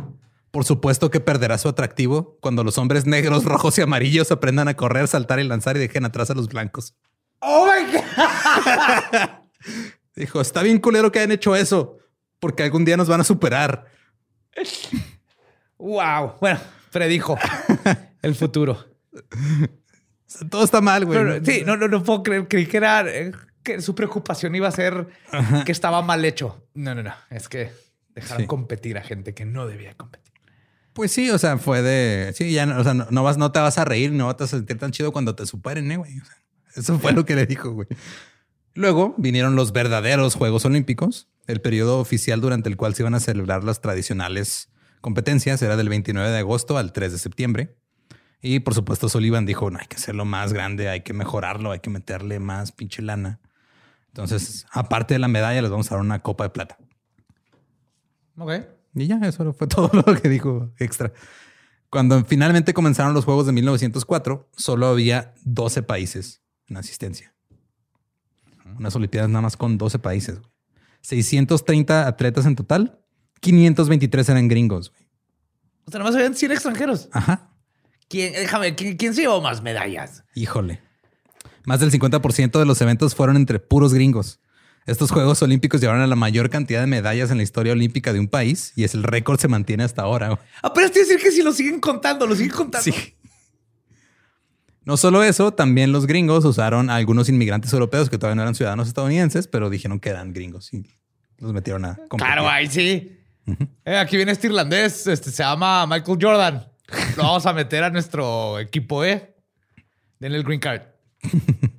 por 0.52 0.64
supuesto 0.64 1.12
que 1.12 1.20
perderá 1.20 1.58
su 1.58 1.68
atractivo 1.68 2.38
cuando 2.40 2.64
los 2.64 2.78
hombres 2.78 3.06
negros, 3.06 3.44
rojos 3.46 3.78
y 3.78 3.82
amarillos 3.82 4.32
aprendan 4.32 4.68
a 4.68 4.76
correr, 4.76 5.08
saltar 5.08 5.40
y 5.40 5.44
lanzar 5.44 5.76
y 5.76 5.80
dejen 5.80 6.06
atrás 6.06 6.30
a 6.30 6.34
los 6.34 6.48
blancos. 6.48 6.96
Oh 7.40 7.68
my 7.68 7.92
God. 7.92 9.30
Dijo, 10.16 10.40
está 10.40 10.64
bien 10.64 10.80
culero 10.80 11.12
que 11.12 11.20
hayan 11.20 11.34
hecho 11.34 11.56
eso, 11.56 11.98
porque 12.40 12.64
algún 12.64 12.86
día 12.86 12.96
nos 12.96 13.10
van 13.10 13.22
a 13.22 13.26
superar. 13.26 13.86
Wow. 15.78 16.36
Bueno, 16.40 16.58
predijo 16.90 17.38
el 18.22 18.34
futuro. 18.34 18.86
Todo 20.50 20.64
está 20.64 20.80
mal, 20.80 21.06
güey. 21.06 21.20
Pero, 21.20 21.46
sí, 21.46 21.64
no, 21.66 21.76
no, 21.76 21.90
no 21.90 22.02
puedo 22.02 22.24
creer. 22.24 22.48
Creí 22.48 22.66
que 22.66 22.78
era 22.78 23.02
eh, 23.02 23.34
que 23.62 23.82
su 23.82 23.94
preocupación 23.94 24.56
iba 24.56 24.70
a 24.70 24.72
ser 24.72 25.08
que 25.66 25.72
estaba 25.74 26.02
mal 26.02 26.24
hecho. 26.24 26.66
No, 26.74 26.96
no, 26.96 27.04
no. 27.04 27.14
Es 27.30 27.50
que 27.50 27.72
dejaron 28.16 28.44
Sí. 28.44 28.48
competir 28.48 28.98
a 28.98 29.02
gente 29.02 29.34
que 29.34 29.46
no 29.46 29.68
debía 29.68 29.94
competir. 29.96 30.34
Pues 30.94 31.12
sí, 31.12 31.30
o 31.30 31.38
sea, 31.38 31.58
fue 31.58 31.82
de. 31.82 32.32
Sí, 32.34 32.52
ya 32.54 32.66
no, 32.66 32.80
o 32.80 32.84
sea, 32.84 32.94
no, 32.94 33.06
no 33.12 33.24
vas, 33.24 33.38
no 33.38 33.52
te 33.52 33.60
vas 33.60 33.78
a 33.78 33.84
reír, 33.86 34.12
no 34.14 34.28
vas 34.28 34.40
a 34.42 34.48
sentir 34.48 34.78
tan 34.78 34.92
chido 34.92 35.12
cuando 35.12 35.36
te 35.36 35.46
superen, 35.46 35.92
eh, 35.92 35.98
güey. 35.98 36.18
O 36.20 36.26
sea, 36.26 36.38
eso 36.78 36.98
fue 37.00 37.12
lo 37.12 37.26
que 37.26 37.36
le 37.36 37.46
dijo, 37.46 37.72
güey. 37.72 37.88
Luego 38.74 39.14
vinieron 39.18 39.56
los 39.56 39.72
verdaderos 39.74 40.36
Juegos 40.36 40.66
Olímpicos. 40.66 41.28
El 41.48 41.62
periodo 41.62 42.00
oficial 42.00 42.42
durante 42.42 42.70
el 42.70 42.78
cual 42.78 42.96
se 42.96 43.04
iban 43.04 43.14
a 43.14 43.20
celebrar 43.20 43.64
las 43.64 43.80
tradicionales 43.82 44.70
competencias 45.02 45.62
era 45.62 45.78
del 45.78 45.90
29 45.90 46.30
de 46.32 46.40
agosto 46.40 46.78
al 46.78 46.92
3 46.92 47.12
de 47.12 47.18
septiembre. 47.20 47.76
Y 48.42 48.60
por 48.62 48.74
supuesto, 48.74 49.10
Sullivan 49.10 49.46
dijo: 49.46 49.70
no 49.72 49.80
hay 49.80 49.88
que 49.88 49.98
hacerlo 49.98 50.24
más 50.26 50.54
grande, 50.54 50.88
hay 50.90 51.02
que 51.02 51.14
mejorarlo, 51.14 51.72
hay 51.72 51.80
que 51.80 51.90
meterle 51.90 52.40
más 52.40 52.72
pinche 52.72 53.02
lana. 53.02 53.40
Entonces, 54.08 54.66
aparte 54.72 55.14
de 55.14 55.20
la 55.20 55.28
medalla, 55.28 55.62
les 55.62 55.70
vamos 55.72 55.92
a 55.92 55.96
dar 55.96 56.02
una 56.02 56.20
copa 56.20 56.46
de 56.46 56.50
plata. 56.52 56.78
Ok. 58.38 58.52
Y 58.96 59.08
ya, 59.08 59.20
eso 59.24 59.54
fue 59.54 59.68
todo 59.68 59.90
lo 59.94 60.04
que 60.22 60.30
dijo 60.30 60.72
extra. 60.80 61.12
Cuando 61.90 62.24
finalmente 62.26 62.74
comenzaron 62.74 63.14
los 63.14 63.26
Juegos 63.26 63.46
de 63.46 63.52
1904, 63.54 64.50
solo 64.56 64.88
había 64.88 65.34
12 65.44 65.84
países 65.84 66.42
en 66.68 66.78
asistencia. 66.78 67.34
Unas 68.78 68.96
Olimpiadas 68.96 69.30
nada 69.30 69.42
más 69.44 69.56
con 69.56 69.78
12 69.78 70.00
países. 70.00 70.40
güey. 70.40 70.52
630 71.02 72.08
atletas 72.08 72.46
en 72.46 72.56
total. 72.56 73.00
523 73.42 74.30
eran 74.30 74.48
gringos. 74.48 74.90
güey. 74.92 75.06
O 75.86 75.92
sea, 75.92 76.00
nomás 76.00 76.16
habían 76.16 76.34
100 76.36 76.52
extranjeros. 76.52 77.10
Ajá. 77.12 77.52
¿Quién, 78.10 78.34
déjame, 78.34 78.76
¿quién, 78.76 78.98
quién 78.98 79.14
se 79.14 79.22
llevó 79.22 79.42
más 79.42 79.62
medallas? 79.62 80.24
Híjole. 80.34 80.82
Más 81.66 81.80
del 81.80 81.92
50% 81.92 82.60
de 82.60 82.66
los 82.66 82.82
eventos 82.82 83.16
fueron 83.16 83.36
entre 83.38 83.60
puros 83.60 83.94
gringos. 83.94 84.40
Estos 84.86 85.10
Juegos 85.12 85.42
Olímpicos 85.42 85.82
llevaron 85.82 86.04
a 86.04 86.08
la 86.08 86.16
mayor 86.16 86.52
cantidad 86.52 86.80
de 86.80 86.86
medallas 86.86 87.32
en 87.32 87.38
la 87.38 87.44
historia 87.44 87.74
olímpica 87.74 88.14
de 88.14 88.20
un 88.20 88.28
país 88.28 88.72
y 88.76 88.84
es 88.84 88.94
el 88.94 89.02
récord 89.02 89.40
se 89.40 89.48
mantiene 89.48 89.84
hasta 89.84 90.04
ahora. 90.04 90.40
Apenas 90.62 90.92
te 90.92 91.00
iba 91.00 91.06
a 91.06 91.08
decir 91.08 91.24
que 91.24 91.32
si 91.32 91.42
lo 91.42 91.52
siguen 91.54 91.80
contando, 91.80 92.28
lo 92.28 92.36
siguen 92.36 92.52
contando. 92.52 92.84
Sí. 92.84 93.16
No 94.84 94.96
solo 94.98 95.24
eso, 95.24 95.52
también 95.52 95.92
los 95.92 96.06
gringos 96.06 96.46
usaron 96.46 96.92
a 96.92 96.98
algunos 96.98 97.30
inmigrantes 97.30 97.74
europeos 97.74 98.12
que 98.12 98.20
todavía 98.20 98.36
no 98.36 98.42
eran 98.44 98.54
ciudadanos 98.54 98.88
estadounidenses, 98.88 99.48
pero 99.48 99.72
dijeron 99.72 100.00
que 100.00 100.10
eran 100.10 100.34
gringos 100.34 100.72
y 100.72 100.86
los 101.40 101.52
metieron 101.52 101.86
a 101.86 101.96
competir. 101.96 102.34
Claro, 102.34 102.48
ahí 102.48 102.68
sí. 102.68 103.18
Eh, 103.86 103.98
aquí 103.98 104.18
viene 104.18 104.32
este 104.34 104.48
irlandés, 104.48 105.08
este 105.08 105.32
se 105.32 105.42
llama 105.42 105.88
Michael 105.88 106.20
Jordan. 106.22 106.68
Lo 107.18 107.24
vamos 107.24 107.46
a 107.48 107.54
meter 107.54 107.84
a 107.84 107.90
nuestro 107.90 108.60
equipo, 108.60 109.04
¿eh? 109.04 109.36
Denle 110.20 110.38
el 110.38 110.44
green 110.44 110.60
card. 110.60 110.84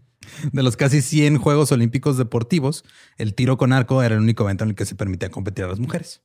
De 0.53 0.63
los 0.63 0.77
casi 0.77 1.03
100 1.03 1.39
Juegos 1.39 1.73
Olímpicos 1.73 2.17
deportivos, 2.17 2.85
el 3.17 3.35
tiro 3.35 3.57
con 3.57 3.73
arco 3.73 4.03
era 4.03 4.15
el 4.15 4.21
único 4.21 4.45
evento 4.45 4.65
en 4.65 4.71
el 4.71 4.77
que 4.77 4.87
se 4.87 4.95
permitía 4.95 5.31
competir 5.31 5.65
a 5.65 5.69
las 5.69 5.79
mujeres. 5.79 6.23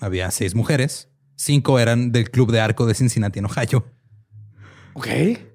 Había 0.00 0.30
seis 0.30 0.54
mujeres, 0.54 1.08
cinco 1.36 1.78
eran 1.78 2.10
del 2.12 2.30
Club 2.30 2.50
de 2.50 2.60
Arco 2.60 2.86
de 2.86 2.94
Cincinnati, 2.94 3.38
en 3.38 3.44
Ohio. 3.44 3.86
Ok. 4.94 5.06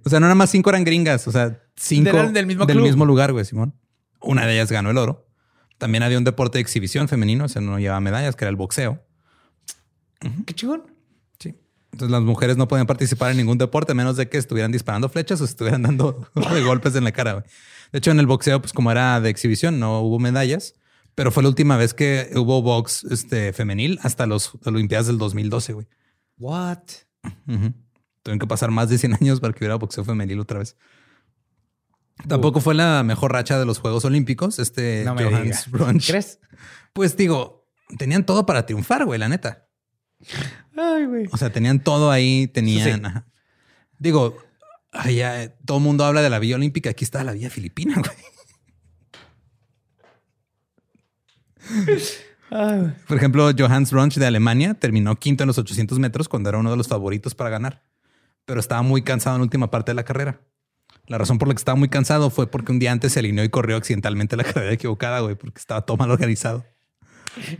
O 0.05 0.09
sea, 0.09 0.19
no 0.19 0.25
nada 0.25 0.35
más 0.35 0.49
cinco 0.49 0.69
eran 0.69 0.83
gringas, 0.83 1.27
o 1.27 1.31
sea, 1.31 1.61
cinco 1.75 2.31
del 2.31 2.45
mismo 2.45 2.65
club. 2.65 2.83
mismo 2.83 3.05
lugar, 3.05 3.33
güey, 3.33 3.45
Simón. 3.45 3.75
Una 4.21 4.45
de 4.45 4.53
ellas 4.53 4.71
ganó 4.71 4.89
el 4.91 4.97
oro. 4.97 5.27
También 5.77 6.03
había 6.03 6.17
un 6.17 6.23
deporte 6.23 6.57
de 6.57 6.61
exhibición 6.61 7.07
femenino, 7.07 7.45
o 7.45 7.49
sea, 7.49 7.61
no 7.61 7.77
llevaba 7.77 7.99
medallas, 7.99 8.35
que 8.35 8.45
era 8.45 8.49
el 8.49 8.55
boxeo. 8.55 9.03
Qué 10.45 10.53
chingón. 10.53 10.96
Entonces 11.91 12.11
las 12.11 12.21
mujeres 12.21 12.57
no 12.57 12.67
podían 12.67 12.85
participar 12.85 13.31
en 13.31 13.37
ningún 13.37 13.57
deporte 13.57 13.93
a 13.93 13.95
menos 13.95 14.17
de 14.17 14.29
que 14.29 14.37
estuvieran 14.37 14.71
disparando 14.71 15.09
flechas 15.09 15.41
o 15.41 15.45
estuvieran 15.45 15.83
dando 15.83 16.29
golpes 16.65 16.95
en 16.95 17.03
la 17.03 17.11
cara. 17.11 17.45
De 17.91 17.99
hecho, 17.99 18.11
en 18.11 18.19
el 18.19 18.27
boxeo, 18.27 18.61
pues 18.61 18.73
como 18.73 18.91
era 18.91 19.19
de 19.21 19.29
exhibición, 19.29 19.79
no 19.79 20.01
hubo 20.01 20.19
medallas, 20.19 20.75
pero 21.15 21.31
fue 21.31 21.43
la 21.43 21.49
última 21.49 21.77
vez 21.77 21.93
que 21.93 22.29
hubo 22.35 22.61
box 22.61 23.05
este, 23.09 23.53
femenil 23.53 23.99
hasta 24.03 24.25
los 24.25 24.51
Olimpiadas 24.65 25.07
del 25.07 25.17
2012, 25.17 25.73
güey. 25.73 25.87
What? 26.37 26.79
Tuvieron 28.23 28.39
que 28.39 28.47
pasar 28.47 28.71
más 28.71 28.89
de 28.89 28.97
100 28.97 29.15
años 29.15 29.39
para 29.39 29.53
que 29.53 29.59
hubiera 29.59 29.75
boxeo 29.75 30.03
femenil 30.03 30.39
otra 30.39 30.59
vez. 30.59 30.75
Tampoco 32.27 32.61
fue 32.61 32.75
la 32.75 33.03
mejor 33.03 33.31
racha 33.31 33.59
de 33.59 33.65
los 33.65 33.79
Juegos 33.79 34.03
Olímpicos. 34.05 34.59
Este 34.59 35.03
No 35.05 35.15
me 35.15 35.23
Johannes. 35.23 35.69
Brunch. 35.69 36.07
¿Crees? 36.07 36.39
Pues 36.93 37.15
digo, 37.15 37.67
tenían 37.97 38.25
todo 38.25 38.45
para 38.45 38.65
triunfar, 38.65 39.05
güey, 39.05 39.19
la 39.19 39.29
neta. 39.29 39.67
Ay, 40.77 41.05
güey. 41.05 41.27
O 41.31 41.37
sea, 41.37 41.49
tenían 41.49 41.83
todo 41.83 42.11
ahí, 42.11 42.47
tenían. 42.47 43.03
Sí. 43.03 43.19
Digo, 43.97 44.37
allá, 44.91 45.43
eh, 45.43 45.55
todo 45.65 45.79
el 45.79 45.83
mundo 45.83 46.05
habla 46.05 46.21
de 46.21 46.29
la 46.29 46.39
Villa 46.39 46.55
Olímpica. 46.55 46.91
Aquí 46.91 47.03
está 47.03 47.23
la 47.23 47.33
Villa 47.33 47.49
Filipina, 47.49 47.95
güey. 47.95 48.15
Por 53.07 53.17
ejemplo, 53.17 53.49
Johannes 53.57 53.91
Brunch 53.91 54.15
de 54.15 54.25
Alemania 54.25 54.73
terminó 54.73 55.15
quinto 55.17 55.43
en 55.43 55.47
los 55.47 55.57
800 55.57 55.99
metros 55.99 56.29
cuando 56.29 56.49
era 56.49 56.57
uno 56.57 56.71
de 56.71 56.77
los 56.77 56.87
favoritos 56.87 57.35
para 57.35 57.49
ganar, 57.49 57.83
pero 58.45 58.59
estaba 58.59 58.81
muy 58.83 59.01
cansado 59.01 59.35
en 59.35 59.41
la 59.41 59.43
última 59.43 59.69
parte 59.69 59.91
de 59.91 59.95
la 59.95 60.03
carrera. 60.03 60.39
La 61.07 61.17
razón 61.17 61.39
por 61.39 61.47
la 61.47 61.53
que 61.53 61.59
estaba 61.59 61.75
muy 61.75 61.89
cansado 61.89 62.29
fue 62.29 62.49
porque 62.49 62.71
un 62.71 62.79
día 62.79 62.91
antes 62.91 63.13
se 63.13 63.19
alineó 63.19 63.43
y 63.43 63.49
corrió 63.49 63.77
accidentalmente 63.77 64.37
la 64.37 64.43
carrera 64.45 64.71
equivocada, 64.71 65.19
güey, 65.19 65.35
porque 65.35 65.59
estaba 65.59 65.85
todo 65.85 65.97
mal 65.97 66.11
organizado. 66.11 66.65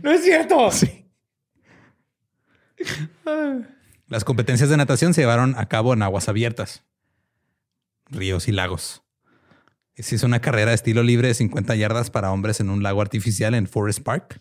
No 0.02 0.10
es 0.10 0.24
cierto. 0.24 0.70
Sí. 0.70 1.07
Las 4.06 4.24
competencias 4.24 4.70
de 4.70 4.76
natación 4.76 5.14
se 5.14 5.20
llevaron 5.20 5.54
a 5.58 5.66
cabo 5.66 5.92
en 5.92 6.02
aguas 6.02 6.28
abiertas, 6.28 6.84
ríos 8.06 8.48
y 8.48 8.52
lagos. 8.52 9.02
Se 9.96 10.14
hizo 10.14 10.26
una 10.26 10.40
carrera 10.40 10.70
de 10.70 10.76
estilo 10.76 11.02
libre 11.02 11.28
de 11.28 11.34
50 11.34 11.74
yardas 11.74 12.10
para 12.10 12.30
hombres 12.30 12.60
en 12.60 12.70
un 12.70 12.82
lago 12.82 13.02
artificial 13.02 13.54
en 13.54 13.66
Forest 13.66 14.02
Park. 14.02 14.40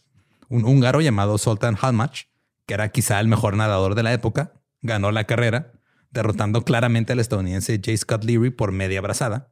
Un 0.50 0.66
húngaro 0.66 1.02
llamado 1.02 1.38
Sultan 1.38 1.76
Halmach, 1.82 2.26
que 2.68 2.76
era 2.76 2.90
quizá 2.90 3.20
el 3.20 3.28
mejor 3.28 3.58
nadador 3.58 3.96
de 3.96 4.04
la 4.04 4.14
época, 4.14 4.54
ganó 4.82 5.12
la 5.12 5.24
carrera, 5.24 5.74
derrotando 6.12 6.64
claramente 6.64 7.14
al 7.14 7.20
estadounidense 7.20 7.76
J. 7.84 7.98
Scott 7.98 8.24
Leary 8.24 8.52
por 8.52 8.72
media 8.72 9.02
brazada. 9.02 9.52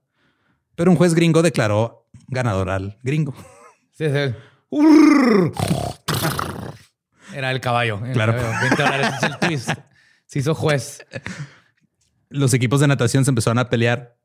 Pero 0.76 0.92
un 0.92 0.98
juez 0.98 1.16
gringo 1.16 1.42
declaró 1.42 2.08
ganador 2.28 2.70
al 2.70 3.00
gringo. 3.02 3.34
Sí, 3.92 4.06
sí. 4.10 4.36
Era 7.36 7.52
el 7.52 7.60
caballo. 7.60 8.02
Claro. 8.14 8.34
20 8.34 8.82
dólares 8.82 9.08
es 9.18 9.24
el 9.24 9.38
twist. 9.40 9.70
Se 10.26 10.40
hizo 10.40 10.56
juez. 10.56 11.06
los 12.30 12.54
equipos 12.54 12.80
de 12.80 12.88
natación 12.88 13.26
se 13.26 13.32
empezaron 13.32 13.60
a 13.60 13.70
pelear. 13.70 14.18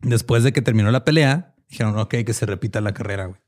Después 0.00 0.42
de 0.42 0.52
que 0.52 0.60
terminó 0.60 0.90
la 0.90 1.04
pelea, 1.04 1.54
dijeron, 1.68 1.96
ok, 1.96 2.16
que 2.26 2.34
se 2.34 2.44
repita 2.44 2.80
la 2.80 2.92
carrera, 2.92 3.26
güey. 3.26 3.40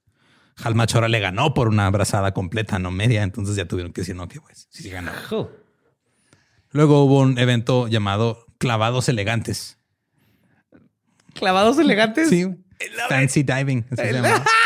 Halmach 0.62 0.94
ahora 0.94 1.08
le 1.08 1.18
ganó 1.18 1.52
por 1.54 1.66
una 1.66 1.90
brazada 1.90 2.32
completa, 2.32 2.78
no 2.78 2.92
media. 2.92 3.24
Entonces 3.24 3.56
ya 3.56 3.66
tuvieron 3.66 3.92
que 3.92 4.02
decir, 4.02 4.14
no, 4.14 4.28
que 4.28 4.40
pues 4.40 4.68
sí 4.70 4.88
ganó. 4.88 5.10
Luego 6.70 7.02
hubo 7.02 7.18
un 7.18 7.36
evento 7.38 7.88
llamado 7.88 8.46
clavados 8.58 9.08
elegantes. 9.08 9.78
Clavados 11.34 11.80
elegantes. 11.80 12.28
Sí. 12.28 12.46
Fancy 13.08 13.42
diving. 13.42 13.84
así 13.90 14.02
se 14.02 14.12
llama. 14.12 14.44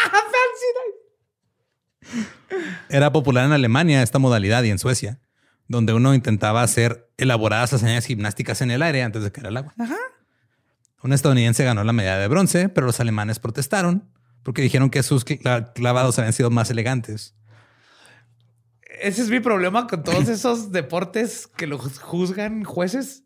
Era 2.91 3.12
popular 3.12 3.45
en 3.47 3.53
Alemania 3.53 4.03
esta 4.03 4.18
modalidad 4.18 4.62
y 4.62 4.70
en 4.70 4.78
Suecia, 4.78 5.20
donde 5.66 5.93
uno 5.93 6.14
intentaba 6.14 6.62
hacer 6.62 7.11
elaboradas 7.18 7.72
hazañas 7.72 8.07
gimnásticas 8.07 8.61
en 8.62 8.70
el 8.70 8.82
aire 8.82 9.03
antes 9.03 9.22
de 9.22 9.32
caer 9.32 9.49
al 9.49 9.57
agua. 9.59 9.74
Un 11.03 11.12
estadounidense 11.12 11.64
ganó 11.64 11.84
la 11.84 11.93
medalla 11.93 12.18
de 12.18 12.28
bronce, 12.28 12.68
pero 12.68 12.86
los 12.86 12.99
alemanes 13.01 13.39
protestaron 13.39 14.11
porque 14.43 14.62
dijeron 14.62 14.89
que 14.91 15.03
sus 15.03 15.26
cla- 15.26 15.72
clavados 15.74 16.18
habían 16.18 16.32
sido 16.32 16.51
más 16.51 16.70
elegantes. 16.70 17.34
Ese 19.01 19.22
es 19.22 19.28
mi 19.30 19.39
problema 19.41 19.86
con 19.86 20.03
todos 20.03 20.28
esos 20.28 20.72
deportes 20.72 21.47
que 21.47 21.66
los 21.66 21.99
juzgan 22.01 22.64
jueces. 22.64 23.24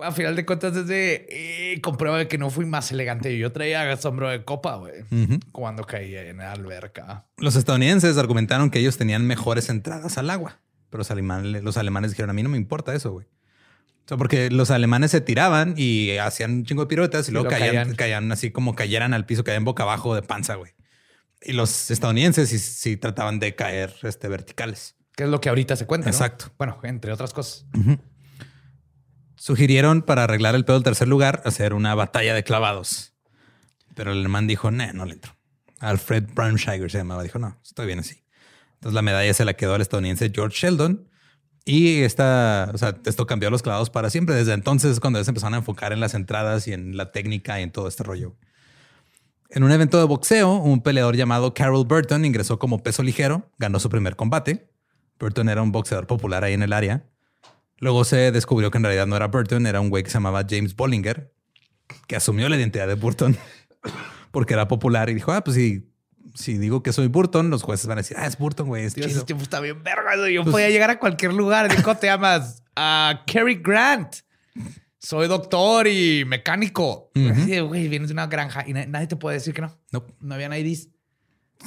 A 0.00 0.12
final 0.12 0.36
de 0.36 0.46
cuentas, 0.46 0.74
desde 0.74 1.72
eh, 1.72 1.80
comprueba 1.80 2.18
de 2.18 2.28
que 2.28 2.38
no 2.38 2.50
fui 2.50 2.64
más 2.66 2.92
elegante. 2.92 3.36
Yo 3.36 3.50
traía 3.50 3.96
sombrero 3.96 4.30
de 4.30 4.44
copa, 4.44 4.76
güey, 4.76 5.04
cuando 5.50 5.84
caía 5.84 6.28
en 6.28 6.36
la 6.36 6.52
alberca. 6.52 7.26
Los 7.36 7.56
estadounidenses 7.56 8.16
argumentaron 8.16 8.70
que 8.70 8.78
ellos 8.78 8.96
tenían 8.96 9.26
mejores 9.26 9.68
entradas 9.68 10.16
al 10.16 10.30
agua, 10.30 10.60
pero 10.88 10.98
los 10.98 11.10
alemanes, 11.10 11.64
los 11.64 11.76
alemanes 11.76 12.12
dijeron, 12.12 12.30
a 12.30 12.32
mí 12.32 12.44
no 12.44 12.48
me 12.48 12.58
importa 12.58 12.94
eso, 12.94 13.10
güey. 13.10 13.26
O 13.26 14.08
sea, 14.08 14.16
porque 14.16 14.50
los 14.50 14.70
alemanes 14.70 15.10
se 15.10 15.20
tiraban 15.20 15.74
y 15.76 16.16
hacían 16.16 16.52
un 16.52 16.64
chingo 16.64 16.82
de 16.82 16.88
piruetas 16.88 17.28
y 17.28 17.30
Y 17.30 17.34
luego 17.34 17.48
caían, 17.48 17.68
caían. 17.74 17.94
caían 17.94 18.32
así 18.32 18.50
como 18.52 18.74
cayeran 18.74 19.12
al 19.14 19.26
piso, 19.26 19.42
caían 19.42 19.64
boca 19.64 19.82
abajo 19.82 20.14
de 20.14 20.22
panza, 20.22 20.54
güey. 20.54 20.72
Y 21.42 21.52
los 21.52 21.90
estadounidenses 21.90 22.48
sí, 22.48 22.58
sí 22.58 22.96
trataban 22.96 23.40
de 23.40 23.54
caer 23.54 23.92
este, 24.04 24.28
verticales. 24.28 24.96
Que 25.14 25.24
es 25.24 25.28
lo 25.28 25.40
que 25.40 25.48
ahorita 25.48 25.76
se 25.76 25.86
cuenta. 25.86 26.06
¿no? 26.06 26.12
Exacto. 26.12 26.46
Bueno, 26.56 26.78
entre 26.84 27.12
otras 27.12 27.32
cosas. 27.32 27.66
Sugirieron 29.48 30.02
para 30.02 30.24
arreglar 30.24 30.54
el 30.56 30.66
pedo 30.66 30.76
del 30.76 30.84
tercer 30.84 31.08
lugar 31.08 31.40
hacer 31.46 31.72
una 31.72 31.94
batalla 31.94 32.34
de 32.34 32.44
clavados. 32.44 33.14
Pero 33.94 34.12
el 34.12 34.18
alemán 34.18 34.46
dijo, 34.46 34.70
no, 34.70 34.92
no 34.92 35.06
le 35.06 35.14
entro. 35.14 35.38
Alfred 35.80 36.24
Braunschweiger 36.34 36.90
se 36.90 36.98
llamaba. 36.98 37.22
Dijo, 37.22 37.38
no, 37.38 37.58
estoy 37.64 37.86
bien 37.86 37.98
así. 37.98 38.22
Entonces 38.74 38.92
la 38.92 39.00
medalla 39.00 39.32
se 39.32 39.46
la 39.46 39.54
quedó 39.54 39.72
al 39.72 39.80
estadounidense 39.80 40.30
George 40.34 40.54
Sheldon. 40.54 41.08
Y 41.64 42.02
esta, 42.02 42.70
o 42.74 42.76
sea, 42.76 42.98
esto 43.06 43.26
cambió 43.26 43.48
los 43.48 43.62
clavados 43.62 43.88
para 43.88 44.10
siempre. 44.10 44.34
Desde 44.34 44.52
entonces 44.52 44.92
es 44.92 45.00
cuando 45.00 45.24
se 45.24 45.30
empezaron 45.30 45.54
a 45.54 45.56
enfocar 45.56 45.94
en 45.94 46.00
las 46.00 46.12
entradas 46.12 46.68
y 46.68 46.74
en 46.74 46.98
la 46.98 47.10
técnica 47.10 47.58
y 47.58 47.62
en 47.62 47.72
todo 47.72 47.88
este 47.88 48.02
rollo. 48.02 48.36
En 49.48 49.62
un 49.62 49.72
evento 49.72 49.96
de 49.96 50.04
boxeo, 50.04 50.56
un 50.56 50.82
peleador 50.82 51.16
llamado 51.16 51.54
Carol 51.54 51.86
Burton 51.86 52.26
ingresó 52.26 52.58
como 52.58 52.82
peso 52.82 53.02
ligero, 53.02 53.50
ganó 53.58 53.80
su 53.80 53.88
primer 53.88 54.14
combate. 54.14 54.68
Burton 55.18 55.48
era 55.48 55.62
un 55.62 55.72
boxeador 55.72 56.06
popular 56.06 56.44
ahí 56.44 56.52
en 56.52 56.64
el 56.64 56.74
área. 56.74 57.06
Luego 57.78 58.04
se 58.04 58.32
descubrió 58.32 58.70
que 58.70 58.78
en 58.78 58.84
realidad 58.84 59.06
no 59.06 59.16
era 59.16 59.28
Burton, 59.28 59.66
era 59.66 59.80
un 59.80 59.88
güey 59.90 60.02
que 60.02 60.10
se 60.10 60.14
llamaba 60.14 60.44
James 60.48 60.74
Bollinger, 60.74 61.32
que 62.06 62.16
asumió 62.16 62.48
la 62.48 62.56
identidad 62.56 62.88
de 62.88 62.94
Burton 62.94 63.36
porque 64.30 64.54
era 64.54 64.66
popular 64.68 65.08
y 65.10 65.14
dijo, 65.14 65.32
ah, 65.32 65.42
pues 65.44 65.56
si, 65.56 65.88
si 66.34 66.58
digo 66.58 66.82
que 66.82 66.92
soy 66.92 67.06
Burton, 67.06 67.50
los 67.50 67.62
jueces 67.62 67.86
van 67.86 67.98
a 67.98 68.02
decir, 68.02 68.16
ah, 68.18 68.26
es 68.26 68.36
Burton, 68.36 68.66
güey, 68.68 68.84
es 68.84 68.94
chido. 68.94 69.06
ese 69.06 69.22
tiempo 69.22 69.42
está 69.44 69.60
bien 69.60 69.82
verga. 69.82 70.16
Yo 70.30 70.44
podía 70.44 70.70
llegar 70.70 70.90
a 70.90 70.98
cualquier 70.98 71.32
lugar. 71.34 71.68
¿cómo 71.82 71.96
te 71.96 72.08
llamas? 72.08 72.62
A 72.76 73.22
Cary 73.32 73.56
Grant. 73.62 74.16
Soy 75.00 75.28
doctor 75.28 75.86
y 75.86 76.24
mecánico. 76.26 77.10
Así 77.30 77.50
de, 77.52 77.60
güey, 77.60 77.86
vienes 77.88 78.08
de 78.08 78.12
una 78.14 78.26
granja 78.26 78.64
y 78.66 78.72
na- 78.72 78.86
nadie 78.86 79.06
te 79.06 79.16
puede 79.16 79.36
decir 79.36 79.54
que 79.54 79.62
no. 79.62 79.78
Nope. 79.92 80.12
No 80.20 80.34
habían 80.34 80.52
IDs. 80.52 80.88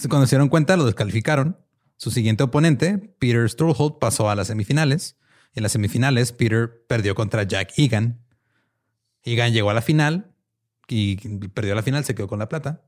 Cuando 0.09 0.27
se 0.27 0.35
dieron 0.35 0.49
cuenta, 0.49 0.75
lo 0.75 0.85
descalificaron. 0.85 1.57
Su 1.95 2.11
siguiente 2.11 2.43
oponente, 2.43 2.97
Peter 3.19 3.49
Sturholt, 3.49 3.99
pasó 3.99 4.29
a 4.29 4.35
las 4.35 4.47
semifinales. 4.47 5.17
En 5.53 5.63
las 5.63 5.71
semifinales, 5.73 6.31
Peter 6.31 6.83
perdió 6.87 7.13
contra 7.15 7.43
Jack 7.43 7.73
Egan. 7.77 8.21
Egan 9.23 9.51
llegó 9.53 9.69
a 9.69 9.73
la 9.73 9.81
final 9.81 10.33
y 10.87 11.15
perdió 11.49 11.75
la 11.75 11.83
final, 11.83 12.03
se 12.05 12.15
quedó 12.15 12.27
con 12.27 12.39
la 12.39 12.49
plata. 12.49 12.83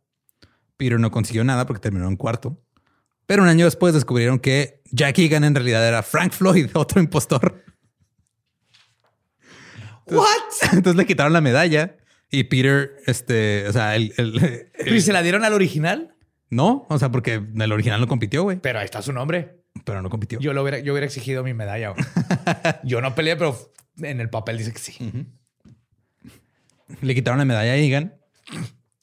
Peter 0.78 1.00
no 1.00 1.12
consiguió 1.12 1.44
nada 1.44 1.66
porque 1.66 1.82
terminó 1.82 2.08
en 2.08 2.16
cuarto. 2.16 2.62
Pero 3.26 3.44
un 3.44 3.50
año 3.50 3.66
después 3.66 3.94
descubrieron 3.94 4.40
que 4.40 4.82
Jack 4.92 5.18
Egan 5.20 5.44
en 5.44 5.56
realidad 5.56 5.88
era 5.88 6.04
Frank 6.04 6.32
Floyd, 6.34 6.70
otro 6.74 7.02
impostor. 7.02 7.64
¿What? 10.08 10.26
Entonces 10.74 10.96
le 10.96 11.06
quitaron 11.06 11.34
la 11.34 11.42
medalla 11.42 11.98
y 12.30 12.46
Peter, 12.46 12.98
este, 13.06 13.68
o 13.68 13.74
sea, 13.74 13.96
el, 13.96 14.14
el- 14.18 14.70
¿Y 14.86 15.02
se 15.02 15.14
la 15.14 15.22
dieron 15.22 15.44
al 15.44 15.54
original? 15.54 16.10
no, 16.50 16.86
o 16.88 17.00
sea, 17.00 17.10
porque 17.12 17.42
el 17.56 17.72
original 17.72 18.00
no 18.00 18.08
compitió, 18.08 18.44
güey, 18.44 18.60
Pero 18.60 18.78
ahí 18.78 18.86
está 18.86 19.02
su 19.02 19.12
nombre. 19.12 19.63
Pero 19.86 20.02
no 20.02 20.10
compitió. 20.10 20.40
Yo, 20.40 20.54
lo 20.54 20.62
hubiera, 20.62 20.80
yo 20.80 20.94
hubiera 20.94 21.06
exigido 21.06 21.44
mi 21.44 21.54
medalla. 21.54 21.94
Yo 22.84 23.02
no 23.02 23.16
peleé, 23.16 23.36
pero 23.36 23.74
en 23.98 24.20
el 24.22 24.30
papel 24.30 24.58
dice 24.58 24.72
que 24.74 24.80
sí. 24.80 25.28
Le 27.02 27.16
quitaron 27.16 27.40
la 27.40 27.46
medalla 27.46 27.72
a 27.74 27.76
Egan. 27.76 28.16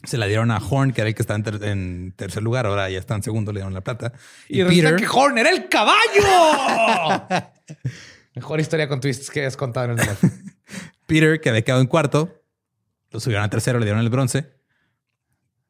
Se 0.05 0.17
la 0.17 0.27
dieron 0.27 0.51
a 0.51 0.59
Horn, 0.59 0.93
que 0.93 1.03
era 1.03 1.09
el 1.09 1.15
que 1.15 1.23
estaba 1.23 1.37
en, 1.37 1.43
ter- 1.43 1.65
en 1.65 2.15
tercer 2.17 2.43
lugar. 2.43 2.65
Ahora 2.67 2.89
ya 2.89 2.99
está 2.99 3.15
en 3.15 3.23
segundo, 3.23 3.53
le 3.53 3.59
dieron 3.61 3.75
la 3.75 3.83
plata. 3.83 4.13
Y, 4.49 4.63
resulta 4.63 4.97
que 4.97 5.07
Horn 5.07 5.37
era 5.39 5.51
el 5.51 5.69
caballo. 5.69 7.27
Mejor 8.35 8.61
historia 8.61 8.89
con 8.89 9.01
twists 9.01 9.31
que 9.31 9.45
has 9.45 9.57
contado 9.57 9.87
en 9.87 9.91
el 9.93 9.97
debate. 9.99 10.31
Peter, 11.07 11.41
que 11.41 11.49
había 11.51 11.63
quedado 11.63 11.83
en 11.83 11.89
cuarto, 11.89 12.43
lo 13.11 13.21
subieron 13.21 13.45
a 13.45 13.51
tercero, 13.51 13.79
le 13.79 13.85
dieron 13.85 14.01
el 14.01 14.09
bronce. 14.09 14.53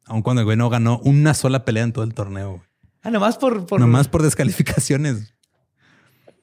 Aun 0.05 0.21
cuando 0.21 0.41
el 0.41 0.45
güey 0.45 0.55
no 0.57 0.69
ganó 0.69 0.99
una 0.99 1.33
sola 1.33 1.65
pelea 1.65 1.83
en 1.83 1.91
todo 1.93 2.03
el 2.03 2.13
torneo. 2.13 2.63
Ah, 3.03 3.09
nomás 3.11 3.37
por... 3.37 3.65
por... 3.65 3.79
Nomás 3.79 4.07
por 4.07 4.21
descalificaciones. 4.21 5.33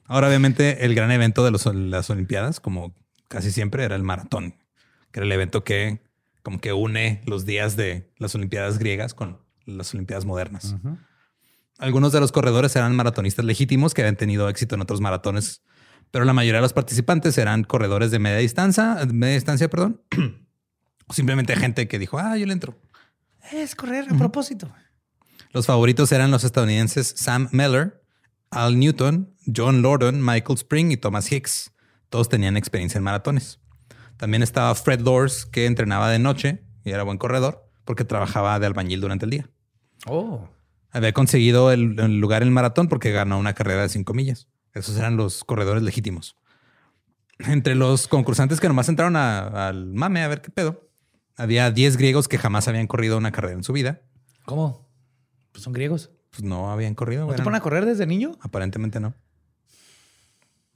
Ahora, 0.05 0.27
obviamente, 0.27 0.85
el 0.85 0.95
gran 0.95 1.11
evento 1.11 1.43
de 1.45 1.51
los- 1.51 1.65
las 1.65 2.09
Olimpiadas, 2.09 2.59
como 2.59 2.95
casi 3.27 3.51
siempre, 3.51 3.83
era 3.83 3.95
el 3.95 4.03
maratón, 4.03 4.55
que 5.11 5.19
era 5.19 5.25
el 5.25 5.31
evento 5.31 5.63
que 5.63 6.01
como 6.41 6.59
que 6.59 6.73
une 6.73 7.21
los 7.25 7.45
días 7.45 7.75
de 7.75 8.11
las 8.17 8.33
Olimpiadas 8.33 8.79
griegas 8.79 9.13
con 9.13 9.39
las 9.65 9.93
Olimpiadas 9.93 10.25
modernas. 10.25 10.75
Algunos 11.77 12.11
de 12.11 12.19
los 12.19 12.31
corredores 12.31 12.75
eran 12.75 12.95
maratonistas 12.95 13.45
legítimos 13.45 13.93
que 13.93 14.01
habían 14.01 14.15
tenido 14.15 14.49
éxito 14.49 14.75
en 14.75 14.81
otros 14.81 14.99
maratones, 14.99 15.61
pero 16.11 16.25
la 16.25 16.33
mayoría 16.33 16.57
de 16.57 16.63
los 16.63 16.73
participantes 16.73 17.37
eran 17.37 17.63
corredores 17.63 18.09
de 18.11 18.19
media 18.19 18.37
distancia, 18.37 18.97
media 19.13 19.35
distancia, 19.35 19.69
perdón, 19.69 20.01
o 21.07 21.13
simplemente 21.13 21.55
gente 21.55 21.87
que 21.87 21.99
dijo, 21.99 22.17
ah, 22.17 22.35
yo 22.35 22.45
le 22.47 22.53
entro. 22.53 22.77
Es 23.51 23.75
correr 23.75 24.07
a 24.11 24.17
propósito. 24.17 24.73
Los 25.51 25.65
favoritos 25.65 26.11
eran 26.11 26.31
los 26.31 26.43
estadounidenses 26.43 27.13
Sam 27.17 27.49
Meller, 27.51 28.03
Al 28.51 28.79
Newton, 28.79 29.33
John 29.55 29.81
Lordon, 29.81 30.23
Michael 30.23 30.57
Spring 30.57 30.91
y 30.91 30.97
Thomas 30.97 31.31
Hicks. 31.31 31.71
Todos 32.09 32.29
tenían 32.29 32.57
experiencia 32.57 32.97
en 32.97 33.03
maratones. 33.03 33.59
También 34.17 34.43
estaba 34.43 34.73
Fred 34.75 35.01
Lors, 35.01 35.45
que 35.45 35.65
entrenaba 35.65 36.09
de 36.09 36.19
noche 36.19 36.63
y 36.83 36.91
era 36.91 37.03
buen 37.03 37.17
corredor 37.17 37.65
porque 37.85 38.05
trabajaba 38.05 38.59
de 38.59 38.67
albañil 38.67 39.01
durante 39.01 39.25
el 39.25 39.31
día. 39.31 39.49
Oh. 40.05 40.47
Había 40.91 41.13
conseguido 41.13 41.71
el, 41.71 41.99
el 41.99 42.19
lugar 42.19 42.41
en 42.41 42.49
el 42.49 42.53
maratón 42.53 42.87
porque 42.87 43.11
ganó 43.11 43.37
una 43.39 43.53
carrera 43.53 43.83
de 43.83 43.89
cinco 43.89 44.13
millas. 44.13 44.47
Esos 44.73 44.97
eran 44.97 45.17
los 45.17 45.43
corredores 45.43 45.81
legítimos. 45.83 46.35
Entre 47.39 47.73
los 47.75 48.07
concursantes 48.07 48.59
que 48.59 48.67
nomás 48.67 48.89
entraron 48.89 49.15
a- 49.15 49.67
al 49.69 49.85
mame 49.93 50.21
a 50.23 50.27
ver 50.27 50.41
qué 50.41 50.51
pedo, 50.51 50.89
había 51.37 51.71
10 51.71 51.97
griegos 51.97 52.27
que 52.27 52.37
jamás 52.37 52.67
habían 52.67 52.85
corrido 52.87 53.17
una 53.17 53.31
carrera 53.31 53.53
en 53.55 53.63
su 53.63 53.71
vida. 53.73 54.01
¿Cómo? 54.45 54.88
Pues 55.51 55.63
son 55.63 55.73
griegos. 55.73 56.11
Pues 56.31 56.43
no 56.43 56.71
habían 56.71 56.95
corrido. 56.95 57.21
¿No 57.23 57.27
te 57.29 57.33
eran- 57.35 57.43
ponen 57.45 57.59
a 57.59 57.63
correr 57.63 57.85
desde 57.85 58.05
niño? 58.05 58.37
Aparentemente 58.41 58.99
no. 58.99 59.15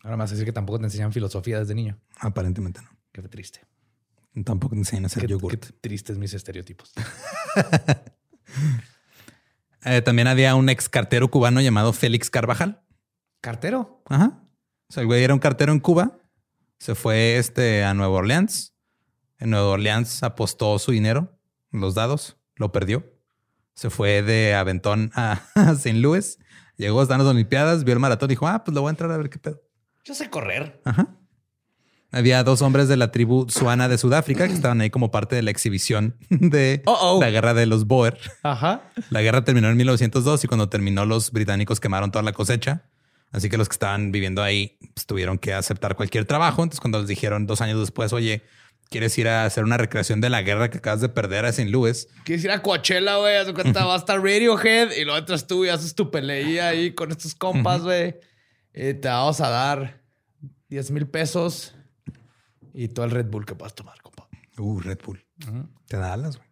Ahora 0.04 0.18
más 0.18 0.32
decir 0.32 0.46
que 0.46 0.52
tampoco 0.52 0.80
te 0.80 0.86
enseñan 0.86 1.14
filosofía 1.14 1.60
desde 1.60 1.76
niño. 1.76 1.98
Aparentemente 2.18 2.82
no. 2.82 2.90
Qué 3.12 3.22
triste. 3.24 3.62
Tampoco 4.44 4.74
te 4.76 4.80
enseñan 4.80 5.06
a 5.06 5.08
hacer 5.08 5.22
Qué, 5.24 5.28
yogurt. 5.30 5.64
qué 5.66 5.74
tristes 5.82 6.18
mis 6.18 6.34
estereotipos. 6.34 6.92
Eh, 9.86 10.02
también 10.02 10.28
había 10.30 10.56
un 10.56 10.70
ex 10.70 10.88
cartero 10.88 11.30
cubano 11.30 11.60
llamado 11.60 11.92
Félix 11.92 12.30
Carvajal. 12.30 12.82
¿Cartero? 13.42 14.02
Ajá. 14.06 14.42
O 14.90 14.94
sea, 14.94 15.02
el 15.02 15.08
güey 15.08 15.24
era 15.24 15.34
un 15.34 15.42
cartero 15.42 15.74
en 15.74 15.82
Cuba. 15.82 16.18
Se 16.80 16.96
fue 16.96 17.38
este, 17.38 17.84
a 17.84 17.94
Nueva 17.94 18.14
Orleans. 18.14 18.74
En 19.40 19.50
Nueva 19.50 19.68
Orleans 19.68 20.24
apostó 20.24 20.80
su 20.80 20.92
dinero, 20.94 21.38
los 21.72 21.96
dados, 21.96 22.38
lo 22.56 22.72
perdió. 22.72 23.13
Se 23.74 23.90
fue 23.90 24.22
de 24.22 24.54
Aventón 24.54 25.12
a, 25.16 25.42
a 25.56 25.72
St. 25.72 25.94
Louis. 25.94 26.40
Llegó 26.78 27.02
a 27.02 27.06
las 27.06 27.28
Olimpiadas, 27.28 27.84
vio 27.84 27.94
el 27.94 28.00
maratón 28.00 28.30
y 28.30 28.34
dijo, 28.34 28.48
ah, 28.48 28.64
pues 28.64 28.74
lo 28.74 28.82
voy 28.82 28.90
a 28.90 28.92
entrar 28.92 29.12
a 29.12 29.18
ver 29.18 29.30
qué 29.30 29.40
pedo. 29.40 29.62
Yo 30.04 30.14
sé 30.14 30.30
correr. 30.30 30.82
Ajá. 30.84 31.16
Había 32.12 32.44
dos 32.44 32.62
hombres 32.62 32.88
de 32.88 32.96
la 32.96 33.12
tribu 33.12 33.48
Suana 33.50 33.88
de 33.88 33.98
Sudáfrica 33.98 34.48
que 34.48 34.54
estaban 34.54 34.82
ahí 34.82 34.92
como 34.92 35.10
parte 35.10 35.36
de 35.36 35.42
la 35.42 35.50
exhibición 35.50 36.16
de 36.30 36.84
la 37.20 37.30
guerra 37.32 37.56
de 37.56 37.66
los 37.66 37.88
Boer. 37.88 38.20
Ajá. 38.44 38.84
La 39.10 39.22
guerra 39.24 39.44
terminó 39.44 39.70
en 39.70 39.78
1902 39.78 40.44
y 40.44 40.48
cuando 40.48 40.70
terminó 40.70 41.06
los 41.06 41.32
británicos 41.32 41.80
quemaron 41.80 42.12
toda 42.12 42.22
la 42.22 42.34
cosecha. 42.34 42.84
Así 43.32 43.50
que 43.50 43.58
los 43.58 43.68
que 43.68 43.74
estaban 43.74 44.12
viviendo 44.12 44.44
ahí 44.44 44.78
pues, 44.94 45.08
tuvieron 45.08 45.40
que 45.40 45.54
aceptar 45.54 45.96
cualquier 45.96 46.26
trabajo. 46.26 46.62
Entonces 46.62 46.80
cuando 46.80 47.00
les 47.00 47.08
dijeron 47.08 47.48
dos 47.48 47.62
años 47.62 47.80
después, 47.80 48.14
oye, 48.14 48.44
¿quieres 48.94 49.18
ir 49.18 49.28
a 49.28 49.44
hacer 49.46 49.64
una 49.64 49.78
recreación 49.78 50.22
de 50.22 50.30
la 50.30 50.44
guerra 50.44 50.70
que 50.70 50.78
acabas 50.78 51.02
de 51.02 51.10
perder 51.10 51.46
a 51.46 51.50
St. 51.50 51.68
Louis? 51.72 52.08
Quieres 52.26 52.46
ir 52.46 52.52
a 52.52 52.62
Coachella, 52.62 53.18
güey. 53.18 53.44
De 53.44 53.52
cuenta, 53.52 53.86
va 53.86 53.96
a 53.96 53.98
estar 53.98 54.22
Radiohead 54.22 54.92
y 54.92 55.04
luego 55.04 55.18
entras 55.18 55.48
tú 55.48 55.66
y 55.66 55.70
haces 55.70 55.96
tu 55.96 56.12
peleía 56.12 56.68
ahí 56.68 56.94
con 56.94 57.10
estos 57.10 57.34
compas, 57.34 57.82
güey. 57.82 58.16
Y 58.72 58.94
te 58.94 59.08
vamos 59.08 59.42
a 59.42 59.50
dar 59.50 60.04
10 60.70 60.92
mil 60.92 61.08
pesos 61.08 61.74
y 62.72 62.88
todo 62.88 63.06
el 63.06 63.12
Red 63.12 63.32
Bull 63.32 63.48
que 63.48 63.56
puedas 63.56 63.74
tomar, 63.74 64.00
compa. 64.00 64.28
Uh, 64.60 64.80
Red 64.80 65.00
Bull. 65.04 65.26
Te 65.88 65.98
da 65.98 66.14
alas, 66.14 66.38
güey. 66.38 66.48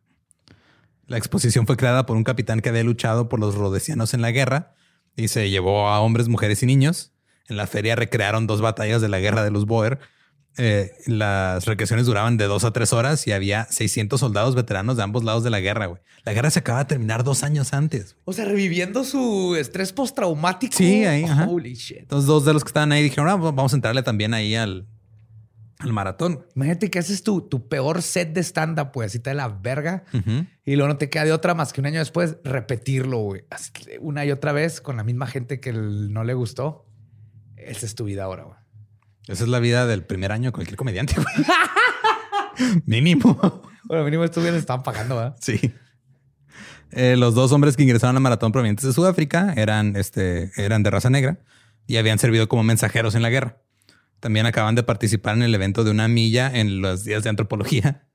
La 1.05 1.17
exposición 1.17 1.67
fue 1.67 1.77
creada 1.77 2.07
por 2.07 2.17
un 2.17 2.23
capitán 2.23 2.59
que 2.61 2.69
había 2.69 2.83
luchado 2.83 3.29
por 3.29 3.39
los 3.39 3.53
rodesianos 3.53 4.15
en 4.15 4.23
la 4.23 4.31
guerra 4.31 4.73
y 5.15 5.27
se 5.27 5.51
llevó 5.51 5.89
a 5.89 5.99
hombres, 5.99 6.27
mujeres 6.27 6.63
y 6.63 6.65
niños. 6.65 7.11
En 7.47 7.57
la 7.57 7.67
feria 7.67 7.95
recrearon 7.95 8.47
dos 8.47 8.61
batallas 8.61 8.99
de 8.99 9.09
la 9.09 9.19
guerra 9.19 9.43
de 9.43 9.51
los 9.51 9.67
Boer. 9.67 9.99
Eh, 10.57 10.91
las 11.07 11.65
recreaciones 11.65 12.05
duraban 12.05 12.35
de 12.37 12.45
dos 12.45 12.65
a 12.65 12.71
tres 12.73 12.91
horas 12.91 13.25
y 13.25 13.31
había 13.31 13.65
600 13.69 14.19
soldados 14.19 14.53
veteranos 14.53 14.97
de 14.97 15.03
ambos 15.03 15.23
lados 15.23 15.43
de 15.43 15.49
la 15.49 15.59
guerra, 15.61 15.85
güey. 15.85 16.01
La 16.25 16.33
guerra 16.33 16.49
se 16.51 16.59
acaba 16.59 16.79
de 16.79 16.85
terminar 16.85 17.23
dos 17.23 17.43
años 17.43 17.73
antes. 17.73 18.17
O 18.25 18.33
sea, 18.33 18.45
reviviendo 18.45 19.03
su 19.05 19.55
estrés 19.55 19.93
postraumático. 19.93 20.75
Sí, 20.77 21.05
ahí, 21.05 21.23
ajá. 21.23 21.47
Holy 21.47 21.73
shit. 21.73 21.99
Entonces 21.99 22.27
dos 22.27 22.43
de 22.45 22.53
los 22.53 22.63
que 22.63 22.67
estaban 22.69 22.91
ahí 22.91 23.01
dijeron, 23.01 23.29
ah, 23.29 23.35
vamos 23.37 23.71
a 23.73 23.75
entrarle 23.77 24.03
también 24.03 24.33
ahí 24.33 24.53
al, 24.55 24.87
al 25.79 25.93
maratón. 25.93 26.45
Imagínate 26.55 26.91
que 26.91 26.99
haces 26.99 27.23
tu, 27.23 27.41
tu 27.41 27.67
peor 27.69 28.01
set 28.01 28.33
de 28.33 28.43
stand-up, 28.43 28.91
pues, 28.91 29.07
así 29.07 29.19
te 29.19 29.29
da 29.29 29.35
la 29.35 29.47
verga. 29.47 30.03
Y 30.65 30.75
luego 30.75 30.89
no 30.89 30.97
te 30.97 31.09
queda 31.09 31.23
de 31.23 31.31
otra 31.31 31.53
más 31.55 31.71
que 31.71 31.79
un 31.79 31.87
año 31.87 31.99
después 31.99 32.35
repetirlo, 32.43 33.19
güey. 33.19 33.41
Una 34.01 34.25
y 34.25 34.31
otra 34.31 34.51
vez 34.51 34.81
con 34.81 34.97
la 34.97 35.03
misma 35.05 35.27
gente 35.27 35.59
que 35.61 35.69
el- 35.69 36.11
no 36.11 36.23
le 36.25 36.33
gustó. 36.33 36.85
Esa 37.55 37.85
es 37.85 37.95
tu 37.95 38.03
vida 38.03 38.25
ahora, 38.25 38.43
güey. 38.43 38.60
Esa 39.27 39.43
es 39.43 39.49
la 39.49 39.59
vida 39.59 39.85
del 39.85 40.03
primer 40.03 40.31
año 40.31 40.49
de 40.49 40.51
cualquier 40.51 40.77
comediante. 40.77 41.15
Mínimo. 42.85 43.61
Bueno, 43.83 44.03
mínimo 44.03 44.23
estos 44.23 44.43
güeyes 44.43 44.59
estaban 44.59 44.83
pagando, 44.83 45.15
¿verdad? 45.15 45.35
Sí. 45.41 45.73
Eh, 46.91 47.15
los 47.17 47.35
dos 47.35 47.51
hombres 47.51 47.77
que 47.77 47.83
ingresaron 47.83 48.15
al 48.15 48.21
maratón 48.21 48.51
provenientes 48.51 48.85
de 48.85 48.93
Sudáfrica 48.93 49.53
eran, 49.55 49.95
este, 49.95 50.51
eran 50.57 50.83
de 50.83 50.91
raza 50.91 51.09
negra 51.09 51.39
y 51.87 51.97
habían 51.97 52.19
servido 52.19 52.47
como 52.47 52.63
mensajeros 52.63 53.15
en 53.15 53.21
la 53.21 53.29
guerra. 53.29 53.61
También 54.19 54.45
acaban 54.45 54.75
de 54.75 54.83
participar 54.83 55.35
en 55.35 55.43
el 55.43 55.55
evento 55.55 55.83
de 55.83 55.91
una 55.91 56.07
milla 56.07 56.51
en 56.53 56.81
los 56.81 57.03
días 57.03 57.23
de 57.23 57.29
antropología. 57.29 58.07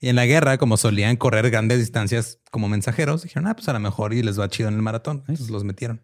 Y 0.00 0.08
en 0.08 0.16
la 0.16 0.26
guerra, 0.26 0.58
como 0.58 0.76
solían 0.76 1.16
correr 1.16 1.50
grandes 1.50 1.78
distancias 1.78 2.40
como 2.50 2.68
mensajeros, 2.68 3.22
dijeron, 3.22 3.46
ah, 3.46 3.54
pues 3.54 3.68
a 3.68 3.72
lo 3.72 3.80
mejor 3.80 4.12
y 4.12 4.22
les 4.22 4.38
va 4.38 4.48
chido 4.48 4.68
en 4.68 4.74
el 4.74 4.82
maratón. 4.82 5.18
Entonces 5.28 5.50
los 5.50 5.64
metieron. 5.64 6.02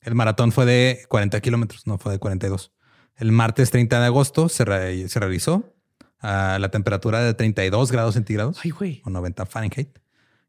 El 0.00 0.14
maratón 0.14 0.50
fue 0.50 0.64
de 0.64 1.04
40 1.08 1.40
kilómetros, 1.40 1.86
no 1.86 1.98
fue 1.98 2.12
de 2.12 2.18
42. 2.18 2.72
El 3.16 3.32
martes 3.32 3.70
30 3.70 4.00
de 4.00 4.06
agosto 4.06 4.48
se, 4.48 4.64
re- 4.64 5.08
se 5.08 5.20
realizó 5.20 5.74
a 6.18 6.58
la 6.60 6.70
temperatura 6.70 7.20
de 7.22 7.34
32 7.34 7.92
grados 7.92 8.14
centígrados 8.14 8.58
Ay, 8.64 8.70
güey. 8.70 9.02
o 9.04 9.10
90 9.10 9.46
Fahrenheit. 9.46 9.98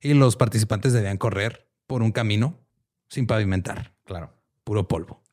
Y 0.01 0.13
los 0.13 0.35
participantes 0.35 0.93
debían 0.93 1.17
correr 1.17 1.67
por 1.87 2.01
un 2.01 2.11
camino 2.11 2.59
sin 3.09 3.27
pavimentar, 3.27 3.93
Claro. 4.05 4.33
puro 4.63 4.87
polvo. 4.87 5.23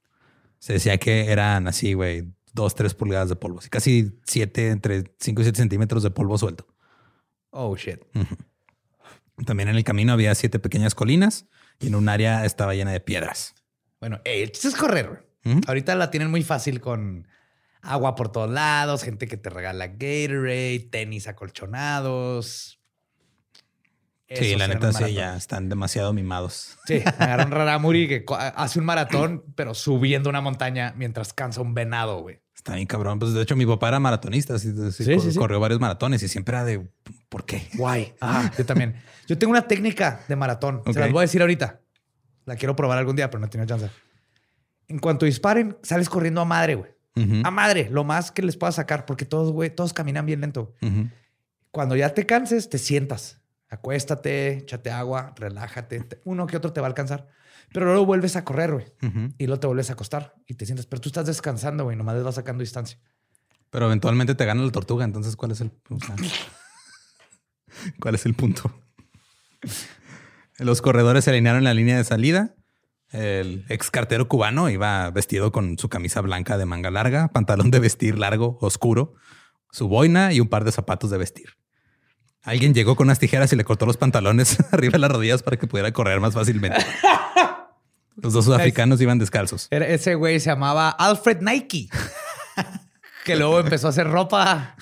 Se 0.58 0.74
decía 0.74 0.98
que 0.98 1.30
eran 1.30 1.66
así, 1.66 1.94
güey, 1.94 2.32
dos, 2.52 2.74
tres 2.74 2.94
pulgadas 2.94 3.28
de 3.28 3.36
polvo, 3.36 3.60
así 3.60 3.68
casi 3.70 4.20
siete, 4.26 4.68
entre 4.70 5.14
5 5.18 5.40
y 5.40 5.44
7 5.44 5.56
centímetros 5.56 6.02
de 6.02 6.10
polvo 6.10 6.36
suelto. 6.36 6.66
Oh, 7.50 7.74
shit. 7.76 8.00
También 9.46 9.68
en 9.70 9.76
el 9.76 9.84
camino 9.84 10.12
había 10.12 10.34
siete 10.34 10.58
pequeñas 10.58 10.94
colinas 10.94 11.46
y 11.80 11.86
en 11.86 11.94
un 11.94 12.08
área 12.08 12.44
estaba 12.44 12.74
llena 12.74 12.92
de 12.92 13.00
piedras. 13.00 13.54
Bueno, 14.00 14.20
el 14.24 14.52
chiste 14.52 14.68
es 14.68 14.76
correr. 14.76 15.26
Ahorita 15.66 15.94
la 15.94 16.10
tienen 16.10 16.30
muy 16.30 16.42
fácil 16.42 16.80
con 16.80 17.26
agua 17.82 18.14
por 18.14 18.30
todos 18.30 18.50
lados, 18.50 19.02
gente 19.02 19.26
que 19.26 19.36
te 19.38 19.48
regala 19.50 19.86
Gatorade, 19.88 20.88
tenis 20.90 21.26
acolchonados. 21.28 22.78
sí, 24.28 24.54
la 24.56 24.68
neta 24.68 24.92
sí, 24.92 25.12
ya 25.14 25.36
están 25.36 25.68
demasiado 25.68 26.12
mimados. 26.12 26.76
Sí, 26.86 27.02
me 27.18 27.24
agarró 27.24 27.46
un 27.46 27.50
raramuri 27.52 28.06
que 28.06 28.24
hace 28.54 28.78
un 28.78 28.84
maratón, 28.84 29.44
pero 29.56 29.74
subiendo 29.74 30.28
una 30.30 30.40
montaña 30.40 30.92
mientras 30.96 31.32
cansa 31.32 31.60
un 31.62 31.74
venado, 31.74 32.20
güey. 32.20 32.40
Está 32.54 32.74
bien 32.74 32.86
cabrón. 32.86 33.18
Pues 33.18 33.32
de 33.32 33.40
hecho 33.42 33.56
mi 33.56 33.64
papá 33.64 33.88
era 33.88 33.98
maratonista, 33.98 34.54
así, 34.54 34.68
así, 34.86 35.04
Sí, 35.04 35.14
cor- 35.14 35.22
sí, 35.22 35.32
sí. 35.32 35.38
corrió 35.38 35.58
varios 35.58 35.80
maratones 35.80 36.22
y 36.22 36.28
siempre 36.28 36.54
era 36.56 36.64
de, 36.66 36.86
¿por 37.30 37.46
qué? 37.46 37.66
Guay. 37.74 38.14
Ajá, 38.20 38.52
yo 38.58 38.66
también. 38.66 38.96
Yo 39.26 39.38
tengo 39.38 39.50
una 39.52 39.66
técnica 39.66 40.20
de 40.28 40.36
maratón. 40.36 40.82
Se 40.92 41.00
las 41.00 41.10
voy 41.10 41.20
a 41.20 41.22
decir 41.22 41.40
ahorita. 41.40 41.80
La 42.44 42.56
quiero 42.56 42.76
probar 42.76 42.98
algún 42.98 43.16
día, 43.16 43.30
pero 43.30 43.40
no 43.40 43.46
he 43.46 43.48
tenido 43.48 43.66
chance. 43.66 43.90
En 44.90 44.98
cuanto 44.98 45.24
disparen, 45.26 45.76
sales 45.82 46.08
corriendo 46.08 46.40
a 46.40 46.44
madre, 46.44 46.74
güey. 46.74 46.90
A 47.44 47.50
madre, 47.50 47.88
lo 47.90 48.02
más 48.04 48.30
que 48.32 48.42
les 48.42 48.56
pueda 48.56 48.72
sacar, 48.72 49.04
porque 49.06 49.24
todos, 49.26 49.52
güey, 49.52 49.68
todos 49.74 49.92
caminan 49.92 50.24
bien 50.26 50.40
lento. 50.40 50.74
Cuando 51.70 51.94
ya 51.96 52.14
te 52.14 52.26
canses, 52.26 52.68
te 52.68 52.78
sientas. 52.78 53.40
Acuéstate, 53.68 54.58
échate 54.58 54.90
agua, 54.90 55.32
relájate. 55.36 56.00
Te- 56.00 56.20
Uno 56.24 56.46
que 56.46 56.56
otro 56.56 56.72
te 56.72 56.80
va 56.80 56.86
a 56.86 56.90
alcanzar. 56.90 57.28
Pero 57.72 57.86
luego 57.86 58.04
vuelves 58.06 58.34
a 58.36 58.44
correr, 58.44 58.72
güey. 58.72 58.86
Y 59.38 59.46
luego 59.46 59.60
te 59.60 59.66
vuelves 59.68 59.90
a 59.90 59.92
acostar 59.92 60.34
y 60.46 60.54
te 60.54 60.66
sientas. 60.66 60.86
Pero 60.86 61.00
tú 61.00 61.08
estás 61.10 61.26
descansando, 61.26 61.84
güey. 61.84 61.96
Nomás 61.96 62.16
les 62.16 62.24
vas 62.24 62.34
sacando 62.34 62.62
distancia. 62.62 62.98
Pero 63.70 63.86
eventualmente 63.86 64.34
te 64.34 64.44
gana 64.44 64.62
la 64.64 64.72
tortuga, 64.72 65.04
entonces 65.04 65.36
¿cuál 65.36 65.52
es 65.52 65.60
el, 65.60 65.70
o 65.90 65.98
sea, 66.00 66.16
¿cuál 68.00 68.16
es 68.16 68.26
el 68.26 68.34
punto? 68.34 68.72
Los 70.58 70.82
corredores 70.82 71.24
se 71.24 71.30
alinearon 71.30 71.58
en 71.58 71.64
la 71.64 71.74
línea 71.74 71.96
de 71.96 72.04
salida. 72.04 72.54
El 73.12 73.64
ex 73.68 73.90
cartero 73.90 74.28
cubano 74.28 74.70
iba 74.70 75.10
vestido 75.10 75.50
con 75.52 75.78
su 75.78 75.88
camisa 75.88 76.20
blanca 76.20 76.56
de 76.58 76.64
manga 76.66 76.90
larga, 76.90 77.28
pantalón 77.28 77.70
de 77.70 77.80
vestir 77.80 78.18
largo, 78.18 78.58
oscuro, 78.60 79.14
su 79.72 79.88
boina 79.88 80.32
y 80.32 80.40
un 80.40 80.48
par 80.48 80.64
de 80.64 80.72
zapatos 80.72 81.10
de 81.10 81.18
vestir. 81.18 81.50
Alguien 82.42 82.72
llegó 82.72 82.96
con 82.96 83.08
unas 83.08 83.18
tijeras 83.18 83.52
y 83.52 83.56
le 83.56 83.64
cortó 83.64 83.84
los 83.84 83.96
pantalones 83.96 84.58
arriba 84.72 84.92
de 84.92 84.98
las 85.00 85.10
rodillas 85.10 85.42
para 85.42 85.56
que 85.58 85.66
pudiera 85.66 85.92
correr 85.92 86.20
más 86.20 86.34
fácilmente. 86.34 86.78
Los 88.16 88.34
dos 88.34 88.44
sudafricanos 88.44 89.00
iban 89.00 89.18
descalzos. 89.18 89.66
Era- 89.70 89.86
ese 89.86 90.14
güey 90.14 90.40
se 90.40 90.50
llamaba 90.50 90.90
Alfred 90.90 91.40
Nike. 91.40 91.88
que 93.24 93.36
luego 93.36 93.60
empezó 93.60 93.86
a 93.86 93.90
hacer 93.90 94.08
ropa 94.08 94.76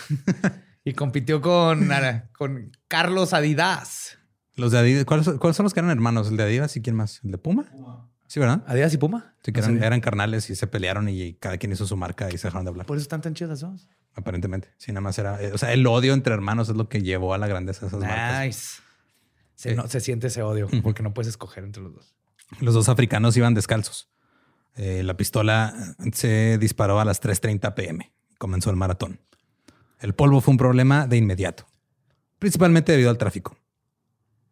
y 0.84 0.92
compitió 0.94 1.40
con, 1.40 1.88
con 2.36 2.72
Carlos 2.88 3.32
Adidas. 3.34 4.18
Los 4.56 4.72
de 4.72 4.78
Adidas, 4.78 5.04
¿cuáles, 5.04 5.28
cuáles 5.38 5.56
son 5.56 5.64
los 5.64 5.72
que 5.74 5.80
eran 5.80 5.90
hermanos? 5.92 6.28
¿El 6.28 6.36
de 6.36 6.42
Adidas 6.44 6.76
y 6.76 6.82
quién 6.82 6.96
más? 6.96 7.20
¿El 7.22 7.30
de 7.30 7.38
Puma? 7.38 7.66
Sí, 8.28 8.38
¿verdad? 8.38 8.62
¿Adidas 8.68 8.94
y 8.94 8.98
Puma? 8.98 9.34
Sí, 9.42 9.52
que 9.52 9.60
No 9.62 9.84
eran, 9.84 10.00
carnales 10.00 10.48
y 10.50 10.54
se 10.54 10.66
pelearon 10.68 11.08
y 11.08 11.34
cada 11.34 11.56
quien 11.58 11.72
hizo 11.72 11.86
su 11.86 11.96
marca 11.96 12.28
y 12.30 12.38
se 12.38 12.46
dejaron 12.46 12.64
de 12.64 12.68
hablar. 12.70 12.86
Por 12.86 12.96
eso 12.96 13.02
están 13.02 13.20
tan 13.22 13.34
chidas 13.34 13.58
dos. 13.60 13.88
Aparentemente. 14.14 14.68
Sí, 14.76 14.92
nada 14.92 15.00
más 15.00 15.18
era. 15.18 15.42
eh, 15.42 15.52
O 15.52 15.58
sea, 15.58 15.72
el 15.72 15.86
odio 15.86 16.12
entre 16.14 16.34
hermanos 16.34 16.68
es 16.68 16.76
lo 16.76 16.88
que 16.88 17.02
llevó 17.02 17.34
a 17.34 17.38
la 17.38 17.46
grandeza 17.48 17.80
de 17.82 17.86
esas 17.88 18.00
marcas. 18.00 18.44
Nice. 18.46 18.82
Se, 19.54 19.70
Sí. 19.70 19.74
no- 19.76 19.88
se 19.88 20.00
siente 20.00 20.28
ese 20.28 20.42
odio 20.42 20.68
porque 20.82 21.02
no 21.02 21.12
puedes 21.14 21.28
escoger 21.28 21.64
entre 21.64 21.82
los 21.82 21.94
dos. 21.94 22.14
Los 22.60 22.74
dos 22.74 22.88
africanos 22.88 23.36
iban 23.36 23.54
descalzos. 23.54 24.08
Eh, 24.76 25.02
la 25.02 25.16
pistola 25.16 25.74
se 26.12 26.58
disparó 26.58 27.00
a 27.00 27.04
las 27.04 27.20
3:30 27.20 27.74
pm. 27.74 28.12
Comenzó 28.38 28.70
el 28.70 28.76
maratón. 28.76 29.20
El 30.00 30.14
polvo 30.14 30.40
fue 30.40 30.52
un 30.52 30.58
problema 30.58 31.06
de 31.08 31.16
inmediato, 31.16 31.66
principalmente 32.38 32.92
debido 32.92 33.10
al 33.10 33.18
tráfico. 33.18 33.56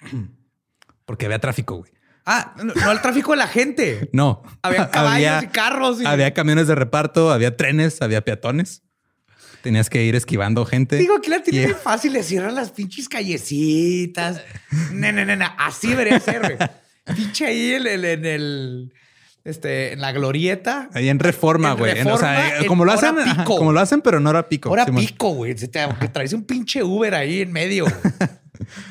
Porque 1.04 1.26
había 1.26 1.38
tráfico, 1.38 1.76
güey. 1.76 1.92
Ah, 2.26 2.54
no, 2.56 2.74
no 2.74 2.90
al 2.90 3.00
tráfico 3.00 3.30
de 3.30 3.38
la 3.38 3.46
gente. 3.46 4.10
No. 4.12 4.42
Había 4.62 4.90
caballos 4.90 5.44
y 5.44 5.46
carros. 5.46 6.00
Y... 6.02 6.06
Había 6.06 6.34
camiones 6.34 6.66
de 6.66 6.74
reparto, 6.74 7.30
había 7.30 7.56
trenes, 7.56 8.02
había 8.02 8.22
peatones. 8.22 8.82
Tenías 9.62 9.88
que 9.88 10.04
ir 10.04 10.14
esquivando 10.14 10.64
gente. 10.64 10.96
Digo, 10.96 11.20
que 11.20 11.30
la 11.30 11.42
tiene 11.42 11.74
fácil. 11.74 12.12
Le 12.12 12.22
cierran 12.22 12.54
las 12.54 12.70
pinches 12.72 13.08
callecitas. 13.08 14.42
No, 14.92 15.10
no, 15.12 15.24
no, 15.24 15.34
no. 15.34 15.46
Así 15.58 15.88
debería 15.88 16.20
ser, 16.20 16.40
güey. 16.40 17.16
Pinche 17.16 17.46
ahí 17.46 17.72
en 17.74 17.86
el, 17.86 18.04
en 18.04 18.24
el- 18.26 18.92
este, 19.46 19.92
en 19.92 20.00
la 20.00 20.10
glorieta. 20.10 20.90
Ahí 20.92 21.08
en 21.08 21.20
reforma, 21.20 21.72
güey. 21.74 22.00
O 22.00 22.18
sea, 22.18 22.60
eh, 22.60 22.66
como 22.66 22.84
lo 22.84 22.92
hora 22.92 23.10
hacen, 23.10 23.18
ajá, 23.20 23.44
como 23.44 23.72
lo 23.72 23.80
hacen, 23.80 24.02
pero 24.02 24.18
no 24.18 24.30
era 24.30 24.48
pico. 24.48 24.68
Ahora 24.68 24.84
Simón. 24.84 25.06
pico, 25.06 25.30
güey. 25.30 25.54
Te 25.54 25.68
traes 25.68 26.32
un 26.32 26.44
pinche 26.44 26.82
Uber 26.82 27.14
ahí 27.14 27.42
en 27.42 27.52
medio. 27.52 27.86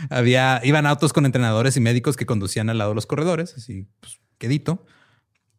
Había, 0.10 0.62
iban 0.64 0.86
autos 0.86 1.14
con 1.14 1.26
entrenadores 1.26 1.78
y 1.78 1.80
médicos 1.80 2.16
que 2.16 2.26
conducían 2.26 2.70
al 2.70 2.78
lado 2.78 2.92
de 2.92 2.96
los 2.96 3.06
corredores, 3.06 3.56
así, 3.56 3.88
pues, 4.00 4.20
quedito. 4.38 4.86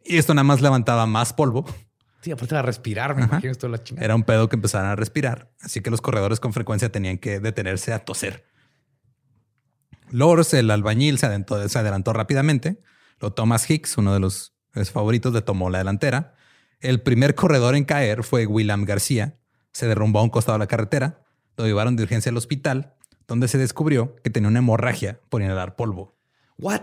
Y 0.04 0.18
esto 0.18 0.34
nada 0.34 0.44
más 0.44 0.60
levantaba 0.60 1.06
más 1.06 1.32
polvo. 1.32 1.66
Sí, 2.20 2.30
aparte 2.30 2.54
de 2.54 2.62
respirar, 2.62 3.14
me 3.14 3.22
Ajá. 3.22 3.34
imagino 3.34 3.52
esto 3.52 3.66
de 3.66 3.72
la 3.72 3.82
chingada. 3.82 4.04
Era 4.04 4.14
un 4.14 4.24
pedo 4.24 4.48
que 4.48 4.56
empezaran 4.56 4.90
a 4.90 4.96
respirar. 4.96 5.52
Así 5.60 5.80
que 5.80 5.90
los 5.90 6.00
corredores 6.00 6.40
con 6.40 6.52
frecuencia 6.52 6.90
tenían 6.90 7.18
que 7.18 7.40
detenerse 7.40 7.92
a 7.92 8.00
toser. 8.00 8.44
Lors, 10.10 10.54
el 10.54 10.70
albañil, 10.70 11.18
se 11.18 11.26
adelantó, 11.26 11.68
se 11.68 11.78
adelantó 11.78 12.12
rápidamente. 12.12 12.80
Lo 13.20 13.32
Thomas 13.32 13.68
Hicks, 13.68 13.98
uno 13.98 14.12
de 14.12 14.20
los 14.20 14.54
favoritos, 14.92 15.32
le 15.32 15.42
tomó 15.42 15.70
la 15.70 15.78
delantera. 15.78 16.34
El 16.80 17.00
primer 17.00 17.34
corredor 17.34 17.74
en 17.74 17.84
caer 17.84 18.22
fue 18.22 18.46
William 18.46 18.84
García. 18.84 19.38
Se 19.72 19.86
derrumbó 19.86 20.20
a 20.20 20.22
un 20.22 20.30
costado 20.30 20.58
de 20.58 20.64
la 20.64 20.68
carretera. 20.68 21.22
Lo 21.56 21.64
llevaron 21.64 21.96
de 21.96 22.02
urgencia 22.02 22.30
al 22.30 22.36
hospital, 22.36 22.94
donde 23.28 23.48
se 23.48 23.58
descubrió 23.58 24.16
que 24.22 24.30
tenía 24.30 24.48
una 24.48 24.58
hemorragia 24.60 25.20
por 25.28 25.42
inhalar 25.42 25.76
polvo. 25.76 26.14
What? 26.58 26.82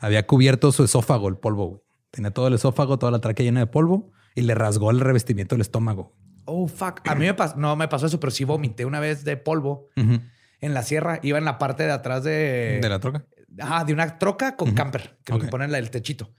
Había 0.00 0.26
cubierto 0.26 0.72
su 0.72 0.84
esófago 0.84 1.28
el 1.28 1.36
polvo. 1.36 1.82
Tenía 2.10 2.30
todo 2.30 2.48
el 2.48 2.54
esófago, 2.54 2.98
toda 2.98 3.12
la 3.12 3.20
tráquea 3.20 3.44
llena 3.44 3.60
de 3.60 3.66
polvo 3.66 4.10
y 4.34 4.42
le 4.42 4.54
rasgó 4.54 4.90
el 4.90 5.00
revestimiento 5.00 5.54
del 5.54 5.60
estómago. 5.62 6.14
Oh, 6.46 6.66
fuck. 6.68 7.00
A 7.06 7.14
mí 7.14 7.26
me 7.26 7.34
pasó, 7.34 7.56
no 7.56 7.76
me 7.76 7.88
pasó 7.88 8.06
eso, 8.06 8.18
pero 8.20 8.30
sí 8.30 8.44
vomité 8.44 8.84
una 8.84 9.00
vez 9.00 9.24
de 9.24 9.36
polvo 9.36 9.88
en 9.96 10.74
la 10.74 10.82
sierra. 10.82 11.20
Iba 11.22 11.38
en 11.38 11.44
la 11.44 11.58
parte 11.58 11.82
de 11.84 11.92
atrás 11.92 12.24
de... 12.24 12.78
De 12.80 12.88
la 12.88 12.98
troca. 13.00 13.24
Ajá, 13.60 13.84
de 13.84 13.92
una 13.92 14.18
troca 14.18 14.56
con 14.56 14.72
camper, 14.72 15.18
que 15.24 15.32
Ok. 15.34 15.42
le 15.44 15.48
ponen 15.48 15.72
la- 15.72 15.78
el 15.78 15.90
techito. 15.90 16.30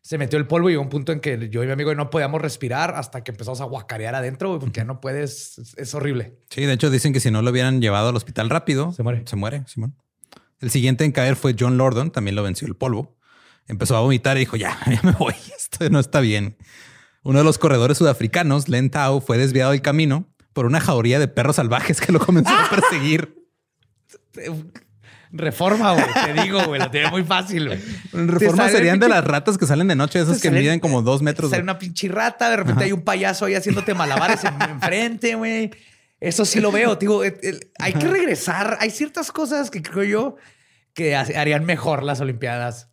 Se 0.00 0.16
metió 0.16 0.38
el 0.38 0.46
polvo 0.46 0.70
y 0.70 0.72
llegó 0.72 0.82
un 0.82 0.88
punto 0.88 1.12
en 1.12 1.20
que 1.20 1.48
yo 1.50 1.62
y 1.62 1.66
mi 1.66 1.72
amigo 1.72 1.94
no 1.94 2.08
podíamos 2.08 2.40
respirar 2.40 2.94
hasta 2.94 3.22
que 3.22 3.30
empezamos 3.30 3.60
a 3.60 3.64
guacarear 3.64 4.14
adentro, 4.14 4.58
porque 4.58 4.78
ya 4.80 4.84
no 4.84 5.00
puedes. 5.00 5.58
Es, 5.58 5.74
es 5.76 5.94
horrible. 5.94 6.38
Sí, 6.50 6.62
de 6.62 6.72
hecho 6.72 6.90
dicen 6.90 7.12
que 7.12 7.20
si 7.20 7.30
no 7.30 7.42
lo 7.42 7.50
hubieran 7.50 7.80
llevado 7.80 8.08
al 8.08 8.16
hospital 8.16 8.48
rápido, 8.48 8.92
Se 8.92 9.02
muere. 9.02 9.22
Se 9.26 9.36
muere, 9.36 9.64
Simón. 9.66 9.94
El 10.60 10.70
siguiente 10.70 11.04
en 11.04 11.12
caer 11.12 11.36
fue 11.36 11.54
John 11.58 11.78
Lordon, 11.78 12.10
también 12.10 12.34
lo 12.34 12.42
venció 12.42 12.66
el 12.66 12.74
polvo. 12.74 13.16
Empezó 13.66 13.96
a 13.96 14.00
vomitar 14.00 14.36
y 14.36 14.40
dijo, 14.40 14.56
ya, 14.56 14.78
ya 14.86 15.00
me 15.02 15.12
voy, 15.12 15.34
esto 15.56 15.88
no 15.90 16.00
está 16.00 16.20
bien. 16.20 16.56
Uno 17.22 17.38
de 17.38 17.44
los 17.44 17.58
corredores 17.58 17.98
sudafricanos, 17.98 18.68
Len 18.68 18.90
Tao, 18.90 19.20
fue 19.20 19.38
desviado 19.38 19.72
del 19.72 19.82
camino 19.82 20.26
por 20.52 20.66
una 20.66 20.80
jauría 20.80 21.18
de 21.18 21.28
perros 21.28 21.56
salvajes 21.56 22.00
que 22.00 22.12
lo 22.12 22.18
comenzó 22.24 22.50
a 22.50 22.70
perseguir. 22.70 23.46
Reforma, 25.30 25.92
güey. 25.92 26.04
Te 26.34 26.42
digo, 26.42 26.64
güey. 26.66 26.78
La 26.80 26.90
tiene 26.90 27.10
muy 27.10 27.22
fácil, 27.24 27.66
güey. 27.68 27.78
En 28.14 28.28
reforma 28.28 28.68
serían 28.68 28.98
de 28.98 29.08
las 29.08 29.24
ratas 29.24 29.58
que 29.58 29.66
salen 29.66 29.88
de 29.88 29.94
noche, 29.96 30.20
esas 30.20 30.40
que 30.40 30.50
miden 30.50 30.80
como 30.80 31.02
dos 31.02 31.22
metros. 31.22 31.50
Sale 31.50 31.62
una 31.62 31.78
pinche 31.78 32.08
rata, 32.08 32.48
de 32.50 32.56
repente 32.56 32.84
hay 32.84 32.92
un 32.92 33.02
payaso 33.02 33.44
ahí 33.44 33.54
haciéndote 33.54 33.94
malabares 33.94 34.44
en- 34.44 34.60
enfrente, 34.70 35.34
güey. 35.34 35.70
Eso 36.20 36.44
sí 36.44 36.60
lo 36.60 36.72
veo. 36.72 36.96
Digo, 36.96 37.22
el- 37.24 37.36
el- 37.42 37.70
hay 37.78 37.92
que 37.92 38.08
regresar. 38.08 38.76
Hay 38.80 38.90
ciertas 38.90 39.30
cosas 39.30 39.70
que 39.70 39.82
creo 39.82 40.04
yo 40.04 40.36
que 40.94 41.14
ha- 41.14 41.26
harían 41.36 41.64
mejor 41.64 42.02
las 42.02 42.20
Olimpiadas. 42.20 42.88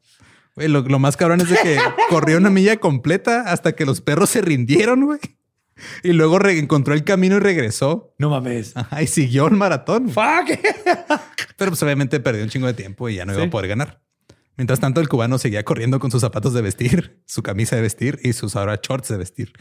Güey, 0.56 0.68
lo, 0.68 0.82
lo 0.82 1.00
más 1.00 1.18
cabrón 1.18 1.42
es 1.42 1.50
de 1.50 1.58
que 1.58 1.78
corrió 2.10 2.38
una 2.38 2.50
milla 2.50 2.78
completa 2.78 3.42
hasta 3.42 3.74
que 3.74 3.86
los 3.86 4.02
perros 4.02 4.30
se 4.30 4.42
rindieron, 4.42 5.04
güey. 5.06 5.20
Y 6.04 6.14
luego 6.14 6.40
encontró 6.48 6.94
el 6.94 7.04
camino 7.04 7.36
y 7.38 7.40
regresó. 7.40 8.14
No 8.18 8.30
mames. 8.30 8.76
Ajá, 8.76 9.02
y 9.04 9.08
siguió 9.08 9.48
el 9.48 9.54
maratón. 9.56 10.10
Fuck. 10.10 10.58
Pero 11.58 11.72
pues 11.72 11.84
obviamente 11.84 12.20
perdió 12.20 12.44
un 12.44 12.50
chingo 12.50 12.68
de 12.68 12.74
tiempo 12.74 13.10
y 13.10 13.16
ya 13.16 13.26
no 13.26 13.34
iba 13.34 13.44
a 13.44 13.50
poder 13.50 13.68
ganar. 13.70 14.02
Mientras 14.58 14.80
tanto, 14.80 15.02
el 15.02 15.10
cubano 15.10 15.38
seguía 15.38 15.64
corriendo 15.66 16.00
con 16.00 16.12
sus 16.12 16.22
zapatos 16.22 16.54
de 16.54 16.62
vestir, 16.62 17.22
su 17.26 17.44
camisa 17.44 17.76
de 17.76 17.82
vestir 17.82 18.20
y 18.24 18.32
sus 18.34 18.56
ahora 18.56 18.80
shorts 18.82 19.10
de 19.10 19.18
vestir. 19.18 19.52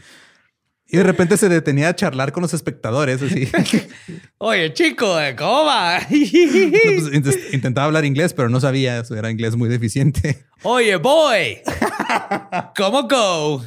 Y 0.87 0.97
de 0.97 1.03
repente 1.03 1.35
se 1.35 1.49
detenía 1.49 1.89
a 1.89 1.95
charlar 1.95 2.31
con 2.31 2.43
los 2.43 2.53
espectadores, 2.53 3.21
así. 3.21 3.49
Oye, 4.37 4.71
chico. 4.73 5.15
¿cómo 5.37 5.65
va? 5.65 5.99
No, 6.09 6.09
pues, 6.11 7.11
int- 7.11 7.53
intentaba 7.53 7.87
hablar 7.87 8.05
inglés, 8.05 8.33
pero 8.33 8.49
no 8.49 8.59
sabía, 8.61 9.03
era 9.17 9.31
inglés 9.31 9.55
muy 9.55 9.67
deficiente. 9.67 10.45
Oye, 10.63 10.95
boy. 10.97 11.57
¿Cómo 12.77 13.07
go? 13.07 13.65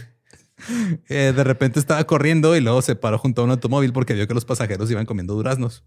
Eh, 1.09 1.33
de 1.35 1.45
repente 1.45 1.79
estaba 1.79 2.05
corriendo 2.05 2.57
y 2.57 2.61
luego 2.61 2.83
se 2.83 2.97
paró 2.97 3.19
junto 3.19 3.43
a 3.43 3.45
un 3.45 3.51
automóvil 3.51 3.93
porque 3.93 4.15
vio 4.15 4.27
que 4.27 4.35
los 4.35 4.45
pasajeros 4.45 4.91
iban 4.91 5.07
comiendo 5.07 5.35
duraznos. 5.35 5.85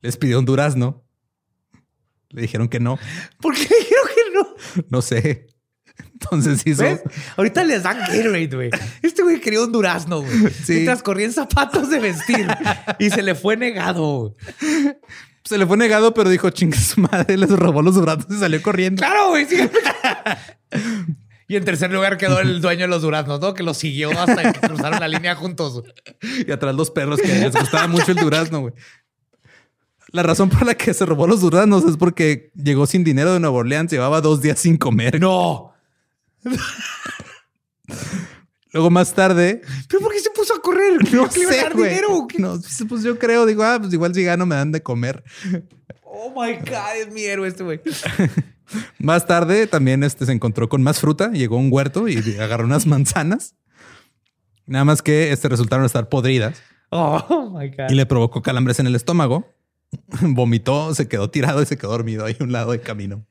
Les 0.00 0.16
pidió 0.16 0.38
un 0.38 0.44
durazno. 0.44 1.04
Le 2.30 2.42
dijeron 2.42 2.68
que 2.68 2.78
no, 2.78 2.98
¿Por 3.40 3.54
qué 3.54 3.62
dijeron 3.62 4.08
que 4.14 4.34
no? 4.34 4.84
no 4.90 5.02
sé. 5.02 5.46
Entonces 6.12 6.66
hizo. 6.66 6.82
¿Ves? 6.82 7.00
Ahorita 7.36 7.64
les 7.64 7.82
dan 7.82 7.98
Gatorade, 7.98 8.54
güey. 8.54 8.70
Este 9.02 9.22
güey 9.22 9.40
quería 9.40 9.62
un 9.62 9.72
durazno, 9.72 10.20
güey. 10.20 10.50
Sí. 10.50 10.74
Mientras 10.74 11.02
corría 11.02 11.26
en 11.26 11.32
zapatos 11.32 11.90
de 11.90 11.98
vestir. 12.00 12.46
y 12.98 13.10
se 13.10 13.22
le 13.22 13.34
fue 13.34 13.56
negado. 13.56 14.36
Se 15.44 15.56
le 15.56 15.66
fue 15.66 15.76
negado, 15.76 16.12
pero 16.14 16.28
dijo 16.28 16.50
chinga 16.50 16.78
su 16.78 17.00
madre, 17.00 17.36
les 17.36 17.50
robó 17.50 17.82
los 17.82 17.94
duraznos 17.94 18.36
y 18.36 18.38
salió 18.38 18.60
corriendo. 18.62 19.00
Claro, 19.00 19.30
güey. 19.30 19.46
sí. 19.46 19.56
y 21.48 21.56
en 21.56 21.64
tercer 21.64 21.90
lugar 21.90 22.18
quedó 22.18 22.40
el 22.40 22.60
dueño 22.60 22.82
de 22.82 22.88
los 22.88 23.00
duraznos, 23.00 23.40
¿no? 23.40 23.54
Que 23.54 23.62
lo 23.62 23.72
siguió 23.72 24.10
hasta 24.10 24.52
que 24.52 24.60
cruzaron 24.60 25.00
la 25.00 25.08
línea 25.08 25.34
juntos. 25.34 25.82
Y 26.46 26.52
atrás 26.52 26.74
los 26.74 26.90
perros 26.90 27.20
que 27.20 27.28
les 27.28 27.54
gustaba 27.54 27.88
mucho 27.88 28.12
el 28.12 28.18
durazno, 28.18 28.60
güey. 28.60 28.74
La 30.10 30.22
razón 30.22 30.50
por 30.50 30.66
la 30.66 30.74
que 30.74 30.92
se 30.92 31.06
robó 31.06 31.26
los 31.26 31.40
duraznos 31.40 31.84
es 31.84 31.96
porque 31.96 32.50
llegó 32.54 32.86
sin 32.86 33.02
dinero 33.02 33.32
de 33.32 33.40
Nueva 33.40 33.56
Orleans, 33.56 33.90
llevaba 33.90 34.20
dos 34.20 34.42
días 34.42 34.58
sin 34.58 34.76
comer. 34.76 35.18
No. 35.20 35.72
Luego 38.72 38.90
más 38.90 39.14
tarde, 39.14 39.62
¿Pero 39.88 40.00
por 40.02 40.12
qué 40.12 40.20
se 40.20 40.30
puso 40.48 40.58
a 40.58 40.62
correr? 40.62 40.92
no 41.12 41.26
¿Le 41.26 41.40
iban 41.40 41.52
a 41.52 41.56
sé, 41.56 41.62
dar 41.62 41.72
güey. 41.74 41.90
dinero 41.90 42.16
o 42.16 42.26
qué? 42.26 42.38
No, 42.38 42.58
pues 42.88 43.02
yo 43.02 43.18
creo, 43.18 43.46
digo, 43.46 43.62
ah, 43.62 43.78
pues 43.80 43.92
igual 43.92 44.14
si 44.14 44.22
gano 44.24 44.46
me 44.46 44.54
dan 44.54 44.72
de 44.72 44.82
comer. 44.82 45.22
Oh 46.02 46.30
my 46.30 46.54
God, 46.56 46.96
es 47.00 47.12
mi 47.12 47.24
héroe 47.24 47.48
este 47.48 47.62
güey. 47.64 47.80
Más 48.98 49.26
tarde 49.26 49.66
también 49.66 50.02
este, 50.02 50.26
se 50.26 50.32
encontró 50.32 50.68
con 50.68 50.82
más 50.82 51.00
fruta, 51.00 51.30
llegó 51.30 51.56
a 51.56 51.60
un 51.60 51.72
huerto 51.72 52.06
y 52.06 52.18
agarró 52.38 52.66
unas 52.66 52.86
manzanas. 52.86 53.54
Nada 54.66 54.84
más 54.84 55.00
que 55.00 55.32
este, 55.32 55.48
resultaron 55.48 55.86
estar 55.86 56.10
podridas 56.10 56.60
Oh 56.90 57.50
my 57.58 57.68
God. 57.70 57.90
y 57.90 57.94
le 57.94 58.04
provocó 58.04 58.42
calambres 58.42 58.78
en 58.78 58.86
el 58.86 58.94
estómago. 58.94 59.54
Vomitó, 60.20 60.94
se 60.94 61.08
quedó 61.08 61.30
tirado 61.30 61.62
y 61.62 61.66
se 61.66 61.78
quedó 61.78 61.92
dormido 61.92 62.26
ahí 62.26 62.36
a 62.38 62.44
un 62.44 62.52
lado 62.52 62.72
del 62.72 62.82
camino. 62.82 63.24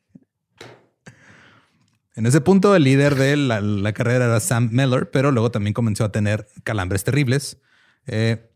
En 2.17 2.25
ese 2.25 2.41
punto, 2.41 2.75
el 2.75 2.83
líder 2.83 3.15
de 3.15 3.37
la, 3.37 3.61
la 3.61 3.93
carrera 3.93 4.25
era 4.25 4.39
Sam 4.39 4.69
Miller, 4.71 5.09
pero 5.11 5.31
luego 5.31 5.51
también 5.51 5.73
comenzó 5.73 6.03
a 6.03 6.11
tener 6.11 6.47
calambres 6.63 7.03
terribles. 7.03 7.59
Eh, 8.07 8.49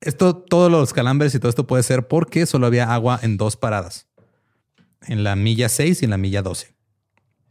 esto, 0.00 0.36
todos 0.36 0.70
los 0.70 0.92
calambres 0.92 1.34
y 1.34 1.38
todo 1.40 1.50
esto 1.50 1.66
puede 1.66 1.82
ser 1.82 2.06
porque 2.08 2.46
solo 2.46 2.66
había 2.68 2.92
agua 2.94 3.18
en 3.22 3.36
dos 3.36 3.56
paradas. 3.56 4.06
En 5.06 5.24
la 5.24 5.34
milla 5.36 5.68
6 5.68 6.02
y 6.02 6.04
en 6.04 6.10
la 6.10 6.18
milla 6.18 6.40
12. 6.42 6.74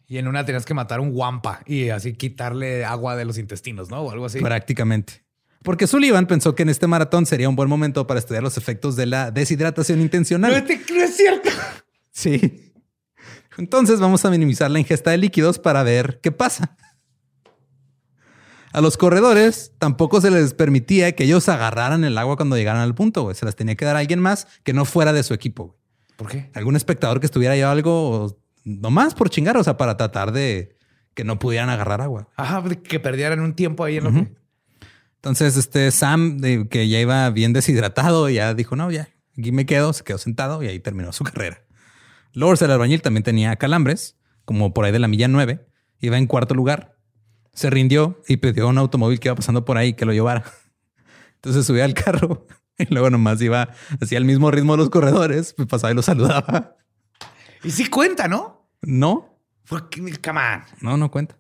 Y 0.08 0.18
en 0.18 0.28
una 0.28 0.46
tenías 0.46 0.66
que 0.66 0.74
matar 0.74 1.00
un 1.02 1.12
guampa 1.12 1.62
y 1.68 1.90
así 1.90 2.14
quitarle 2.14 2.86
agua 2.86 3.16
de 3.16 3.26
los 3.26 3.38
intestinos, 3.38 3.90
¿no? 3.92 4.02
O 4.02 4.12
algo 4.12 4.26
así. 4.26 4.40
Prácticamente. 4.40 5.24
Porque 5.62 5.88
Sullivan 5.88 6.26
pensó 6.26 6.56
que 6.56 6.64
en 6.64 6.70
este 6.70 6.88
maratón 6.88 7.26
sería 7.26 7.50
un 7.50 7.56
buen 7.58 7.68
momento 7.70 8.08
para 8.08 8.20
estudiar 8.20 8.42
los 8.44 8.58
efectos 8.58 8.96
de 8.96 9.06
la 9.08 9.30
deshidratación 9.30 10.00
intencional. 10.00 10.54
No, 10.54 10.64
te- 10.64 10.80
no 10.94 11.04
es 11.04 11.18
cierto. 11.18 11.50
Sí. 12.12 12.69
Entonces 13.60 14.00
vamos 14.00 14.24
a 14.24 14.30
minimizar 14.30 14.72
la 14.72 14.80
ingesta 14.80 15.12
de 15.12 15.18
líquidos 15.18 15.60
para 15.60 15.84
ver 15.84 16.22
qué 16.22 16.32
pasa. 16.32 16.78
A 18.72 18.80
los 18.80 18.96
corredores 18.96 19.74
tampoco 19.80 20.22
se 20.22 20.32
les 20.32 20.54
permitía 20.54 21.12
que 21.12 21.26
ellos 21.26 21.50
agarraran 21.50 22.06
el 22.06 22.18
agua 22.18 22.38
cuando 22.38 22.56
llegaran 22.56 22.82
al 22.82 22.96
punto, 22.96 23.24
güey. 23.24 23.36
Se 23.36 23.46
las 23.46 23.58
tenía 23.58 23.76
que 23.76 23.84
dar 23.84 23.98
a 23.98 24.00
alguien 24.00 24.22
más 24.22 24.48
que 24.64 24.72
no 24.72 24.86
fuera 24.86 25.12
de 25.12 25.24
su 25.24 25.34
equipo. 25.34 25.66
güey. 25.66 25.78
¿Por 26.16 26.30
qué? 26.30 26.52
Algún 26.54 26.78
espectador 26.78 27.20
que 27.20 27.26
estuviera 27.26 27.54
ahí 27.56 27.62
o 27.62 27.70
algo, 27.70 28.38
nomás 28.64 29.14
por 29.14 29.30
chingar, 29.30 29.58
o 29.58 29.64
sea, 29.64 29.76
para 29.76 29.98
tratar 29.98 30.32
de 30.32 30.78
que 31.14 31.26
no 31.26 31.38
pudieran 31.38 31.70
agarrar 31.70 32.00
agua. 32.00 32.30
Ajá, 32.38 32.64
que 32.64 33.00
perdieran 33.02 33.42
un 33.42 33.56
tiempo 33.56 33.84
ahí 33.84 33.98
en 33.98 34.04
lo 34.06 34.14
que. 34.14 34.34
Entonces, 35.16 35.58
este 35.58 35.92
Sam, 35.92 36.40
que 36.70 36.88
ya 36.88 37.00
iba 37.00 37.30
bien 37.32 37.52
deshidratado, 37.52 38.30
ya 38.30 38.54
dijo, 38.54 38.78
no, 38.78 38.90
ya, 38.90 39.10
aquí 39.38 39.52
me 39.52 39.66
quedo, 39.66 39.92
se 39.92 40.06
quedó 40.06 40.18
sentado 40.18 40.64
y 40.64 40.68
ahí 40.68 40.80
terminó 40.80 41.12
su 41.12 41.26
carrera. 41.26 41.62
Lors, 42.34 42.62
el 42.62 42.72
albañil, 42.72 43.02
también 43.02 43.24
tenía 43.24 43.56
calambres, 43.56 44.18
como 44.46 44.74
por 44.74 44.86
ahí 44.86 44.92
de 44.92 45.00
la 45.00 45.08
milla 45.08 45.28
9, 45.28 45.66
iba 46.00 46.18
en 46.18 46.28
cuarto 46.28 46.54
lugar, 46.56 46.98
se 47.54 47.70
rindió 47.70 48.22
y 48.28 48.38
pidió 48.38 48.68
un 48.68 48.78
automóvil 48.78 49.20
que 49.20 49.28
iba 49.28 49.36
pasando 49.36 49.66
por 49.66 49.78
ahí 49.78 49.94
que 49.94 50.06
lo 50.06 50.14
llevara. 50.14 50.44
Entonces 51.36 51.66
subía 51.66 51.86
al 51.86 51.94
carro 51.94 52.48
y 52.78 52.86
luego 52.94 53.10
nomás 53.10 53.42
iba 53.42 53.70
así 54.02 54.16
al 54.16 54.26
mismo 54.26 54.52
ritmo 54.52 54.74
de 54.74 54.78
los 54.78 54.90
corredores, 54.90 55.54
pues 55.54 55.68
pasaba 55.68 55.92
y 55.92 55.96
lo 55.96 56.02
saludaba. 56.02 56.76
Y 57.64 57.72
sí 57.72 57.90
cuenta, 57.90 58.28
¿no? 58.28 58.70
No, 58.82 59.38
Porque, 59.68 60.00
come 60.24 60.40
on. 60.40 60.64
no, 60.82 60.98
no 60.98 61.12
cuenta. 61.12 61.38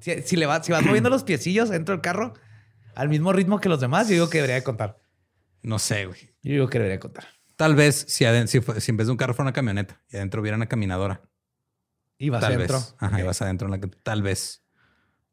Si, 0.00 0.22
si 0.22 0.36
le 0.36 0.46
vas, 0.46 0.64
si 0.64 0.72
vas 0.72 0.84
moviendo 0.84 1.10
los 1.10 1.24
piecillos 1.24 1.70
dentro 1.70 1.94
del 1.94 2.02
carro 2.02 2.34
al 2.94 3.08
mismo 3.08 3.32
ritmo 3.32 3.60
que 3.60 3.68
los 3.68 3.80
demás, 3.80 4.08
yo 4.08 4.14
digo 4.14 4.28
que 4.28 4.38
debería 4.38 4.56
de 4.56 4.62
contar. 4.62 5.00
No 5.62 5.78
sé, 5.78 6.06
güey. 6.06 6.20
Yo 6.42 6.52
digo 6.52 6.68
que 6.68 6.78
debería 6.78 6.96
de 6.96 7.00
contar. 7.00 7.24
Tal 7.58 7.74
vez 7.74 8.06
si, 8.08 8.24
si, 8.46 8.60
si 8.78 8.90
en 8.90 8.96
vez 8.96 9.06
de 9.08 9.10
un 9.10 9.16
carro 9.18 9.34
fuera 9.34 9.48
una 9.48 9.52
camioneta 9.52 10.00
y 10.10 10.16
adentro 10.16 10.40
hubiera 10.40 10.56
una 10.56 10.66
caminadora. 10.66 11.20
Y 12.16 12.30
vas 12.30 12.40
Tal 12.40 12.54
adentro. 12.54 12.78
vez. 12.78 12.94
Ajá, 12.98 13.16
Ok. 13.16 13.20
y 13.20 13.26
vas 13.26 13.42
adentro 13.42 13.66
en 13.66 13.72
la 13.72 13.80
que 13.80 13.88
tal 14.02 14.22
vez. 14.22 14.62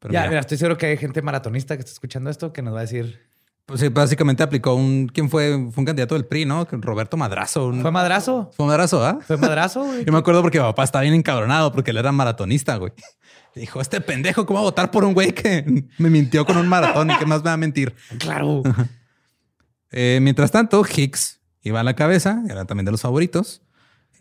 Pero 0.00 0.12
ya, 0.12 0.20
mira, 0.20 0.30
mira, 0.30 0.40
estoy 0.40 0.58
seguro 0.58 0.76
que 0.76 0.86
hay 0.86 0.96
gente 0.98 1.22
maratonista 1.22 1.76
que 1.76 1.80
está 1.80 1.92
escuchando 1.92 2.28
esto 2.28 2.52
que 2.52 2.60
nos 2.62 2.74
va 2.74 2.78
a 2.78 2.82
decir. 2.82 3.20
pues 3.64 3.80
sí, 3.80 3.88
básicamente 3.88 4.42
aplicó 4.42 4.74
un. 4.74 5.08
¿Quién 5.08 5.30
fue? 5.30 5.50
Fue 5.72 5.80
un 5.82 5.84
candidato 5.86 6.14
del 6.16 6.26
PRI, 6.26 6.44
¿no? 6.46 6.64
Roberto 6.70 7.16
Madrazo. 7.16 7.68
un- 7.68 7.80
¿Fue 7.80 7.90
madrazo? 7.90 8.50
Fue 8.56 8.66
Madrazo, 8.66 9.04
¿ah? 9.04 9.18
¿Fue 9.26 9.36
madrazo? 9.36 9.84
güey? 9.84 10.04
Yo 10.04 10.12
me 10.12 10.18
acuerdo 10.18 10.42
porque 10.42 10.58
mi 10.58 10.64
papá 10.64 10.84
estaba 10.84 11.02
bien 11.02 11.14
encabronado 11.14 11.72
porque 11.72 11.92
él 11.92 11.96
era 11.96 12.12
maratonista, 12.12 12.76
güey. 12.76 12.92
Dijo, 13.54 13.80
este 13.80 14.00
pendejo, 14.02 14.44
¿cómo 14.46 14.58
va 14.58 14.62
a 14.62 14.64
votar 14.70 14.90
por 14.90 15.04
un 15.04 15.14
güey 15.14 15.32
que 15.32 15.64
me 15.98 16.10
mintió 16.10 16.44
con 16.44 16.56
un 16.58 16.68
maratón 16.68 17.10
y 17.10 17.16
que 17.16 17.24
más 17.26 17.38
me 17.38 17.46
va 17.50 17.52
a 17.54 17.56
mentir? 17.56 17.94
Claro. 18.18 18.62
Eh, 19.90 20.18
mientras 20.20 20.50
tanto, 20.50 20.84
Hicks 20.84 21.40
iba 21.66 21.80
a 21.80 21.84
la 21.84 21.94
cabeza, 21.96 22.42
era 22.48 22.64
también 22.64 22.84
de 22.86 22.92
los 22.92 23.02
favoritos. 23.02 23.62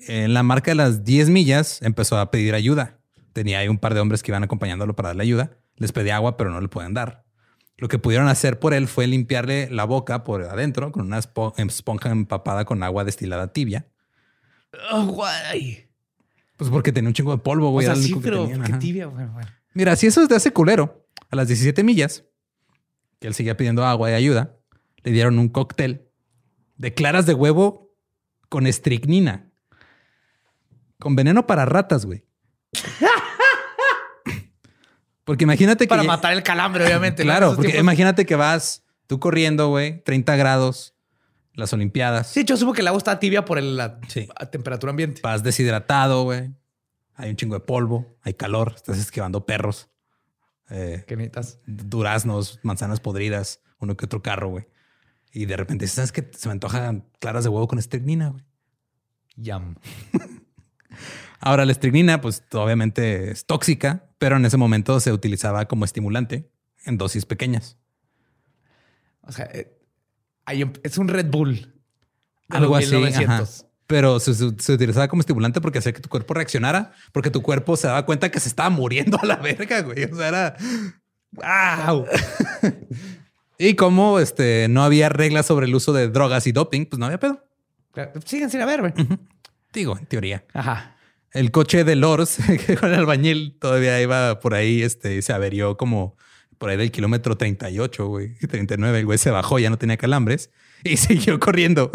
En 0.08 0.34
la 0.34 0.44
marca 0.44 0.72
de 0.72 0.76
las 0.76 1.04
10 1.04 1.30
millas 1.30 1.82
empezó 1.82 2.18
a 2.20 2.32
pedir 2.32 2.54
ayuda. 2.54 3.00
Tenía 3.34 3.60
ahí 3.60 3.68
un 3.68 3.78
par 3.78 3.94
de 3.94 4.00
hombres 4.00 4.24
que 4.24 4.32
iban 4.32 4.44
acompañándolo 4.44 4.96
para 4.96 5.10
darle 5.10 5.24
ayuda. 5.24 5.58
Les 5.78 5.92
pedía 5.92 6.16
agua, 6.16 6.38
pero 6.38 6.52
no 6.52 6.62
le 6.62 6.68
pueden 6.68 6.94
dar. 6.94 7.26
Lo 7.78 7.88
que 7.90 8.00
pudieron 8.00 8.28
hacer 8.30 8.60
por 8.60 8.74
él 8.74 8.88
fue 8.88 9.08
limpiarle 9.08 9.70
la 9.70 9.84
boca 9.84 10.24
por 10.24 10.42
adentro 10.44 10.92
con 10.92 11.06
una 11.06 11.20
espo- 11.20 11.54
esponja 11.58 12.10
empapada 12.10 12.64
con 12.66 12.82
agua 12.84 13.04
destilada 13.04 13.52
tibia. 13.52 13.88
Oh, 14.92 15.06
guay. 15.06 15.90
Pues 16.58 16.70
porque 16.70 16.92
tenía 16.94 17.10
un 17.10 17.14
chingo 17.14 17.32
de 17.36 17.42
polvo, 17.42 17.68
O 17.70 17.72
güey. 17.72 17.86
sea, 17.86 17.94
era 17.94 18.02
lo 18.02 18.08
sí, 18.08 18.14
que 18.14 18.20
pero 18.22 18.50
ajá. 18.62 18.80
tibia. 18.80 19.08
Bueno, 19.08 19.34
bueno. 19.34 19.50
Mira, 19.74 19.96
si 19.98 20.08
eso 20.08 20.22
es 20.22 20.30
de 20.30 20.36
hace 20.36 20.52
culero, 20.52 21.06
a 21.30 21.36
las 21.36 21.48
17 21.50 21.84
millas, 21.84 22.24
que 23.20 23.28
él 23.28 23.34
seguía 23.34 23.58
pidiendo 23.58 23.86
agua 23.86 24.10
y 24.12 24.14
ayuda, 24.14 24.56
le 25.04 25.12
dieron 25.12 25.38
un 25.40 25.50
cóctel 25.50 26.05
de 26.78 26.94
claras 26.94 27.26
de 27.26 27.34
huevo 27.34 27.92
con 28.50 28.68
estricnina. 28.68 29.50
Con 31.00 31.16
veneno 31.16 31.46
para 31.48 31.66
ratas, 31.66 32.06
güey. 32.06 32.26
Porque 35.24 35.44
imagínate 35.44 35.86
que... 35.86 35.90
Para 35.90 36.04
matar 36.04 36.34
el 36.34 36.44
calambre, 36.44 36.86
obviamente. 36.86 37.24
Claro, 37.24 37.56
porque 37.56 37.80
imagínate 37.80 38.26
que 38.26 38.36
vas 38.36 38.84
tú 39.08 39.20
corriendo, 39.20 39.70
güey, 39.70 40.02
30 40.04 40.36
grados, 40.36 40.94
las 41.54 41.74
Olimpiadas. 41.74 42.28
Sí, 42.28 42.44
yo 42.44 42.56
supongo 42.58 42.76
que 42.76 42.82
el 42.82 42.88
agua 42.88 43.00
está 43.00 43.20
tibia 43.20 43.44
por 43.46 43.58
el- 43.58 43.76
la 43.78 44.00
Sí. 44.08 44.28
temperatura 44.52 44.92
ambiente. 44.92 45.22
Vas 45.24 45.42
deshidratado, 45.42 46.24
güey. 46.24 46.52
Hay 47.16 47.30
un 47.30 47.38
chingo 47.38 47.56
de 47.56 47.62
polvo, 47.62 48.18
hay 48.22 48.34
calor, 48.34 48.74
estás 48.76 48.98
esquivando 49.00 49.46
perros. 49.46 49.90
Eh, 50.70 51.04
¿Qué 51.08 51.16
necesitas? 51.16 51.60
duraznos, 51.66 52.60
manzanas 52.64 53.00
podridas, 53.00 53.62
uno 53.80 53.96
que 53.98 54.06
otro 54.06 54.22
carro, 54.22 54.50
güey. 54.50 54.68
Y 55.36 55.46
de 55.48 55.58
repente, 55.58 55.86
¿sabes 55.88 56.14
qué? 56.14 56.26
Se 56.34 56.48
me 56.48 56.54
antojan 56.54 57.10
claras 57.20 57.44
de 57.44 57.50
huevo 57.50 57.68
con 57.68 57.78
estricnina, 57.78 58.30
güey. 58.30 58.46
Yum. 59.36 59.76
Ahora, 61.42 61.66
la 61.66 61.74
estricnina, 61.74 62.22
pues 62.22 62.42
obviamente 62.54 63.32
es 63.32 63.46
tóxica, 63.46 64.10
pero 64.18 64.38
en 64.38 64.46
ese 64.46 64.56
momento 64.56 64.98
se 65.02 65.12
utilizaba 65.12 65.66
como 65.66 65.84
estimulante 65.84 66.50
en 66.86 66.98
dosis 66.98 67.26
pequeñas. 67.26 67.78
O 69.24 69.34
sea, 69.34 69.46
eh, 69.52 69.78
es 70.84 70.98
un 70.98 71.10
Red 71.10 71.30
Bull. 71.30 71.82
Algo 72.48 72.78
así. 72.78 72.96
1900. 72.96 73.60
ajá. 73.60 73.70
Pero 73.88 74.22
se, 74.22 74.34
se- 74.36 74.56
se 74.58 74.74
utilizaba 74.74 75.10
como 75.10 75.20
estimulante 75.20 75.60
porque 75.60 75.80
hacía 75.80 75.92
que 75.92 76.00
tu 76.00 76.08
cuerpo 76.10 76.34
reaccionara, 76.34 76.94
porque 77.12 77.30
tu 77.30 77.42
cuerpo 77.42 77.76
se 77.76 77.88
daba 77.88 78.06
cuenta 78.06 78.32
que 78.32 78.40
se 78.40 78.48
estaba 78.48 78.70
muriendo 78.70 79.20
a 79.22 79.26
la 79.26 79.36
verga, 79.36 79.82
güey. 79.82 80.06
O 80.06 80.16
sea, 80.16 80.28
era. 80.30 80.58
¡Wow! 81.34 82.06
y 83.58 83.76
como 83.76 84.20
este, 84.20 84.68
no 84.70 84.84
había 84.84 85.10
reglas 85.10 85.46
sobre 85.46 85.66
el 85.66 85.76
uso 85.76 85.94
de 85.94 86.10
drogas 86.10 86.48
y 86.48 86.52
doping, 86.52 86.86
pues 86.86 87.00
no 87.00 87.06
había 87.06 87.20
pedo. 87.20 87.44
Claro, 87.92 88.12
Siguen 88.26 88.50
sin 88.50 88.62
haber, 88.62 88.82
güey. 88.82 88.94
Digo, 89.74 89.98
en 89.98 90.06
teoría. 90.06 90.46
Ajá. 90.54 90.98
El 91.32 91.52
coche 91.52 91.84
de 91.84 91.96
Lors, 91.96 92.38
que 92.66 92.78
con 92.78 92.90
el 92.90 93.00
albañil 93.00 93.58
todavía 93.60 94.02
iba 94.02 94.40
por 94.40 94.54
ahí, 94.54 94.82
este, 94.82 95.18
y 95.18 95.22
se 95.22 95.34
averió 95.34 95.78
como 95.78 96.18
por 96.58 96.70
ahí 96.70 96.78
del 96.78 96.92
kilómetro 96.92 97.38
38, 97.38 98.08
güey, 98.08 98.36
39. 98.50 99.00
El 99.00 99.06
güey 99.06 99.18
se 99.18 99.32
bajó, 99.32 99.60
ya 99.60 99.70
no 99.70 99.78
tenía 99.78 99.98
calambres 99.98 100.52
y 100.84 100.98
siguió 100.98 101.40
corriendo. 101.40 101.92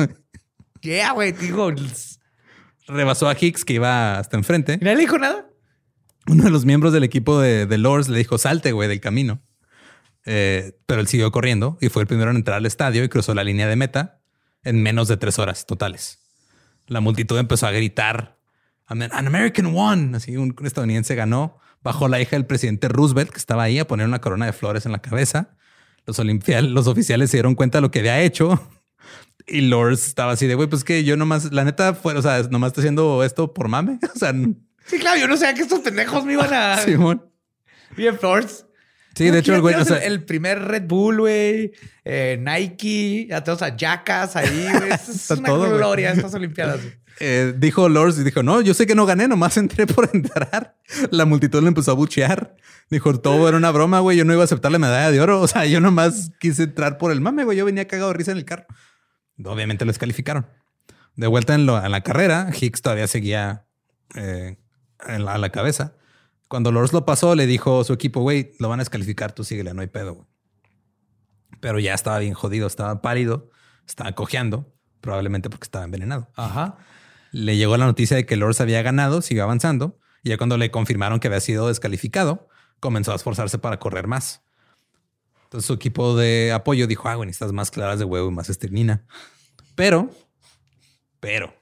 Yeah, 0.83 1.13
güey. 1.13 1.33
Digo, 1.33 1.73
Rebasó 2.87 3.29
a 3.29 3.37
Hicks, 3.39 3.65
que 3.65 3.75
iba 3.75 4.19
hasta 4.19 4.37
enfrente. 4.37 4.79
¿no 4.79 4.85
le 4.85 4.97
dijo 4.97 5.19
nada? 5.19 5.47
Uno 6.27 6.45
de 6.45 6.51
los 6.51 6.65
miembros 6.65 6.93
del 6.93 7.05
equipo 7.05 7.41
de, 7.41 7.67
de 7.67 7.79
Lors 7.79 8.09
le 8.09 8.19
dijo, 8.19 8.37
salte, 8.37 8.73
güey, 8.73 8.89
del 8.89 9.01
camino. 9.01 9.43
Eh, 10.27 10.79
pero 10.87 11.01
él 11.01 11.09
siguió 11.09 11.31
corriendo 11.33 11.79
y 11.81 11.89
fue 11.89 12.03
el 12.03 12.09
primero 12.09 12.31
en 12.31 12.37
entrar 12.37 12.59
al 12.59 12.67
estadio 12.67 13.03
y 13.05 13.09
cruzó 13.09 13.35
la 13.35 13.45
línea 13.45 13.67
de 13.67 13.77
meta 13.77 14.21
en 14.63 14.83
menos 14.83 15.09
de 15.09 15.17
tres 15.17 15.39
horas 15.39 15.67
totales. 15.67 16.19
La 16.87 17.01
multitud 17.01 17.39
empezó 17.39 17.67
a 17.67 17.71
gritar, 17.71 18.39
"An 18.87 19.03
American 19.13 19.67
won. 19.75 20.15
Así 20.15 20.37
un, 20.37 20.55
un 20.59 20.67
estadounidense 20.67 21.15
ganó. 21.15 21.59
Bajó 21.83 22.09
la 22.09 22.21
hija 22.21 22.37
del 22.37 22.45
presidente 22.45 22.89
Roosevelt, 22.89 23.31
que 23.31 23.39
estaba 23.39 23.63
ahí, 23.63 23.79
a 23.79 23.87
poner 23.87 24.07
una 24.07 24.21
corona 24.21 24.47
de 24.47 24.53
flores 24.53 24.85
en 24.85 24.93
la 24.93 25.01
cabeza. 25.01 25.57
Los, 26.05 26.19
los 26.19 26.87
oficiales 26.87 27.31
se 27.31 27.39
dieron 27.39 27.55
cuenta 27.55 27.79
de 27.79 27.83
lo 27.83 27.91
que 27.91 28.01
había 28.01 28.21
hecho. 28.21 28.61
Y 29.47 29.63
Lors 29.63 30.07
estaba 30.07 30.33
así 30.33 30.47
de, 30.47 30.55
güey, 30.55 30.69
pues 30.69 30.85
que 30.85 31.03
yo 31.05 31.17
nomás, 31.17 31.51
la 31.53 31.65
neta, 31.65 31.95
fue, 31.95 32.15
o 32.17 32.23
sea, 32.23 32.43
nomás 32.51 32.69
estoy 32.69 32.83
haciendo 32.83 33.25
esto 33.25 33.55
por 33.55 33.69
mame. 33.69 33.99
O 34.15 34.19
sea, 34.19 34.33
Sí, 34.87 34.99
claro. 34.99 35.19
Yo 35.21 35.29
no 35.29 35.37
sabía 35.37 35.55
que 35.55 35.63
estos 35.63 35.81
pendejos 35.81 36.25
me 36.25 36.33
iban 36.35 36.53
a... 36.53 36.77
Simón. 36.85 37.25
Bien, 37.97 38.19
Flores. 38.19 38.67
Sí, 39.15 39.31
de 39.31 39.39
hecho, 39.41 39.55
el 39.55 39.61
güey, 39.61 39.75
o 39.75 39.85
sea, 39.85 39.99
el, 39.99 40.25
primer 40.25 40.61
Red 40.63 40.85
Bull, 40.87 41.19
güey, 41.21 41.73
eh, 42.05 42.39
Nike, 42.41 43.27
ya 43.29 43.43
tenemos 43.43 43.63
a 43.63 43.77
Jackass 43.77 44.37
ahí, 44.37 44.69
güey. 44.73 44.91
Es 44.93 45.31
una 45.31 45.49
todo, 45.49 45.71
gloria 45.77 46.13
estas 46.13 46.33
Olimpiadas. 46.35 46.81
eh, 47.21 47.53
dijo 47.59 47.89
Lors 47.89 48.19
y 48.19 48.23
dijo, 48.25 48.43
no, 48.43 48.61
yo 48.61 48.73
sé 48.73 48.87
que 48.87 48.95
no 48.95 49.07
gané, 49.07 49.27
nomás 49.29 49.57
entré 49.57 49.87
por 49.87 50.09
entrar. 50.15 50.77
La 51.11 51.25
multitud 51.25 51.61
le 51.61 51.69
empezó 51.69 51.91
a 51.91 51.95
buchear. 51.95 52.57
Dijo, 52.89 53.19
todo 53.21 53.49
era 53.49 53.57
una 53.57 53.71
broma, 53.71 54.01
güey. 54.01 54.17
Yo 54.17 54.25
no 54.25 54.33
iba 54.33 54.43
a 54.43 54.45
aceptar 54.47 54.73
la 54.73 54.79
medalla 54.79 55.11
de 55.11 55.21
oro. 55.21 55.41
O 55.41 55.47
sea, 55.47 55.65
yo 55.67 55.81
nomás 55.81 56.33
quise 56.41 56.65
entrar 56.65 56.97
por 56.99 57.13
el 57.13 57.21
mame, 57.21 57.45
güey. 57.45 57.59
Yo 57.59 57.65
venía 57.65 57.87
cagado 57.87 58.09
de 58.09 58.15
risa 58.15 58.33
en 58.33 58.39
el 58.39 58.45
carro. 58.45 58.67
Obviamente 59.45 59.85
lo 59.85 59.91
descalificaron. 59.93 60.47
De 61.17 61.27
vuelta 61.27 61.55
en, 61.55 61.67
lo- 61.67 61.85
en 61.85 61.91
la 61.93 62.01
carrera, 62.03 62.51
Hicks 62.59 62.83
todavía 62.83 63.07
seguía 63.07 63.65
eh, 64.15 64.57
en 65.07 65.25
la- 65.25 65.35
a 65.35 65.39
la 65.39 65.51
cabeza. 65.51 65.95
Cuando 66.51 66.73
Lors 66.73 66.93
lo 66.93 67.07
pasó, 67.07 67.37
le 67.37 67.47
dijo 67.47 67.83
a 67.83 67.85
su 67.85 67.93
equipo, 67.93 68.23
güey, 68.23 68.55
lo 68.59 68.69
van 68.69 68.81
a 68.81 68.83
descalificar, 68.83 69.31
tú 69.31 69.45
síguele, 69.45 69.73
no 69.73 69.83
hay 69.83 69.87
pedo. 69.87 70.15
güey". 70.17 70.27
Pero 71.61 71.79
ya 71.79 71.95
estaba 71.95 72.19
bien 72.19 72.35
jodido, 72.35 72.67
estaba 72.67 73.01
pálido, 73.03 73.53
estaba 73.87 74.11
cojeando, 74.17 74.75
probablemente 75.01 75.49
porque 75.49 75.67
estaba 75.67 75.85
envenenado. 75.85 76.29
Ajá. 76.35 76.77
Le 77.31 77.57
llegó 77.57 77.77
la 77.77 77.87
noticia 77.87 78.17
de 78.17 78.27
que 78.27 78.35
Lors 78.35 78.61
había 78.61 78.83
ganado, 78.83 79.23
siguió 79.23 79.45
avanzando. 79.45 80.01
Y 80.25 80.31
ya 80.31 80.39
cuando 80.39 80.59
le 80.59 80.73
confirmaron 80.73 81.21
que 81.21 81.29
había 81.29 81.39
sido 81.39 81.69
descalificado, 81.69 82.49
comenzó 82.81 83.13
a 83.13 83.15
esforzarse 83.15 83.59
para 83.59 83.79
correr 83.79 84.09
más. 84.09 84.43
Entonces 85.45 85.69
su 85.69 85.75
equipo 85.75 86.17
de 86.17 86.51
apoyo 86.51 86.89
dijo, 86.89 87.09
ah, 87.09 87.15
güey, 87.15 87.29
necesitas 87.29 87.53
más 87.53 87.71
claras 87.71 88.01
de 88.01 88.07
huevo 88.07 88.29
y 88.29 88.33
más 88.33 88.51
estricnina. 88.51 89.07
Pero, 89.77 90.11
pero, 91.21 91.55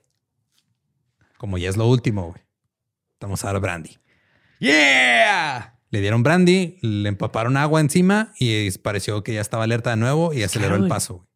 como 1.36 1.58
ya 1.58 1.68
es 1.68 1.76
lo 1.76 1.86
último, 1.86 2.30
güey, 2.30 2.42
vamos 3.20 3.44
a 3.44 3.52
dar 3.52 3.60
brandy. 3.60 3.98
¡Yeah! 4.60 5.78
Le 5.90 6.00
dieron 6.00 6.22
brandy, 6.22 6.78
le 6.82 7.08
empaparon 7.08 7.56
agua 7.56 7.80
encima 7.80 8.32
y 8.38 8.70
pareció 8.78 9.22
que 9.22 9.34
ya 9.34 9.40
estaba 9.40 9.64
alerta 9.64 9.90
de 9.90 9.96
nuevo 9.96 10.34
y 10.34 10.42
aceleró 10.42 10.72
Claro, 10.72 10.84
el 10.84 10.88
paso. 10.88 11.26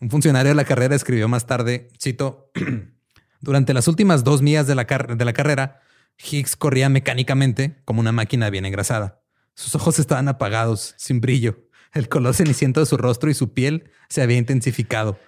Un 0.00 0.10
funcionario 0.10 0.50
de 0.50 0.56
la 0.56 0.64
carrera 0.64 0.96
escribió 0.96 1.28
más 1.28 1.46
tarde, 1.46 1.88
cito, 2.00 2.50
durante 3.40 3.72
las 3.72 3.86
últimas 3.86 4.24
dos 4.24 4.42
millas 4.42 4.66
de 4.66 4.74
la, 4.74 4.84
de 4.84 5.24
la 5.24 5.32
carrera, 5.32 5.80
Higgs 6.18 6.56
corría 6.56 6.88
mecánicamente 6.88 7.80
como 7.84 8.00
una 8.00 8.12
máquina 8.12 8.50
bien 8.50 8.66
engrasada. 8.66 9.22
Sus 9.54 9.74
ojos 9.74 9.98
estaban 9.98 10.28
apagados, 10.28 10.94
sin 10.98 11.20
brillo. 11.20 11.68
El 11.92 12.08
color 12.08 12.34
ceniciento 12.34 12.80
de 12.80 12.86
su 12.86 12.96
rostro 12.96 13.30
y 13.30 13.34
su 13.34 13.52
piel 13.52 13.90
se 14.08 14.22
había 14.22 14.38
intensificado. 14.38 15.18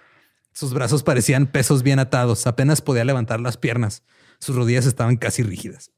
Sus 0.51 0.73
brazos 0.73 1.03
parecían 1.03 1.47
pesos 1.47 1.83
bien 1.83 1.99
atados. 1.99 2.47
Apenas 2.47 2.81
podía 2.81 3.05
levantar 3.05 3.39
las 3.39 3.57
piernas. 3.57 4.03
Sus 4.39 4.55
rodillas 4.55 4.85
estaban 4.85 5.17
casi 5.17 5.43
rígidas. 5.43 5.91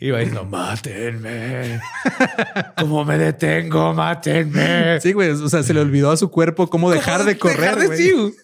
Iba 0.00 0.18
diciendo, 0.18 0.44
mátenme. 0.44 1.80
¿Cómo 2.78 3.04
me 3.04 3.18
detengo? 3.18 3.94
Mátenme. 3.94 5.00
Sí, 5.00 5.12
güey. 5.12 5.30
O 5.30 5.48
sea, 5.48 5.64
se 5.64 5.74
le 5.74 5.80
olvidó 5.80 6.12
a 6.12 6.16
su 6.16 6.30
cuerpo 6.30 6.70
cómo 6.70 6.90
dejar 6.90 7.24
de 7.24 7.36
correr. 7.36 7.76
Dejar 7.76 7.78
de 7.80 8.12
güey. 8.12 8.34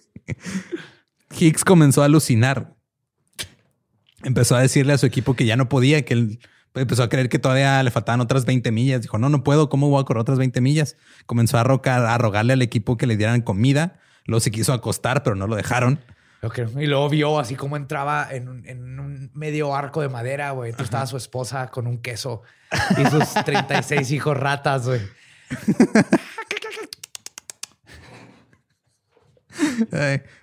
Higgs 1.38 1.64
comenzó 1.64 2.02
a 2.02 2.06
alucinar. 2.06 2.74
Empezó 4.24 4.56
a 4.56 4.60
decirle 4.60 4.94
a 4.94 4.98
su 4.98 5.06
equipo 5.06 5.34
que 5.34 5.44
ya 5.44 5.56
no 5.56 5.68
podía, 5.68 6.04
que 6.04 6.14
él 6.14 6.40
empezó 6.74 7.04
a 7.04 7.08
creer 7.08 7.28
que 7.28 7.38
todavía 7.38 7.80
le 7.84 7.92
faltaban 7.92 8.20
otras 8.20 8.46
20 8.46 8.72
millas. 8.72 9.02
Dijo, 9.02 9.18
no, 9.18 9.28
no 9.28 9.44
puedo. 9.44 9.68
¿Cómo 9.68 9.88
voy 9.90 10.00
a 10.00 10.04
correr 10.04 10.22
otras 10.22 10.38
20 10.38 10.60
millas? 10.60 10.96
Comenzó 11.26 11.58
a, 11.58 11.62
rocar, 11.62 12.04
a 12.04 12.18
rogarle 12.18 12.54
al 12.54 12.62
equipo 12.62 12.96
que 12.96 13.06
le 13.06 13.16
dieran 13.16 13.42
comida. 13.42 14.00
Luego 14.24 14.40
se 14.40 14.50
quiso 14.50 14.72
acostar, 14.72 15.22
pero 15.22 15.36
no 15.36 15.46
lo 15.46 15.54
dejaron. 15.54 16.00
Y 16.78 16.86
luego 16.86 17.08
vio 17.08 17.38
así 17.38 17.54
como 17.54 17.76
entraba 17.76 18.28
en 18.30 18.48
un, 18.48 18.66
en 18.66 18.98
un 18.98 19.30
medio 19.34 19.74
arco 19.74 20.00
de 20.00 20.08
madera, 20.08 20.50
güey. 20.50 20.70
Entonces 20.70 20.86
estaba 20.86 21.06
su 21.06 21.16
esposa 21.16 21.70
con 21.70 21.86
un 21.86 21.98
queso 21.98 22.42
y 22.98 23.06
sus 23.10 23.32
36 23.44 24.10
hijos 24.10 24.36
ratas, 24.36 24.86
güey. 24.86 25.00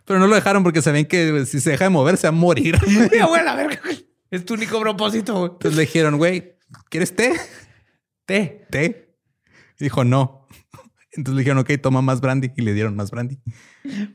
Pero 0.05 0.19
no 0.19 0.27
lo 0.27 0.35
dejaron 0.35 0.63
porque 0.63 0.81
sabían 0.81 1.05
que 1.05 1.45
si 1.45 1.59
se 1.59 1.71
deja 1.71 1.85
de 1.85 1.89
mover 1.89 2.17
se 2.17 2.27
va 2.27 2.29
a 2.29 2.31
morir. 2.31 2.77
Mira, 3.11 3.25
güey, 3.25 3.43
la 3.43 3.55
verga. 3.55 3.81
Es 4.29 4.45
tu 4.45 4.53
único 4.53 4.79
propósito, 4.79 5.33
güey. 5.39 5.51
Entonces 5.51 5.75
le 5.75 5.81
dijeron, 5.81 6.17
güey, 6.17 6.57
¿quieres 6.89 7.15
té? 7.15 7.33
Té. 8.25 8.67
¿Té? 8.69 9.15
Dijo, 9.79 10.03
no. 10.03 10.47
Entonces 11.11 11.35
le 11.35 11.39
dijeron, 11.41 11.57
ok, 11.59 11.71
toma 11.81 12.01
más 12.01 12.21
brandy 12.21 12.51
y 12.55 12.61
le 12.61 12.73
dieron 12.73 12.95
más 12.95 13.11
brandy. 13.11 13.37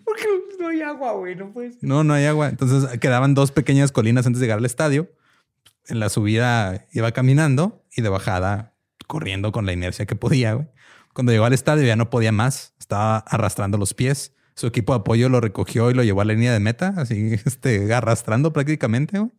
¿Por 0.04 0.16
qué 0.16 0.25
no 0.66 0.72
hay 0.72 0.82
agua, 0.82 1.12
güey? 1.12 1.36
No 1.36 1.52
puedes. 1.52 1.82
No, 1.82 2.04
no 2.04 2.14
hay 2.14 2.24
agua. 2.26 2.48
Entonces 2.48 2.98
quedaban 2.98 3.34
dos 3.34 3.52
pequeñas 3.52 3.92
colinas 3.92 4.26
antes 4.26 4.40
de 4.40 4.46
llegar 4.46 4.58
al 4.58 4.64
estadio. 4.64 5.10
En 5.88 6.00
la 6.00 6.08
subida 6.08 6.86
iba 6.92 7.12
caminando 7.12 7.84
y 7.96 8.02
de 8.02 8.08
bajada 8.08 8.74
corriendo 9.06 9.52
con 9.52 9.66
la 9.66 9.72
inercia 9.72 10.06
que 10.06 10.16
podía. 10.16 10.54
güey. 10.54 10.66
Cuando 11.14 11.32
llegó 11.32 11.44
al 11.44 11.52
estadio 11.52 11.84
ya 11.84 11.96
no 11.96 12.10
podía 12.10 12.32
más. 12.32 12.74
Estaba 12.78 13.18
arrastrando 13.18 13.78
los 13.78 13.94
pies. 13.94 14.34
Su 14.54 14.66
equipo 14.66 14.92
de 14.94 15.00
apoyo 15.00 15.28
lo 15.28 15.40
recogió 15.40 15.90
y 15.90 15.94
lo 15.94 16.02
llevó 16.02 16.22
a 16.22 16.24
la 16.24 16.32
línea 16.32 16.52
de 16.52 16.60
meta, 16.60 16.94
así 16.96 17.34
este, 17.44 17.92
arrastrando 17.92 18.52
prácticamente. 18.52 19.18
güey. 19.18 19.30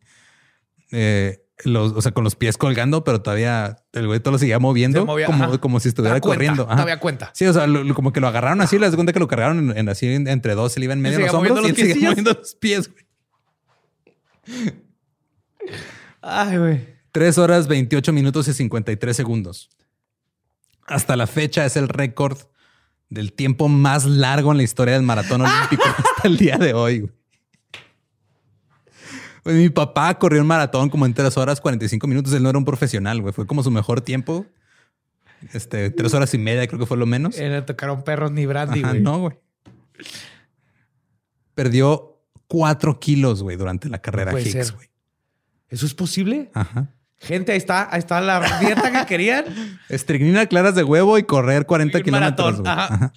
Eh, 0.90 1.44
los- 1.64 1.92
o 1.92 2.00
sea, 2.02 2.12
con 2.12 2.24
los 2.24 2.36
pies 2.36 2.56
colgando, 2.56 3.04
pero 3.04 3.20
todavía 3.22 3.76
el 3.92 4.06
güey 4.06 4.20
todo 4.20 4.32
lo 4.32 4.38
seguía 4.38 4.58
moviendo 4.58 5.04
movía, 5.06 5.26
como, 5.26 5.60
como 5.60 5.80
si 5.80 5.88
estuviera 5.88 6.20
cuenta, 6.20 6.36
corriendo. 6.36 6.62
Ajá. 6.64 6.72
Todavía 6.76 7.00
cuenta. 7.00 7.30
Sí, 7.34 7.46
o 7.46 7.52
sea, 7.52 7.66
lo- 7.66 7.94
como 7.94 8.12
que 8.12 8.20
lo 8.20 8.28
agarraron 8.28 8.60
así, 8.60 8.78
les 8.78 8.90
das 8.90 8.94
cuenta 8.96 9.12
que 9.12 9.18
lo 9.18 9.28
cargaron 9.28 9.70
en, 9.70 9.76
en 9.78 9.88
así 9.88 10.06
en- 10.06 10.28
entre 10.28 10.54
dos, 10.54 10.72
se 10.72 10.80
le 10.80 10.84
iban 10.84 11.00
medio 11.00 11.18
Y 11.18 11.22
los 11.22 11.34
hombros 11.34 11.58
y 11.58 11.58
él 11.58 11.60
moviendo 11.62 11.68
los 11.68 11.76
seguía 11.78 11.94
piecillos. 11.94 12.10
moviendo 12.10 12.32
los 12.40 12.54
pies. 12.54 12.90
güey. 12.92 14.78
Ay, 16.22 16.56
güey. 16.58 16.98
3 17.12 17.38
horas 17.38 17.68
28 17.68 18.12
minutos 18.12 18.48
y 18.48 18.52
53 18.54 19.16
segundos. 19.16 19.70
Hasta 20.86 21.16
la 21.16 21.26
fecha 21.26 21.64
es 21.66 21.76
el 21.76 21.88
récord 21.88 22.38
del 23.08 23.32
tiempo 23.32 23.68
más 23.68 24.04
largo 24.04 24.50
en 24.52 24.58
la 24.58 24.62
historia 24.62 24.94
del 24.94 25.02
maratón 25.02 25.40
olímpico 25.42 25.82
hasta 25.86 26.28
el 26.28 26.36
día 26.36 26.56
de 26.56 26.74
hoy. 26.74 27.00
güey. 27.00 27.12
Mi 29.44 29.68
papá 29.70 30.18
corrió 30.18 30.40
un 30.42 30.46
maratón 30.46 30.90
como 30.90 31.06
en 31.06 31.14
3 31.14 31.36
horas 31.36 31.60
45 31.60 32.06
minutos. 32.06 32.32
Él 32.32 32.42
no 32.42 32.50
era 32.50 32.58
un 32.58 32.64
profesional, 32.64 33.20
güey. 33.22 33.32
Fue 33.32 33.46
como 33.46 33.62
su 33.62 33.70
mejor 33.70 34.00
tiempo. 34.00 34.46
Este, 35.52 35.90
3 35.90 36.14
horas 36.14 36.34
y 36.34 36.38
media 36.38 36.66
creo 36.66 36.78
que 36.80 36.86
fue 36.86 36.96
lo 36.96 37.06
menos. 37.06 37.38
Eh, 37.38 37.48
le 37.48 37.62
tocaron 37.62 38.02
perros 38.02 38.32
ni 38.32 38.44
brandy, 38.46 38.80
Ajá, 38.80 38.90
güey. 38.90 39.02
no, 39.02 39.18
güey. 39.20 39.38
Perdió 41.54 42.20
4 42.46 42.98
kilos, 43.00 43.42
güey, 43.42 43.56
durante 43.56 43.88
la 43.88 43.98
carrera 44.00 44.32
ser. 44.40 44.72
güey. 44.74 44.88
¿Eso 45.68 45.86
es 45.86 45.94
posible? 45.94 46.50
Ajá. 46.54 46.88
Gente, 47.20 47.50
ahí 47.52 47.58
está, 47.58 47.92
ahí 47.92 47.98
está 47.98 48.20
la 48.20 48.58
dieta 48.60 48.92
que 48.92 49.06
querían. 49.06 49.44
Estricnina 49.88 50.46
claras 50.46 50.74
de 50.76 50.84
huevo 50.84 51.18
y 51.18 51.24
correr 51.24 51.66
40 51.66 51.98
Y 51.98 52.00
un 52.00 52.04
kilómetros. 52.04 52.60
ajá. 52.64 52.94
Ajá. 52.94 53.12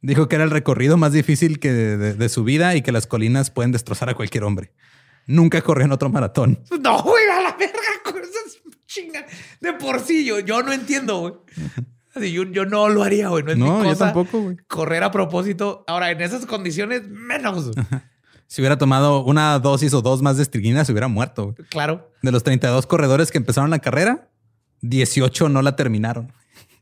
Dijo 0.00 0.28
que 0.28 0.36
era 0.36 0.44
el 0.44 0.50
recorrido 0.50 0.96
más 0.96 1.12
difícil 1.12 1.58
que 1.58 1.72
de, 1.72 1.96
de- 1.96 2.14
de 2.14 2.28
su 2.28 2.44
vida 2.44 2.74
y 2.76 2.82
que 2.82 2.92
las 2.92 3.06
colinas 3.06 3.50
pueden 3.50 3.72
destrozar 3.72 4.08
a 4.08 4.14
cualquier 4.14 4.44
hombre. 4.44 4.72
Nunca 5.28 5.62
corrió 5.62 5.84
en 5.84 5.92
otro 5.92 6.08
maratón. 6.10 6.58
No, 6.80 7.02
güey, 7.02 7.24
a 7.28 7.42
la 7.42 7.56
verga 7.56 7.76
con 8.04 8.16
esas 8.20 8.58
chingas. 8.86 9.24
De 9.60 9.72
por 9.74 10.00
sí, 10.00 10.24
yo, 10.24 10.40
yo 10.40 10.62
no 10.62 10.72
entiendo, 10.72 11.18
güey. 11.20 11.34
Así, 12.14 12.32
yo, 12.32 12.42
yo 12.44 12.64
no 12.64 12.88
lo 12.88 13.04
haría, 13.04 13.28
güey. 13.28 13.44
No 13.44 13.52
es 13.52 13.58
No, 13.58 13.80
mi 13.80 13.88
yo 13.90 13.96
tampoco, 13.96 14.40
güey. 14.40 14.56
Correr 14.66 15.04
a 15.04 15.10
propósito. 15.12 15.84
Ahora, 15.86 16.10
en 16.10 16.20
esas 16.20 16.46
condiciones, 16.46 17.06
menos. 17.08 17.70
Si 18.46 18.62
hubiera 18.62 18.78
tomado 18.78 19.22
una 19.24 19.58
dosis 19.58 19.92
o 19.92 20.00
dos 20.00 20.22
más 20.22 20.38
de 20.38 20.42
estricnina, 20.42 20.82
se 20.84 20.92
hubiera 20.92 21.06
muerto. 21.08 21.52
güey. 21.52 21.68
Claro. 21.68 22.10
De 22.22 22.32
los 22.32 22.42
32 22.42 22.86
corredores 22.86 23.30
que 23.30 23.36
empezaron 23.36 23.68
la 23.68 23.78
carrera, 23.78 24.30
18 24.80 25.50
no 25.50 25.60
la 25.60 25.76
terminaron. 25.76 26.32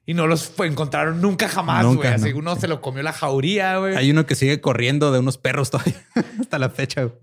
Y 0.09 0.15
no 0.15 0.29
los 0.29 0.45
fue- 0.49 0.69
encontraron 0.69 1.21
nunca 1.21 1.49
jamás, 1.49 1.85
güey. 1.85 2.09
Así 2.09 2.31
no. 2.33 2.39
uno 2.39 2.55
se 2.57 2.69
lo 2.69 2.81
comió 2.81 3.03
la 3.03 3.13
jauría, 3.13 3.79
güey. 3.79 3.97
Hay 3.97 4.09
uno 4.11 4.25
que 4.25 4.37
sigue 4.37 4.61
corriendo 4.61 5.11
de 5.11 5.19
unos 5.19 5.37
perros 5.37 5.71
todavía 5.71 5.97
hasta 6.41 6.61
la 6.61 6.71
fecha. 6.71 7.03
güey. 7.03 7.17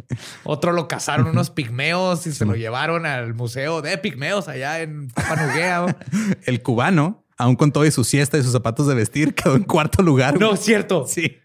Otro 0.43 0.73
lo 0.73 0.89
cazaron 0.89 1.27
unos 1.27 1.49
pigmeos 1.49 2.27
y 2.27 2.31
se 2.33 2.43
lo 2.45 2.55
llevaron 2.55 3.05
al 3.05 3.33
museo 3.35 3.81
de 3.81 3.97
pigmeos 3.97 4.49
allá 4.49 4.81
en 4.81 5.07
Papanuguea. 5.07 5.95
El 6.45 6.61
cubano, 6.61 7.23
aún 7.37 7.55
con 7.55 7.71
todo 7.71 7.85
y 7.85 7.91
su 7.91 8.03
siesta 8.03 8.37
y 8.37 8.43
sus 8.43 8.51
zapatos 8.51 8.85
de 8.87 8.95
vestir, 8.95 9.33
quedó 9.33 9.55
en 9.55 9.63
cuarto 9.63 10.03
lugar. 10.03 10.37
no, 10.37 10.53
es 10.55 10.59
cierto. 10.59 11.05
Sí. 11.07 11.37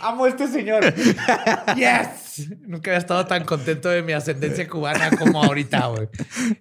Amo 0.00 0.26
a 0.26 0.28
este 0.28 0.46
señor. 0.46 0.94
yes. 1.76 2.48
Nunca 2.60 2.90
había 2.92 2.98
estado 2.98 3.26
tan 3.26 3.44
contento 3.44 3.88
de 3.88 4.02
mi 4.02 4.12
ascendencia 4.12 4.68
cubana 4.68 5.10
como 5.18 5.42
ahorita, 5.42 5.86
güey. 5.88 6.08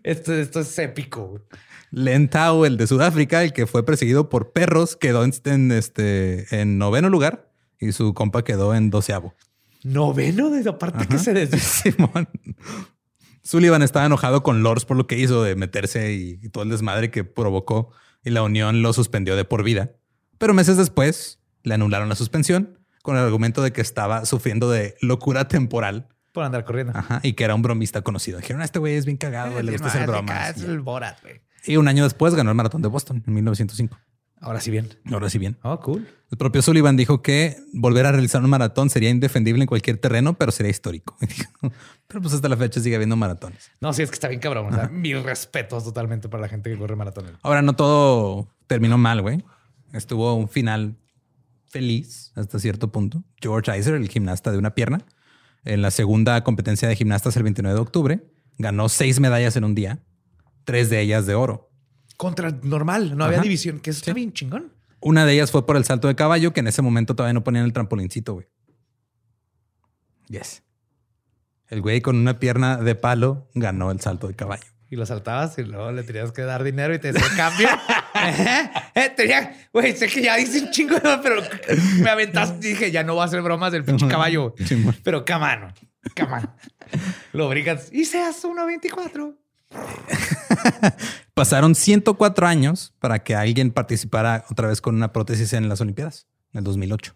Esto, 0.03 0.33
esto 0.33 0.61
es 0.61 0.79
épico, 0.79 1.27
güey. 1.27 1.43
Len 1.91 2.29
Tao, 2.29 2.65
el 2.65 2.77
de 2.77 2.87
Sudáfrica, 2.87 3.43
el 3.43 3.53
que 3.53 3.65
fue 3.67 3.85
perseguido 3.85 4.29
por 4.29 4.51
perros, 4.51 4.95
quedó 4.95 5.23
en, 5.23 5.33
en, 5.45 5.71
este, 5.71 6.59
en 6.61 6.77
noveno 6.77 7.09
lugar 7.09 7.51
y 7.79 7.91
su 7.93 8.13
compa 8.13 8.43
quedó 8.43 8.75
en 8.75 8.89
doceavo. 8.89 9.33
Noveno, 9.83 10.49
de 10.49 10.69
aparte 10.69 11.07
que 11.07 11.17
se 11.17 11.33
desvió. 11.33 11.59
Simón. 11.63 12.27
Sullivan 13.43 13.81
estaba 13.81 14.05
enojado 14.05 14.43
con 14.43 14.61
Lors 14.63 14.85
por 14.85 14.97
lo 14.97 15.07
que 15.07 15.17
hizo 15.17 15.41
de 15.43 15.55
meterse 15.55 16.13
y, 16.13 16.39
y 16.41 16.49
todo 16.49 16.63
el 16.63 16.69
desmadre 16.69 17.09
que 17.09 17.23
provocó 17.23 17.91
y 18.23 18.29
la 18.31 18.43
unión 18.43 18.81
lo 18.81 18.93
suspendió 18.93 19.35
de 19.35 19.45
por 19.45 19.63
vida. 19.63 19.91
Pero 20.37 20.53
meses 20.53 20.77
después 20.77 21.39
le 21.63 21.73
anularon 21.73 22.09
la 22.09 22.15
suspensión 22.15 22.77
con 23.01 23.15
el 23.17 23.23
argumento 23.23 23.61
de 23.63 23.71
que 23.71 23.81
estaba 23.81 24.25
sufriendo 24.25 24.69
de 24.69 24.95
locura 25.01 25.47
temporal 25.47 26.09
Por 26.33 26.43
andar 26.43 26.65
corriendo. 26.65 26.93
ajá, 26.95 27.21
y 27.23 27.33
que 27.33 27.45
era 27.45 27.55
un 27.55 27.61
bromista 27.61 28.01
conocido. 28.01 28.37
Dijeron, 28.39 28.61
"Ah, 28.61 28.65
este 28.65 28.77
güey 28.79 28.95
es 28.95 29.05
bien 29.05 29.17
cagado, 29.17 29.57
Eh, 29.59 29.63
le 29.63 29.71
gusta 29.71 29.87
hacer 29.87 30.05
bromas. 30.07 30.57
Es 30.57 30.63
el 30.63 30.79
Borat, 30.81 31.21
güey. 31.21 31.41
Y 31.65 31.77
un 31.77 31.87
año 31.87 32.03
después 32.03 32.35
ganó 32.35 32.49
el 32.51 32.55
maratón 32.55 32.81
de 32.81 32.87
Boston 32.87 33.23
en 33.25 33.33
1905. 33.33 33.97
Ahora 34.41 34.61
sí 34.61 34.71
bien. 34.71 34.87
Ahora 35.11 35.29
sí 35.29 35.37
bien. 35.37 35.57
Oh, 35.63 35.79
cool. 35.81 36.07
El 36.31 36.37
propio 36.37 36.61
Sullivan 36.61 36.95
dijo 36.95 37.21
que 37.21 37.57
volver 37.73 38.05
a 38.05 38.11
realizar 38.11 38.41
un 38.41 38.49
maratón 38.49 38.89
sería 38.89 39.09
indefendible 39.09 39.63
en 39.63 39.67
cualquier 39.67 39.97
terreno, 39.97 40.35
pero 40.35 40.51
sería 40.51 40.69
histórico. 40.69 41.17
pero 42.07 42.21
pues 42.21 42.33
hasta 42.33 42.47
la 42.47 42.55
fecha 42.55 42.79
sigue 42.79 42.95
habiendo 42.95 43.17
maratones. 43.17 43.69
No, 43.81 43.91
sí, 43.91 44.01
es 44.01 44.09
que 44.09 44.13
está 44.13 44.29
bien 44.29 44.39
cabrón. 44.39 44.67
O 44.67 44.75
sea, 44.75 44.87
mis 44.87 45.21
respetos 45.21 45.83
totalmente 45.83 46.29
para 46.29 46.41
la 46.41 46.47
gente 46.47 46.69
que 46.69 46.77
corre 46.77 46.95
maratones. 46.95 47.33
Ahora 47.41 47.61
no 47.61 47.73
todo 47.73 48.47
terminó 48.67 48.97
mal, 48.97 49.21
güey. 49.21 49.43
Estuvo 49.91 50.33
un 50.35 50.47
final 50.47 50.95
feliz 51.67 52.31
hasta 52.35 52.59
cierto 52.59 52.91
punto. 52.91 53.23
George 53.41 53.77
Iser, 53.77 53.95
el 53.95 54.07
gimnasta 54.07 54.51
de 54.51 54.57
una 54.57 54.73
pierna, 54.73 54.99
En 55.65 55.81
la 55.81 55.91
segunda 55.91 56.41
competencia 56.43 56.87
de 56.87 56.95
gimnastas 56.95 57.35
el 57.35 57.43
29 57.43 57.75
de 57.75 57.81
octubre, 57.81 58.23
ganó 58.57 58.87
seis 58.87 59.19
medallas 59.19 59.55
en 59.57 59.65
un 59.65 59.75
día, 59.75 59.99
tres 60.69 60.89
de 60.91 61.01
ellas 61.01 61.25
de 61.25 61.33
oro. 61.33 61.71
Contra 62.15 62.51
normal, 62.61 63.17
no 63.17 63.25
había 63.25 63.39
división, 63.39 63.79
que 63.79 63.89
eso 63.89 63.99
está 63.99 64.13
bien 64.13 64.33
chingón. 64.33 64.71
Una 64.99 65.25
de 65.25 65.33
ellas 65.33 65.49
fue 65.49 65.65
por 65.65 65.77
el 65.77 65.83
salto 65.83 66.07
de 66.07 66.15
caballo, 66.15 66.53
que 66.53 66.59
en 66.59 66.67
ese 66.67 66.83
momento 66.83 67.15
todavía 67.15 67.33
no 67.33 67.43
ponían 67.43 67.65
el 67.65 67.73
trampolincito, 67.73 68.33
güey. 68.33 68.47
Yes. 70.27 70.61
El 71.69 71.81
güey 71.81 72.01
con 72.01 72.17
una 72.17 72.37
pierna 72.37 72.77
de 72.77 72.93
palo 72.93 73.49
ganó 73.55 73.89
el 73.89 73.99
salto 73.99 74.27
de 74.27 74.35
caballo. 74.35 74.67
Y 74.91 74.95
lo 74.95 75.07
saltabas 75.07 75.57
y 75.57 75.63
luego 75.63 75.91
le 75.91 76.03
tenías 76.03 76.31
que 76.31 76.43
dar 76.43 76.63
dinero 76.63 76.93
y 76.93 76.99
te 76.99 77.13
decía 77.13 77.27
cambio. 77.35 77.67
Eh, 78.95 79.13
tenía, 79.15 79.69
güey, 79.71 79.95
sé 79.95 80.07
que 80.07 80.21
ya 80.21 80.35
dice 80.35 80.59
un 80.59 80.71
chingo, 80.71 80.95
pero 81.23 81.41
me 82.01 82.09
aventaste. 82.09 82.67
Dije, 82.67 82.91
ya 82.91 83.03
no 83.03 83.13
voy 83.13 83.21
a 83.21 83.25
hacer 83.25 83.41
bromas 83.41 83.71
del 83.71 83.85
pinche 83.85 84.07
caballo. 84.07 84.55
Simón. 84.65 84.95
Pero 85.03 85.23
camano, 85.23 85.71
camano. 86.15 86.53
Lo 87.31 87.47
brincas 87.47 87.93
y 87.93 88.05
seas 88.05 88.43
1.24. 88.43 89.37
Pasaron 91.33 91.75
104 91.75 92.47
años 92.47 92.93
para 92.99 93.19
que 93.23 93.35
alguien 93.35 93.71
participara 93.71 94.45
otra 94.49 94.67
vez 94.67 94.81
con 94.81 94.95
una 94.95 95.13
prótesis 95.13 95.53
en 95.53 95.69
las 95.69 95.81
Olimpiadas, 95.81 96.27
en 96.53 96.59
el 96.59 96.63
2008. 96.63 97.15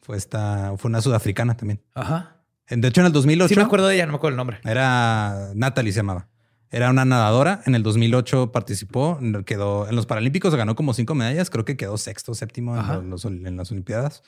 Fue 0.00 0.16
esta, 0.16 0.72
fue 0.78 0.88
una 0.88 1.00
sudafricana 1.00 1.56
también. 1.56 1.82
Ajá. 1.94 2.38
En- 2.66 2.80
De 2.80 2.88
hecho, 2.88 3.00
en 3.00 3.06
el 3.08 3.12
2008 3.12 3.48
Sí 3.48 3.56
me 3.56 3.62
acuerdo 3.62 3.86
de 3.88 3.96
ella, 3.96 4.06
no 4.06 4.12
me 4.12 4.16
acuerdo 4.16 4.34
el 4.34 4.36
nombre. 4.38 4.60
era 4.64 5.50
Natalie 5.54 5.92
se 5.92 5.98
llamaba. 5.98 6.28
Era 6.70 6.88
una 6.90 7.04
nadadora. 7.04 7.60
En 7.66 7.74
el 7.74 7.82
2008 7.82 8.50
participó, 8.50 9.18
quedó 9.44 9.86
en 9.88 9.94
los 9.94 10.06
Paralímpicos, 10.06 10.54
ganó 10.54 10.74
como 10.74 10.94
cinco 10.94 11.14
medallas. 11.14 11.50
Creo 11.50 11.66
que 11.66 11.76
quedó 11.76 11.98
sexto, 11.98 12.34
séptimo 12.34 12.76
en, 12.78 13.10
los- 13.10 13.24
en 13.26 13.56
las 13.56 13.70
Olimpiadas. 13.70 14.22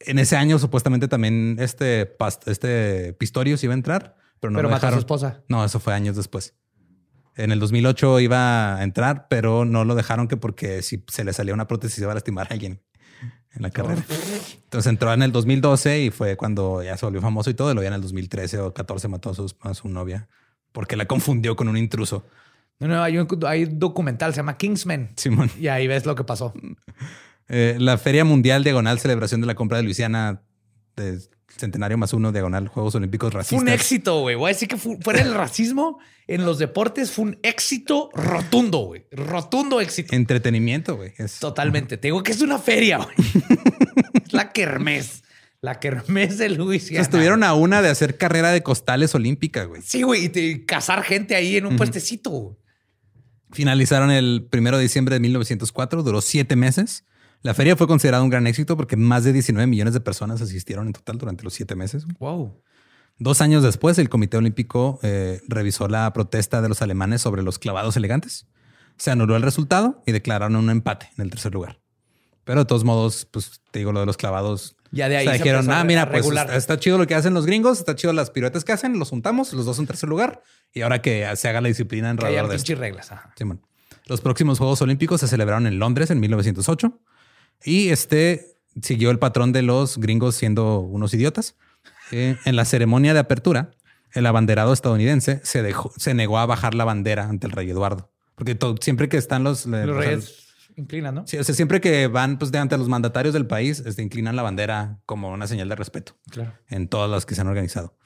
En 0.00 0.18
ese 0.18 0.36
año, 0.36 0.58
supuestamente 0.58 1.06
también 1.06 1.56
este, 1.60 2.16
este 2.46 3.12
Pistorius 3.12 3.62
iba 3.62 3.72
a 3.72 3.76
entrar, 3.76 4.16
pero 4.40 4.50
no 4.50 4.56
pero 4.56 4.68
lo 4.68 4.74
mató 4.74 4.88
a 4.88 4.92
su 4.92 4.98
esposa. 4.98 5.42
No, 5.48 5.64
eso 5.64 5.78
fue 5.80 5.94
años 5.94 6.16
después. 6.16 6.54
En 7.36 7.52
el 7.52 7.60
2008 7.60 8.20
iba 8.20 8.76
a 8.76 8.82
entrar, 8.82 9.28
pero 9.28 9.64
no 9.64 9.84
lo 9.84 9.94
dejaron 9.94 10.28
que 10.28 10.36
porque 10.36 10.82
si 10.82 11.04
se 11.08 11.24
le 11.24 11.32
salía 11.32 11.54
una 11.54 11.68
prótesis 11.68 11.98
iba 11.98 12.10
a 12.10 12.14
lastimar 12.14 12.48
a 12.50 12.54
alguien 12.54 12.82
en 13.54 13.62
la 13.62 13.70
carrera. 13.70 14.02
Entonces 14.64 14.90
entró 14.90 15.12
en 15.12 15.22
el 15.22 15.32
2012 15.32 16.00
y 16.00 16.10
fue 16.10 16.36
cuando 16.36 16.82
ya 16.82 16.96
se 16.96 17.06
volvió 17.06 17.20
famoso 17.20 17.50
y 17.50 17.54
todo. 17.54 17.72
Y 17.72 17.76
ya 17.76 17.88
en 17.88 17.94
el 17.94 18.02
2013 18.02 18.58
o 18.58 18.74
14 18.74 19.08
mató 19.08 19.30
a 19.30 19.34
su, 19.34 19.54
a 19.60 19.74
su 19.74 19.88
novia 19.88 20.28
porque 20.72 20.96
la 20.96 21.06
confundió 21.06 21.56
con 21.56 21.68
un 21.68 21.76
intruso. 21.76 22.24
No, 22.78 22.88
no, 22.88 23.02
hay 23.02 23.18
un, 23.18 23.28
hay 23.46 23.64
un 23.64 23.78
documental, 23.78 24.32
se 24.32 24.38
llama 24.38 24.56
Kingsman. 24.56 25.10
Simón. 25.16 25.50
Y 25.58 25.68
ahí 25.68 25.86
ves 25.86 26.06
lo 26.06 26.14
que 26.14 26.24
pasó. 26.24 26.54
Eh, 27.48 27.76
la 27.78 27.98
Feria 27.98 28.24
Mundial 28.24 28.64
Diagonal 28.64 28.98
Celebración 28.98 29.40
de 29.40 29.46
la 29.46 29.54
Compra 29.54 29.78
de 29.78 29.82
Luisiana 29.82 30.42
de 31.00 31.18
Centenario 31.56 31.98
más 31.98 32.12
uno 32.12 32.30
Diagonal 32.32 32.68
Juegos 32.68 32.94
Olímpicos 32.94 33.32
Fue 33.32 33.40
Racistas. 33.40 33.60
un 33.60 33.68
éxito, 33.68 34.20
güey. 34.20 34.36
Voy 34.36 34.50
a 34.50 34.52
decir 34.54 34.68
que 34.68 34.76
fu- 34.76 34.98
fuera 35.02 35.20
el 35.20 35.34
racismo 35.34 35.98
en 36.28 36.46
los 36.46 36.58
deportes 36.58 37.10
fue 37.10 37.24
un 37.24 37.38
éxito 37.42 38.08
rotundo, 38.14 38.78
güey. 38.78 39.04
Rotundo 39.10 39.80
éxito. 39.80 40.14
Entretenimiento, 40.14 40.96
güey. 40.96 41.12
Es- 41.18 41.38
Totalmente. 41.40 41.96
Te 41.96 42.08
digo 42.08 42.22
que 42.22 42.30
es 42.32 42.40
una 42.40 42.58
feria, 42.58 42.98
güey. 42.98 43.14
es 44.24 44.32
la 44.32 44.52
kermés. 44.52 45.24
La 45.60 45.78
kermés 45.80 46.38
de 46.38 46.48
Luisiana. 46.50 47.02
estuvieron 47.02 47.42
a 47.42 47.52
una 47.54 47.82
de 47.82 47.90
hacer 47.90 48.16
carrera 48.16 48.50
de 48.52 48.62
costales 48.62 49.14
olímpica, 49.14 49.64
güey. 49.64 49.82
Sí, 49.82 50.02
güey. 50.02 50.30
Y 50.34 50.64
cazar 50.64 51.02
gente 51.02 51.34
ahí 51.34 51.56
en 51.56 51.66
un 51.66 51.76
puestecito. 51.76 52.30
güey. 52.30 52.56
Finalizaron 53.52 54.10
el 54.12 54.46
primero 54.48 54.76
de 54.76 54.84
diciembre 54.84 55.16
de 55.16 55.20
1904, 55.20 56.02
duró 56.04 56.20
siete 56.20 56.54
meses. 56.56 57.04
La 57.42 57.54
feria 57.54 57.76
fue 57.76 57.86
considerada 57.86 58.22
un 58.22 58.30
gran 58.30 58.46
éxito 58.46 58.76
porque 58.76 58.96
más 58.96 59.24
de 59.24 59.32
19 59.32 59.66
millones 59.66 59.94
de 59.94 60.00
personas 60.00 60.42
asistieron 60.42 60.86
en 60.86 60.92
total 60.92 61.18
durante 61.18 61.42
los 61.42 61.54
siete 61.54 61.74
meses. 61.74 62.06
Wow. 62.18 62.60
Dos 63.18 63.40
años 63.40 63.62
después, 63.62 63.98
el 63.98 64.08
Comité 64.08 64.36
Olímpico 64.36 64.98
eh, 65.02 65.40
revisó 65.48 65.88
la 65.88 66.12
protesta 66.12 66.62
de 66.62 66.68
los 66.68 66.82
alemanes 66.82 67.20
sobre 67.20 67.42
los 67.42 67.58
clavados 67.58 67.96
elegantes. 67.96 68.46
Se 68.96 69.10
anuló 69.10 69.36
el 69.36 69.42
resultado 69.42 70.02
y 70.06 70.12
declararon 70.12 70.56
un 70.56 70.70
empate 70.70 71.10
en 71.16 71.24
el 71.24 71.30
tercer 71.30 71.52
lugar. 71.52 71.80
Pero 72.44 72.60
de 72.60 72.64
todos 72.66 72.84
modos, 72.84 73.26
pues 73.30 73.60
te 73.70 73.78
digo 73.78 73.92
lo 73.92 74.00
de 74.00 74.06
los 74.06 74.16
clavados. 74.16 74.76
Ya 74.90 75.08
de 75.08 75.18
ahí 75.18 75.26
o 75.26 75.30
sea, 75.30 75.38
se 75.38 75.44
dijeron, 75.44 75.70
ah, 75.70 75.84
mira, 75.84 76.06
pues 76.10 76.22
regular". 76.22 76.46
está, 76.46 76.56
está 76.56 76.78
chido 76.78 76.98
lo 76.98 77.06
que 77.06 77.14
hacen 77.14 77.32
los 77.32 77.46
gringos, 77.46 77.78
está 77.78 77.94
chido 77.94 78.12
las 78.12 78.30
piruetas 78.30 78.64
que 78.64 78.72
hacen, 78.72 78.98
los 78.98 79.10
juntamos, 79.10 79.52
los 79.52 79.64
dos 79.64 79.78
en 79.78 79.86
tercer 79.86 80.08
lugar 80.08 80.42
y 80.72 80.82
ahora 80.82 81.00
que 81.00 81.28
se 81.36 81.48
haga 81.48 81.60
la 81.60 81.68
disciplina 81.68 82.10
en 82.10 82.16
Que 82.16 82.26
alrededor 82.26 82.50
de 82.50 82.56
esto. 82.56 82.74
reglas. 82.74 83.12
Ajá. 83.12 83.32
Los 84.06 84.20
próximos 84.20 84.58
Juegos 84.58 84.82
Olímpicos 84.82 85.20
se 85.20 85.28
celebraron 85.28 85.66
en 85.66 85.78
Londres 85.78 86.10
en 86.10 86.20
1908 86.20 86.98
y 87.64 87.88
este 87.90 88.56
siguió 88.82 89.10
el 89.10 89.18
patrón 89.18 89.52
de 89.52 89.62
los 89.62 89.98
gringos 89.98 90.34
siendo 90.36 90.80
unos 90.80 91.14
idiotas. 91.14 91.56
Eh, 92.12 92.36
en 92.44 92.56
la 92.56 92.64
ceremonia 92.64 93.14
de 93.14 93.20
apertura, 93.20 93.70
el 94.12 94.26
abanderado 94.26 94.72
estadounidense 94.72 95.40
se, 95.44 95.62
dejó, 95.62 95.92
se 95.96 96.14
negó 96.14 96.38
a 96.38 96.46
bajar 96.46 96.74
la 96.74 96.84
bandera 96.84 97.28
ante 97.28 97.46
el 97.46 97.52
rey 97.52 97.70
Eduardo. 97.70 98.10
Porque 98.34 98.56
siempre 98.80 99.08
que 99.08 99.16
están 99.16 99.44
los... 99.44 99.66
Los 99.66 99.82
o 99.82 99.86
sea, 99.86 100.10
reyes 100.10 100.46
inclinan, 100.76 101.14
¿no? 101.14 101.26
sí, 101.26 101.36
o 101.36 101.44
sea, 101.44 101.54
siempre 101.54 101.80
que 101.80 102.06
van 102.06 102.38
pues, 102.38 102.50
de 102.52 102.58
ante 102.58 102.76
los 102.78 102.88
mandatarios 102.88 103.34
del 103.34 103.46
país, 103.46 103.82
este, 103.84 104.02
inclinan 104.02 104.34
la 104.34 104.42
bandera 104.42 104.98
como 105.04 105.30
una 105.30 105.46
señal 105.46 105.68
de 105.68 105.76
respeto 105.76 106.16
Claro. 106.30 106.54
en 106.68 106.88
todas 106.88 107.10
las 107.10 107.26
que 107.26 107.34
se 107.34 107.42
han 107.42 107.48
organizado. 107.48 107.96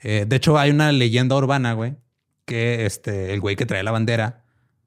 Eh, 0.00 0.24
de 0.26 0.36
hecho, 0.36 0.58
hay 0.58 0.70
una 0.70 0.90
leyenda 0.92 1.36
urbana, 1.36 1.74
güey, 1.74 1.96
que 2.44 2.86
este, 2.86 3.34
el 3.34 3.40
güey 3.40 3.56
que 3.56 3.66
trae 3.66 3.82
la 3.82 3.90
bandera 3.90 4.44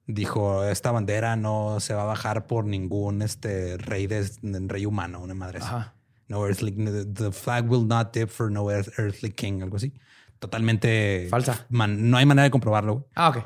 dijo, 0.08 0.64
esta 0.66 0.92
bandera 0.92 1.36
no 1.36 1.80
se 1.80 1.94
va 1.94 2.04
a 2.04 2.06
bajar 2.06 2.48
por 2.48 2.66
ningún 2.66 3.22
este, 3.22 3.78
rey, 3.78 4.08
de, 4.08 4.28
rey 4.68 4.86
humano, 4.86 5.22
una 5.22 5.34
madre 5.34 5.60
así. 5.60 5.68
Ajá. 5.68 5.96
No 6.28 6.46
earthly, 6.48 6.72
the 7.14 7.32
flag 7.32 7.70
will 7.70 7.88
not 7.88 8.14
dip 8.14 8.30
for 8.30 8.50
no 8.52 8.66
earth- 8.72 8.94
earthly 8.98 9.32
king, 9.32 9.62
algo 9.62 9.78
así. 9.78 9.94
Totalmente 10.40 11.28
Falsa. 11.30 11.66
man- 11.70 12.10
no 12.10 12.18
hay 12.18 12.26
manera 12.26 12.44
de 12.46 12.52
comprobarlo. 12.52 13.08
Ah, 13.16 13.30
ok. 13.30 13.38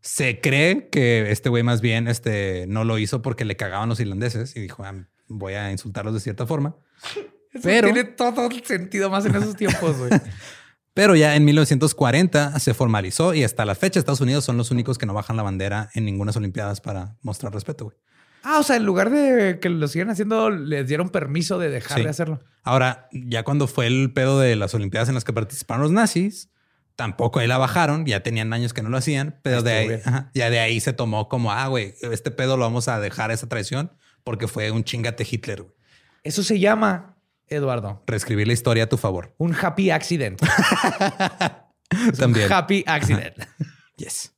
Se 0.00 0.40
cree 0.40 0.88
que 0.90 1.30
este 1.30 1.48
güey 1.48 1.62
más 1.62 1.80
bien 1.80 2.08
este, 2.08 2.66
no 2.68 2.84
lo 2.84 2.98
hizo 2.98 3.22
porque 3.22 3.44
le 3.44 3.56
cagaban 3.56 3.88
los 3.88 4.00
irlandeses 4.00 4.54
y 4.56 4.60
dijo, 4.60 4.84
"Ah, 4.84 4.94
voy 5.28 5.54
a 5.54 5.70
insultarlos 5.70 6.12
de 6.12 6.20
cierta 6.20 6.44
forma. 6.46 6.76
Eso 7.54 7.62
Pero- 7.62 7.86
tiene 7.92 8.04
todo 8.04 8.46
el 8.48 8.64
sentido 8.64 9.08
más 9.10 9.24
en 9.26 9.36
esos 9.36 9.54
tiempos, 9.56 9.96
güey. 9.96 10.10
Pero 10.94 11.16
ya 11.16 11.34
en 11.34 11.44
1940 11.44 12.58
se 12.60 12.72
formalizó 12.72 13.34
y 13.34 13.42
hasta 13.44 13.64
la 13.64 13.74
fecha 13.74 13.98
Estados 13.98 14.20
Unidos 14.20 14.44
son 14.44 14.56
los 14.56 14.70
únicos 14.70 14.96
que 14.96 15.06
no 15.06 15.14
bajan 15.14 15.36
la 15.36 15.42
bandera 15.42 15.90
en 15.94 16.04
ninguna 16.04 16.32
Olimpiadas 16.36 16.80
para 16.80 17.16
mostrar 17.22 17.52
respeto. 17.52 17.86
güey. 17.86 17.96
ah, 18.44 18.58
o 18.58 18.62
sea, 18.62 18.76
en 18.76 18.84
lugar 18.86 19.10
de 19.10 19.58
que 19.60 19.68
lo 19.70 19.88
sigan 19.88 20.10
haciendo, 20.10 20.50
les 20.50 20.86
dieron 20.86 21.08
permiso 21.10 21.58
de 21.58 21.68
dejar 21.70 21.98
Sí. 21.98 22.04
de 22.04 22.10
hacerlo. 22.10 22.40
Ahora, 22.62 23.08
ya 23.12 23.42
cuando 23.42 23.66
fue 23.66 23.86
el 23.88 24.12
pedo 24.12 24.38
de 24.38 24.54
las 24.56 24.72
Olimpiadas 24.74 25.08
en 25.08 25.14
las 25.14 25.24
que 25.24 25.32
participaron 25.32 25.82
los 25.82 25.90
nazis, 25.92 26.50
tampoco 26.96 27.40
ahí 27.40 27.46
la 27.48 27.58
bajaron. 27.58 28.06
Ya 28.06 28.20
tenían 28.22 28.52
años 28.52 28.72
que 28.72 28.82
no 28.82 28.88
lo 28.88 28.96
hacían, 28.98 29.40
pero 29.42 29.62
de 29.62 29.72
ahí, 29.72 30.00
ajá, 30.04 30.30
ya 30.32 30.48
de 30.50 30.60
ahí 30.60 30.78
se 30.80 30.92
tomó 30.92 31.28
como, 31.28 31.50
ah, 31.52 31.66
güey, 31.66 31.94
este 32.02 32.30
pedo 32.30 32.56
lo 32.56 32.62
vamos 32.64 32.86
a 32.88 33.00
dejar 33.00 33.30
esa 33.32 33.48
traición 33.48 33.90
porque 34.22 34.46
fue 34.46 34.70
un 34.70 34.84
chingate 34.84 35.26
Hitler. 35.28 35.62
güey. 35.62 35.74
Eso 36.22 36.42
se 36.42 36.58
llama, 36.60 37.13
Eduardo, 37.48 38.02
Reescribir 38.06 38.46
la 38.46 38.52
historia 38.52 38.84
a 38.84 38.86
tu 38.88 38.96
favor. 38.96 39.34
un 39.38 39.54
happy 39.54 39.90
accident. 39.90 40.40
También. 42.18 42.52
happy 42.52 42.84
accident. 42.86 43.34
Yes. 43.96 44.34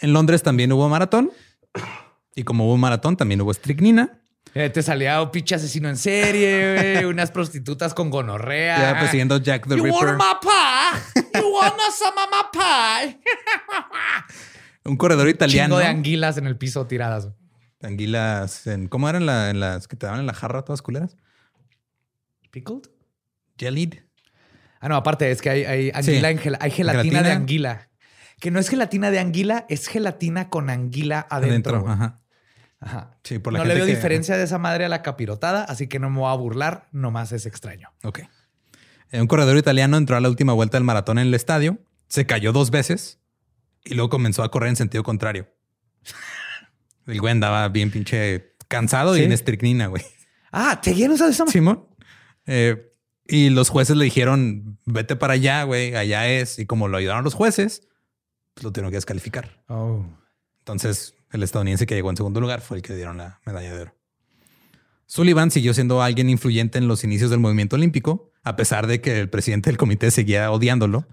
En 0.00 0.14
Londres 0.14 0.42
también 0.42 0.72
hubo 0.72 0.88
maratón. 0.88 1.30
Y 2.34 2.42
como 2.44 2.66
hubo 2.66 2.78
maratón, 2.78 3.18
también 3.18 3.38
hubo 3.42 3.50
estricnina. 3.50 4.22
Eh, 4.54 4.70
te 4.70 4.82
salía 4.82 5.20
un 5.20 5.30
pinche 5.30 5.54
asesino 5.54 5.90
en 5.90 5.98
serie, 5.98 7.06
unas 7.06 7.30
prostitutas 7.30 7.92
con 7.92 8.08
gonorrea. 8.08 8.78
Ya 8.78 8.90
a 8.90 9.38
Jack 9.42 9.66
the 9.68 9.76
You 9.76 9.84
Ripper. 9.84 10.16
want 10.16 10.18
my 10.18 10.34
pie? 10.40 11.22
You 11.40 11.52
want 11.54 11.74
some 11.92 12.16
of 12.18 12.28
my 12.30 12.44
pie? 12.50 13.20
Un 14.84 14.96
corredor 14.96 15.28
italiano. 15.28 15.74
Chingo 15.76 15.78
de 15.78 15.86
anguilas 15.86 16.38
en 16.38 16.46
el 16.46 16.56
piso 16.56 16.86
tiradas. 16.86 17.28
Anguilas. 17.82 18.66
En, 18.66 18.88
¿Cómo 18.88 19.08
eran 19.08 19.26
la- 19.26 19.50
en 19.50 19.60
las 19.60 19.86
que 19.86 19.96
te 19.96 20.06
daban 20.06 20.20
en 20.20 20.26
la 20.26 20.34
jarra 20.34 20.62
todas 20.62 20.80
culeras? 20.82 21.16
¿Pickled? 22.52 22.82
Jellied. 23.58 23.94
Ah, 24.80 24.88
no, 24.88 24.96
aparte 24.96 25.30
es 25.30 25.40
que 25.42 25.50
hay, 25.50 25.64
hay 25.64 25.90
anguila 25.94 26.28
Sí. 26.28 26.34
en 26.34 26.38
gel- 26.38 26.58
hay 26.60 26.70
gelatina, 26.70 27.02
Gelatina. 27.02 27.22
de 27.22 27.32
anguila. 27.32 27.88
Que 28.40 28.50
no 28.50 28.60
es 28.60 28.68
gelatina 28.68 29.10
de 29.10 29.18
anguila, 29.20 29.66
es 29.68 29.88
gelatina 29.88 30.48
con 30.50 30.70
anguila 30.70 31.26
adentro. 31.30 31.80
güey. 31.82 31.92
Ajá. 31.92 32.20
Ajá. 32.80 33.16
Sí, 33.24 33.38
por 33.38 33.52
la 33.52 33.60
no 33.60 33.64
le 33.64 33.74
veo 33.74 33.86
que- 33.86 33.94
diferencia 33.94 34.36
de 34.36 34.44
esa 34.44 34.58
madre 34.58 34.84
a 34.84 34.88
la 34.88 35.02
capirotada, 35.02 35.64
así 35.64 35.86
que 35.88 35.98
no 35.98 36.10
me 36.10 36.18
voy 36.18 36.30
a 36.32 36.34
burlar, 36.36 36.88
nomás 36.92 37.32
es 37.32 37.46
extraño. 37.46 37.88
Ok. 38.02 38.20
Eh, 39.12 39.20
Un 39.20 39.26
corredor 39.28 39.56
italiano 39.56 39.96
entró 39.96 40.16
a 40.16 40.20
la 40.20 40.28
última 40.28 40.52
vuelta 40.52 40.76
del 40.76 40.84
maratón 40.84 41.18
en 41.18 41.28
el 41.28 41.34
estadio, 41.34 41.78
se 42.08 42.26
cayó 42.26 42.52
dos 42.52 42.70
veces 42.70 43.20
y 43.84 43.94
luego 43.94 44.10
comenzó 44.10 44.42
a 44.42 44.50
correr 44.50 44.70
en 44.70 44.76
sentido 44.76 45.04
contrario. 45.04 45.48
El 47.06 47.20
güey 47.20 47.32
andaba 47.32 47.68
bien 47.68 47.90
pinche 47.90 48.54
cansado 48.68 49.16
y 49.16 49.22
en 49.22 49.32
estricnina, 49.32 49.86
güey. 49.86 50.02
Ah, 50.50 50.80
¿te 50.82 50.94
llenas 50.94 51.18
de 51.20 51.28
esa 51.28 51.44
madre? 51.44 51.52
Simón. 51.52 51.86
Eh, 52.46 52.92
y 53.26 53.50
los 53.50 53.68
jueces 53.68 53.96
le 53.96 54.04
dijeron, 54.04 54.78
vete 54.84 55.16
para 55.16 55.34
allá, 55.34 55.62
güey, 55.64 55.94
allá 55.94 56.28
es. 56.28 56.58
Y 56.58 56.66
como 56.66 56.88
lo 56.88 56.96
ayudaron 56.96 57.24
los 57.24 57.34
jueces, 57.34 57.88
pues 58.54 58.64
lo 58.64 58.72
tuvieron 58.72 58.90
que 58.90 58.96
descalificar. 58.96 59.62
Oh. 59.68 60.04
Entonces, 60.58 61.14
el 61.30 61.42
estadounidense 61.42 61.86
que 61.86 61.94
llegó 61.94 62.10
en 62.10 62.16
segundo 62.16 62.40
lugar 62.40 62.60
fue 62.60 62.78
el 62.78 62.82
que 62.82 62.94
dieron 62.94 63.16
la 63.16 63.40
medalla 63.44 63.74
de 63.74 63.80
oro. 63.82 63.94
Sullivan 65.06 65.50
siguió 65.50 65.74
siendo 65.74 66.02
alguien 66.02 66.30
influyente 66.30 66.78
en 66.78 66.88
los 66.88 67.04
inicios 67.04 67.30
del 67.30 67.38
movimiento 67.38 67.76
olímpico, 67.76 68.32
a 68.44 68.56
pesar 68.56 68.86
de 68.86 69.00
que 69.00 69.20
el 69.20 69.28
presidente 69.28 69.70
del 69.70 69.76
comité 69.76 70.10
seguía 70.10 70.50
odiándolo, 70.50 71.06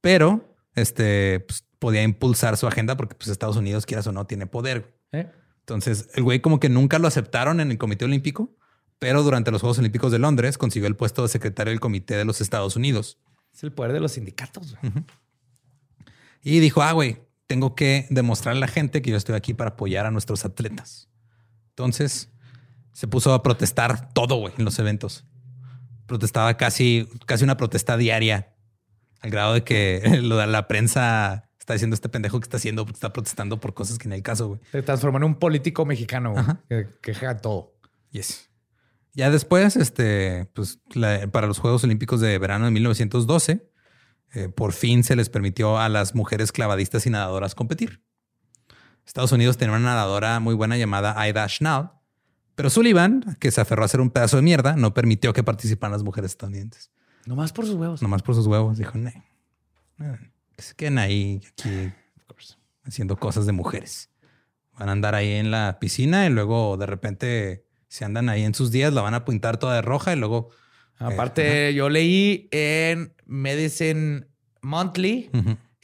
pero 0.00 0.56
este 0.74 1.40
pues, 1.40 1.64
podía 1.78 2.02
impulsar 2.02 2.56
su 2.56 2.66
agenda 2.66 2.96
porque 2.96 3.14
pues, 3.14 3.28
Estados 3.28 3.56
Unidos, 3.56 3.86
quieras 3.86 4.06
o 4.08 4.12
no, 4.12 4.26
tiene 4.26 4.46
poder. 4.46 4.98
¿Eh? 5.12 5.30
Entonces, 5.60 6.08
el 6.14 6.24
güey 6.24 6.40
como 6.40 6.60
que 6.60 6.68
nunca 6.68 6.98
lo 6.98 7.06
aceptaron 7.06 7.60
en 7.60 7.70
el 7.70 7.78
Comité 7.78 8.04
Olímpico, 8.04 8.56
pero 8.98 9.22
durante 9.22 9.50
los 9.50 9.60
Juegos 9.60 9.78
Olímpicos 9.78 10.12
de 10.12 10.18
Londres 10.18 10.58
consiguió 10.58 10.88
el 10.88 10.96
puesto 10.96 11.22
de 11.22 11.28
secretario 11.28 11.70
del 11.70 11.80
Comité 11.80 12.16
de 12.16 12.24
los 12.24 12.40
Estados 12.40 12.76
Unidos. 12.76 13.18
Es 13.52 13.62
el 13.62 13.72
poder 13.72 13.92
de 13.92 14.00
los 14.00 14.12
sindicatos. 14.12 14.76
Y 16.42 16.60
dijo, 16.60 16.82
ah, 16.82 16.92
güey, 16.92 17.18
tengo 17.46 17.74
que 17.74 18.06
demostrarle 18.10 18.58
a 18.58 18.66
la 18.66 18.68
gente 18.68 19.02
que 19.02 19.10
yo 19.10 19.16
estoy 19.16 19.34
aquí 19.34 19.54
para 19.54 19.70
apoyar 19.70 20.06
a 20.06 20.10
nuestros 20.10 20.44
atletas. 20.44 21.08
Entonces, 21.70 22.30
se 22.92 23.08
puso 23.08 23.32
a 23.34 23.42
protestar 23.42 24.12
todo, 24.12 24.36
güey, 24.36 24.54
en 24.56 24.64
los 24.64 24.78
eventos. 24.78 25.24
Protestaba 26.06 26.56
casi, 26.56 27.08
casi 27.26 27.44
una 27.44 27.56
protesta 27.56 27.96
diaria, 27.96 28.54
al 29.20 29.30
grado 29.30 29.54
de 29.54 29.64
que 29.64 30.02
lo 30.22 30.36
de 30.36 30.46
la 30.46 30.68
prensa 30.68 31.50
está 31.58 31.72
diciendo 31.72 31.94
este 31.94 32.08
pendejo 32.08 32.38
que 32.38 32.44
está 32.44 32.58
haciendo, 32.58 32.86
está 32.88 33.12
protestando 33.12 33.58
por 33.58 33.74
cosas 33.74 33.98
que 33.98 34.06
en 34.06 34.12
el 34.12 34.22
caso, 34.22 34.48
güey. 34.48 34.60
Se 34.70 34.82
transformó 34.82 35.18
en 35.18 35.24
un 35.24 35.34
político 35.34 35.84
mexicano 35.84 36.32
güey, 36.32 36.46
que 36.68 36.88
queja 37.02 37.36
todo. 37.36 37.74
Yes. 38.12 38.48
Ya 39.16 39.30
después, 39.30 39.76
este, 39.76 40.44
pues 40.54 40.78
la- 40.94 41.26
para 41.28 41.46
los 41.46 41.58
Juegos 41.58 41.82
Olímpicos 41.84 42.20
de 42.20 42.38
verano 42.38 42.66
de 42.66 42.70
1912, 42.70 43.68
eh, 44.34 44.48
por 44.50 44.72
fin 44.74 45.02
se 45.04 45.16
les 45.16 45.30
permitió 45.30 45.78
a 45.78 45.88
las 45.88 46.14
mujeres 46.14 46.52
clavadistas 46.52 47.06
y 47.06 47.10
nadadoras 47.10 47.54
competir. 47.54 48.02
Estados 49.06 49.32
Unidos 49.32 49.56
tenía 49.56 49.74
una 49.74 49.84
nadadora 49.86 50.38
muy 50.40 50.54
buena 50.54 50.76
llamada 50.76 51.18
Aida 51.18 51.48
Schnall, 51.48 51.92
pero 52.54 52.68
Sullivan, 52.70 53.36
que 53.40 53.50
se 53.50 53.60
aferró 53.60 53.84
a 53.84 53.88
ser 53.88 54.00
un 54.00 54.10
pedazo 54.10 54.36
de 54.36 54.42
mierda, 54.42 54.76
no 54.76 54.92
permitió 54.94 55.32
que 55.32 55.42
participaran 55.42 55.92
las 55.92 56.02
mujeres 56.02 56.32
estadounidenses. 56.32 56.90
Nomás 57.24 57.52
por 57.52 57.66
sus 57.66 57.74
huevos. 57.76 58.02
Nomás 58.02 58.22
por 58.22 58.34
sus 58.34 58.46
huevos, 58.46 58.78
dijo, 58.78 58.98
"Nee, 58.98 59.24
no, 59.96 60.16
que 60.56 60.62
se 60.62 60.74
queden 60.74 60.98
ahí, 60.98 61.40
aquí, 61.52 61.92
haciendo 62.84 63.16
cosas 63.16 63.46
de 63.46 63.52
mujeres. 63.52 64.10
Van 64.78 64.88
a 64.88 64.92
andar 64.92 65.14
ahí 65.14 65.32
en 65.32 65.50
la 65.50 65.78
piscina 65.80 66.26
y 66.26 66.30
luego 66.30 66.76
de 66.76 66.86
repente, 66.86 67.65
si 67.96 68.04
andan 68.04 68.28
ahí 68.28 68.42
en 68.44 68.52
sus 68.54 68.70
días, 68.70 68.92
la 68.92 69.00
van 69.00 69.14
a 69.14 69.24
pintar 69.24 69.56
toda 69.56 69.74
de 69.76 69.82
roja 69.82 70.12
y 70.12 70.16
luego... 70.16 70.50
Aparte, 70.98 71.72
yo 71.74 71.88
leí 71.88 72.48
en 72.52 73.12
Medicine 73.26 74.26
Monthly 74.62 75.30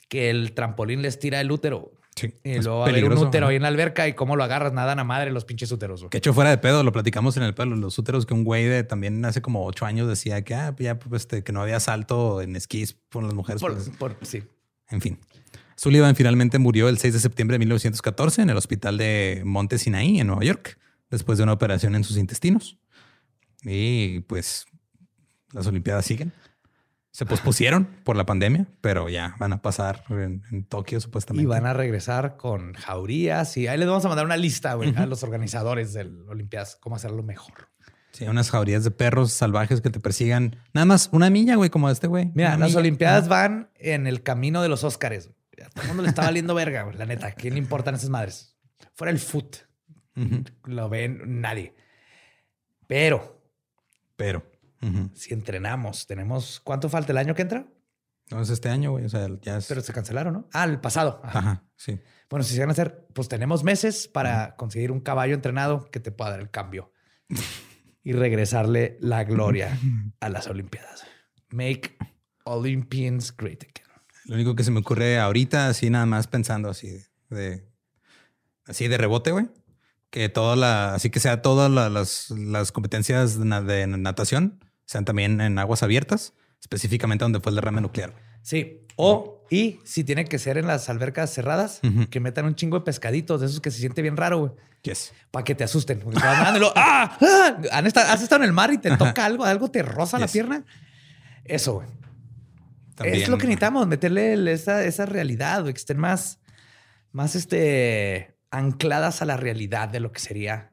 que 0.09 0.31
el 0.31 0.53
trampolín 0.53 1.03
les 1.03 1.19
tira 1.19 1.41
el 1.41 1.51
útero. 1.51 1.93
sí, 2.17 2.35
Y 2.45 2.59
luego 2.61 2.81
va 2.81 2.87
a 2.87 2.89
haber 2.89 3.05
un 3.05 3.19
útero 3.19 3.47
ahí 3.49 3.57
en 3.57 3.63
la 3.63 3.69
alberca 3.69 4.09
y 4.09 4.15
cómo 4.15 4.37
lo 4.37 4.45
agarras, 4.45 4.73
nadan 4.73 4.99
a 4.99 5.05
madre 5.05 5.31
los 5.31 5.45
pinches 5.45 5.71
úteros. 5.73 6.05
Que 6.11 6.19
hecho 6.19 6.33
fuera 6.35 6.51
de 6.51 6.59
pedo, 6.59 6.83
lo 6.83 6.93
platicamos 6.93 7.37
en 7.37 7.43
el 7.45 7.55
pelo, 7.55 7.77
los 7.77 7.99
úteros 7.99 8.27
que 8.27 8.35
un 8.35 8.45
güey 8.45 8.65
de 8.65 8.85
también 8.85 9.25
hace 9.25 9.41
como 9.43 9.65
ocho 9.67 9.87
años 9.87 10.09
decía 10.09 10.43
que, 10.43 10.55
ah, 10.55 10.75
ya, 10.79 10.99
pues, 10.99 11.23
este, 11.23 11.43
que 11.45 11.53
no 11.53 11.61
había 11.63 11.81
salto 11.81 12.41
en 12.43 12.57
esquís 12.57 12.97
por 13.09 13.23
las 13.23 13.35
mujeres. 13.35 13.61
Por- 13.63 13.75
pues, 13.75 13.89
por- 13.91 14.17
sí. 14.23 14.43
En 14.91 15.01
fin. 15.01 15.19
Sullivan 15.77 16.15
finalmente 16.17 16.59
murió 16.59 16.89
el 16.89 16.99
6 16.99 17.15
de 17.15 17.21
septiembre 17.21 17.55
de 17.55 17.59
1914 17.61 18.43
en 18.43 18.51
el 18.51 18.57
hospital 18.57 18.97
de 18.99 19.43
Monte 19.45 19.79
Sinaí, 19.79 20.21
en 20.21 20.27
Nueva 20.29 20.45
York, 20.45 20.79
después 21.13 21.39
de 21.39 21.45
una 21.45 21.53
operación 21.53 21.95
en 21.95 22.03
sus 22.03 22.17
intestinos. 22.17 22.79
Y 23.63 24.21
pues 24.21 24.67
las 25.53 25.67
Olimpiadas 25.67 26.05
siguen. 26.05 26.33
Se 27.13 27.27
pospusieron 27.27 27.85
por 28.05 28.17
la 28.17 28.25
pandemia, 28.25 28.67
pero 28.81 29.11
ya 29.11 29.37
van 29.39 29.53
a 29.53 29.61
pasar 29.61 30.03
en, 30.09 30.43
en 30.51 30.65
Tokio 30.65 30.99
supuestamente. 30.99 31.43
Y 31.43 31.47
van 31.47 31.67
a 31.67 31.75
regresar 31.75 32.39
con 32.39 32.73
jaurías 32.73 33.55
y 33.59 33.69
ahí 33.69 33.77
les 33.77 33.87
vamos 33.87 34.05
a 34.07 34.09
mandar 34.09 34.25
una 34.25 34.39
lista 34.39 34.73
a 34.73 35.07
los 35.07 35.23
organizadores 35.23 35.93
del 35.93 36.27
Olimpiadas, 36.29 36.77
cómo 36.81 36.97
hacerlo 36.97 37.23
mejor. 37.23 37.69
Sí, 38.13 38.25
unas 38.25 38.51
jaurías 38.51 38.83
de 38.85 38.91
perros 38.91 39.33
salvajes 39.33 39.83
que 39.83 39.91
te 39.91 40.01
persigan. 40.01 40.57
Nada 40.73 40.87
más 40.87 41.11
una 41.13 41.29
milla, 41.29 41.57
güey, 41.57 41.69
como 41.69 41.91
este 41.91 42.07
güey. 42.07 42.31
Mira, 42.35 42.57
las 42.57 42.71
milla. 42.71 42.81
Olimpiadas 42.81 43.29
van 43.29 43.71
en 43.77 44.07
el 44.07 44.23
camino 44.23 44.63
de 44.63 44.71
los 44.71 44.83
Óscares. 44.83 45.31
A 45.63 45.69
todo 45.69 45.83
el 45.83 45.89
mundo 45.89 46.03
le 46.03 46.09
está 46.09 46.23
valiendo 46.23 46.55
verga, 46.55 46.85
güey, 46.85 46.97
la 46.97 47.05
neta. 47.05 47.29
¿A 47.29 47.33
quién 47.33 47.55
le 47.55 47.61
importan 47.61 47.95
esas 47.95 48.09
madres? 48.09 48.57
Fuera 48.95 49.11
el 49.11 49.19
foot. 49.19 49.57
Lo 50.65 50.89
ven 50.89 51.41
nadie. 51.41 51.75
Pero 52.87 53.41
Pero. 54.17 54.45
si 55.15 55.33
entrenamos, 55.33 56.07
tenemos. 56.07 56.61
¿Cuánto 56.61 56.89
falta 56.89 57.13
el 57.13 57.19
año 57.19 57.35
que 57.35 57.43
entra? 57.43 57.67
No 58.31 58.41
es 58.41 58.51
este 58.51 58.69
año, 58.69 58.93
güey. 58.93 59.05
O 59.05 59.09
sea, 59.09 59.29
ya 59.41 59.59
es. 59.59 59.67
Pero 59.67 59.81
se 59.81 59.93
cancelaron, 59.93 60.33
¿no? 60.35 60.49
Ah, 60.53 60.65
el 60.65 60.81
pasado. 60.81 61.21
Ajá. 61.23 61.39
Ajá, 61.39 61.65
sí. 61.77 62.01
Bueno, 62.31 62.45
si 62.45 62.55
se 62.55 62.61
van 62.61 62.71
a 62.71 62.73
hacer, 62.73 63.07
pues 63.15 63.29
tenemos 63.29 63.63
meses 63.63 64.09
para 64.09 64.57
conseguir 64.57 64.91
un 64.91 65.01
caballo 65.01 65.35
entrenado 65.35 65.91
que 65.91 66.01
te 66.01 66.13
pueda 66.13 66.31
dar 66.31 66.41
el 66.41 66.51
cambio 66.51 66.93
y 68.03 68.13
regresarle 68.13 68.97
la 69.01 69.25
gloria 69.25 69.79
a 70.21 70.29
las 70.29 70.47
Olimpiadas. 70.47 71.05
Make 71.51 71.97
Olympians 72.45 73.37
great 73.37 73.63
again. 73.63 73.83
Lo 74.25 74.37
único 74.37 74.55
que 74.55 74.65
se 74.65 74.71
me 74.71 74.81
ocurre 74.81 75.19
ahorita, 75.19 75.69
así 75.69 75.91
nada 75.91 76.07
más 76.07 76.27
pensando 76.27 76.71
así 76.71 77.03
de, 77.29 77.67
así 78.65 78.89
de 78.89 78.97
rebote, 78.97 79.33
güey. 79.33 79.49
Que 80.13 80.29
toda 80.29 80.55
la, 80.57 80.95
así 80.95 81.09
que 81.11 81.19
sea 81.21 81.41
todas 81.43 81.71
la- 81.71 81.89
las, 81.89 82.29
las 82.31 82.71
competencias 82.71 83.39
de, 83.39 83.45
na- 83.47 83.63
de 83.63 83.87
natación 83.87 84.63
sean 84.85 85.05
también 85.07 85.41
en 85.41 85.59
aguas 85.59 85.83
abiertas, 85.83 86.35
específicamente 86.61 87.25
donde 87.25 87.41
fue 87.41 87.51
el 87.51 87.57
derrame 87.57 87.81
nuclear. 87.81 88.15
Sí. 88.43 88.87
O, 88.97 89.43
y 89.51 89.79
si 89.85 90.05
tiene 90.05 90.27
que 90.27 90.39
ser 90.39 90.59
en 90.59 90.67
las 90.67 90.91
albercas 90.91 91.33
cerradas, 91.33 91.81
que 92.11 92.21
metan 92.21 92.45
un 92.45 92.55
chingo 92.55 92.79
de 92.79 92.85
pescaditos, 92.85 93.41
de 93.41 93.47
esos 93.47 93.61
que 93.61 93.71
se 93.71 93.79
siente 93.79 94.03
bien 94.03 94.19
raro, 94.19 94.39
güey. 94.39 94.53
Yes. 94.83 95.15
Para 95.31 95.45
que 95.45 95.55
te 95.55 95.65
asusten. 95.65 96.01
Porque 96.01 96.21
te 96.21 96.27
¡ah! 96.27 96.61
¡ah! 96.77 97.57
¿Han 97.73 97.87
estado- 97.87 98.13
¿Has 98.13 98.23
estado 98.23 98.43
en 98.43 98.49
el 98.49 98.53
mar 98.53 98.71
y 98.71 98.77
te 98.79 98.95
toca 98.99 99.25
algo? 99.25 99.45
¿Algo 99.47 99.71
te 99.71 99.83
roza 99.83 100.19
la 100.19 100.29
pierna? 100.29 100.65
Eso, 101.45 101.75
güey. 101.75 101.89
También, 102.97 103.23
es 103.23 103.29
lo 103.31 103.39
que 103.39 103.47
necesitamos, 103.47 103.87
meterle 103.87 104.53
esa, 104.53 104.85
esa 104.85 105.07
realidad, 105.07 105.63
güey, 105.63 105.73
que 105.73 105.79
estén 105.79 105.99
más, 105.99 106.39
más 107.13 107.35
este, 107.35 108.32
ancladas 108.53 109.21
a 109.23 109.25
la 109.25 109.37
realidad 109.37 109.89
de 109.89 109.99
lo 110.01 110.13
que 110.13 110.21
sería. 110.21 110.73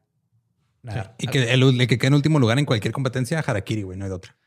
nadar. 0.83 1.15
Y 1.17 1.27
que 1.27 1.51
el, 1.53 1.63
el 1.63 1.87
que 1.87 1.97
quede 1.97 2.07
en 2.09 2.13
último 2.13 2.37
lugar 2.39 2.59
en 2.59 2.65
cualquier 2.65 2.93
competencia, 2.93 3.39
Harakiri, 3.39 3.81
güey, 3.83 3.97
no 3.97 4.05
hay 4.05 4.09
de 4.09 4.15
otra. 4.15 4.37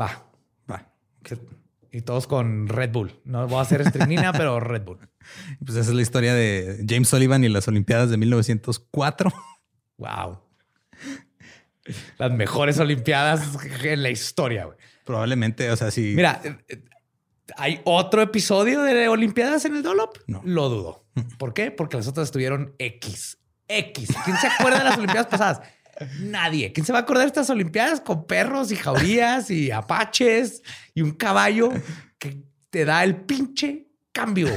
Va. 0.00 0.28
Va. 0.70 0.92
Que- 1.22 1.38
Y 1.92 2.00
todos 2.02 2.26
con 2.26 2.66
Red 2.68 2.90
Bull. 2.92 3.20
No 3.24 3.46
voy 3.46 3.58
a 3.58 3.62
hacer 3.62 3.80
estrinina, 3.80 4.32
pero 4.36 4.58
Red 4.60 4.82
Bull. 4.82 4.98
Pues 5.64 5.78
esa 5.78 5.90
es 5.90 5.94
la 5.96 6.02
historia 6.02 6.34
de 6.34 6.84
James 6.88 7.08
Sullivan 7.08 7.42
y 7.44 7.48
las 7.48 7.68
Olimpiadas 7.68 8.10
de 8.10 8.16
1904. 8.16 9.32
Wow. 9.98 10.40
Las 12.18 12.32
mejores 12.32 12.78
Olimpiadas 12.80 13.56
en 13.84 14.02
la 14.02 14.10
historia, 14.10 14.64
güey. 14.66 14.76
Probablemente, 15.04 15.70
o 15.70 15.76
sea, 15.76 15.90
sí. 15.90 16.12
Mira, 16.16 16.40
eh, 16.44 16.56
eh, 16.68 16.84
¿hay 17.56 17.80
otro 17.84 18.20
episodio 18.22 18.82
de 18.82 19.08
Olimpiadas 19.08 19.64
en 19.64 19.76
el 19.76 19.82
Dolop? 19.82 20.18
No. 20.26 20.42
Lo 20.44 20.68
dudo. 20.68 21.05
¿Por 21.38 21.54
qué? 21.54 21.70
Porque 21.70 21.96
las 21.96 22.06
otras 22.06 22.28
estuvieron 22.28 22.74
X. 22.78 23.38
X. 23.68 24.08
¿Quién 24.24 24.36
se 24.36 24.46
acuerda 24.46 24.78
de 24.78 24.84
las 24.84 24.96
Olimpiadas 24.96 25.26
pasadas? 25.26 25.60
Nadie. 26.20 26.72
¿Quién 26.72 26.84
se 26.84 26.92
va 26.92 27.00
a 27.00 27.02
acordar 27.02 27.24
de 27.24 27.28
estas 27.28 27.50
Olimpiadas 27.50 28.00
con 28.00 28.26
perros 28.26 28.70
y 28.70 28.76
jaurías 28.76 29.50
y 29.50 29.70
apaches 29.70 30.62
y 30.94 31.00
un 31.02 31.12
caballo 31.12 31.70
que 32.18 32.42
te 32.70 32.84
da 32.84 33.02
el 33.02 33.16
pinche 33.16 33.88
cambio? 34.12 34.48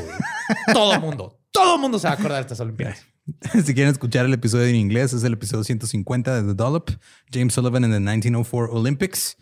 Todo 0.73 0.99
mundo. 0.99 1.39
Todo 1.51 1.77
mundo 1.77 1.97
se 1.97 2.07
va 2.07 2.13
a 2.13 2.15
acordar 2.15 2.37
de 2.37 2.41
estas 2.41 2.59
Olimpiadas. 2.59 3.05
Si 3.63 3.75
quieren 3.75 3.91
escuchar 3.91 4.25
el 4.25 4.33
episodio 4.33 4.65
en 4.65 4.75
inglés, 4.75 5.13
es 5.13 5.23
el 5.23 5.33
episodio 5.33 5.63
150 5.63 6.41
de 6.41 6.47
The 6.47 6.53
Dollop, 6.55 6.89
James 7.31 7.53
Sullivan 7.53 7.83
en 7.83 7.91
the 7.91 7.99
1904 7.99 8.73
Olympics. 8.73 9.37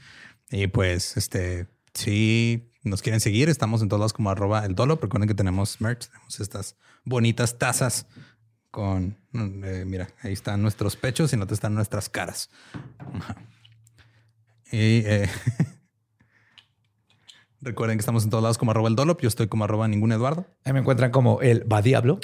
Y 0.51 0.67
pues, 0.67 1.15
este, 1.15 1.67
si 1.93 2.69
nos 2.83 3.01
quieren 3.01 3.21
seguir, 3.21 3.47
estamos 3.47 3.81
en 3.81 3.87
todos 3.87 3.99
lados 3.99 4.13
como 4.13 4.29
arroba 4.29 4.65
el 4.65 4.75
Dollop. 4.75 5.01
Recuerden 5.01 5.27
que 5.27 5.35
tenemos 5.35 5.79
merch, 5.79 6.07
tenemos 6.07 6.39
estas 6.39 6.75
bonitas 7.07 7.57
tazas 7.57 8.05
con, 8.69 9.17
eh, 9.33 9.85
mira, 9.87 10.09
ahí 10.21 10.33
están 10.33 10.61
nuestros 10.61 10.95
pechos 10.95 11.33
y 11.33 11.37
no 11.37 11.47
te 11.47 11.53
están 11.53 11.73
nuestras 11.73 12.09
caras. 12.09 12.49
Y 14.69 14.99
eh, 15.05 15.29
recuerden 17.61 17.97
que 17.97 18.01
estamos 18.01 18.25
en 18.25 18.29
todos 18.29 18.43
lados 18.43 18.57
como 18.57 18.71
arroba 18.71 18.89
el 18.89 18.97
Dollop. 18.97 19.21
Yo 19.21 19.29
estoy 19.29 19.47
como 19.47 19.63
arroba 19.63 19.87
ningún 19.87 20.11
Eduardo. 20.11 20.45
Ahí 20.65 20.73
me 20.73 20.79
encuentran 20.79 21.09
como 21.09 21.39
el 21.39 21.71
Va 21.71 21.81
Diablo. 21.81 22.19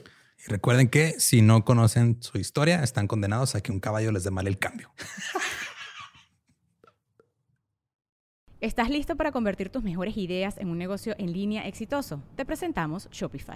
Y 0.45 0.51
recuerden 0.51 0.89
que 0.89 1.17
si 1.21 1.41
no 1.41 1.63
conocen 1.63 2.21
su 2.21 2.37
historia, 2.37 2.83
están 2.83 3.07
condenados 3.07 3.55
a 3.55 3.61
que 3.61 3.71
un 3.71 3.79
caballo 3.79 4.11
les 4.11 4.25
dé 4.25 4.31
mal 4.31 4.47
el 4.47 4.59
cambio. 4.59 4.91
¿Estás 8.59 8.89
listo 8.89 9.15
para 9.15 9.31
convertir 9.31 9.69
tus 9.69 9.83
mejores 9.83 10.17
ideas 10.17 10.57
en 10.57 10.67
un 10.67 10.77
negocio 10.77 11.15
en 11.17 11.31
línea 11.31 11.65
exitoso? 11.65 12.21
Te 12.35 12.43
presentamos 12.43 13.07
Shopify. 13.09 13.55